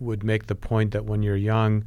would 0.00 0.24
make 0.24 0.46
the 0.46 0.56
point 0.56 0.90
that 0.90 1.04
when 1.04 1.22
you're 1.22 1.36
young 1.36 1.84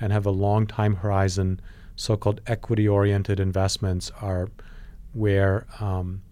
and 0.00 0.12
have 0.12 0.26
a 0.26 0.30
long 0.30 0.66
time 0.66 0.96
horizon, 0.96 1.60
so-called 1.98 2.40
equity-oriented 2.46 3.40
investments 3.40 4.12
are 4.22 4.48
where 5.12 5.66
um, 5.80 6.22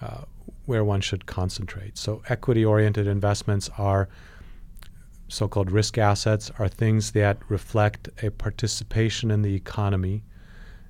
uh, 0.00 0.22
where 0.64 0.84
one 0.84 1.00
should 1.00 1.26
concentrate. 1.26 1.98
So, 1.98 2.22
equity 2.28 2.64
oriented 2.64 3.08
investments 3.08 3.68
are 3.76 4.08
so 5.26 5.48
called 5.48 5.72
risk 5.72 5.98
assets, 5.98 6.52
are 6.58 6.68
things 6.68 7.12
that 7.12 7.38
reflect 7.48 8.08
a 8.22 8.30
participation 8.30 9.30
in 9.30 9.42
the 9.42 9.54
economy. 9.54 10.22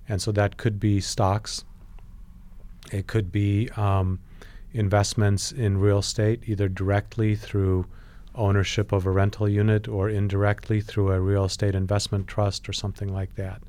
And 0.08 0.20
so 0.20 0.30
that 0.32 0.56
could 0.56 0.78
be 0.78 1.00
stocks, 1.00 1.64
it 2.90 3.06
could 3.06 3.32
be 3.32 3.70
um, 3.76 4.18
investments 4.72 5.52
in 5.52 5.78
real 5.78 6.00
estate, 6.00 6.40
either 6.46 6.68
directly 6.68 7.34
through 7.34 7.86
ownership 8.34 8.92
of 8.92 9.06
a 9.06 9.10
rental 9.10 9.48
unit 9.48 9.86
or 9.88 10.10
indirectly 10.10 10.80
through 10.80 11.12
a 11.12 11.20
real 11.20 11.44
estate 11.44 11.74
investment 11.74 12.26
trust 12.26 12.68
or 12.68 12.72
something 12.72 13.08
like 13.08 13.36
that. 13.36 13.62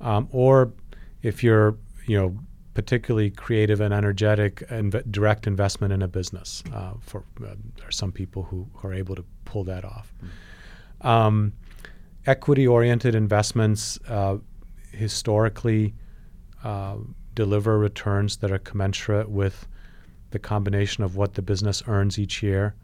Um, 0.00 0.28
or 0.30 0.72
if 1.22 1.42
you're, 1.42 1.76
you 2.06 2.16
know, 2.16 2.36
particularly 2.74 3.30
creative 3.30 3.80
and 3.80 3.94
energetic 3.94 4.56
inv- 4.68 5.10
direct 5.10 5.46
investment 5.46 5.92
in 5.92 6.02
a 6.02 6.08
business. 6.08 6.62
Uh, 6.72 6.92
for 7.00 7.24
uh, 7.42 7.54
there 7.76 7.88
are 7.88 7.92
some 7.92 8.10
people 8.12 8.42
who, 8.42 8.68
who, 8.74 8.88
are 8.88 8.92
able 8.92 9.14
to 9.14 9.24
pull 9.44 9.64
that 9.64 9.84
off. 9.84 10.12
Mm-hmm. 10.18 11.06
Um, 11.06 11.52
equity-oriented 12.26 13.14
investments 13.14 13.98
uh, 14.08 14.38
historically 14.90 15.94
uh, 16.64 16.96
deliver 17.34 17.78
returns 17.78 18.38
that 18.38 18.50
are 18.50 18.58
commensurate 18.58 19.28
with 19.28 19.66
the 20.30 20.38
combination 20.38 21.04
of 21.04 21.16
what 21.16 21.34
the 21.34 21.42
business 21.42 21.82
earns 21.86 22.18
each 22.18 22.42
year 22.42 22.74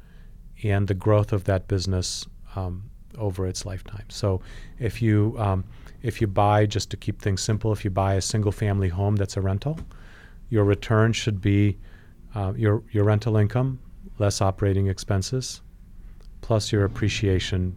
and 0.63 0.87
the 0.87 0.95
growth 0.95 1.33
of 1.33 1.45
that 1.45 1.67
business 1.67 2.27
um, 2.55 2.91
over 3.19 3.47
its 3.47 3.65
lifetime. 3.65 4.05
So, 4.09 4.41
if 4.79 5.01
you 5.03 5.35
um, 5.39 5.65
if 6.03 6.21
you 6.21 6.27
buy, 6.27 6.67
just 6.67 6.91
to 6.91 6.97
keep 6.97 7.21
things 7.21 7.43
simple, 7.43 7.73
if 7.73 7.85
you 7.85 7.91
buy 7.91 8.15
a 8.15 8.21
single 8.21 8.53
family 8.53 8.89
home 8.89 9.17
that's 9.17 9.37
a 9.37 9.41
rental, 9.41 9.79
your 10.49 10.65
return 10.65 11.13
should 11.13 11.41
be 11.41 11.79
uh, 12.35 12.53
your, 12.57 12.83
your 12.91 13.05
rental 13.05 13.37
income 13.37 13.79
less 14.19 14.41
operating 14.41 14.87
expenses 14.87 15.63
plus 16.41 16.73
your 16.73 16.85
appreciation, 16.85 17.77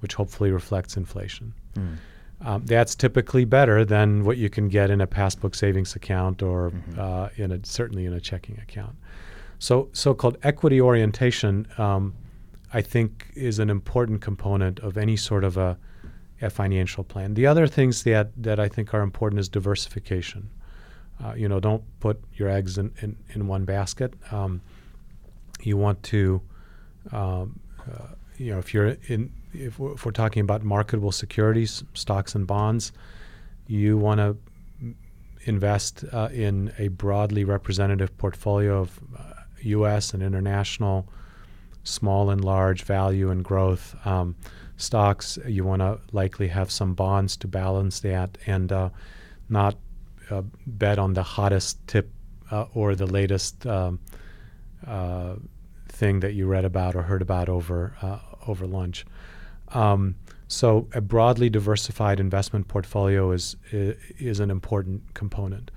which 0.00 0.14
hopefully 0.14 0.50
reflects 0.50 0.96
inflation. 0.96 1.52
Mm. 1.74 1.96
Um, 2.40 2.66
that's 2.66 2.96
typically 2.96 3.44
better 3.44 3.84
than 3.84 4.24
what 4.24 4.36
you 4.36 4.50
can 4.50 4.68
get 4.68 4.90
in 4.90 5.00
a 5.00 5.06
passbook 5.06 5.54
savings 5.54 5.94
account 5.94 6.42
or 6.42 6.70
mm-hmm. 6.70 7.00
uh, 7.00 7.28
in 7.36 7.52
a, 7.52 7.60
certainly 7.64 8.04
in 8.04 8.12
a 8.12 8.20
checking 8.20 8.58
account. 8.58 8.96
So, 9.60 9.88
so-called 9.92 10.38
equity 10.42 10.80
orientation, 10.80 11.68
um, 11.78 12.14
I 12.72 12.82
think, 12.82 13.30
is 13.34 13.58
an 13.58 13.70
important 13.70 14.20
component 14.20 14.80
of 14.80 14.96
any 14.96 15.16
sort 15.16 15.44
of 15.44 15.56
a 15.56 15.78
a 16.42 16.50
financial 16.50 17.04
plan. 17.04 17.34
The 17.34 17.46
other 17.46 17.66
things 17.66 18.02
that, 18.02 18.30
that 18.36 18.58
I 18.58 18.68
think 18.68 18.92
are 18.92 19.00
important 19.00 19.40
is 19.40 19.48
diversification. 19.48 20.50
Uh, 21.24 21.34
you 21.34 21.48
know, 21.48 21.60
don't 21.60 21.84
put 22.00 22.20
your 22.34 22.48
eggs 22.48 22.78
in, 22.78 22.92
in, 23.00 23.16
in 23.30 23.46
one 23.46 23.64
basket. 23.64 24.14
Um, 24.32 24.60
you 25.62 25.76
want 25.76 26.02
to, 26.04 26.42
um, 27.12 27.60
uh, 27.80 28.08
you 28.36 28.52
know, 28.52 28.58
if 28.58 28.74
you're 28.74 28.96
in, 29.06 29.32
if 29.54 29.78
we're, 29.78 29.92
if 29.92 30.04
we're, 30.04 30.12
talking 30.12 30.40
about 30.40 30.64
marketable 30.64 31.12
securities, 31.12 31.84
stocks 31.94 32.34
and 32.34 32.46
bonds, 32.46 32.90
you 33.68 33.96
want 33.96 34.18
to 34.18 34.36
invest 35.44 36.04
uh, 36.12 36.28
in 36.32 36.72
a 36.78 36.88
broadly 36.88 37.44
representative 37.44 38.16
portfolio 38.18 38.80
of 38.80 39.00
U.S. 39.60 40.12
Uh, 40.12 40.16
and 40.16 40.22
international, 40.24 41.06
small 41.84 42.30
and 42.30 42.44
large 42.44 42.82
value 42.82 43.30
and 43.30 43.44
growth. 43.44 43.94
Um, 44.04 44.36
stocks, 44.76 45.38
you 45.46 45.64
want 45.64 45.80
to 45.80 46.00
likely 46.12 46.48
have 46.48 46.70
some 46.70 46.94
bonds 46.94 47.36
to 47.38 47.48
balance 47.48 48.00
that 48.00 48.36
and 48.46 48.72
uh, 48.72 48.90
not 49.48 49.76
uh, 50.30 50.42
bet 50.66 50.98
on 50.98 51.14
the 51.14 51.22
hottest 51.22 51.86
tip 51.86 52.10
uh, 52.50 52.66
or 52.74 52.94
the 52.94 53.06
latest 53.06 53.66
um, 53.66 54.00
uh, 54.86 55.34
thing 55.88 56.20
that 56.20 56.34
you 56.34 56.46
read 56.46 56.64
about 56.64 56.96
or 56.96 57.02
heard 57.02 57.22
about 57.22 57.48
over 57.48 57.94
uh, 58.02 58.18
over 58.46 58.66
lunch. 58.66 59.06
Um, 59.68 60.16
so 60.48 60.88
a 60.92 61.00
broadly 61.00 61.48
diversified 61.48 62.20
investment 62.20 62.68
portfolio 62.68 63.30
is 63.32 63.56
is 63.70 64.40
an 64.40 64.50
important 64.50 65.14
component. 65.14 65.70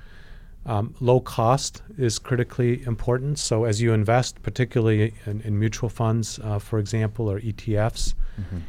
Um, 0.68 0.96
low 1.00 1.20
cost 1.20 1.84
is 1.98 2.18
critically 2.18 2.84
important. 2.86 3.38
So 3.38 3.66
as 3.66 3.82
you 3.82 3.94
invest, 3.94 4.42
particularly 4.42 5.14
in, 5.26 5.42
in 5.42 5.60
mutual 5.60 5.90
funds, 5.90 6.40
uh, 6.44 6.58
for 6.58 6.80
example, 6.80 7.30
or 7.30 7.40
ETFs, 7.40 8.16
mm-hmm 8.40 8.60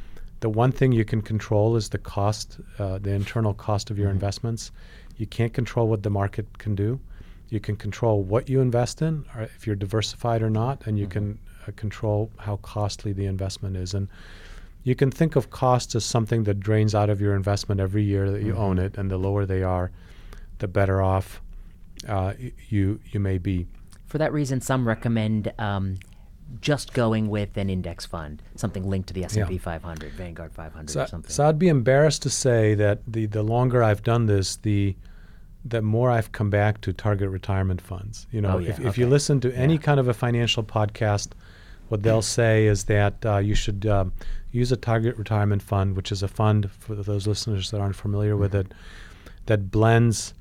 the 0.41 0.49
one 0.49 0.73
thing 0.73 0.93
you 0.93 1.05
can 1.05 1.23
control 1.23 1.77
is 1.77 1.89
the 1.89 1.99
cost, 1.99 2.61
uh, 2.79 2.99
the 2.99 3.11
internal 3.11 3.55
cost 3.55 3.91
of 3.91 3.99
your 3.99 4.09
mm-hmm. 4.09 4.17
investments. 4.17 4.71
You 5.17 5.27
can't 5.27 5.53
control 5.53 5.89
what 5.89 6.03
the 6.03 6.11
market 6.11 6.59
can 6.59 6.75
do. 6.75 7.01
You 7.49 7.61
can 7.61 7.77
control 7.77 8.23
what 8.23 8.49
you 8.49 8.61
invest 8.61 9.03
in, 9.03 9.25
or 9.35 9.43
if 9.43 9.67
you're 9.67 9.77
diversified 9.77 10.43
or 10.43 10.51
not, 10.51 10.87
and 10.87 10.99
you 10.99 11.07
mm-hmm. 11.07 11.13
can 11.13 11.39
uh, 11.67 11.73
control 11.77 12.31
how 12.39 12.57
costly 12.59 13.13
the 13.13 13.27
investment 13.27 13.77
is. 13.77 13.95
And 13.95 14.09
you 14.83 14.95
can 14.95 15.11
think 15.11 15.37
of 15.37 15.51
costs 15.51 15.95
as 15.95 16.05
something 16.05 16.45
that 16.45 16.61
drains 16.61 16.95
out 16.95 17.09
of 17.09 17.21
your 17.21 17.35
investment 17.35 17.81
every 17.81 18.03
year 18.03 18.31
that 18.31 18.43
you 18.43 18.53
mm-hmm. 18.53 18.63
own 18.63 18.79
it, 18.79 18.99
and 18.99 19.11
the 19.11 19.19
lower 19.19 19.47
they 19.47 19.63
are, 19.63 19.91
the 20.59 20.69
better 20.69 21.01
off 21.01 21.41
uh, 22.09 22.35
you 22.69 23.01
you 23.11 23.21
may 23.21 23.39
be. 23.39 23.67
For 24.07 24.19
that 24.19 24.33
reason, 24.33 24.61
some 24.61 24.87
recommend 24.87 25.53
um, 25.59 25.97
just 26.61 26.93
going 26.93 27.29
with 27.29 27.57
an 27.57 27.69
index 27.69 28.07
fund, 28.07 28.43
something 28.55 28.89
linked 28.89 29.09
to 29.09 29.15
the 29.15 29.25
S&P 29.25 29.55
yeah. 29.55 29.59
500, 29.59 30.13
Vanguard 30.13 30.53
500 30.53 30.91
so, 30.91 31.03
or 31.03 31.07
something. 31.07 31.31
So 31.31 31.49
I'd 31.49 31.59
be 31.59 31.69
embarrassed 31.69 32.23
to 32.23 32.31
say 32.31 32.75
that 32.75 33.01
the, 33.07 33.27
the 33.27 33.43
longer 33.43 33.83
I've 33.83 34.03
done 34.03 34.27
this, 34.27 34.57
the 34.57 34.97
the 35.65 35.83
more 35.83 36.13
I've 36.13 36.31
come 36.31 36.49
back 36.49 36.81
to 36.83 36.93
target 36.93 37.29
retirement 37.29 37.81
funds. 37.81 38.29
You 38.31 38.41
know, 38.41 38.53
oh, 38.55 38.59
yeah, 38.59 38.71
if, 38.71 38.79
okay. 38.79 38.89
if 38.89 38.99
you 38.99 39.09
listen 39.09 39.41
to 39.41 39.53
any 39.53 39.75
yeah. 39.75 39.81
kind 39.81 39.99
of 39.99 40.07
a 40.07 40.15
financial 40.15 40.63
podcast, 40.63 41.33
what 41.89 42.05
they'll 42.05 42.23
say 42.41 42.67
is 42.67 42.85
that 42.85 43.27
uh, 43.27 43.39
you 43.39 43.57
should 43.57 43.85
um, 43.85 44.13
use 44.53 44.71
a 44.71 44.77
target 44.77 45.17
retirement 45.17 45.63
fund, 45.63 45.97
which 45.97 46.13
is 46.13 46.23
a 46.23 46.29
fund 46.29 46.71
for 46.71 46.95
those 46.95 47.27
listeners 47.27 47.73
that 47.73 47.81
aren't 47.81 47.97
familiar 47.97 48.33
mm-hmm. 48.33 48.43
with 48.43 48.55
it, 48.55 48.75
that 49.47 49.73
blends 49.73 50.35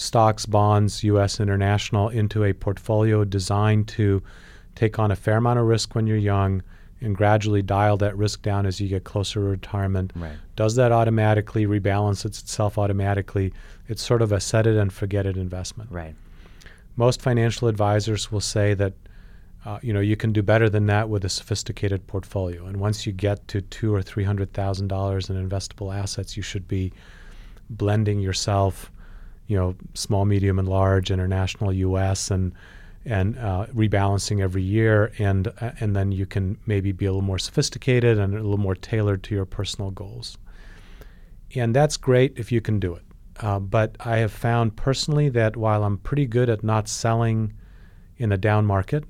stocks, 0.00 0.46
bonds, 0.46 1.04
U.S. 1.04 1.40
international 1.40 2.08
into 2.08 2.44
a 2.44 2.52
portfolio 2.52 3.24
designed 3.24 3.88
to 3.88 4.22
take 4.74 4.98
on 4.98 5.10
a 5.10 5.16
fair 5.16 5.36
amount 5.36 5.58
of 5.58 5.66
risk 5.66 5.94
when 5.94 6.06
you're 6.06 6.16
young 6.16 6.62
and 7.00 7.16
gradually 7.16 7.62
dial 7.62 7.96
that 7.98 8.16
risk 8.16 8.42
down 8.42 8.66
as 8.66 8.80
you 8.80 8.88
get 8.88 9.04
closer 9.04 9.40
to 9.40 9.46
retirement. 9.46 10.12
Right. 10.14 10.36
Does 10.56 10.74
that 10.76 10.92
automatically 10.92 11.66
rebalance 11.66 12.24
itself 12.24 12.78
automatically? 12.78 13.52
It's 13.88 14.02
sort 14.02 14.22
of 14.22 14.32
a 14.32 14.40
set 14.40 14.66
it 14.66 14.76
and 14.76 14.92
forget 14.92 15.26
it 15.26 15.36
investment. 15.36 15.90
Right. 15.90 16.14
Most 16.96 17.22
financial 17.22 17.68
advisors 17.68 18.30
will 18.30 18.40
say 18.40 18.74
that 18.74 18.92
uh, 19.64 19.78
you 19.82 19.92
know 19.92 20.00
you 20.00 20.16
can 20.16 20.32
do 20.32 20.42
better 20.42 20.70
than 20.70 20.86
that 20.86 21.08
with 21.08 21.24
a 21.24 21.28
sophisticated 21.28 22.06
portfolio. 22.06 22.66
And 22.66 22.78
once 22.78 23.06
you 23.06 23.12
get 23.12 23.46
to 23.48 23.60
two 23.60 23.94
or 23.94 24.02
three 24.02 24.24
hundred 24.24 24.52
thousand 24.52 24.88
dollars 24.88 25.28
in 25.30 25.36
investable 25.36 25.94
assets, 25.94 26.36
you 26.36 26.42
should 26.42 26.66
be 26.66 26.92
blending 27.70 28.20
yourself, 28.20 28.90
you 29.50 29.56
know, 29.56 29.74
small, 29.94 30.24
medium, 30.26 30.60
and 30.60 30.68
large, 30.68 31.10
international, 31.10 31.72
U.S. 31.72 32.30
and 32.30 32.54
and 33.04 33.36
uh, 33.36 33.66
rebalancing 33.74 34.40
every 34.40 34.62
year, 34.62 35.10
and 35.18 35.48
uh, 35.60 35.72
and 35.80 35.96
then 35.96 36.12
you 36.12 36.24
can 36.24 36.56
maybe 36.66 36.92
be 36.92 37.04
a 37.04 37.10
little 37.10 37.20
more 37.20 37.38
sophisticated 37.40 38.16
and 38.16 38.32
a 38.32 38.36
little 38.36 38.58
more 38.58 38.76
tailored 38.76 39.24
to 39.24 39.34
your 39.34 39.44
personal 39.44 39.90
goals. 39.90 40.38
And 41.56 41.74
that's 41.74 41.96
great 41.96 42.38
if 42.38 42.52
you 42.52 42.60
can 42.60 42.78
do 42.78 42.94
it. 42.94 43.02
Uh, 43.40 43.58
but 43.58 43.96
I 43.98 44.18
have 44.18 44.30
found 44.30 44.76
personally 44.76 45.28
that 45.30 45.56
while 45.56 45.82
I'm 45.82 45.98
pretty 45.98 46.26
good 46.26 46.48
at 46.48 46.62
not 46.62 46.86
selling 46.86 47.52
in 48.18 48.30
a 48.30 48.38
down 48.38 48.66
market, 48.66 49.02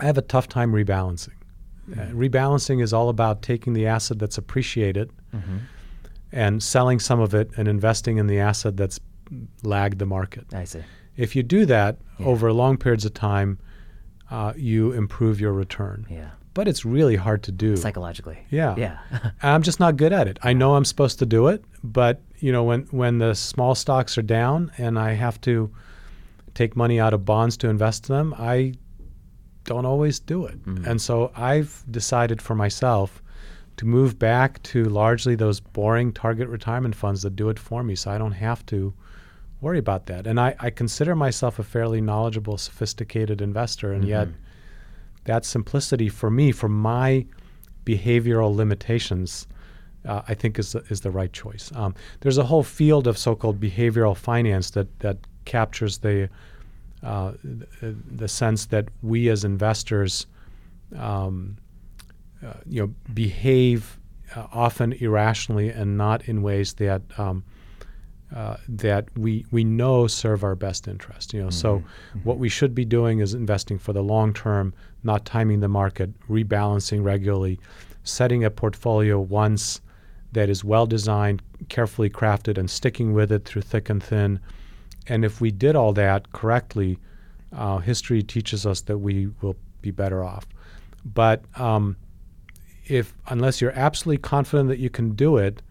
I 0.00 0.06
have 0.06 0.18
a 0.18 0.22
tough 0.22 0.48
time 0.48 0.72
rebalancing. 0.72 1.36
Uh, 1.92 1.94
mm-hmm. 1.94 2.20
rebalancing 2.20 2.82
is 2.82 2.92
all 2.92 3.10
about 3.10 3.42
taking 3.42 3.74
the 3.74 3.86
asset 3.86 4.18
that's 4.18 4.38
appreciated 4.38 5.12
mm-hmm. 5.32 5.58
And 6.32 6.62
selling 6.62 6.98
some 6.98 7.20
of 7.20 7.34
it 7.34 7.50
and 7.56 7.68
investing 7.68 8.18
in 8.18 8.26
the 8.26 8.38
asset 8.38 8.76
that's 8.76 9.00
lagged 9.62 9.98
the 9.98 10.06
market. 10.06 10.52
I 10.52 10.64
see. 10.64 10.82
If 11.16 11.34
you 11.34 11.42
do 11.42 11.66
that 11.66 11.98
yeah. 12.18 12.26
over 12.26 12.52
long 12.52 12.76
periods 12.76 13.04
of 13.04 13.14
time, 13.14 13.58
uh, 14.30 14.52
you 14.56 14.92
improve 14.92 15.40
your 15.40 15.52
return. 15.52 16.06
Yeah. 16.08 16.30
But 16.54 16.68
it's 16.68 16.84
really 16.84 17.16
hard 17.16 17.42
to 17.44 17.52
do 17.52 17.76
psychologically. 17.76 18.38
Yeah. 18.50 18.74
Yeah. 18.76 18.98
I'm 19.42 19.62
just 19.62 19.80
not 19.80 19.96
good 19.96 20.12
at 20.12 20.26
it. 20.26 20.38
I 20.42 20.52
know 20.52 20.74
I'm 20.74 20.84
supposed 20.84 21.18
to 21.20 21.26
do 21.26 21.48
it, 21.48 21.64
but 21.84 22.20
you 22.38 22.52
know 22.52 22.64
when 22.64 22.82
when 22.90 23.18
the 23.18 23.34
small 23.34 23.74
stocks 23.74 24.18
are 24.18 24.22
down 24.22 24.72
and 24.76 24.98
I 24.98 25.12
have 25.12 25.40
to 25.42 25.72
take 26.54 26.74
money 26.74 26.98
out 26.98 27.14
of 27.14 27.24
bonds 27.24 27.56
to 27.58 27.68
invest 27.68 28.10
in 28.10 28.16
them, 28.16 28.34
I 28.36 28.74
don't 29.64 29.84
always 29.84 30.18
do 30.18 30.46
it. 30.46 30.64
Mm-hmm. 30.64 30.84
And 30.84 31.00
so 31.00 31.30
I've 31.36 31.84
decided 31.90 32.42
for 32.42 32.54
myself 32.54 33.22
to 33.78 33.86
move 33.86 34.18
back 34.18 34.62
to 34.64 34.84
largely 34.84 35.34
those 35.34 35.60
boring 35.60 36.12
target 36.12 36.48
retirement 36.48 36.94
funds 36.94 37.22
that 37.22 37.34
do 37.36 37.48
it 37.48 37.58
for 37.58 37.82
me 37.82 37.94
so 37.94 38.10
I 38.10 38.18
don't 38.18 38.32
have 38.32 38.66
to 38.66 38.92
worry 39.60 39.78
about 39.78 40.06
that. 40.06 40.26
And 40.26 40.38
I, 40.38 40.54
I 40.60 40.70
consider 40.70 41.16
myself 41.16 41.58
a 41.58 41.64
fairly 41.64 42.00
knowledgeable, 42.00 42.58
sophisticated 42.58 43.40
investor, 43.40 43.92
and 43.92 44.02
mm-hmm. 44.02 44.10
yet 44.10 44.28
that 45.24 45.44
simplicity 45.44 46.08
for 46.08 46.30
me, 46.30 46.52
for 46.52 46.68
my 46.68 47.26
behavioral 47.84 48.54
limitations, 48.54 49.46
uh, 50.04 50.22
I 50.28 50.34
think 50.34 50.58
is 50.58 50.72
the, 50.72 50.80
is 50.90 51.00
the 51.00 51.10
right 51.10 51.32
choice. 51.32 51.72
Um, 51.74 51.94
there's 52.20 52.38
a 52.38 52.44
whole 52.44 52.62
field 52.62 53.06
of 53.06 53.18
so-called 53.18 53.60
behavioral 53.60 54.16
finance 54.16 54.70
that 54.70 54.86
that 55.00 55.18
captures 55.44 55.98
the 55.98 56.28
uh, 57.02 57.32
the, 57.42 57.96
the, 58.10 58.28
sense 58.28 58.66
that 58.66 58.88
we 59.02 59.28
as 59.28 59.44
investors, 59.44 60.26
um, 60.96 61.56
uh, 62.44 62.54
you 62.66 62.80
know, 62.82 62.94
behave 63.12 63.98
uh, 64.36 64.46
often 64.52 64.92
irrationally 64.92 65.70
and 65.70 65.96
not 65.96 66.28
in 66.28 66.42
ways 66.42 66.74
that 66.74 67.02
um, 67.18 67.44
uh, 68.34 68.56
that 68.68 69.06
we 69.16 69.46
we 69.50 69.64
know 69.64 70.06
serve 70.06 70.44
our 70.44 70.54
best 70.54 70.86
interest. 70.86 71.32
You 71.32 71.40
know, 71.40 71.46
mm-hmm. 71.46 71.52
so 71.52 71.78
mm-hmm. 71.78 72.18
what 72.20 72.38
we 72.38 72.48
should 72.48 72.74
be 72.74 72.84
doing 72.84 73.20
is 73.20 73.34
investing 73.34 73.78
for 73.78 73.92
the 73.92 74.02
long 74.02 74.34
term, 74.34 74.74
not 75.02 75.24
timing 75.24 75.60
the 75.60 75.68
market, 75.68 76.10
rebalancing 76.28 77.02
regularly, 77.02 77.58
setting 78.04 78.44
a 78.44 78.50
portfolio 78.50 79.18
once 79.18 79.80
that 80.32 80.50
is 80.50 80.62
well 80.62 80.86
designed, 80.86 81.42
carefully 81.68 82.10
crafted, 82.10 82.58
and 82.58 82.70
sticking 82.70 83.14
with 83.14 83.32
it 83.32 83.44
through 83.46 83.62
thick 83.62 83.88
and 83.88 84.02
thin. 84.02 84.38
And 85.06 85.24
if 85.24 85.40
we 85.40 85.50
did 85.50 85.74
all 85.74 85.94
that 85.94 86.32
correctly, 86.32 86.98
uh, 87.52 87.78
history 87.78 88.22
teaches 88.22 88.66
us 88.66 88.82
that 88.82 88.98
we 88.98 89.28
will 89.40 89.56
be 89.80 89.90
better 89.90 90.22
off. 90.22 90.46
But 91.04 91.42
um, 91.58 91.96
if 92.88 93.14
unless 93.28 93.60
you're 93.60 93.72
absolutely 93.72 94.18
confident 94.18 94.68
that 94.70 94.78
you 94.78 94.90
can 94.90 95.14
do 95.14 95.36
it, 95.36 95.62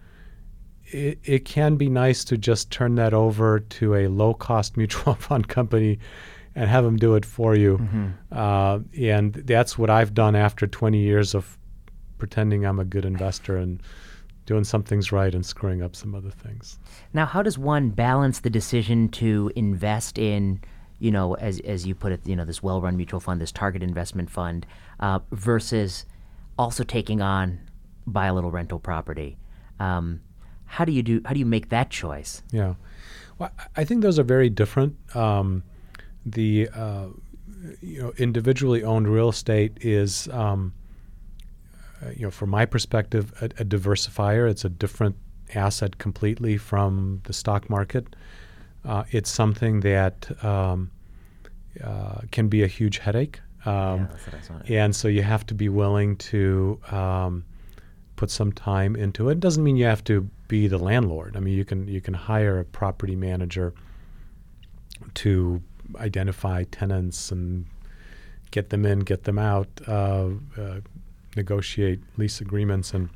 it, 0.85 1.19
it 1.23 1.45
can 1.45 1.75
be 1.75 1.89
nice 1.89 2.23
to 2.25 2.37
just 2.37 2.71
turn 2.71 2.95
that 2.95 3.13
over 3.13 3.59
to 3.59 3.95
a 3.95 4.07
low 4.07 4.33
cost 4.33 4.77
mutual 4.77 5.13
fund 5.19 5.47
company 5.47 5.99
and 6.55 6.69
have 6.69 6.83
them 6.83 6.97
do 6.97 7.15
it 7.15 7.25
for 7.25 7.55
you. 7.55 7.77
Mm-hmm. 7.77 8.07
Uh, 8.31 8.79
and 8.99 9.33
that's 9.33 9.77
what 9.77 9.89
I've 9.89 10.13
done 10.13 10.35
after 10.35 10.65
20 10.65 10.97
years 10.97 11.35
of 11.35 11.57
pretending 12.17 12.65
I'm 12.65 12.79
a 12.79 12.85
good 12.85 13.05
investor 13.05 13.57
and 13.57 13.81
doing 14.45 14.63
some 14.63 14.81
things 14.81 15.11
right 15.11 15.35
and 15.35 15.45
screwing 15.45 15.83
up 15.83 15.95
some 15.95 16.15
other 16.15 16.31
things. 16.31 16.79
Now, 17.13 17.25
how 17.25 17.43
does 17.43 17.57
one 17.57 17.89
balance 17.89 18.39
the 18.39 18.49
decision 18.49 19.09
to 19.09 19.51
invest 19.55 20.17
in, 20.17 20.61
you 20.99 21.11
know, 21.11 21.35
as, 21.35 21.59
as 21.59 21.85
you 21.85 21.93
put 21.93 22.11
it, 22.11 22.21
you 22.25 22.35
know, 22.35 22.45
this 22.45 22.63
well 22.63 22.81
run 22.81 22.95
mutual 22.95 23.19
fund, 23.19 23.41
this 23.41 23.51
target 23.51 23.83
investment 23.83 24.29
fund, 24.31 24.65
uh, 24.99 25.19
versus 25.31 26.05
also 26.57 26.83
taking 26.83 27.21
on 27.21 27.59
buy 28.05 28.27
a 28.27 28.33
little 28.33 28.51
rental 28.51 28.79
property? 28.79 29.37
Um, 29.79 30.21
how 30.65 30.85
do 30.85 30.91
you 30.91 31.03
do? 31.03 31.21
How 31.25 31.33
do 31.33 31.39
you 31.39 31.45
make 31.45 31.69
that 31.69 31.89
choice? 31.89 32.43
Yeah, 32.51 32.75
well, 33.39 33.51
I 33.75 33.83
think 33.83 34.01
those 34.01 34.19
are 34.19 34.23
very 34.23 34.49
different. 34.49 34.95
Um, 35.15 35.63
the 36.25 36.69
uh, 36.73 37.07
you 37.81 38.01
know 38.01 38.13
individually 38.17 38.83
owned 38.83 39.07
real 39.07 39.29
estate 39.29 39.77
is 39.81 40.27
um, 40.29 40.73
uh, 42.01 42.09
you 42.15 42.23
know 42.23 42.31
from 42.31 42.49
my 42.49 42.65
perspective 42.65 43.33
a, 43.41 43.45
a, 43.45 43.65
diversifier. 43.65 44.49
It's 44.49 44.65
a 44.65 44.69
different 44.69 45.15
asset 45.55 45.97
completely 45.97 46.57
from 46.57 47.21
the 47.23 47.33
stock 47.33 47.69
market. 47.69 48.15
Uh, 48.83 49.03
it's 49.11 49.29
something 49.29 49.81
that 49.81 50.43
um, 50.43 50.91
uh, 51.83 52.21
can 52.31 52.47
be 52.47 52.63
a 52.63 52.67
huge 52.67 52.99
headache. 52.99 53.39
Um, 53.67 54.07
yeah, 54.65 54.85
and 54.85 54.95
so 54.95 55.07
you 55.07 55.23
have 55.23 55.45
to 55.47 55.53
be 55.53 55.67
willing 55.67 56.15
to 56.17 56.79
um, 56.89 57.43
put 58.15 58.31
some 58.31 58.51
time 58.51 58.95
into 58.95 59.29
it. 59.29 59.33
It 59.33 59.39
doesn't 59.41 59.63
mean 59.63 59.75
you 59.75 59.85
have 59.85 60.03
to 60.05 60.21
be 60.47 60.67
the 60.67 60.77
landlord. 60.77 61.35
I 61.35 61.41
mean, 61.41 61.53
you 61.53 61.65
can 61.65 61.87
you 61.87 61.99
can 61.99 62.13
hire 62.13 62.59
a 62.59 62.65
property 62.65 63.15
manager 63.15 63.73
to 65.15 65.61
identify 65.97 66.63
tenants 66.63 67.31
and 67.31 67.65
get 68.51 68.69
them 68.69 68.85
in, 68.85 68.99
get 68.99 69.25
them 69.25 69.37
out, 69.37 69.67
uh, 69.87 70.29
uh, 70.57 70.79
negotiate 71.35 71.99
lease 72.17 72.39
agreements, 72.39 72.93
and 72.93 73.09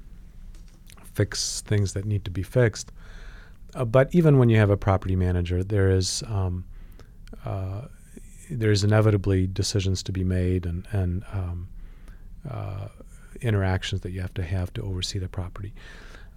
fix 1.14 1.62
things 1.62 1.94
that 1.94 2.06
need 2.06 2.26
to 2.26 2.32
be 2.32 2.44
fixed. 2.44 2.92
Uh, 3.74 3.86
but 3.86 4.14
even 4.14 4.38
when 4.38 4.50
you 4.50 4.58
have 4.58 4.70
a 4.70 4.78
property 4.78 5.16
manager, 5.16 5.64
there 5.64 5.90
is 5.90 6.24
um, 6.28 6.66
uh, 7.46 7.84
there's 8.52 8.84
inevitably 8.84 9.48
decisions 9.48 10.04
to 10.04 10.12
be 10.12 10.24
made 10.24 10.66
and 10.66 10.88
and 10.92 11.24
um, 11.32 11.68
uh, 12.50 12.88
interactions 13.42 14.02
that 14.02 14.12
you 14.12 14.22
have 14.22 14.34
to 14.36 14.44
have 14.44 14.74
to 14.74 14.82
oversee 14.82 15.20
the 15.20 15.28
property. 15.28 15.74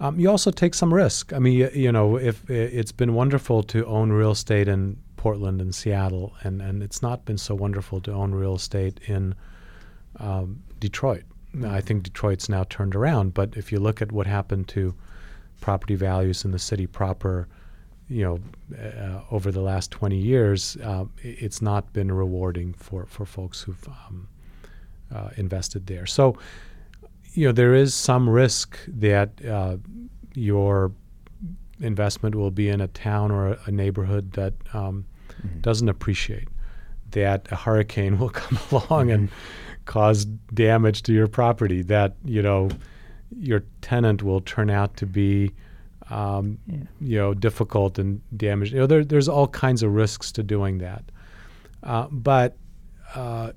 Um, 0.01 0.19
you 0.19 0.29
also 0.29 0.51
take 0.51 0.75
some 0.75 0.93
risk. 0.93 1.33
I 1.33 1.39
mean, 1.39 1.55
you, 1.55 1.71
you, 1.73 1.93
know, 1.93 2.17
if 2.17 2.49
it's 2.51 2.93
been 2.93 3.15
wonderful 3.15 3.63
to 3.65 3.87
own 3.87 4.11
real 4.11 4.33
estate 4.33 4.67
in 4.67 4.97
Portland 5.17 5.61
and 5.61 5.75
Seattle, 5.75 6.35
and, 6.43 6.61
and 6.61 6.83
it's 6.83 7.01
not 7.01 7.25
been 7.25 7.39
so 7.39 7.55
wonderful 7.55 8.01
to 8.03 8.13
own 8.13 8.33
real 8.33 8.57
estate 8.57 8.99
in 9.07 9.35
um, 10.19 10.63
Detroit. 10.81 11.23
I 11.65 11.81
think 11.81 12.03
Detroit's 12.03 12.49
now 12.49 12.65
turned 12.65 12.97
around, 12.97 13.35
but 13.35 13.57
if 13.57 13.71
you 13.71 13.79
look 13.79 14.03
at 14.03 14.11
what 14.11 14.27
happened 14.27 14.67
to 14.69 14.95
property 15.61 15.95
values 15.95 16.45
in 16.45 16.51
the 16.51 16.59
city 16.59 16.87
proper, 16.87 17.47
you 18.15 18.23
know, 18.23 18.39
uh, 18.79 19.21
over 19.33 19.51
the 19.51 19.61
last 19.61 19.91
20 19.91 20.17
years, 20.17 20.77
uh, 20.85 21.05
it's 21.21 21.61
not 21.61 21.93
been 21.93 22.13
rewarding 22.13 22.73
for, 22.75 23.07
for 23.07 23.27
folks 23.27 23.61
who've 23.61 23.89
um, 23.89 24.29
uh, 25.13 25.31
invested 25.37 25.89
there. 25.89 26.07
So, 26.07 26.39
you 27.33 27.47
know, 27.47 27.53
there 27.53 27.75
is 27.75 27.93
some 27.93 28.31
risk 28.31 28.79
that 28.87 29.45
uh, 29.45 29.79
your 30.35 30.93
investment 31.81 32.37
will 32.37 32.53
be 32.53 32.69
in 32.69 32.81
a 32.81 32.87
town 32.87 33.33
or 33.33 33.49
a, 33.49 33.59
a 33.67 33.73
neighborhood 33.73 34.31
that 34.35 34.55
um, 34.73 35.05
mm-hmm. 35.43 35.61
doesn't 35.61 35.89
appreciate 35.89 36.47
that 37.11 37.49
a 37.51 37.57
hurricane 37.57 38.17
will 38.21 38.31
come 38.31 38.59
along 38.89 39.11
and 39.11 39.29
cause 39.87 40.25
damage 40.55 41.03
to 41.03 41.13
your 41.13 41.27
property. 41.27 41.83
That 41.83 42.15
you 42.25 42.43
know, 42.43 42.71
your 43.37 43.65
tenant 43.81 44.23
will 44.23 44.41
turn 44.41 44.71
out 44.71 44.97
to 44.99 45.07
be, 45.07 45.51
um, 46.11 46.59
yeah. 46.67 46.77
you 47.01 47.19
know, 47.19 47.35
difficult 47.35 47.99
and 47.99 48.21
damaged. 48.37 48.73
You 48.73 48.81
know, 48.81 48.87
there, 48.87 49.05
there's 49.05 49.29
all 49.29 49.49
kinds 49.49 49.83
of 49.83 49.95
risks 49.95 50.33
to 50.33 50.43
doing 50.43 50.79
that. 50.79 51.05
Uh, 51.83 52.09
but 52.11 52.57
uh, 53.15 53.53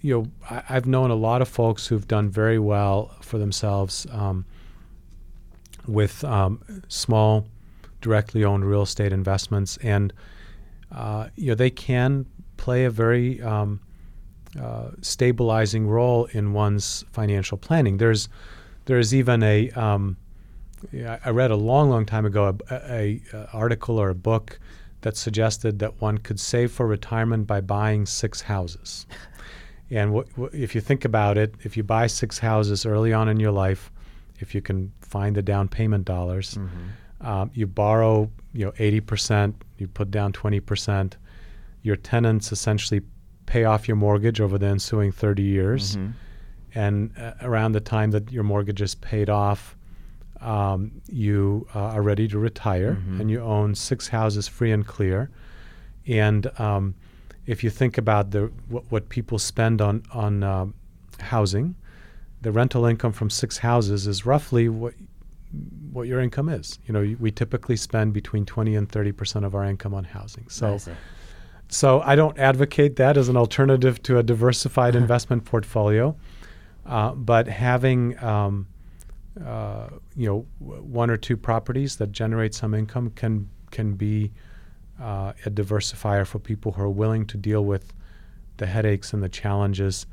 you 0.00 0.14
know, 0.14 0.30
I, 0.50 0.74
have 0.74 0.86
known 0.86 1.10
a 1.10 1.14
lot 1.14 1.42
of 1.42 1.48
folks 1.48 1.86
who've 1.86 2.06
done 2.06 2.30
very 2.30 2.58
well 2.58 3.14
for 3.20 3.38
themselves 3.38 4.06
um, 4.10 4.44
with 5.86 6.22
um, 6.24 6.62
small, 6.88 7.46
directly 8.00 8.44
owned 8.44 8.64
real 8.64 8.82
estate 8.82 9.12
investments, 9.12 9.76
and 9.78 10.12
uh, 10.92 11.28
you 11.36 11.48
know 11.48 11.54
they 11.54 11.70
can 11.70 12.26
play 12.56 12.84
a 12.84 12.90
very 12.90 13.40
um, 13.42 13.80
uh, 14.60 14.90
stabilizing 15.00 15.88
role 15.88 16.26
in 16.26 16.52
one's 16.52 17.04
financial 17.10 17.58
planning. 17.58 17.96
There's 17.96 18.28
there's 18.84 19.14
even 19.14 19.42
a 19.42 19.70
um, 20.92 21.18
I 21.24 21.30
read 21.30 21.50
a 21.50 21.56
long, 21.56 21.90
long 21.90 22.06
time 22.06 22.26
ago 22.26 22.56
a, 22.70 22.74
a, 22.74 23.22
a 23.32 23.48
article 23.52 23.98
or 23.98 24.10
a 24.10 24.14
book 24.14 24.58
that 25.00 25.16
suggested 25.16 25.78
that 25.78 26.00
one 26.00 26.18
could 26.18 26.40
save 26.40 26.72
for 26.72 26.86
retirement 26.86 27.46
by 27.46 27.60
buying 27.60 28.06
six 28.06 28.40
houses. 28.40 29.06
And 29.90 30.12
w- 30.12 30.28
w- 30.32 30.50
if 30.52 30.74
you 30.74 30.80
think 30.80 31.04
about 31.04 31.38
it, 31.38 31.54
if 31.62 31.76
you 31.76 31.82
buy 31.84 32.08
six 32.08 32.38
houses 32.38 32.84
early 32.84 33.12
on 33.12 33.28
in 33.28 33.38
your 33.40 33.52
life, 33.52 33.90
if 34.40 34.54
you 34.54 34.60
can 34.60 34.92
find 35.00 35.34
the 35.36 35.42
down 35.42 35.68
payment 35.68 36.04
dollars, 36.04 36.56
mm-hmm. 36.56 37.26
um, 37.26 37.50
you 37.54 37.66
borrow, 37.66 38.30
you 38.52 38.64
know, 38.64 38.72
eighty 38.78 39.00
percent, 39.00 39.54
you 39.78 39.88
put 39.88 40.10
down 40.10 40.32
twenty 40.32 40.60
percent. 40.60 41.16
Your 41.82 41.96
tenants 41.96 42.52
essentially 42.52 43.00
pay 43.46 43.64
off 43.64 43.88
your 43.88 43.96
mortgage 43.96 44.40
over 44.40 44.58
the 44.58 44.66
ensuing 44.66 45.12
thirty 45.12 45.42
years, 45.42 45.96
mm-hmm. 45.96 46.10
and 46.74 47.12
uh, 47.16 47.32
around 47.40 47.72
the 47.72 47.80
time 47.80 48.10
that 48.10 48.30
your 48.30 48.42
mortgage 48.42 48.82
is 48.82 48.94
paid 48.96 49.30
off, 49.30 49.76
um, 50.40 51.00
you 51.08 51.66
uh, 51.74 51.78
are 51.78 52.02
ready 52.02 52.28
to 52.28 52.38
retire, 52.38 52.94
mm-hmm. 52.94 53.20
and 53.20 53.30
you 53.30 53.40
own 53.40 53.74
six 53.74 54.08
houses 54.08 54.48
free 54.48 54.72
and 54.72 54.86
clear, 54.86 55.30
and 56.06 56.50
um, 56.60 56.94
if 57.46 57.64
you 57.64 57.70
think 57.70 57.98
about 57.98 58.30
the 58.30 58.52
what, 58.68 58.84
what 58.90 59.08
people 59.08 59.38
spend 59.38 59.80
on 59.80 60.02
on 60.12 60.42
uh, 60.42 60.66
housing, 61.20 61.74
the 62.42 62.52
rental 62.52 62.84
income 62.84 63.12
from 63.12 63.30
six 63.30 63.58
houses 63.58 64.06
is 64.06 64.24
roughly 64.26 64.68
what 64.68 64.94
what 65.92 66.06
your 66.06 66.20
income 66.20 66.48
is. 66.48 66.78
You 66.86 66.92
know, 66.92 67.16
we 67.18 67.30
typically 67.30 67.76
spend 67.76 68.12
between 68.12 68.44
20 68.44 68.76
and 68.76 68.88
30 68.88 69.12
percent 69.12 69.44
of 69.44 69.54
our 69.54 69.64
income 69.64 69.94
on 69.94 70.04
housing. 70.04 70.48
So, 70.48 70.74
I 70.74 70.92
so 71.68 72.00
I 72.02 72.16
don't 72.16 72.38
advocate 72.38 72.96
that 72.96 73.16
as 73.16 73.28
an 73.28 73.36
alternative 73.36 74.02
to 74.04 74.18
a 74.18 74.22
diversified 74.22 74.94
investment 75.02 75.44
portfolio, 75.44 76.16
uh, 76.86 77.12
but 77.12 77.48
having 77.48 78.22
um, 78.22 78.66
uh, 79.44 79.88
you 80.16 80.26
know 80.26 80.46
one 80.58 81.10
or 81.10 81.16
two 81.16 81.36
properties 81.36 81.96
that 81.96 82.12
generate 82.12 82.54
some 82.54 82.74
income 82.74 83.10
can 83.10 83.48
can 83.70 83.94
be 83.94 84.32
uh, 85.00 85.32
a 85.46 85.50
diversifier 85.50 86.26
for 86.26 86.38
people 86.38 86.72
who 86.72 86.82
are 86.82 86.90
willing 86.90 87.26
to 87.26 87.36
deal 87.36 87.64
with 87.64 87.92
the 88.56 88.66
headaches 88.66 89.12
and 89.12 89.22
the 89.22 89.28
challenges 89.28 90.06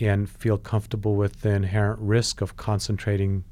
and 0.00 0.28
feel 0.28 0.56
comfortable 0.58 1.16
with 1.16 1.40
the 1.40 1.50
inherent 1.50 2.00
risk 2.00 2.40
of 2.40 2.56
concentrating 2.56 3.44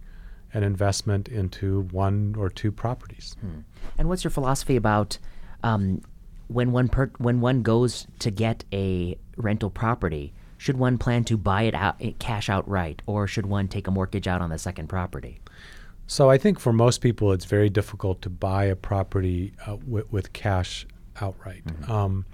an 0.53 0.63
investment 0.63 1.29
into 1.29 1.83
one 1.91 2.35
or 2.39 2.49
two 2.49 2.73
properties. 2.73 3.37
Hmm. 3.41 3.61
And 3.99 4.09
what's 4.09 4.25
your 4.25 4.31
philosophy 4.31 4.77
about 4.77 5.19
um, 5.63 6.03
when 6.49 6.73
one 6.73 6.89
per- 6.89 7.13
when 7.19 7.41
one 7.41 7.63
goes 7.63 8.07
to 8.21 8.31
get 8.31 8.65
a 8.73 9.17
rental 9.37 9.71
property? 9.71 10.33
Should 10.61 10.77
one 10.77 10.99
plan 10.99 11.25
to 11.25 11.39
buy 11.39 11.63
it 11.63 11.75
out 11.75 12.03
cash 12.19 12.51
outright, 12.51 13.01
or 13.07 13.27
should 13.27 13.47
one 13.47 13.67
take 13.67 13.87
a 13.87 13.91
mortgage 13.91 14.29
out 14.29 14.43
on 14.43 14.51
the 14.51 14.59
second 14.59 14.89
property? 14.89 15.41
So 16.07 16.29
I 16.29 16.37
think 16.37 16.61
for 16.61 16.71
most 16.71 17.01
people, 17.01 17.33
it's 17.33 17.47
very 17.47 17.71
difficult 17.71 18.21
to 18.21 18.29
buy 18.29 18.65
a 18.65 18.77
property 18.77 19.55
uh, 19.67 19.77
with, 19.87 20.13
with, 20.13 20.35
cash 20.35 20.87
outright. 21.19 21.65
Mm-hmm. 21.65 21.91
Um, 21.91 22.27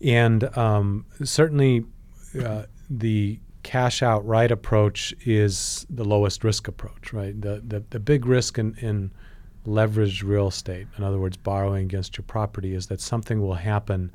And 0.00 0.56
um, 0.56 1.04
certainly, 1.22 1.84
uh, 2.42 2.62
the 2.88 3.38
cash 3.64 4.02
outright 4.02 4.50
approach 4.50 5.12
is 5.26 5.84
the 5.90 6.06
lowest 6.06 6.42
risk 6.42 6.68
approach, 6.68 7.12
right? 7.12 7.38
The, 7.38 7.62
the, 7.66 7.84
the 7.90 8.00
big 8.00 8.24
risk 8.24 8.58
in, 8.58 8.74
in 8.80 9.10
leveraged 9.66 10.22
real 10.22 10.48
estate, 10.48 10.86
in 10.96 11.04
other 11.04 11.18
words, 11.18 11.36
borrowing 11.36 11.84
against 11.84 12.16
your 12.16 12.24
property, 12.24 12.74
is 12.74 12.86
that 12.86 13.02
something 13.02 13.42
will 13.42 13.56
happen 13.56 14.10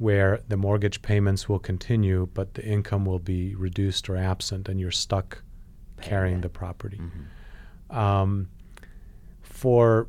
where 0.00 0.40
the 0.48 0.56
mortgage 0.56 1.02
payments 1.02 1.46
will 1.46 1.58
continue, 1.58 2.26
but 2.32 2.54
the 2.54 2.64
income 2.64 3.04
will 3.04 3.18
be 3.18 3.54
reduced 3.54 4.08
or 4.08 4.16
absent, 4.16 4.66
and 4.66 4.80
you're 4.80 4.90
stuck 4.90 5.42
carrying 6.00 6.40
the 6.40 6.48
property. 6.48 6.96
Mm-hmm. 6.96 7.98
Um, 7.98 8.48
for 9.42 10.08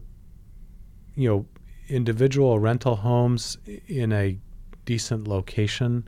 you 1.16 1.28
know 1.28 1.46
individual 1.90 2.58
rental 2.58 2.96
homes 2.96 3.58
in 3.90 4.14
a 4.14 4.38
decent 4.86 5.28
location, 5.28 6.08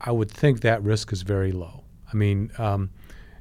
I 0.00 0.10
would 0.10 0.30
think 0.30 0.60
that 0.60 0.82
risk 0.82 1.12
is 1.12 1.20
very 1.20 1.52
low. 1.52 1.84
I 2.10 2.16
mean, 2.16 2.50
um, 2.56 2.88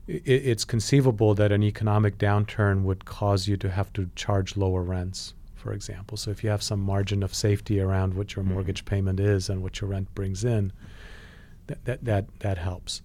it, 0.08 0.24
it's 0.26 0.66
conceivable 0.66 1.34
that 1.36 1.54
an 1.54 1.64
economic 1.64 2.18
downturn 2.18 2.84
would 2.84 3.06
cause 3.06 3.48
you 3.48 3.56
to 3.56 3.72
have 3.72 3.94
to 3.94 4.10
charge 4.18 4.58
lower 4.58 4.84
rents, 4.84 5.36
for 5.66 5.74
example. 5.74 6.16
So 6.16 6.30
if 6.30 6.44
you 6.44 6.52
have 6.52 6.62
some 6.62 6.80
margin 6.80 7.24
of 7.24 7.34
safety 7.34 7.80
around 7.82 8.14
what 8.14 8.36
your 8.36 8.46
Mhm. 8.46 8.50
mortgage 8.50 8.86
payment 8.86 9.20
is 9.20 9.50
and 9.50 9.64
what 9.64 9.82
your 9.82 9.90
rent 9.90 10.14
brings 10.14 10.44
in, 10.46 10.72
that 11.66 11.84
that 11.86 12.06
that, 12.06 12.26
that 12.42 12.58
helps. 12.60 13.02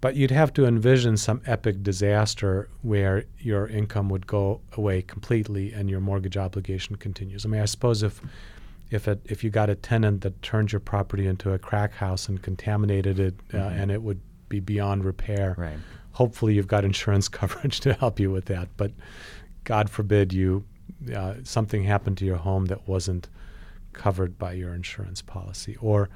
But 0.00 0.14
you'd 0.14 0.30
have 0.30 0.52
to 0.52 0.66
envision 0.66 1.16
some 1.16 1.40
epic 1.46 1.82
disaster 1.82 2.68
where 2.82 3.24
your 3.40 3.66
income 3.66 4.08
would 4.10 4.28
go 4.28 4.60
away 4.74 5.02
completely 5.02 5.72
and 5.72 5.90
your 5.90 6.00
mortgage 6.00 6.36
obligation 6.36 6.94
continues. 6.94 7.44
I 7.44 7.48
mean, 7.48 7.60
I 7.60 7.64
suppose 7.64 8.04
if 8.04 8.20
if 8.88 9.08
it, 9.08 9.18
if 9.24 9.42
you 9.42 9.50
got 9.50 9.68
a 9.68 9.74
tenant 9.74 10.20
that 10.20 10.40
turned 10.42 10.70
your 10.70 10.78
property 10.78 11.26
into 11.26 11.52
a 11.52 11.58
crack 11.58 11.92
house 11.94 12.28
and 12.28 12.40
contaminated 12.40 13.18
it, 13.18 13.34
uh, 13.52 13.56
Mhm. 13.56 13.80
and 13.82 13.90
it 13.90 14.00
would 14.00 14.20
be 14.48 14.60
beyond 14.60 15.04
repair, 15.04 15.56
Right. 15.58 15.78
hopefully 16.12 16.54
you've 16.54 16.68
got 16.68 16.84
insurance 16.84 17.26
coverage 17.40 17.80
to 17.80 17.94
help 17.94 18.20
you 18.20 18.30
with 18.30 18.44
that. 18.44 18.68
But 18.76 18.92
God 19.64 19.90
forbid 19.90 20.32
you 20.32 20.62
uh, 21.14 21.34
something 21.44 21.84
happened 21.84 22.18
to 22.18 22.24
your 22.24 22.36
home 22.36 22.66
that 22.66 22.88
wasn't 22.88 23.28
covered 23.92 24.38
by 24.38 24.52
your 24.52 24.74
insurance 24.74 25.22
policy, 25.22 25.76
or 25.80 26.08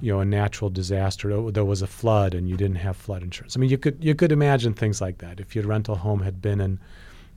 you 0.00 0.12
know 0.12 0.20
a 0.20 0.24
natural 0.24 0.70
disaster. 0.70 1.50
There 1.50 1.64
was 1.64 1.82
a 1.82 1.86
flood 1.86 2.34
and 2.34 2.48
you 2.48 2.56
didn't 2.56 2.76
have 2.76 2.96
flood 2.96 3.22
insurance. 3.22 3.56
I 3.56 3.60
mean, 3.60 3.70
you 3.70 3.78
could 3.78 4.02
you 4.02 4.14
could 4.14 4.32
imagine 4.32 4.74
things 4.74 5.00
like 5.00 5.18
that. 5.18 5.40
If 5.40 5.54
your 5.54 5.64
rental 5.64 5.96
home 5.96 6.20
had 6.20 6.40
been 6.40 6.60
in 6.60 6.80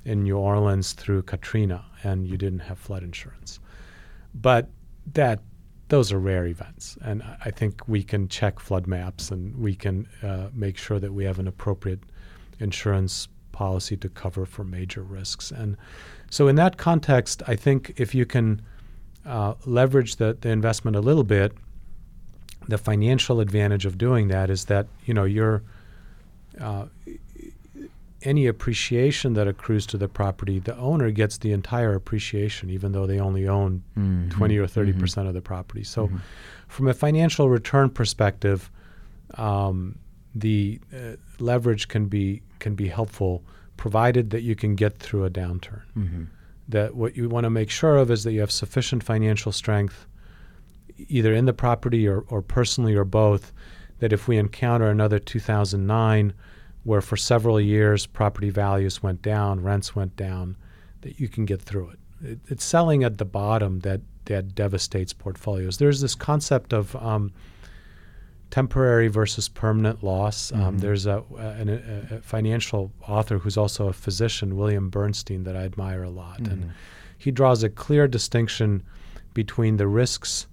in 0.05 0.23
New 0.23 0.37
Orleans 0.37 0.93
through 0.93 1.23
Katrina 1.23 1.85
and 2.03 2.27
you 2.27 2.37
didn't 2.37 2.59
have 2.59 2.79
flood 2.79 3.03
insurance, 3.03 3.59
but 4.33 4.69
that 5.13 5.39
those 5.89 6.11
are 6.13 6.19
rare 6.19 6.47
events, 6.47 6.97
and 7.03 7.21
I 7.43 7.51
think 7.51 7.87
we 7.87 8.01
can 8.01 8.29
check 8.29 8.59
flood 8.59 8.87
maps 8.87 9.29
and 9.29 9.57
we 9.57 9.75
can 9.75 10.07
uh, 10.23 10.47
make 10.53 10.77
sure 10.77 10.99
that 10.99 11.13
we 11.13 11.25
have 11.25 11.37
an 11.37 11.47
appropriate 11.47 11.99
insurance 12.59 13.27
policy 13.51 13.97
to 13.97 14.09
cover 14.09 14.45
for 14.45 14.63
major 14.63 15.03
risks. 15.03 15.51
And 15.51 15.77
so, 16.29 16.47
in 16.47 16.55
that 16.55 16.77
context, 16.77 17.41
I 17.47 17.55
think 17.55 17.93
if 17.97 18.15
you 18.15 18.25
can 18.25 18.61
uh, 19.25 19.53
leverage 19.65 20.15
the, 20.17 20.37
the 20.39 20.49
investment 20.49 20.95
a 20.97 21.01
little 21.01 21.23
bit, 21.23 21.53
the 22.67 22.77
financial 22.77 23.39
advantage 23.39 23.85
of 23.85 23.97
doing 23.97 24.27
that 24.29 24.49
is 24.49 24.65
that 24.65 24.87
you 25.05 25.13
know 25.13 25.23
you're 25.25 25.63
uh, 26.59 26.85
any 28.23 28.45
appreciation 28.45 29.33
that 29.33 29.47
accrues 29.47 29.87
to 29.87 29.97
the 29.97 30.07
property, 30.07 30.59
the 30.59 30.77
owner 30.77 31.09
gets 31.09 31.39
the 31.39 31.51
entire 31.51 31.95
appreciation, 31.95 32.69
even 32.69 32.91
though 32.91 33.07
they 33.07 33.19
only 33.19 33.47
own 33.47 33.81
Mhm. 33.97 34.29
20 34.29 34.57
or 34.59 34.67
30 34.67 34.93
Mhm. 34.93 34.99
percent 34.99 35.27
of 35.27 35.33
the 35.33 35.41
property. 35.41 35.83
So, 35.83 36.07
Mhm. 36.07 36.19
from 36.67 36.87
a 36.87 36.93
financial 36.93 37.49
return 37.49 37.89
perspective, 37.89 38.69
um, 39.39 39.95
the 40.33 40.79
uh, 40.93 41.15
leverage 41.39 41.87
can 41.87 42.05
be 42.05 42.41
can 42.59 42.75
be 42.75 42.87
helpful, 42.87 43.43
provided 43.77 44.29
that 44.29 44.43
you 44.43 44.55
can 44.55 44.75
get 44.75 44.97
through 44.99 45.25
a 45.25 45.29
downturn. 45.29 45.81
Mhm. 45.97 46.27
That 46.69 46.95
what 46.95 47.17
you 47.17 47.27
want 47.27 47.45
to 47.45 47.49
make 47.49 47.69
sure 47.69 47.97
of 47.97 48.11
is 48.11 48.23
that 48.23 48.31
you 48.33 48.39
have 48.39 48.51
sufficient 48.51 49.03
financial 49.03 49.51
strength, 49.51 50.05
either 51.09 51.33
in 51.33 51.45
the 51.45 51.53
property 51.53 52.07
or, 52.07 52.21
or 52.27 52.41
personally 52.41 52.95
or 52.95 53.03
both. 53.05 53.51
That 53.99 54.13
if 54.13 54.27
we 54.27 54.37
encounter 54.37 54.89
another 54.89 55.19
2009, 55.19 56.33
where 56.83 57.01
for 57.01 57.17
several 57.17 57.59
years 57.59 58.05
property 58.07 58.49
values 58.49 59.03
went 59.03 59.21
down, 59.21 59.61
rents 59.61 59.95
went 59.95 60.15
down, 60.15 60.57
that 61.01 61.19
you 61.19 61.27
can 61.27 61.45
get 61.45 61.61
through 61.61 61.89
it. 61.89 61.99
it 62.23 62.39
it's 62.47 62.63
selling 62.63 63.03
at 63.03 63.17
the 63.17 63.25
bottom 63.25 63.79
that 63.81 64.01
that 64.25 64.55
devastates 64.55 65.13
portfolios. 65.13 65.77
There's 65.77 65.99
this 66.01 66.15
concept 66.15 66.73
of 66.73 66.95
um, 66.95 67.31
temporary 68.51 69.07
versus 69.07 69.47
permanent 69.49 70.03
loss. 70.03 70.51
Um, 70.51 70.75
Mhm. 70.77 70.81
there's 70.81 71.05
a, 71.07 71.23
a, 71.37 72.15
a, 72.17 72.21
financial 72.21 72.91
author 73.07 73.39
who's 73.39 73.57
also 73.57 73.87
a 73.87 73.93
physician, 73.93 74.57
William 74.57 74.89
Bernstein, 74.89 75.43
that 75.45 75.55
I 75.55 75.63
admire 75.63 76.03
a 76.03 76.09
lot, 76.09 76.39
and 76.39 76.65
Mhm. 76.65 76.69
he 77.17 77.31
draws 77.31 77.63
a 77.63 77.69
clear 77.69 78.07
distinction 78.07 78.83
between 79.33 79.77
the 79.77 79.87
risks 79.87 80.47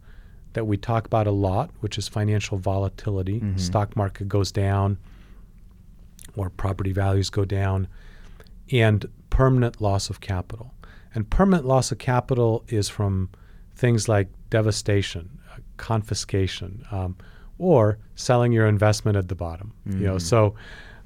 that 0.53 0.67
we 0.67 0.77
talk 0.77 1.07
about 1.07 1.27
a 1.27 1.33
lot, 1.33 1.71
which 1.81 1.99
is 1.99 2.09
financial 2.09 2.57
volatility. 2.57 3.41
Mhm. 3.41 3.59
Stock 3.61 3.97
market 3.97 4.29
goes 4.29 4.51
down, 4.53 4.97
or 6.37 6.49
property 6.51 6.93
values 6.93 7.31
go 7.31 7.45
down, 7.45 7.89
and 8.71 9.07
permanent 9.31 9.81
loss 9.81 10.09
of 10.09 10.21
capital. 10.21 10.73
And 11.15 11.29
permanent 11.29 11.67
loss 11.67 11.91
of 11.91 11.99
capital 11.99 12.65
is 12.69 12.89
from 12.89 13.29
things 13.75 14.09
like 14.09 14.29
devastation, 14.51 15.31
uh, 15.53 15.59
confiscation, 15.77 16.85
um, 16.93 17.17
or 17.59 17.99
selling 18.15 18.53
your 18.53 18.67
investment 18.67 19.17
at 19.17 19.29
the 19.29 19.35
bottom. 19.35 19.73
You 19.87 20.07
know, 20.07 20.15
Mm. 20.17 20.21
so 20.23 20.55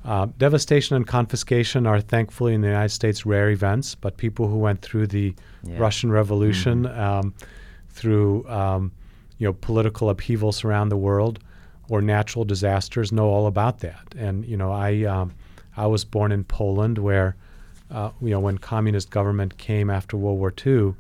uh, 0.05 0.27
devastation 0.39 0.97
and 0.97 1.07
confiscation 1.07 1.87
are 1.87 2.01
thankfully 2.01 2.55
in 2.55 2.61
the 2.61 2.67
United 2.69 2.89
States 2.91 3.25
rare 3.25 3.51
events, 3.51 3.95
but 3.95 4.17
people 4.17 4.49
who 4.49 4.59
went 4.59 4.83
through 4.83 5.07
the 5.07 5.35
Yeah. 5.65 5.79
Russian 5.79 6.11
Revolution, 6.11 6.87
um, 6.87 7.35
through 7.89 8.49
um, 8.49 8.91
you 9.39 9.47
know 9.47 9.53
political 9.53 10.09
upheavals 10.11 10.65
around 10.65 10.89
the 10.89 10.97
world, 10.97 11.39
or 11.89 12.01
natural 12.03 12.45
disasters 12.45 13.13
know 13.13 13.29
all 13.29 13.47
about 13.47 13.79
that. 13.81 14.15
And 14.19 14.45
you 14.45 14.57
know, 14.57 14.73
I 14.73 15.05
um, 15.05 15.33
I 15.77 15.87
was 15.87 16.05
born 16.05 16.33
in 16.33 16.45
Poland, 16.45 16.99
where 16.99 17.37
uh, 17.91 18.11
you 18.21 18.31
know 18.31 18.41
when 18.41 18.59
communist 18.59 19.11
government 19.11 19.57
came 19.59 19.89
after 19.91 20.17
World 20.17 20.39
War 20.39 20.53
II, 20.67 20.95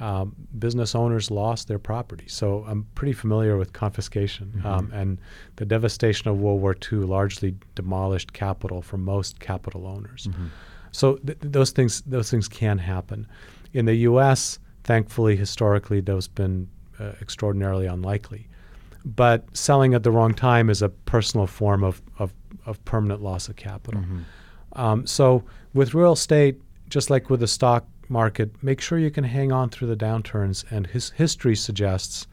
um, 0.00 0.34
business 0.58 0.94
owners 0.94 1.30
lost 1.30 1.68
their 1.68 1.78
property. 1.78 2.24
So 2.26 2.64
I'm 2.66 2.86
pretty 2.94 3.12
familiar 3.12 3.56
with 3.58 3.72
confiscation 3.72 4.62
um, 4.64 4.90
and 4.92 5.18
the 5.56 5.66
devastation 5.66 6.28
of 6.30 6.38
World 6.40 6.62
War 6.62 6.74
II 6.90 7.00
largely 7.00 7.54
demolished 7.74 8.32
capital 8.32 8.80
for 8.82 8.96
most 8.96 9.40
capital 9.40 9.86
owners. 9.86 10.26
Mhm. 10.28 10.48
So 10.92 11.16
th- 11.16 11.38
th- 11.40 11.52
those 11.52 11.70
things 11.70 12.00
those 12.02 12.30
things 12.30 12.48
can 12.48 12.78
happen. 12.78 13.26
In 13.72 13.84
the 13.84 13.94
U.S., 13.94 14.58
thankfully, 14.84 15.36
historically, 15.36 16.00
those 16.00 16.26
been 16.28 16.68
uh, 16.98 17.12
extraordinarily 17.20 17.86
unlikely. 17.86 18.48
But 19.04 19.44
selling 19.56 19.94
at 19.94 20.02
the 20.02 20.10
wrong 20.10 20.34
time 20.34 20.68
is 20.70 20.82
a 20.82 20.88
personal 20.88 21.46
form 21.46 21.84
of, 21.84 22.02
of, 22.18 22.32
of 22.66 22.84
permanent 22.84 23.22
loss 23.22 23.48
of 23.48 23.56
capital. 23.56 24.00
Mhm. 24.00 24.24
Um, 24.72 25.06
so 25.06 25.44
with 25.74 25.94
real 25.94 26.12
estate, 26.12 26.60
just 26.88 27.10
like 27.10 27.30
with 27.30 27.40
the 27.40 27.46
stock 27.46 27.86
market, 28.10 28.50
make 28.62 28.80
sure 28.80 28.98
you 28.98 29.10
can 29.10 29.24
hang 29.24 29.52
on 29.52 29.68
through 29.70 29.88
the 29.88 29.96
downturns. 29.96 30.64
And 30.70 30.86
his 30.86 31.10
history 31.10 31.56
suggests 31.56 32.26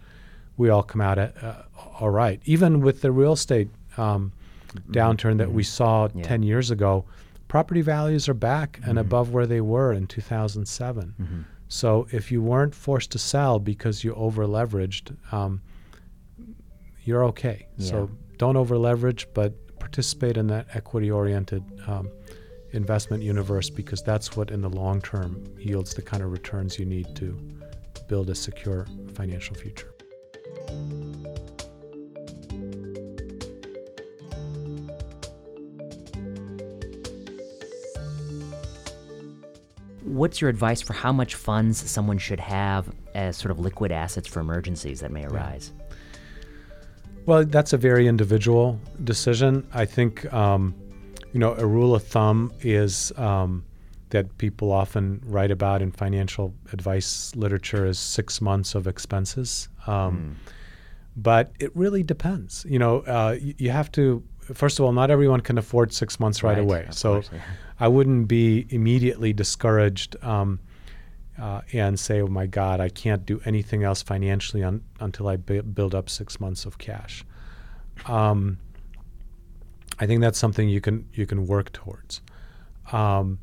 we 0.58 0.70
all 0.70 0.84
come 0.84 1.02
out 1.02 1.18
at, 1.20 1.42
uh, 1.44 1.64
all 2.00 2.10
right. 2.10 2.42
Even 2.46 2.82
with 2.82 3.02
the 3.02 3.12
real 3.12 3.34
estate 3.34 3.70
um, 3.98 4.32
downturn 4.92 5.38
that 5.38 5.52
we 5.52 5.64
saw 5.64 6.08
Yeah. 6.14 6.24
10 6.24 6.44
years 6.44 6.70
ago, 6.72 7.06
property 7.48 7.82
values 7.82 8.28
are 8.30 8.34
back 8.34 8.80
and 8.84 8.98
Mhm. 8.98 9.02
above 9.02 9.32
where 9.32 9.48
they 9.48 9.62
were 9.62 9.92
in 9.94 10.06
2007. 10.08 11.14
Mhm. 11.20 11.46
So 11.68 12.08
if 12.12 12.32
you 12.32 12.42
weren't 12.42 12.76
forced 12.76 13.12
to 13.12 13.20
sell 13.20 13.60
because 13.60 14.04
you 14.04 14.14
over 14.16 14.46
leveraged, 14.46 15.16
um, 15.32 15.62
you're 17.04 17.24
okay. 17.26 17.68
So 17.78 18.10
don't 18.38 18.56
over 18.58 18.78
leverage, 18.78 19.28
but 19.34 19.54
participate 19.80 20.38
in 20.38 20.48
that 20.48 20.68
equity 20.74 21.10
oriented 21.10 21.64
um, 21.88 22.10
investment 22.78 23.22
universe 23.24 23.70
because 23.70 24.02
that's 24.02 24.38
what 24.38 24.52
in 24.52 24.62
the 24.62 24.70
long 24.70 25.02
term 25.02 25.44
yields 25.58 25.94
the 25.94 26.02
kind 26.02 26.24
of 26.24 26.32
returns 26.32 26.80
you 26.80 26.86
need 26.86 27.14
to 27.16 27.38
build 28.08 28.30
a 28.30 28.36
secure 28.36 28.88
financial 29.14 29.56
future. 29.56 29.94
What's 40.04 40.40
your 40.40 40.50
advice 40.50 40.82
for 40.82 40.94
how 40.94 41.12
much 41.12 41.36
funds 41.36 41.78
someone 41.90 42.18
should 42.18 42.40
have 42.40 42.90
as 43.14 43.36
sort 43.36 43.52
of 43.52 43.60
liquid 43.60 43.92
assets 43.92 44.28
for 44.28 44.40
emergencies 44.40 45.02
that 45.02 45.12
may 45.12 45.26
arise? 45.26 45.74
Well, 47.26 47.44
that's 47.44 47.74
a 47.74 47.78
very 47.78 48.08
individual 48.08 48.80
decision. 49.04 49.68
I 49.74 49.84
think, 49.84 50.32
um, 50.34 50.74
you 51.38 51.40
know, 51.40 51.54
a 51.54 51.68
rule 51.68 51.94
of 51.94 52.02
thumb 52.02 52.52
is 52.62 53.14
um, 53.16 53.64
that 54.10 54.40
people 54.40 54.72
often 54.72 55.22
write 55.24 55.52
about 55.52 55.84
in 55.84 55.92
financial 55.92 56.52
advice 56.74 57.32
literature 57.36 57.86
is 57.86 58.00
six 58.00 58.42
months 58.42 58.74
of 58.74 58.88
expenses. 58.88 59.70
Um, 59.86 60.38
but 61.16 61.52
it 61.60 61.70
really 61.76 62.02
depends. 62.02 62.66
You 62.68 62.80
know, 62.80 63.02
uh, 63.02 63.38
you, 63.40 63.54
you 63.60 63.70
have 63.70 63.92
to. 63.92 64.24
First 64.52 64.80
of 64.80 64.86
all, 64.86 64.94
not 64.94 65.12
everyone 65.12 65.42
can 65.42 65.60
afford 65.60 65.94
six 65.94 66.20
months 66.20 66.42
right, 66.42 66.54
Right, 66.54 66.64
away. 66.64 66.88
So 66.90 67.14
course, 67.14 67.30
yeah. 67.34 67.42
I 67.80 67.88
wouldn't 67.88 68.28
be 68.28 68.66
immediately 68.72 69.32
discouraged 69.32 70.16
um, 70.24 70.60
uh, 71.40 71.62
and 71.72 72.00
say, 72.00 72.20
"Oh 72.20 72.28
my 72.28 72.48
God, 72.48 72.80
I 72.80 72.90
can't 72.90 73.28
do 73.28 73.40
anything 73.46 73.84
else 73.84 74.02
financially 74.02 74.64
un- 74.64 74.84
until 75.00 75.28
I 75.28 75.36
build 75.36 75.94
up 75.94 76.10
six 76.10 76.40
months 76.40 76.66
of 76.66 76.80
cash." 76.80 77.24
Um, 78.08 78.58
I 80.00 80.06
think 80.06 80.22
that's 80.22 80.38
something 80.38 80.70
you 80.70 80.82
can 80.82 81.08
you 81.14 81.26
can 81.26 81.48
work 81.48 81.72
towards. 81.72 82.22
Um, 82.92 83.40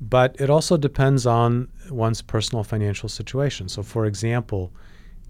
but 0.00 0.36
it 0.40 0.48
also 0.48 0.76
depends 0.76 1.26
on 1.26 1.68
one's 1.90 2.22
personal 2.22 2.64
financial 2.64 3.08
situation. 3.08 3.68
So, 3.68 3.82
for 3.82 4.06
example, 4.06 4.72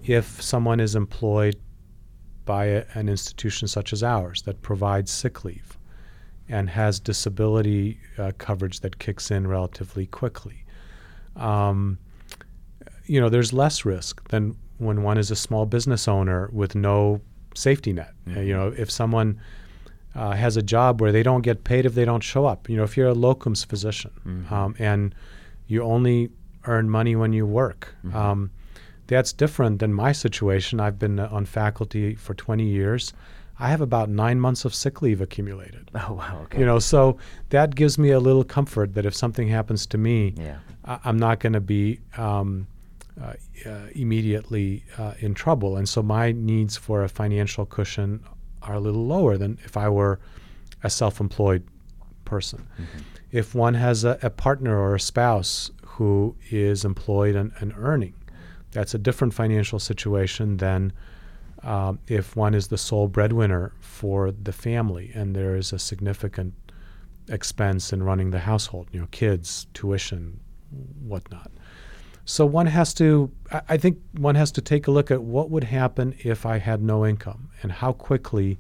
if 0.05 0.41
someone 0.43 0.79
is 0.79 0.95
employed 0.95 1.57
by 2.45 2.67
a, 2.67 2.85
an 2.95 3.09
institution 3.09 3.67
such 3.69 3.93
as 3.93 4.03
ours 4.03 4.43
that 4.43 4.61
provides 4.63 5.11
sick 5.11 5.45
leave 5.45 5.79
and 6.49 6.71
has 6.71 7.01
disability 7.01 7.99
uh, 8.19 8.33
coverage 8.39 8.81
that 8.81 8.99
kicks 8.99 9.31
in 9.31 9.47
relatively 9.47 10.07
quickly, 10.07 10.65
um, 11.37 11.99
you 13.07 13.21
know, 13.21 13.29
there's 13.31 13.53
less 13.53 13.85
risk 13.85 14.27
than 14.29 14.55
when 14.77 15.03
one 15.03 15.19
is 15.19 15.31
a 15.31 15.37
small 15.37 15.67
business 15.67 16.07
owner 16.07 16.49
with 16.53 16.75
no 16.75 17.21
safety 17.55 17.93
net. 17.93 18.13
Uh, 18.37 18.41
you 18.41 18.55
know, 18.55 18.73
if 18.77 18.91
someone 18.91 19.41
uh, 20.15 20.33
has 20.33 20.57
a 20.57 20.63
job 20.63 21.01
where 21.01 21.13
they 21.13 21.23
don't 21.23 21.43
get 21.43 21.65
paid 21.65 21.87
if 21.87 21.95
they 21.95 22.05
don't 22.05 22.23
show 22.23 22.47
up. 22.47 22.69
You 22.69 22.77
know, 22.77 22.83
if 22.85 22.97
you're 22.97 23.09
a 23.11 23.15
locums 23.15 23.65
physician 23.65 24.47
um, 24.51 24.75
and 24.79 25.15
you 25.67 25.83
only 25.83 26.31
earn 26.67 26.89
money 26.91 27.15
when 27.17 27.33
you 27.33 27.47
work, 27.47 27.95
um, 28.15 28.51
that's 29.07 29.33
different 29.33 29.79
than 29.79 29.93
my 29.95 30.13
situation. 30.13 30.81
I've 30.81 30.99
been 30.99 31.19
uh, 31.19 31.29
on 31.31 31.47
faculty 31.47 32.15
for 32.15 32.35
20 32.35 32.65
years. 32.65 33.13
I 33.61 33.69
have 33.71 33.81
about 33.81 34.09
nine 34.09 34.39
months 34.39 34.65
of 34.65 34.75
sick 34.75 35.03
leave 35.03 35.21
accumulated. 35.21 35.91
Oh 36.09 36.13
wow. 36.15 36.41
Okay. 36.45 36.59
You 36.61 36.67
know, 36.67 36.79
so 36.79 37.17
that 37.51 37.75
gives 37.75 37.99
me 37.99 38.11
a 38.11 38.21
little 38.21 38.45
comfort 38.45 38.95
that 38.95 39.05
if 39.07 39.15
something 39.15 39.49
happens 39.49 39.87
to 39.87 39.99
me, 39.99 40.35
Yeah. 40.37 40.59
I- 40.85 41.01
I'm 41.05 41.19
not 41.19 41.41
going 41.41 41.55
to 41.55 41.61
be 41.61 41.99
um, 42.17 42.67
uh, 43.21 43.33
uh, 43.67 43.87
immediately 43.95 44.85
uh, 44.97 45.15
in 45.19 45.35
trouble. 45.35 45.77
And 45.77 45.89
so 45.89 46.03
my 46.03 46.33
needs 46.33 46.77
for 46.77 47.03
a 47.03 47.09
financial 47.09 47.67
cushion 47.67 48.21
are 48.69 48.75
a 48.75 48.81
little 48.81 49.07
lower 49.07 49.37
than 49.37 49.59
if 49.65 49.77
I 49.77 49.89
were 49.89 50.21
a 50.83 50.91
self 50.91 51.21
employed 51.21 51.65
person. 52.25 52.67
If 53.33 53.55
one 53.55 53.75
has 53.75 54.05
a, 54.05 54.19
a 54.23 54.31
partner 54.31 54.79
or 54.79 54.95
a 54.95 55.01
spouse 55.01 55.71
who 55.85 56.37
is 56.51 56.85
employed 56.85 57.35
and, 57.35 57.53
and 57.59 57.75
earning, 57.77 58.15
that's 58.71 58.95
a 58.95 58.99
different 58.99 59.35
financial 59.35 59.79
situation 59.79 60.59
than 60.59 60.93
um, 61.63 61.99
if 62.07 62.37
one 62.37 62.55
is 62.55 62.69
the 62.69 62.79
sole 62.79 63.09
breadwinner 63.09 63.73
for 63.81 64.31
the 64.31 64.53
family 64.53 65.11
and 65.15 65.35
there 65.35 65.57
is 65.57 65.73
a 65.73 65.79
significant 65.79 66.55
expense 67.29 67.93
in 67.93 68.03
running 68.03 68.31
the 68.31 68.39
household, 68.41 68.89
you 68.93 69.01
know, 69.01 69.09
kids, 69.11 69.67
tuition, 69.75 70.41
whatnot. 71.03 71.51
So 72.29 72.45
one 72.45 72.67
has 72.67 72.93
to, 72.95 73.31
I 73.71 73.79
think 73.79 73.99
one 74.13 74.35
has 74.35 74.53
to 74.53 74.61
take 74.61 74.87
a 74.87 74.91
look 74.91 75.11
at 75.11 75.23
what 75.23 75.49
would 75.49 75.65
happen 75.65 76.15
if 76.19 76.45
I 76.45 76.59
had 76.59 76.83
no 76.83 77.07
income 77.07 77.49
and 77.63 77.73
how 77.73 77.95
quickly 77.95 78.59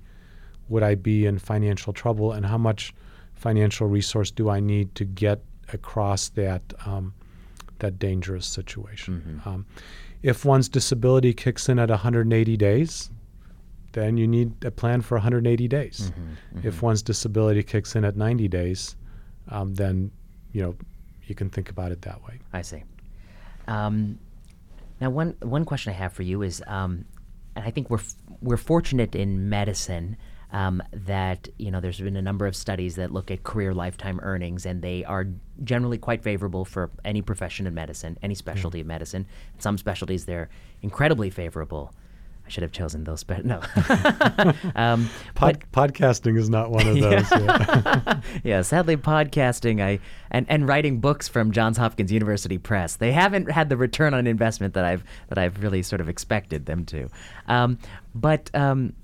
would 0.71 0.83
I 0.83 0.95
be 0.95 1.27
in 1.27 1.39
financial 1.39 1.93
trouble 1.93 2.33
and 2.33 2.47
how 2.47 2.57
much 2.57 2.95
financial 3.35 3.87
resource 3.87 4.31
do 4.31 4.49
I 4.49 4.61
need 4.61 4.95
to 4.95 5.05
get 5.05 5.43
across 5.71 6.31
that 6.31 6.62
um, 6.87 7.12
that 7.81 7.99
dangerous 7.99 8.47
situation. 8.47 9.43
Um, 9.45 9.66
if 10.23 10.47
one's 10.47 10.71
disability 10.71 11.35
kicks 11.35 11.69
in 11.69 11.79
at 11.79 11.91
180 11.91 12.57
days, 12.57 13.11
then 13.93 14.16
you 14.16 14.27
need 14.27 14.64
a 14.64 14.71
plan 14.71 15.03
for 15.03 15.16
180 15.16 15.69
days. 15.69 16.11
If 16.62 16.81
one's 16.81 17.03
disability 17.03 17.62
kicks 17.62 17.95
in 17.95 18.07
at 18.07 18.16
90 18.16 18.49
days, 18.49 18.97
um, 19.51 19.75
then 19.75 20.11
you 20.53 20.62
know 20.62 20.75
you 21.27 21.35
can 21.35 21.51
think 21.51 21.69
about 21.69 21.93
it 21.93 22.01
that 22.01 22.25
way. 22.25 22.41
I 22.55 22.62
see. 22.62 22.83
Um, 23.69 24.19
now, 25.01 25.11
one 25.11 25.37
one 25.41 25.64
question 25.64 25.93
I 25.93 25.97
have 25.97 26.12
for 26.12 26.25
you 26.25 26.43
is, 26.43 26.62
um, 26.66 27.05
and 27.55 27.64
I 27.64 27.71
think 27.71 27.91
we're 27.91 27.99
f- 27.99 28.14
we're 28.41 28.57
fortunate 28.57 29.14
in 29.14 29.49
medicine 29.49 30.16
um, 30.53 30.83
that 30.93 31.49
you 31.59 31.71
know 31.71 31.81
there's 31.81 32.01
been 32.01 32.16
a 32.16 32.23
number 32.23 32.47
of 32.47 32.57
studies 32.57 32.97
that 32.97 33.12
look 33.12 33.31
at 33.31 33.45
career 33.45 33.75
lifetime 33.75 34.19
earnings, 34.23 34.66
and 34.66 34.83
they 34.83 35.05
are 35.05 35.27
generally 35.62 35.99
quite 35.99 36.23
favorable 36.23 36.64
for 36.64 36.91
any 37.05 37.23
profession 37.23 37.66
in 37.66 37.75
medicine, 37.75 38.19
any 38.23 38.35
specialty 38.35 38.81
of 38.81 38.87
medicine. 38.87 39.27
Some 39.59 39.79
specialties 39.79 40.25
they're 40.25 40.49
incredibly 40.83 41.31
favorable. 41.31 41.95
I 42.49 42.51
should 42.51 42.62
have 42.62 42.72
chosen 42.72 43.05
those, 43.05 43.24
but 43.24 43.44
no. 43.44 43.61
um, 44.74 45.11
Pod- 45.34 45.62
podcasting 45.70 46.38
is 46.38 46.49
not 46.49 46.70
one 46.70 46.86
of 46.86 46.94
those. 47.01 47.30
yeah. 47.30 48.20
yeah, 48.42 48.62
sadly, 48.62 48.96
podcasting, 48.96 49.82
I 49.82 49.99
and, 50.30 50.46
and 50.49 50.66
writing 50.66 50.99
books 50.99 51.28
from 51.28 51.53
Johns 51.53 51.76
Hopkins 51.76 52.11
University 52.11 52.57
Press, 52.57 52.96
they 52.96 53.12
haven't 53.12 53.51
had 53.51 53.68
the 53.68 53.76
return 53.76 54.14
on 54.14 54.26
investment 54.26 54.72
that 54.72 54.86
I've 54.86 55.05
that 55.28 55.36
I've 55.36 55.62
really 55.62 55.82
sort 55.82 56.01
of 56.01 56.09
expected 56.09 56.64
them 56.64 56.86
to. 56.86 57.11
Um, 57.49 57.78
but 58.14 58.51
um, 58.55 58.94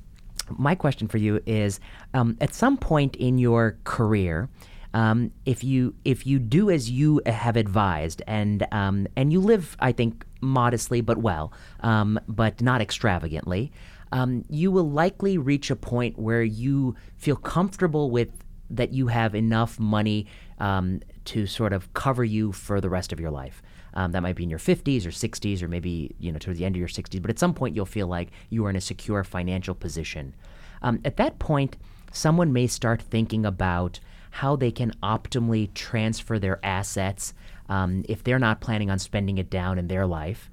my 0.48 0.74
question 0.74 1.06
for 1.06 1.18
you 1.18 1.42
is: 1.44 1.80
um, 2.14 2.38
at 2.40 2.54
some 2.54 2.78
point 2.78 3.14
in 3.16 3.36
your 3.36 3.76
career, 3.84 4.48
um, 4.94 5.32
if 5.44 5.62
you 5.62 5.94
if 6.06 6.26
you 6.26 6.38
do 6.38 6.70
as 6.70 6.90
you 6.90 7.20
have 7.26 7.56
advised 7.56 8.22
and 8.26 8.66
um, 8.72 9.06
and 9.16 9.34
you 9.34 9.40
live, 9.40 9.76
I 9.80 9.92
think, 9.92 10.24
modestly 10.44 11.00
but 11.00 11.18
well, 11.18 11.52
um, 11.80 12.18
but 12.28 12.60
not 12.60 12.80
extravagantly, 12.80 13.72
um, 14.12 14.44
you 14.48 14.70
will 14.70 14.88
likely 14.88 15.38
reach 15.38 15.70
a 15.70 15.76
point 15.76 16.18
where 16.18 16.42
you 16.42 16.94
feel 17.16 17.36
comfortable 17.36 18.10
with 18.10 18.30
that 18.70 18.92
you 18.92 19.08
have 19.08 19.34
enough 19.34 19.78
money 19.78 20.26
um, 20.58 21.00
to 21.24 21.46
sort 21.46 21.72
of 21.72 21.92
cover 21.94 22.24
you 22.24 22.52
for 22.52 22.80
the 22.80 22.88
rest 22.88 23.12
of 23.12 23.20
your 23.20 23.30
life. 23.30 23.62
Um, 23.94 24.12
that 24.12 24.22
might 24.22 24.36
be 24.36 24.42
in 24.42 24.50
your 24.50 24.58
50s 24.58 25.06
or 25.06 25.10
60s 25.10 25.62
or 25.62 25.68
maybe 25.68 26.14
you 26.18 26.32
know 26.32 26.38
towards 26.38 26.58
the 26.58 26.64
end 26.64 26.74
of 26.74 26.80
your 26.80 26.88
60s. 26.88 27.20
But 27.20 27.30
at 27.30 27.38
some 27.38 27.54
point, 27.54 27.76
you'll 27.76 27.86
feel 27.86 28.08
like 28.08 28.30
you 28.50 28.64
are 28.66 28.70
in 28.70 28.76
a 28.76 28.80
secure 28.80 29.24
financial 29.24 29.74
position. 29.74 30.34
Um, 30.82 31.00
at 31.04 31.16
that 31.16 31.38
point, 31.38 31.76
someone 32.12 32.52
may 32.52 32.66
start 32.66 33.00
thinking 33.00 33.46
about 33.46 34.00
how 34.30 34.56
they 34.56 34.72
can 34.72 34.92
optimally 35.02 35.72
transfer 35.74 36.38
their 36.38 36.58
assets 36.64 37.34
um, 37.68 38.04
if 38.08 38.22
they're 38.24 38.38
not 38.38 38.60
planning 38.60 38.90
on 38.90 38.98
spending 38.98 39.38
it 39.38 39.50
down 39.50 39.78
in 39.78 39.88
their 39.88 40.06
life 40.06 40.50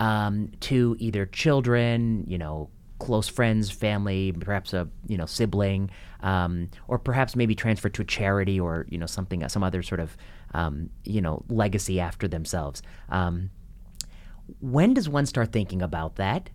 um, 0.00 0.50
to 0.60 0.96
either 0.98 1.26
children, 1.26 2.24
you 2.26 2.38
know, 2.38 2.70
close 2.98 3.28
friends, 3.28 3.70
family, 3.70 4.32
perhaps 4.32 4.72
a 4.72 4.88
you 5.08 5.16
know 5.16 5.26
sibling, 5.26 5.90
um, 6.20 6.68
or 6.88 6.98
perhaps 6.98 7.36
maybe 7.36 7.54
transfer 7.54 7.88
to 7.88 8.02
a 8.02 8.04
charity 8.04 8.58
or 8.58 8.86
you 8.88 8.98
know 8.98 9.06
something, 9.06 9.46
some 9.48 9.62
other 9.62 9.82
sort 9.82 10.00
of 10.00 10.16
um, 10.54 10.90
you 11.04 11.20
know 11.20 11.42
legacy 11.48 12.00
after 12.00 12.28
themselves. 12.28 12.82
Um, 13.08 13.50
when 14.60 14.94
does 14.94 15.08
one 15.08 15.26
start 15.26 15.52
thinking 15.52 15.82
about 15.82 16.16
that? 16.16 16.50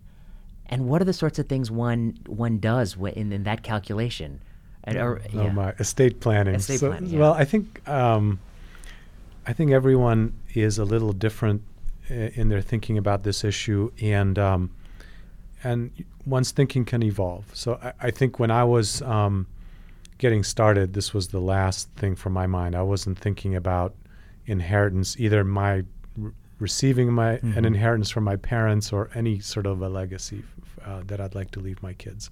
And 0.66 0.86
what 0.88 1.02
are 1.02 1.04
the 1.04 1.12
sorts 1.12 1.38
of 1.38 1.48
things 1.48 1.70
one 1.70 2.16
one 2.26 2.58
does 2.58 2.96
in, 2.96 3.32
in 3.32 3.42
that 3.44 3.62
calculation? 3.62 4.40
And, 4.84 4.96
or, 4.96 5.20
Oh 5.34 5.50
my 5.50 5.70
estate 5.72 6.20
planning. 6.20 6.54
Estate 6.54 6.80
So- 6.80 6.88
planning, 6.90 7.10
yeah. 7.10 7.18
Well, 7.18 7.34
I 7.34 7.44
think 7.44 7.86
um, 7.88 8.38
I 9.46 9.52
think 9.52 9.70
everyone 9.72 10.34
is 10.54 10.78
a 10.78 10.84
little 10.84 11.12
different 11.12 11.62
in 12.08 12.48
their 12.48 12.60
thinking 12.60 12.98
about 12.98 13.22
this 13.22 13.44
issue, 13.44 13.90
and 14.00 14.38
um, 14.38 14.70
and 15.62 15.90
one's 16.26 16.50
thinking 16.50 16.84
can 16.84 17.02
evolve. 17.02 17.44
So 17.54 17.78
I, 17.82 17.92
I 18.00 18.10
think 18.10 18.38
when 18.38 18.50
I 18.50 18.64
was 18.64 19.02
um, 19.02 19.46
getting 20.18 20.42
started, 20.42 20.92
this 20.92 21.14
was 21.14 21.28
the 21.28 21.40
last 21.40 21.88
thing 21.96 22.16
from 22.16 22.32
my 22.32 22.46
mind. 22.46 22.74
I 22.74 22.82
wasn't 22.82 23.18
thinking 23.18 23.54
about 23.54 23.94
inheritance, 24.46 25.16
either 25.18 25.44
my 25.44 25.84
r- 26.22 26.32
receiving 26.58 27.12
my 27.12 27.38
an 27.56 27.64
inheritance 27.64 28.10
from 28.10 28.24
my 28.24 28.36
parents 28.36 28.92
or 28.92 29.10
any 29.14 29.38
sort 29.40 29.66
of 29.66 29.80
a 29.82 29.88
legacy 29.88 30.42
uh, 30.84 31.02
that 31.06 31.20
I'd 31.20 31.34
like 31.34 31.50
to 31.52 31.60
leave 31.60 31.82
my 31.82 31.92
kids. 31.94 32.30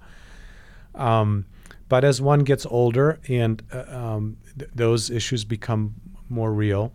Um, 0.94 1.46
but 1.88 2.04
as 2.04 2.20
one 2.20 2.40
gets 2.40 2.66
older 2.66 3.20
and 3.28 3.62
uh, 3.72 3.84
um, 3.88 4.36
th- 4.58 4.70
those 4.74 5.10
issues 5.10 5.44
become 5.44 5.94
more 6.28 6.52
real, 6.52 6.92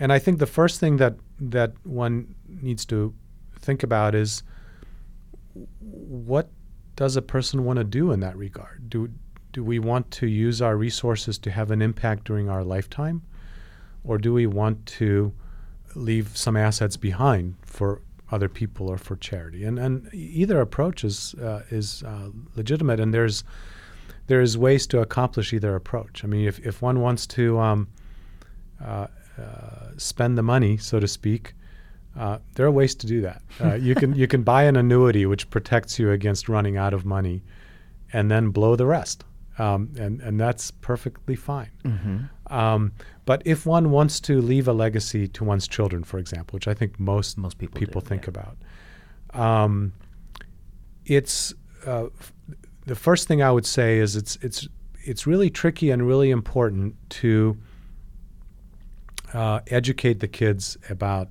and 0.00 0.12
I 0.12 0.18
think 0.18 0.38
the 0.38 0.46
first 0.46 0.80
thing 0.80 0.96
that 0.98 1.14
that 1.40 1.72
one 1.84 2.34
needs 2.48 2.84
to 2.86 3.14
think 3.60 3.82
about 3.82 4.14
is 4.14 4.42
what 5.80 6.48
does 6.96 7.16
a 7.16 7.22
person 7.22 7.64
want 7.64 7.78
to 7.78 7.84
do 7.84 8.12
in 8.12 8.20
that 8.20 8.36
regard? 8.36 8.88
Do 8.88 9.10
do 9.52 9.62
we 9.62 9.78
want 9.78 10.10
to 10.12 10.26
use 10.26 10.62
our 10.62 10.76
resources 10.76 11.38
to 11.38 11.50
have 11.50 11.70
an 11.70 11.82
impact 11.82 12.24
during 12.24 12.48
our 12.48 12.64
lifetime, 12.64 13.22
or 14.04 14.18
do 14.18 14.32
we 14.32 14.46
want 14.46 14.86
to 14.86 15.32
leave 15.94 16.36
some 16.36 16.56
assets 16.56 16.96
behind 16.96 17.54
for 17.62 18.00
other 18.30 18.48
people 18.48 18.88
or 18.88 18.96
for 18.96 19.16
charity? 19.16 19.64
And 19.64 19.78
and 19.78 20.08
either 20.12 20.60
approach 20.60 21.04
is 21.04 21.34
uh, 21.34 21.62
is 21.70 22.02
uh, 22.02 22.30
legitimate, 22.56 23.00
and 23.00 23.12
there's 23.12 23.44
there's 24.26 24.56
ways 24.56 24.86
to 24.88 25.00
accomplish 25.00 25.52
either 25.52 25.74
approach. 25.74 26.24
I 26.24 26.26
mean, 26.28 26.46
if 26.46 26.58
if 26.60 26.80
one 26.80 27.00
wants 27.00 27.26
to 27.28 27.58
um, 27.58 27.88
uh, 28.84 29.06
uh, 29.40 29.88
spend 29.96 30.36
the 30.36 30.42
money, 30.42 30.76
so 30.78 31.00
to 31.00 31.06
speak, 31.08 31.54
Uh, 32.14 32.38
there 32.54 32.66
are 32.66 32.70
ways 32.72 32.94
to 32.94 33.06
do 33.06 33.22
that. 33.22 33.42
Uh, 33.60 33.74
you 33.88 33.94
can 33.94 34.14
you 34.14 34.26
can 34.26 34.42
buy 34.42 34.68
an 34.68 34.76
annuity 34.76 35.24
which 35.26 35.48
protects 35.50 35.98
you 35.98 36.10
against 36.12 36.48
running 36.48 36.76
out 36.78 36.94
of 36.94 37.04
money, 37.04 37.42
and 38.12 38.30
then 38.30 38.50
blow 38.52 38.76
the 38.76 38.84
rest, 38.86 39.24
um, 39.58 39.88
and 39.98 40.20
and 40.22 40.38
that's 40.40 40.70
perfectly 40.80 41.36
fine. 41.36 41.70
Mm-hmm. 41.84 42.16
Um, 42.54 42.92
but 43.24 43.40
if 43.44 43.66
one 43.66 43.88
wants 43.90 44.20
to 44.20 44.32
leave 44.42 44.68
a 44.70 44.72
legacy 44.74 45.28
to 45.28 45.44
one's 45.44 45.68
children, 45.68 46.04
for 46.04 46.18
example, 46.18 46.56
which 46.56 46.68
I 46.68 46.74
think 46.74 46.98
most 47.00 47.38
Most 47.38 47.58
people 47.58 47.78
people 47.80 48.00
do, 48.02 48.08
think 48.08 48.22
yeah. 48.26 48.34
about, 48.34 48.56
um, 49.64 49.92
it's 51.06 51.54
uh, 51.86 52.06
f- 52.20 52.32
the 52.86 52.94
first 52.94 53.28
thing 53.28 53.40
I 53.42 53.50
would 53.50 53.66
say 53.66 53.98
is 54.02 54.16
it's 54.16 54.36
it's 54.42 54.68
it's 55.06 55.26
really 55.26 55.50
tricky 55.50 55.92
and 55.92 56.06
really 56.06 56.30
important 56.30 56.94
to 57.20 57.56
uh, 59.32 59.60
educate 59.68 60.20
the 60.20 60.28
kids 60.28 60.76
about 60.88 61.28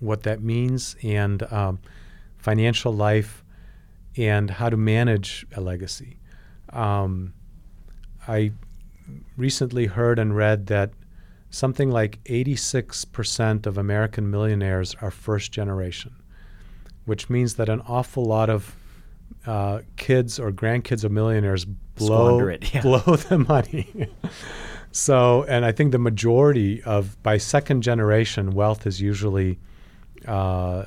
what 0.00 0.22
that 0.22 0.42
means 0.42 0.96
and 1.02 1.42
um, 1.52 1.78
financial 2.36 2.92
life 2.92 3.44
and 4.16 4.50
how 4.50 4.68
to 4.68 4.76
manage 4.76 5.46
a 5.54 5.60
legacy. 5.60 6.18
Um, 6.72 7.34
I 8.26 8.52
recently 9.36 9.86
heard 9.86 10.18
and 10.18 10.36
read 10.36 10.66
that 10.66 10.90
something 11.50 11.90
like 11.90 12.22
86% 12.24 13.66
of 13.66 13.78
American 13.78 14.30
millionaires 14.30 14.94
are 15.00 15.10
first 15.10 15.52
generation, 15.52 16.14
which 17.06 17.30
means 17.30 17.54
that 17.54 17.68
an 17.68 17.80
awful 17.82 18.24
lot 18.24 18.50
of 18.50 18.76
uh, 19.46 19.80
kids 19.96 20.38
or 20.38 20.50
grandkids 20.52 21.04
of 21.04 21.12
millionaires 21.12 21.64
blow 21.64 22.40
it, 22.48 22.74
yeah. 22.74 22.82
blow 22.82 22.98
the 23.16 23.38
money. 23.38 24.08
So, 24.92 25.44
and 25.44 25.64
I 25.64 25.72
think 25.72 25.92
the 25.92 25.98
majority 25.98 26.82
of 26.82 27.22
by 27.22 27.38
second 27.38 27.82
generation 27.82 28.52
wealth 28.52 28.86
is 28.86 29.00
usually 29.00 29.58
uh, 30.26 30.30
uh, 30.30 30.84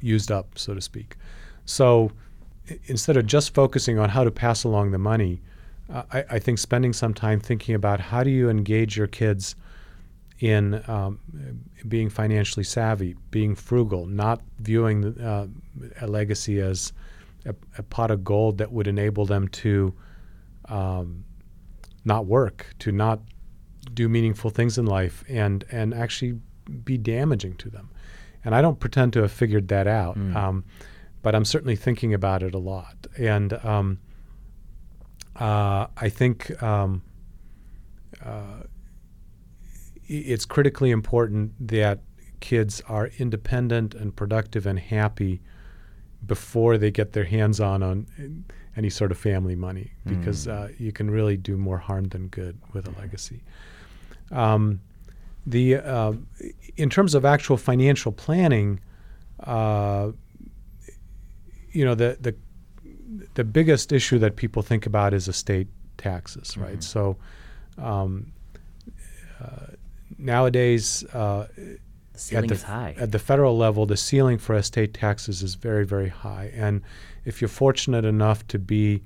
used 0.00 0.32
up, 0.32 0.58
so 0.58 0.74
to 0.74 0.80
speak. 0.80 1.16
So, 1.64 2.12
instead 2.86 3.16
of 3.16 3.26
just 3.26 3.54
focusing 3.54 3.98
on 3.98 4.08
how 4.08 4.24
to 4.24 4.30
pass 4.30 4.64
along 4.64 4.90
the 4.90 4.98
money, 4.98 5.40
I, 5.90 6.24
I 6.30 6.38
think 6.38 6.58
spending 6.58 6.92
some 6.92 7.14
time 7.14 7.40
thinking 7.40 7.74
about 7.74 8.00
how 8.00 8.22
do 8.22 8.30
you 8.30 8.48
engage 8.48 8.96
your 8.96 9.06
kids 9.06 9.54
in 10.40 10.82
um, 10.88 11.18
being 11.86 12.08
financially 12.08 12.64
savvy, 12.64 13.14
being 13.30 13.54
frugal, 13.54 14.06
not 14.06 14.40
viewing 14.58 15.18
uh, 15.20 15.46
a 16.00 16.06
legacy 16.06 16.60
as 16.60 16.92
a, 17.44 17.54
a 17.76 17.82
pot 17.82 18.10
of 18.10 18.24
gold 18.24 18.58
that 18.58 18.72
would 18.72 18.86
enable 18.86 19.26
them 19.26 19.48
to 19.48 19.92
um, 20.68 21.24
not 22.04 22.26
work, 22.26 22.66
to 22.80 22.92
not 22.92 23.20
do 23.94 24.08
meaningful 24.08 24.50
things 24.50 24.78
in 24.78 24.86
life, 24.86 25.24
and 25.28 25.64
and 25.70 25.94
actually 25.94 26.38
be 26.84 26.96
damaging 26.98 27.54
to 27.56 27.70
them. 27.70 27.90
And 28.44 28.54
I 28.54 28.62
don't 28.62 28.78
pretend 28.80 29.12
to 29.14 29.22
have 29.22 29.32
figured 29.32 29.68
that 29.68 29.86
out, 29.86 30.16
Mm. 30.18 30.34
um, 30.36 30.64
but 31.22 31.34
I'm 31.34 31.44
certainly 31.44 31.76
thinking 31.76 32.14
about 32.14 32.42
it 32.42 32.54
a 32.54 32.58
lot. 32.58 33.06
And 33.18 33.52
um, 33.64 33.98
uh, 35.36 35.86
I 35.96 36.08
think 36.08 36.62
um, 36.62 37.02
uh, 38.24 38.62
it's 40.06 40.44
critically 40.44 40.90
important 40.90 41.52
that 41.68 42.00
kids 42.40 42.82
are 42.88 43.10
independent 43.18 43.94
and 43.94 44.14
productive 44.16 44.66
and 44.66 44.78
happy 44.78 45.40
before 46.26 46.78
they 46.78 46.90
get 46.90 47.12
their 47.12 47.24
hands 47.24 47.60
on 47.60 47.82
on 47.82 48.06
any 48.76 48.90
sort 48.90 49.10
of 49.10 49.18
family 49.18 49.56
money 49.56 49.90
because 50.06 50.46
Mm. 50.46 50.52
uh, 50.52 50.68
you 50.78 50.92
can 50.92 51.10
really 51.10 51.36
do 51.36 51.56
more 51.56 51.78
harm 51.78 52.04
than 52.08 52.28
good 52.28 52.56
with 52.72 52.86
a 52.86 52.92
legacy. 53.00 53.40
Um, 54.30 54.80
the 55.46 55.76
uh, 55.76 56.12
in 56.76 56.88
terms 56.90 57.14
of 57.14 57.24
actual 57.24 57.56
financial 57.56 58.12
planning, 58.12 58.80
uh, 59.40 60.12
you 61.72 61.84
know 61.84 61.94
the 61.94 62.16
the 62.20 62.34
the 63.34 63.44
biggest 63.44 63.92
issue 63.92 64.18
that 64.18 64.36
people 64.36 64.62
think 64.62 64.86
about 64.86 65.12
is 65.14 65.28
estate 65.28 65.68
taxes, 65.96 66.56
right? 66.56 66.78
Mhm. 66.78 66.82
So 66.82 67.16
um, 67.78 68.32
uh, 69.40 69.74
nowadays, 70.18 71.04
uh, 71.14 71.46
The 71.56 71.78
ceiling 72.18 72.48
the, 72.48 72.54
is 72.54 72.62
high. 72.62 72.94
At 72.98 73.12
the 73.12 73.18
federal 73.18 73.56
level, 73.56 73.86
the 73.86 73.96
ceiling 73.96 74.38
for 74.38 74.54
estate 74.54 74.92
taxes 74.94 75.42
is 75.42 75.54
very, 75.54 75.84
very 75.86 76.08
high. 76.10 76.52
And 76.54 76.82
if 77.24 77.40
you're 77.40 77.48
fortunate 77.48 78.04
enough 78.04 78.46
to 78.48 78.58
be 78.58 79.02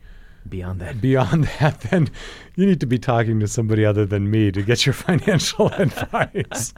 Beyond 0.47 0.81
that, 0.81 1.01
beyond 1.01 1.45
that, 1.61 1.81
then 1.81 2.11
you 2.55 2.67
need 2.67 2.81
to 2.81 2.87
be 2.87 2.99
talking 2.99 3.41
to 3.41 3.49
somebody 3.49 3.85
other 3.85 4.05
than 4.05 4.31
me 4.31 4.53
to 4.53 4.62
get 4.62 4.85
your 4.85 4.93
financial 4.93 5.69
advice. 5.73 6.75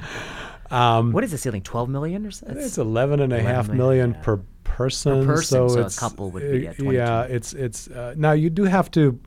Um, 0.71 1.13
what 1.13 1.25
is 1.25 1.33
the 1.33 1.39
ceiling? 1.39 1.63
Twelve 1.63 1.89
million 1.89 2.27
or 2.27 2.31
so? 2.31 2.47
it's 2.49 2.79
11 2.79 3.21
and 3.21 3.33
a 3.33 3.41
half 3.41 3.69
million, 3.69 3.77
million 3.77 4.11
yeah. 4.15 4.21
per 4.21 4.41
person. 4.65 5.27
person, 5.27 5.69
so 5.69 5.79
a 5.79 5.87
it's, 5.87 5.99
couple 5.99 6.31
would 6.31 6.43
be 6.43 6.67
uh, 6.67 6.71
at 6.71 6.77
22. 6.79 6.97
Yeah, 6.97 7.23
it's 7.23 7.53
it's 7.55 7.89
uh, 7.89 8.15
now 8.17 8.33
you 8.33 8.51
do 8.51 8.65
have 8.65 8.91
to 8.93 9.19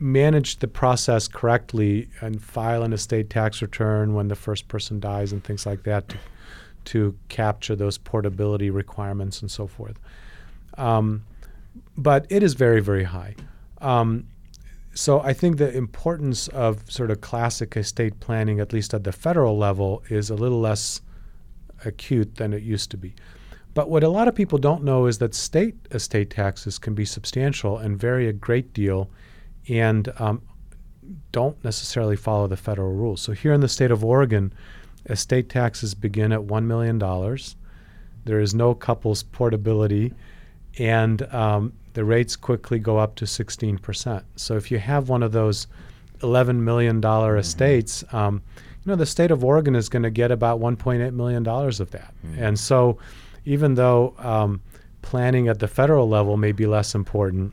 manage 0.00 0.58
the 0.58 0.68
process 0.68 1.28
correctly 1.28 2.08
and 2.20 2.42
file 2.42 2.82
an 2.82 2.92
estate 2.92 3.30
tax 3.30 3.60
return 3.60 4.14
when 4.14 4.28
the 4.28 4.34
first 4.34 4.66
person 4.66 4.98
dies 4.98 5.30
and 5.30 5.44
things 5.44 5.66
like 5.66 5.82
that 5.82 6.08
to, 6.08 6.16
to 6.86 7.18
capture 7.28 7.76
those 7.76 7.98
portability 7.98 8.70
requirements 8.70 9.42
and 9.42 9.50
so 9.50 9.66
forth. 9.66 9.98
Um, 10.78 11.24
but 11.96 12.26
it 12.30 12.42
is 12.42 12.54
very 12.54 12.80
very 12.80 13.04
high. 13.04 13.34
Um, 13.80 14.26
so 14.94 15.20
I 15.20 15.32
think 15.32 15.58
the 15.58 15.74
importance 15.76 16.48
of 16.48 16.90
sort 16.90 17.10
of 17.10 17.20
classic 17.20 17.76
estate 17.76 18.18
planning, 18.20 18.60
at 18.60 18.72
least 18.72 18.92
at 18.92 19.04
the 19.04 19.12
federal 19.12 19.56
level, 19.56 20.02
is 20.10 20.30
a 20.30 20.34
little 20.34 20.60
less 20.60 21.00
acute 21.84 22.36
than 22.36 22.52
it 22.52 22.62
used 22.62 22.90
to 22.90 22.96
be. 22.96 23.14
But 23.72 23.88
what 23.88 24.02
a 24.02 24.08
lot 24.08 24.26
of 24.26 24.34
people 24.34 24.58
don't 24.58 24.82
know 24.82 25.06
is 25.06 25.18
that 25.18 25.34
state 25.34 25.76
estate 25.92 26.30
taxes 26.30 26.78
can 26.78 26.94
be 26.94 27.04
substantial 27.04 27.78
and 27.78 27.96
vary 27.96 28.28
a 28.28 28.32
great 28.32 28.72
deal, 28.72 29.08
and 29.68 30.12
um, 30.18 30.42
don't 31.30 31.62
necessarily 31.64 32.16
follow 32.16 32.48
the 32.48 32.56
federal 32.56 32.92
rules. 32.92 33.20
So 33.20 33.32
here 33.32 33.52
in 33.52 33.60
the 33.60 33.68
state 33.68 33.92
of 33.92 34.04
Oregon, 34.04 34.52
estate 35.06 35.48
taxes 35.48 35.94
begin 35.94 36.32
at 36.32 36.42
one 36.44 36.66
million 36.66 36.98
dollars. 36.98 37.56
There 38.24 38.40
is 38.40 38.54
no 38.54 38.74
couples 38.74 39.22
portability, 39.22 40.12
and 40.78 41.22
um, 41.34 41.72
the 41.94 42.04
rates 42.04 42.36
quickly 42.36 42.78
go 42.78 42.98
up 42.98 43.14
to 43.16 43.24
16%. 43.24 44.22
So 44.36 44.56
if 44.56 44.70
you 44.70 44.78
have 44.78 45.08
one 45.08 45.22
of 45.22 45.32
those 45.32 45.66
$11 46.20 46.56
million 46.56 47.04
estates, 47.04 48.04
um, 48.12 48.42
you 48.56 48.90
know, 48.90 48.96
the 48.96 49.06
state 49.06 49.30
of 49.30 49.44
Oregon 49.44 49.74
is 49.74 49.88
going 49.88 50.04
to 50.04 50.10
get 50.10 50.30
about 50.30 50.60
$1.8 50.60 51.12
million 51.12 51.46
of 51.46 51.90
that. 51.90 52.14
And 52.38 52.58
so 52.58 52.98
even 53.44 53.74
though 53.74 54.14
um, 54.18 54.60
planning 55.02 55.48
at 55.48 55.58
the 55.58 55.68
federal 55.68 56.08
level 56.08 56.36
may 56.36 56.52
be 56.52 56.66
less 56.66 56.94
important, 56.94 57.52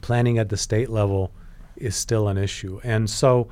planning 0.00 0.38
at 0.38 0.48
the 0.48 0.56
state 0.56 0.90
level 0.90 1.32
is 1.76 1.96
still 1.96 2.28
an 2.28 2.38
issue. 2.38 2.80
And 2.82 3.08
so, 3.08 3.48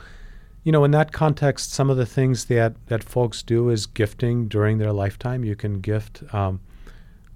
you 0.64 0.72
know, 0.72 0.84
in 0.84 0.90
that 0.92 1.12
context, 1.12 1.72
some 1.72 1.90
of 1.90 1.96
the 1.96 2.06
things 2.06 2.46
that, 2.46 2.74
that 2.86 3.04
folks 3.04 3.42
do 3.42 3.68
is 3.70 3.86
gifting 3.86 4.48
during 4.48 4.78
their 4.78 4.92
lifetime. 4.92 5.44
You 5.44 5.56
can 5.56 5.80
gift 5.80 6.22
um, 6.32 6.60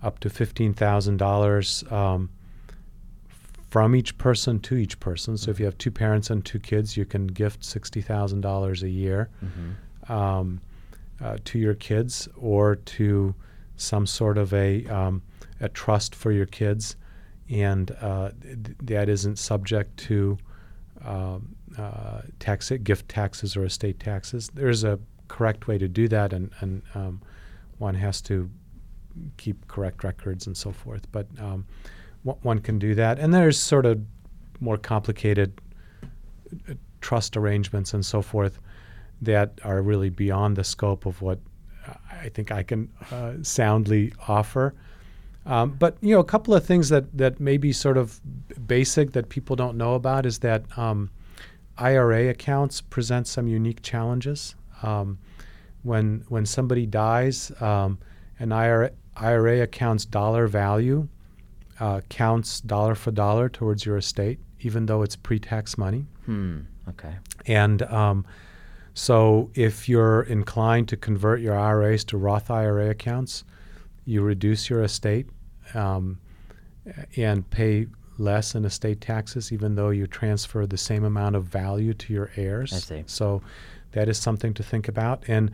up 0.02 0.18
to 0.20 0.28
$15,000 0.28 1.92
um, 1.92 2.30
from 3.68 3.96
each 3.96 4.18
person 4.18 4.60
to 4.60 4.76
each 4.76 5.00
person. 5.00 5.36
So 5.38 5.50
if 5.50 5.58
you 5.58 5.64
have 5.66 5.78
two 5.78 5.90
parents 5.90 6.28
and 6.30 6.44
two 6.44 6.58
kids, 6.58 6.96
you 6.96 7.04
can 7.04 7.26
gift 7.26 7.60
$60,000 7.62 8.82
a 8.82 8.88
year 8.88 9.30
Mhm. 9.42 10.10
um, 10.10 10.60
uh, 11.20 11.38
to 11.44 11.58
your 11.58 11.74
kids 11.74 12.28
or 12.36 12.76
to 12.76 13.34
some 13.76 14.06
sort 14.06 14.36
of 14.38 14.52
a, 14.52 14.84
um, 14.86 15.22
a 15.60 15.68
trust 15.68 16.14
for 16.14 16.32
your 16.32 16.46
kids. 16.46 16.96
And 17.48 17.90
uh, 18.00 18.30
th- 18.42 18.76
that 18.82 19.08
isn't 19.08 19.38
subject 19.38 19.96
to 20.08 20.38
um, 21.04 21.54
uh, 21.78 22.22
tax 22.38 22.70
gift 22.70 23.08
taxes 23.08 23.56
or 23.56 23.64
estate 23.64 23.98
taxes. 23.98 24.50
There's 24.54 24.84
a 24.84 24.98
correct 25.28 25.66
way 25.66 25.78
to 25.78 25.88
do 25.88 26.06
that, 26.08 26.32
and, 26.32 26.50
and 26.60 26.82
um, 26.94 27.20
one 27.78 27.94
has 27.94 28.20
to 28.22 28.50
keep 29.36 29.66
correct 29.68 30.04
records 30.04 30.46
and 30.46 30.56
so 30.56 30.72
forth. 30.72 31.10
But 31.12 31.26
um, 31.38 31.66
w- 32.24 32.38
one 32.42 32.58
can 32.60 32.78
do 32.78 32.94
that. 32.94 33.18
And 33.18 33.32
there's 33.32 33.58
sort 33.58 33.86
of 33.86 34.00
more 34.60 34.76
complicated 34.76 35.60
uh, 36.68 36.74
trust 37.00 37.36
arrangements 37.36 37.94
and 37.94 38.04
so 38.04 38.22
forth 38.22 38.60
that 39.20 39.58
are 39.64 39.82
really 39.82 40.10
beyond 40.10 40.56
the 40.56 40.64
scope 40.64 41.06
of 41.06 41.22
what 41.22 41.38
I 42.10 42.28
think 42.28 42.52
I 42.52 42.62
can 42.62 42.88
uh, 43.10 43.34
soundly 43.42 44.12
offer. 44.28 44.74
Um, 45.44 45.72
but 45.72 45.96
you 46.00 46.14
know, 46.14 46.20
a 46.20 46.24
couple 46.24 46.54
of 46.54 46.64
things 46.64 46.88
that 46.90 47.16
that 47.18 47.40
may 47.40 47.56
be 47.56 47.72
sort 47.72 47.96
of 47.96 48.20
basic 48.66 49.12
that 49.12 49.28
people 49.28 49.56
don't 49.56 49.76
know 49.76 49.94
about 49.94 50.24
is 50.24 50.38
that 50.40 50.62
um, 50.78 51.10
IRA 51.78 52.28
accounts 52.28 52.80
present 52.80 53.26
some 53.26 53.48
unique 53.48 53.82
challenges. 53.82 54.54
Um, 54.82 55.18
when 55.82 56.24
when 56.28 56.46
somebody 56.46 56.86
dies, 56.86 57.50
um, 57.60 57.98
an 58.42 58.50
IRA, 58.52 58.90
IRA 59.16 59.62
account's 59.62 60.04
dollar 60.04 60.46
value 60.48 61.08
uh, 61.80 62.00
counts 62.08 62.60
dollar 62.60 62.94
for 62.94 63.12
dollar 63.12 63.48
towards 63.48 63.86
your 63.86 63.96
estate, 63.96 64.38
even 64.60 64.86
though 64.86 65.02
it's 65.02 65.16
pre-tax 65.16 65.78
money. 65.78 66.06
Hmm. 66.26 66.60
Okay. 66.88 67.14
And 67.46 67.82
um, 67.82 68.26
So 68.94 69.50
if 69.54 69.88
you're 69.88 70.22
inclined 70.22 70.88
to 70.88 70.96
convert 70.96 71.40
your 71.40 71.58
IRAs 71.58 72.04
to 72.06 72.18
Roth 72.18 72.50
IRA 72.50 72.90
accounts, 72.90 73.44
you 74.04 74.22
reduce 74.22 74.68
your 74.68 74.82
estate 74.82 75.28
um, 75.74 76.18
and 77.16 77.48
pay 77.50 77.86
less 78.18 78.54
in 78.54 78.64
estate 78.64 79.00
taxes, 79.00 79.52
even 79.52 79.74
though 79.76 79.90
you 79.90 80.06
transfer 80.06 80.66
the 80.66 80.76
same 80.76 81.04
amount 81.04 81.36
of 81.36 81.44
value 81.44 81.94
to 81.94 82.12
your 82.12 82.30
heirs. 82.36 82.72
I 82.72 82.78
see. 82.78 83.04
So 83.06 83.42
that 83.92 84.08
is 84.08 84.18
something 84.18 84.52
to 84.54 84.62
think 84.62 84.88
about. 84.88 85.22
And 85.28 85.52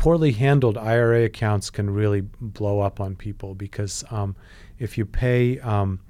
poorly 0.00 0.32
handled 0.32 0.78
IRA 0.78 1.24
accounts 1.24 1.68
can 1.68 1.90
really 1.90 2.22
blow 2.22 2.80
up 2.80 3.00
on 3.00 3.14
people 3.14 3.54
because 3.54 4.02
um, 4.10 4.34
if 4.78 4.96
you 4.96 5.04
pay 5.04 5.58
um, 5.60 6.00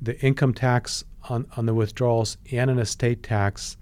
the 0.00 0.18
income 0.24 0.54
tax 0.54 1.04
on, 1.28 1.46
on 1.54 1.66
the 1.66 1.74
withdrawals 1.74 2.38
and 2.50 2.70
an 2.70 2.78
estate 2.78 3.22
tax, 3.22 3.76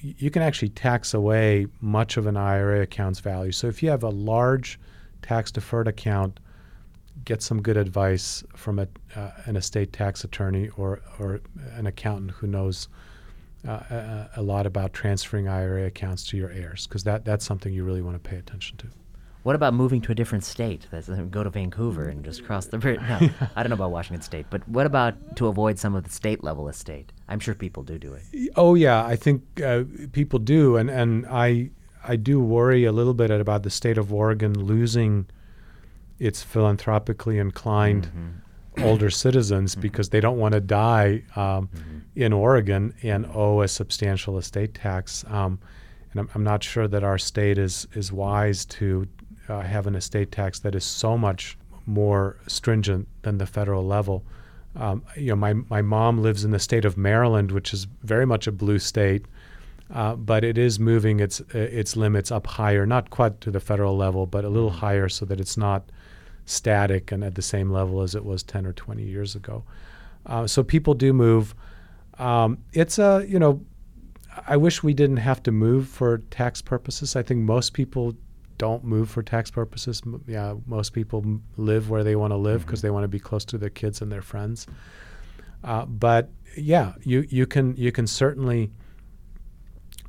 you 0.00 0.30
can 0.30 0.40
actually 0.40 0.68
tax 0.68 1.14
away 1.14 1.66
much 1.80 2.16
of 2.16 2.28
an 2.28 2.36
IRA 2.36 2.80
account's 2.82 3.18
value. 3.18 3.50
So 3.50 3.66
if 3.66 3.82
you 3.82 3.90
have 3.90 4.04
a 4.04 4.08
large 4.08 4.78
tax 5.20 5.50
deferred 5.50 5.88
account, 5.88 6.38
get 7.24 7.42
some 7.42 7.60
good 7.60 7.76
advice 7.76 8.44
from 8.54 8.78
a, 8.78 8.86
uh, 9.16 9.32
an 9.46 9.56
estate 9.56 9.92
tax 9.92 10.22
attorney 10.22 10.68
or, 10.76 11.00
or 11.18 11.40
an 11.72 11.88
accountant 11.88 12.30
who 12.30 12.46
knows 12.46 12.86
uh, 13.66 13.70
a, 13.70 14.30
a 14.36 14.42
lot 14.42 14.66
about 14.66 14.92
transferring 14.92 15.48
IRA 15.48 15.86
accounts 15.86 16.24
to 16.28 16.36
your 16.36 16.50
heirs 16.50 16.86
because 16.86 17.04
that, 17.04 17.24
that's 17.24 17.44
something 17.44 17.72
you 17.72 17.84
really 17.84 18.02
want 18.02 18.22
to 18.22 18.30
pay 18.30 18.36
attention 18.36 18.76
to. 18.78 18.86
What 19.42 19.54
about 19.54 19.72
moving 19.72 20.02
to 20.02 20.12
a 20.12 20.14
different 20.14 20.44
state? 20.44 20.86
That's, 20.90 21.08
uh, 21.08 21.16
go 21.30 21.42
to 21.42 21.48
Vancouver 21.48 22.08
and 22.08 22.22
just 22.22 22.44
cross 22.44 22.66
the 22.66 22.76
bridge. 22.76 23.00
No, 23.00 23.30
I 23.56 23.62
don't 23.62 23.70
know 23.70 23.74
about 23.74 23.90
Washington 23.90 24.22
State, 24.22 24.46
but 24.50 24.66
what 24.68 24.84
about 24.84 25.36
to 25.36 25.46
avoid 25.46 25.78
some 25.78 25.94
of 25.94 26.04
the 26.04 26.10
state 26.10 26.44
level 26.44 26.68
estate? 26.68 27.10
I'm 27.26 27.40
sure 27.40 27.54
people 27.54 27.82
do 27.82 27.98
do 27.98 28.12
it. 28.14 28.50
Oh 28.56 28.74
yeah, 28.74 29.04
I 29.04 29.16
think 29.16 29.42
uh, 29.64 29.84
people 30.12 30.38
do, 30.40 30.76
and 30.76 30.90
and 30.90 31.26
I 31.26 31.70
I 32.04 32.16
do 32.16 32.38
worry 32.40 32.84
a 32.84 32.92
little 32.92 33.14
bit 33.14 33.30
about 33.30 33.62
the 33.62 33.70
state 33.70 33.96
of 33.96 34.12
Oregon 34.12 34.52
losing 34.52 35.26
its 36.18 36.42
philanthropically 36.42 37.38
inclined 37.38 38.08
Mm-hmm. 38.08 38.28
Older 38.78 39.10
citizens 39.10 39.74
because 39.74 40.08
they 40.10 40.20
don't 40.20 40.38
want 40.38 40.54
to 40.54 40.60
die 40.60 41.22
um, 41.36 41.68
Mm-hmm. 41.74 41.98
in 42.16 42.32
Oregon 42.32 42.94
and 43.02 43.26
owe 43.34 43.62
a 43.62 43.68
substantial 43.68 44.38
estate 44.38 44.74
tax. 44.74 45.24
Um, 45.28 45.58
and 46.12 46.20
I'm, 46.20 46.28
I'm 46.34 46.44
not 46.44 46.62
sure 46.64 46.88
that 46.88 47.04
our 47.04 47.18
state 47.18 47.58
is 47.58 47.86
is 47.94 48.12
wise 48.12 48.64
to 48.66 49.06
uh, 49.48 49.60
have 49.60 49.86
an 49.86 49.94
estate 49.94 50.30
tax 50.32 50.60
that 50.60 50.74
is 50.74 50.84
so 50.84 51.16
much 51.18 51.56
more 51.86 52.36
stringent 52.46 53.08
than 53.22 53.38
the 53.38 53.46
federal 53.46 53.84
level. 53.86 54.24
Um, 54.76 55.02
you 55.16 55.28
know, 55.28 55.36
my 55.36 55.54
my 55.54 55.82
mom 55.82 56.22
lives 56.22 56.44
in 56.44 56.50
the 56.52 56.58
state 56.58 56.84
of 56.84 56.96
Maryland, 56.96 57.50
which 57.52 57.72
is 57.72 57.86
very 58.02 58.26
much 58.26 58.46
a 58.46 58.52
blue 58.52 58.78
state, 58.78 59.26
uh, 59.92 60.14
but 60.16 60.44
it 60.44 60.56
is 60.58 60.78
moving 60.78 61.20
its 61.20 61.40
its 61.52 61.96
limits 61.96 62.30
up 62.30 62.46
higher, 62.46 62.86
not 62.86 63.10
quite 63.10 63.40
to 63.42 63.50
the 63.50 63.60
federal 63.60 63.96
level, 63.96 64.26
but 64.26 64.44
a 64.44 64.48
little 64.48 64.70
higher, 64.70 65.08
so 65.08 65.24
that 65.26 65.40
it's 65.40 65.56
not 65.56 65.90
static 66.46 67.12
and 67.12 67.22
at 67.24 67.34
the 67.34 67.42
same 67.42 67.70
level 67.70 68.02
as 68.02 68.14
it 68.14 68.24
was 68.24 68.42
10 68.42 68.66
or 68.66 68.72
20 68.72 69.02
years 69.02 69.34
ago. 69.34 69.64
Uh, 70.26 70.46
so 70.46 70.62
people 70.62 70.94
do 70.94 71.12
move. 71.12 71.54
Um, 72.18 72.58
it's 72.72 72.98
a 72.98 73.24
you 73.26 73.38
know, 73.38 73.64
I 74.46 74.56
wish 74.56 74.82
we 74.82 74.94
didn't 74.94 75.18
have 75.18 75.42
to 75.44 75.52
move 75.52 75.88
for 75.88 76.18
tax 76.30 76.60
purposes. 76.62 77.16
I 77.16 77.22
think 77.22 77.40
most 77.40 77.72
people 77.72 78.14
don't 78.58 78.84
move 78.84 79.08
for 79.08 79.22
tax 79.22 79.50
purposes. 79.50 80.02
M- 80.04 80.22
Yeah, 80.26 80.54
most 80.66 80.92
people 80.92 81.22
m- 81.24 81.42
live 81.56 81.88
where 81.88 82.04
they 82.04 82.14
want 82.16 82.32
to 82.32 82.36
live 82.36 82.66
because 82.66 82.82
they 82.82 82.90
want 82.90 83.04
to 83.04 83.08
be 83.08 83.18
close 83.18 83.44
to 83.46 83.58
their 83.58 83.70
kids 83.70 84.02
and 84.02 84.12
their 84.12 84.20
friends. 84.22 84.66
Uh, 85.64 85.86
but 85.86 86.30
yeah, 86.56 86.92
you 87.02 87.24
you 87.30 87.46
can 87.46 87.74
you 87.76 87.90
can 87.92 88.06
certainly 88.06 88.70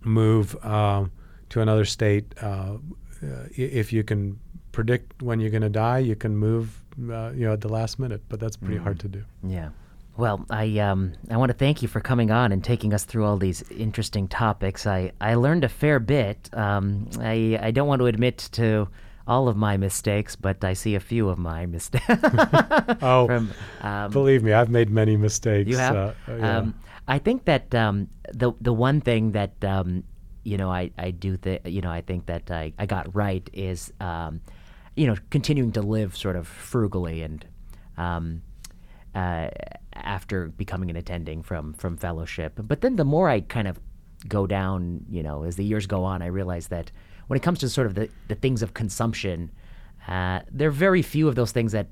move 0.03 0.55
um, 0.65 1.11
to 1.49 1.61
another 1.61 1.85
state 1.85 2.33
uh, 2.41 2.75
uh, 3.23 3.45
if 3.55 3.93
you 3.93 4.03
can 4.03 4.39
predict 4.71 5.21
when 5.21 5.39
you're 5.39 5.49
going 5.51 5.61
to 5.63 5.69
die. 5.69 5.99
You 5.99 6.15
can 6.15 6.35
move, 6.35 6.83
uh, 7.09 7.31
you 7.31 7.45
know, 7.45 7.53
at 7.53 7.61
the 7.61 7.69
last 7.69 7.99
minute, 7.99 8.21
but 8.29 8.39
that's 8.39 8.57
pretty 8.57 8.77
hard 8.77 8.99
to 9.01 9.07
do. 9.07 9.23
Yeah. 9.43 9.69
Well, 10.17 10.45
I 10.49 10.77
um, 10.79 11.13
I 11.29 11.37
want 11.37 11.51
to 11.51 11.57
thank 11.57 11.81
you 11.81 11.87
for 11.87 12.01
coming 12.01 12.31
on 12.31 12.51
and 12.51 12.63
taking 12.63 12.93
us 12.93 13.05
through 13.05 13.25
all 13.25 13.37
these 13.37 13.63
interesting 13.71 14.27
topics. 14.27 14.85
I, 14.85 15.11
I 15.21 15.35
learned 15.35 15.63
a 15.63 15.69
fair 15.69 15.99
bit. 15.99 16.49
Um, 16.53 17.09
I 17.19 17.57
I 17.61 17.71
don't 17.71 17.87
want 17.87 18.01
to 18.01 18.07
admit 18.07 18.37
to 18.53 18.87
all 19.25 19.47
of 19.47 19.55
my 19.55 19.77
mistakes, 19.77 20.35
but 20.35 20.63
I 20.63 20.73
see 20.73 20.95
a 20.95 20.99
few 20.99 21.29
of 21.29 21.37
my 21.37 21.65
mistakes. 21.65 22.05
Oh, 23.01 23.25
From 23.27 23.51
um, 23.81 24.11
Believe 24.11 24.43
me, 24.43 24.51
I've 24.53 24.69
made 24.69 24.89
many 24.89 25.15
mistakes. 25.15 25.69
you 25.69 25.77
have. 25.77 25.95
uh, 25.95 26.13
uh, 26.27 26.35
yeah. 26.35 26.57
um, 26.57 26.75
I 27.07 27.17
think 27.19 27.45
that 27.45 27.73
um, 27.73 28.07
the 28.33 28.51
the 28.61 28.73
one 28.73 29.01
thing 29.01 29.31
that 29.31 29.63
um, 29.63 30.03
you 30.43 30.57
know 30.57 30.69
I 30.69 30.91
I 30.97 31.11
do 31.11 31.37
th- 31.37 31.61
you 31.65 31.81
know 31.81 31.89
I 31.89 32.01
think 32.01 32.25
that 32.25 32.51
I, 32.51 32.73
I 32.77 32.85
got 32.85 33.15
right 33.15 33.49
is 33.53 33.91
um, 33.99 34.41
you 34.95 35.07
know 35.07 35.15
continuing 35.29 35.71
to 35.73 35.81
live 35.81 36.15
sort 36.17 36.35
of 36.35 36.47
frugally 36.47 37.21
and 37.23 37.45
um, 37.97 38.41
uh, 39.15 39.49
after 39.93 40.47
becoming 40.47 40.89
an 40.89 40.95
attending 40.95 41.43
from 41.43 41.73
from 41.73 41.97
fellowship. 41.97 42.53
But 42.57 42.81
then 42.81 42.95
the 42.95 43.05
more 43.05 43.29
I 43.29 43.41
kind 43.41 43.67
of 43.67 43.79
go 44.27 44.45
down, 44.45 45.05
you 45.09 45.23
know, 45.23 45.43
as 45.43 45.55
the 45.55 45.63
years 45.63 45.87
go 45.87 46.03
on, 46.03 46.21
I 46.21 46.27
realize 46.27 46.67
that 46.67 46.91
when 47.27 47.37
it 47.37 47.43
comes 47.43 47.59
to 47.59 47.69
sort 47.69 47.87
of 47.87 47.95
the, 47.95 48.09
the 48.27 48.35
things 48.35 48.61
of 48.61 48.73
consumption, 48.73 49.51
uh, 50.07 50.41
there 50.51 50.67
are 50.67 50.71
very 50.71 51.01
few 51.01 51.27
of 51.27 51.35
those 51.35 51.51
things 51.51 51.71
that 51.71 51.87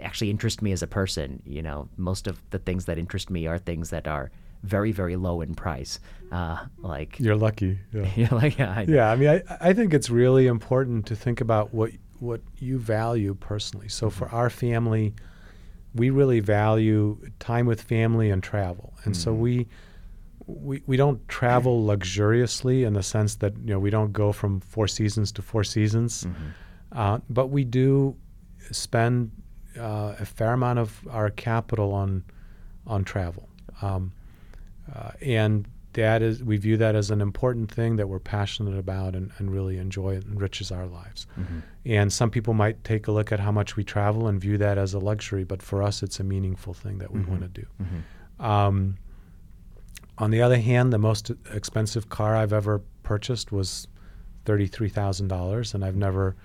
actually 0.00 0.30
interest 0.30 0.62
me 0.62 0.72
as 0.72 0.82
a 0.82 0.86
person. 0.86 1.42
You 1.44 1.62
know, 1.62 1.88
most 1.96 2.26
of 2.26 2.40
the 2.50 2.58
things 2.58 2.84
that 2.86 2.98
interest 2.98 3.30
me 3.30 3.46
are 3.46 3.58
things 3.58 3.90
that 3.90 4.06
are 4.06 4.30
very, 4.62 4.92
very 4.92 5.16
low 5.16 5.40
in 5.40 5.54
price. 5.54 5.98
Uh, 6.30 6.66
like, 6.78 7.18
You're 7.18 7.36
lucky. 7.36 7.78
Yeah. 7.92 8.08
you 8.14 8.28
know, 8.28 8.36
like, 8.36 8.58
yeah, 8.58 8.70
I 8.70 8.84
know. 8.84 8.94
Yeah, 8.94 9.10
I 9.10 9.16
mean, 9.16 9.28
I, 9.28 9.42
I 9.60 9.72
think 9.72 9.92
it's 9.92 10.08
really 10.08 10.46
important 10.46 11.06
to 11.06 11.16
think 11.16 11.40
about 11.40 11.74
what 11.74 11.90
what 12.22 12.40
you 12.58 12.78
value 12.78 13.34
personally. 13.34 13.88
So 13.88 14.08
for 14.10 14.28
our 14.28 14.48
family, 14.48 15.12
we 15.94 16.10
really 16.10 16.40
value 16.40 17.18
time 17.40 17.66
with 17.66 17.82
family 17.82 18.30
and 18.30 18.42
travel, 18.42 18.94
and 19.04 19.16
so 19.16 19.32
we. 19.32 19.66
We, 20.46 20.82
we 20.86 20.96
don't 20.96 21.20
travel 21.28 21.84
luxuriously 21.86 22.82
in 22.82 22.94
the 22.94 23.02
sense 23.02 23.36
that 23.36 23.52
you 23.58 23.72
know 23.72 23.78
we 23.78 23.90
don't 23.90 24.12
go 24.12 24.32
from 24.32 24.60
four 24.60 24.88
seasons 24.88 25.30
to 25.32 25.40
four 25.42 25.62
seasons, 25.62 26.26
uh, 26.90 27.18
but 27.30 27.46
we 27.46 27.62
do 27.64 28.16
spend 28.72 29.30
uh, 29.78 30.16
a 30.18 30.24
fair 30.24 30.52
amount 30.52 30.80
of 30.80 31.00
our 31.10 31.30
capital 31.30 31.92
on 31.92 32.24
on 32.88 33.04
travel, 33.04 33.48
um, 33.82 34.12
uh, 34.92 35.12
and 35.22 35.68
that 35.94 36.22
is 36.22 36.42
we 36.42 36.56
view 36.56 36.76
that 36.78 36.94
as 36.94 37.10
an 37.10 37.20
important 37.20 37.70
thing 37.70 37.96
that 37.96 38.08
we're 38.08 38.18
passionate 38.18 38.78
about 38.78 39.14
and, 39.14 39.30
and 39.38 39.52
really 39.52 39.78
enjoy 39.78 40.16
it 40.16 40.24
enriches 40.24 40.72
our 40.72 40.86
lives. 40.86 41.26
Mm-hmm. 41.38 41.58
And 41.86 42.12
some 42.12 42.30
people 42.30 42.54
might 42.54 42.82
take 42.84 43.08
a 43.08 43.12
look 43.12 43.32
at 43.32 43.40
how 43.40 43.52
much 43.52 43.76
we 43.76 43.84
travel 43.84 44.28
and 44.28 44.40
view 44.40 44.56
that 44.58 44.78
as 44.78 44.94
a 44.94 44.98
luxury, 44.98 45.44
but 45.44 45.62
for 45.62 45.82
us, 45.82 46.02
it's 46.02 46.20
a 46.20 46.24
meaningful 46.24 46.74
thing 46.74 46.98
that 46.98 47.12
we 47.12 47.20
mm-hmm. 47.20 47.30
want 47.30 47.42
to 47.42 47.60
do. 47.60 47.66
Mm-hmm. 47.82 48.44
Um, 48.44 48.96
on 50.18 50.30
the 50.30 50.42
other 50.42 50.58
hand, 50.58 50.92
the 50.92 50.98
most 50.98 51.30
expensive 51.52 52.08
car 52.08 52.36
I've 52.36 52.52
ever 52.52 52.80
purchased 53.02 53.52
was 53.52 53.88
thirty-three 54.44 54.88
thousand 54.88 55.28
dollars, 55.28 55.74
and 55.74 55.84
I've 55.84 55.96
never, 55.96 56.36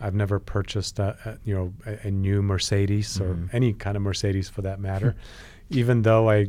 I've 0.00 0.14
never 0.14 0.38
purchased 0.38 0.98
a, 0.98 1.16
a 1.24 1.38
you 1.44 1.54
know 1.54 1.72
a, 1.86 2.08
a 2.08 2.10
new 2.10 2.42
Mercedes 2.42 3.20
or 3.20 3.48
any 3.52 3.72
kind 3.72 3.96
of 3.96 4.02
Mercedes 4.02 4.48
for 4.48 4.62
that 4.62 4.78
matter, 4.78 5.16
even 5.70 6.02
though 6.02 6.30
I, 6.30 6.48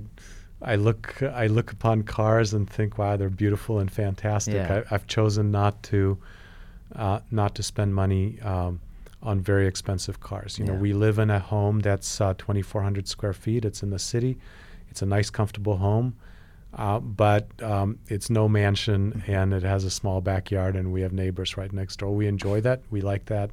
I 0.61 0.75
look 0.75 1.21
I 1.23 1.47
look 1.47 1.71
upon 1.71 2.03
cars 2.03 2.53
and 2.53 2.69
think, 2.69 2.97
wow, 2.97 3.17
they're 3.17 3.29
beautiful 3.29 3.79
and 3.79 3.91
fantastic. 3.91 4.55
Yeah. 4.55 4.83
I, 4.89 4.95
I've 4.95 5.07
chosen 5.07 5.51
not 5.51 5.81
to, 5.83 6.17
uh, 6.95 7.19
not 7.31 7.55
to 7.55 7.63
spend 7.63 7.95
money. 7.95 8.39
Um, 8.41 8.81
on 9.21 9.41
very 9.41 9.67
expensive 9.67 10.21
cars. 10.21 10.57
You 10.57 10.65
know, 10.65 10.73
we 10.75 10.93
live 10.93 11.19
in 11.19 11.29
a 11.29 11.39
home 11.39 11.79
that's 11.79 12.21
uh, 12.21 12.33
2,400 12.37 13.07
square 13.07 13.33
feet. 13.33 13.65
It's 13.65 13.83
in 13.83 13.89
the 13.89 13.99
city. 13.99 14.37
It's 14.89 15.01
a 15.01 15.05
nice, 15.05 15.29
comfortable 15.29 15.77
home, 15.77 16.15
uh, 16.73 16.99
but 16.99 17.47
um, 17.61 17.99
it's 18.07 18.29
no 18.29 18.47
mansion, 18.47 19.23
and 19.27 19.53
it 19.53 19.63
has 19.63 19.83
a 19.83 19.89
small 19.89 20.21
backyard, 20.21 20.75
and 20.75 20.93
we 20.93 21.01
have 21.01 21.11
neighbors 21.11 21.57
right 21.57 21.71
next 21.71 21.97
door. 21.97 22.15
We 22.15 22.27
enjoy 22.27 22.61
that. 22.61 22.81
We 22.89 23.01
like 23.01 23.25
that. 23.25 23.51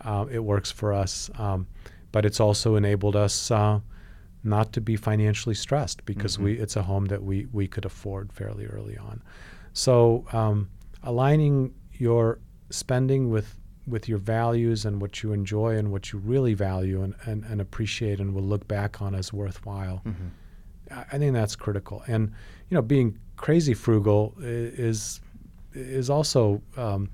Uh, 0.00 0.26
it 0.30 0.38
works 0.38 0.70
for 0.70 0.92
us, 0.92 1.30
um, 1.38 1.66
but 2.12 2.24
it's 2.24 2.40
also 2.40 2.76
enabled 2.76 3.16
us 3.16 3.50
uh, 3.50 3.80
not 4.44 4.72
to 4.74 4.80
be 4.80 4.96
financially 4.96 5.54
stressed 5.54 6.04
because 6.04 6.38
we 6.38 6.58
it's 6.58 6.76
a 6.76 6.82
home 6.82 7.06
that 7.06 7.22
we 7.22 7.46
we 7.52 7.66
could 7.66 7.84
afford 7.84 8.32
fairly 8.32 8.66
early 8.66 8.96
on. 8.98 9.22
So 9.72 10.24
um, 10.32 10.68
aligning 11.02 11.74
your 11.94 12.38
spending 12.70 13.30
with 13.30 13.56
with 13.86 14.08
your 14.08 14.18
values 14.18 14.84
and 14.86 15.00
what 15.00 15.22
you 15.22 15.32
enjoy 15.32 15.76
and 15.76 15.90
what 15.92 16.10
you 16.12 16.18
really 16.18 16.54
value 16.54 17.02
and, 17.02 17.14
and, 17.26 17.44
and 17.44 17.60
appreciate 17.60 18.18
and 18.18 18.34
will 18.34 18.42
look 18.42 18.66
back 18.66 19.02
on 19.02 19.14
as 19.14 19.32
worthwhile. 19.32 20.02
I 20.90 21.04
I 21.12 21.18
think 21.18 21.32
that's 21.34 21.56
critical. 21.56 22.02
And 22.06 22.30
you 22.68 22.74
know, 22.74 22.82
being 22.82 23.18
crazy 23.36 23.74
frugal 23.74 24.34
is 24.40 25.20
is 25.72 26.08
also 26.08 26.62
um, 26.76 27.08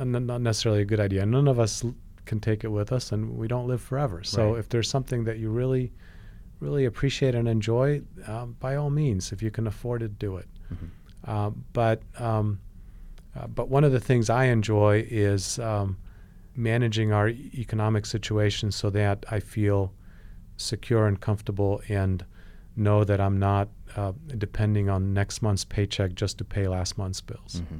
n- 0.00 0.26
not 0.26 0.40
necessarily 0.40 0.82
a 0.82 0.84
good 0.84 1.00
idea. 1.00 1.24
None 1.26 1.46
of 1.48 1.58
us 1.60 1.84
l- 1.84 1.94
can 2.24 2.40
take 2.40 2.64
it 2.64 2.68
with 2.68 2.92
us, 2.92 3.12
and 3.12 3.36
we 3.38 3.46
don't 3.48 3.66
live 3.66 3.80
forever. 3.80 4.22
So 4.24 4.50
Right. 4.52 4.58
if 4.58 4.68
there's 4.68 4.88
something 4.90 5.24
that 5.24 5.38
you 5.38 5.48
really 5.50 5.92
really 6.60 6.84
appreciate 6.86 7.34
and 7.34 7.48
enjoy, 7.48 8.02
um, 8.26 8.56
by 8.60 8.76
all 8.76 8.90
means, 8.90 9.32
if 9.32 9.42
you 9.42 9.50
can 9.50 9.66
afford 9.66 10.00
to 10.00 10.08
do 10.08 10.36
it. 10.36 10.48
Um, 11.24 11.64
but 11.72 12.02
um, 12.18 12.58
Uh, 13.36 13.46
but 13.46 13.68
one 13.68 13.84
of 13.86 13.92
the 13.92 14.00
things 14.00 14.28
I 14.30 14.44
enjoy 14.46 15.06
is 15.08 15.58
um, 15.58 15.96
managing 16.56 17.12
our 17.12 17.28
economic 17.28 18.06
situation 18.06 18.72
so 18.72 18.90
that 18.90 19.24
I 19.30 19.40
feel 19.40 19.92
secure 20.56 21.06
and 21.06 21.20
comfortable 21.20 21.80
and 21.88 22.24
know 22.74 23.04
that 23.04 23.20
I'm 23.20 23.38
not 23.38 23.68
uh, 23.96 24.12
depending 24.38 24.88
on 24.88 25.12
next 25.14 25.42
month's 25.42 25.64
paycheck 25.64 26.14
just 26.14 26.38
to 26.38 26.44
pay 26.44 26.66
last 26.68 26.98
month's 26.98 27.20
bills. 27.20 27.60
Mm-hmm. 27.60 27.78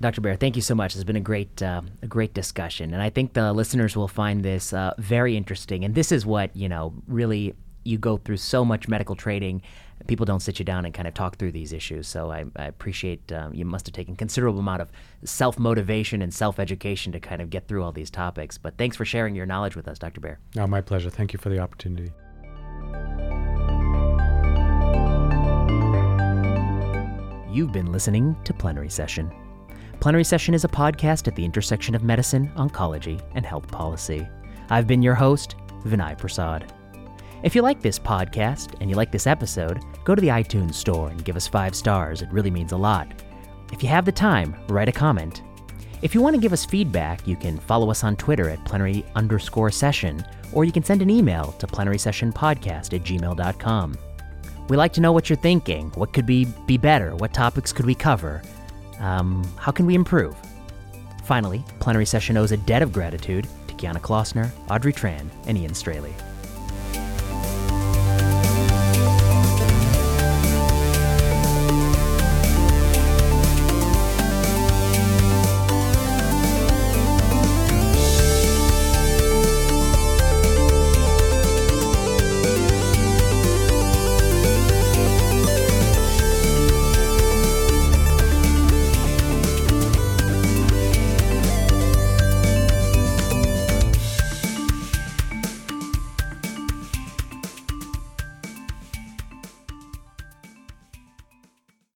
Dr. 0.00 0.20
Beer, 0.20 0.36
thank 0.36 0.56
you 0.56 0.62
so 0.62 0.74
much. 0.74 0.94
It's 0.94 1.04
been 1.04 1.16
a 1.16 1.20
great, 1.20 1.62
uh, 1.62 1.80
a 2.02 2.06
great 2.06 2.34
discussion, 2.34 2.92
and 2.92 3.02
I 3.02 3.08
think 3.08 3.32
the 3.32 3.52
listeners 3.52 3.96
will 3.96 4.08
find 4.08 4.44
this 4.44 4.72
uh, 4.72 4.92
very 4.98 5.36
interesting. 5.36 5.84
And 5.84 5.94
this 5.94 6.12
is 6.12 6.26
what 6.26 6.54
you 6.54 6.68
know, 6.68 6.92
really, 7.06 7.54
you 7.84 7.96
go 7.96 8.18
through 8.18 8.36
so 8.36 8.64
much 8.64 8.88
medical 8.88 9.16
training. 9.16 9.62
People 10.06 10.26
don't 10.26 10.40
sit 10.40 10.58
you 10.58 10.64
down 10.66 10.84
and 10.84 10.92
kind 10.92 11.08
of 11.08 11.14
talk 11.14 11.36
through 11.36 11.52
these 11.52 11.72
issues. 11.72 12.06
So 12.06 12.30
I, 12.30 12.44
I 12.56 12.66
appreciate 12.66 13.32
um, 13.32 13.54
you 13.54 13.64
must 13.64 13.86
have 13.86 13.94
taken 13.94 14.14
considerable 14.16 14.60
amount 14.60 14.82
of 14.82 14.90
self 15.24 15.58
motivation 15.58 16.20
and 16.20 16.32
self 16.32 16.58
education 16.58 17.12
to 17.12 17.20
kind 17.20 17.40
of 17.40 17.48
get 17.48 17.66
through 17.66 17.82
all 17.82 17.92
these 17.92 18.10
topics. 18.10 18.58
But 18.58 18.76
thanks 18.76 18.96
for 18.96 19.06
sharing 19.06 19.34
your 19.34 19.46
knowledge 19.46 19.76
with 19.76 19.88
us, 19.88 19.98
Dr. 19.98 20.20
Beer. 20.20 20.38
No, 20.54 20.66
my 20.66 20.82
pleasure. 20.82 21.08
Thank 21.08 21.32
you 21.32 21.38
for 21.38 21.48
the 21.48 21.58
opportunity. 21.58 22.12
You've 27.50 27.72
been 27.72 27.90
listening 27.90 28.36
to 28.44 28.52
Plenary 28.52 28.90
Session. 28.90 29.32
Plenary 30.00 30.24
Session 30.24 30.54
is 30.54 30.64
a 30.64 30.68
podcast 30.68 31.26
at 31.26 31.34
the 31.34 31.44
intersection 31.44 31.94
of 31.94 32.02
medicine, 32.02 32.52
oncology, 32.56 33.20
and 33.34 33.44
health 33.44 33.66
policy. 33.68 34.28
I've 34.68 34.86
been 34.86 35.02
your 35.02 35.14
host, 35.14 35.56
Vinay 35.84 36.16
Prasad. 36.18 36.72
If 37.42 37.54
you 37.54 37.62
like 37.62 37.80
this 37.80 37.98
podcast 37.98 38.74
and 38.80 38.90
you 38.90 38.96
like 38.96 39.10
this 39.10 39.26
episode, 39.26 39.80
go 40.04 40.14
to 40.14 40.20
the 40.20 40.28
iTunes 40.28 40.74
store 40.74 41.08
and 41.08 41.24
give 41.24 41.36
us 41.36 41.48
five 41.48 41.74
stars. 41.74 42.22
It 42.22 42.30
really 42.30 42.50
means 42.50 42.72
a 42.72 42.76
lot. 42.76 43.08
If 43.72 43.82
you 43.82 43.88
have 43.88 44.04
the 44.04 44.12
time, 44.12 44.54
write 44.68 44.88
a 44.88 44.92
comment. 44.92 45.42
If 46.02 46.14
you 46.14 46.20
want 46.20 46.36
to 46.36 46.42
give 46.42 46.52
us 46.52 46.64
feedback, 46.64 47.26
you 47.26 47.36
can 47.36 47.58
follow 47.58 47.90
us 47.90 48.04
on 48.04 48.16
Twitter 48.16 48.50
at 48.50 48.64
plenary 48.64 49.04
underscore 49.14 49.70
session, 49.70 50.24
or 50.52 50.64
you 50.64 50.72
can 50.72 50.84
send 50.84 51.02
an 51.02 51.10
email 51.10 51.52
to 51.58 51.66
plenarysessionpodcast 51.66 52.92
at 52.92 53.02
gmail.com. 53.02 53.98
We 54.68 54.76
like 54.76 54.92
to 54.94 55.00
know 55.00 55.12
what 55.12 55.30
you're 55.30 55.36
thinking. 55.36 55.90
What 55.94 56.12
could 56.12 56.26
be, 56.26 56.44
be 56.66 56.76
better? 56.76 57.16
What 57.16 57.32
topics 57.32 57.72
could 57.72 57.86
we 57.86 57.94
cover? 57.94 58.42
Um, 59.00 59.44
how 59.56 59.72
can 59.72 59.86
we 59.86 59.94
improve? 59.94 60.36
Finally, 61.24 61.64
Plenary 61.80 62.06
Session 62.06 62.36
owes 62.36 62.52
a 62.52 62.56
debt 62.56 62.82
of 62.82 62.92
gratitude 62.92 63.48
to 63.66 63.74
Kiana 63.74 64.00
Klossner, 64.00 64.50
Audrey 64.70 64.92
Tran, 64.92 65.28
and 65.46 65.58
Ian 65.58 65.74
Straley. 65.74 66.14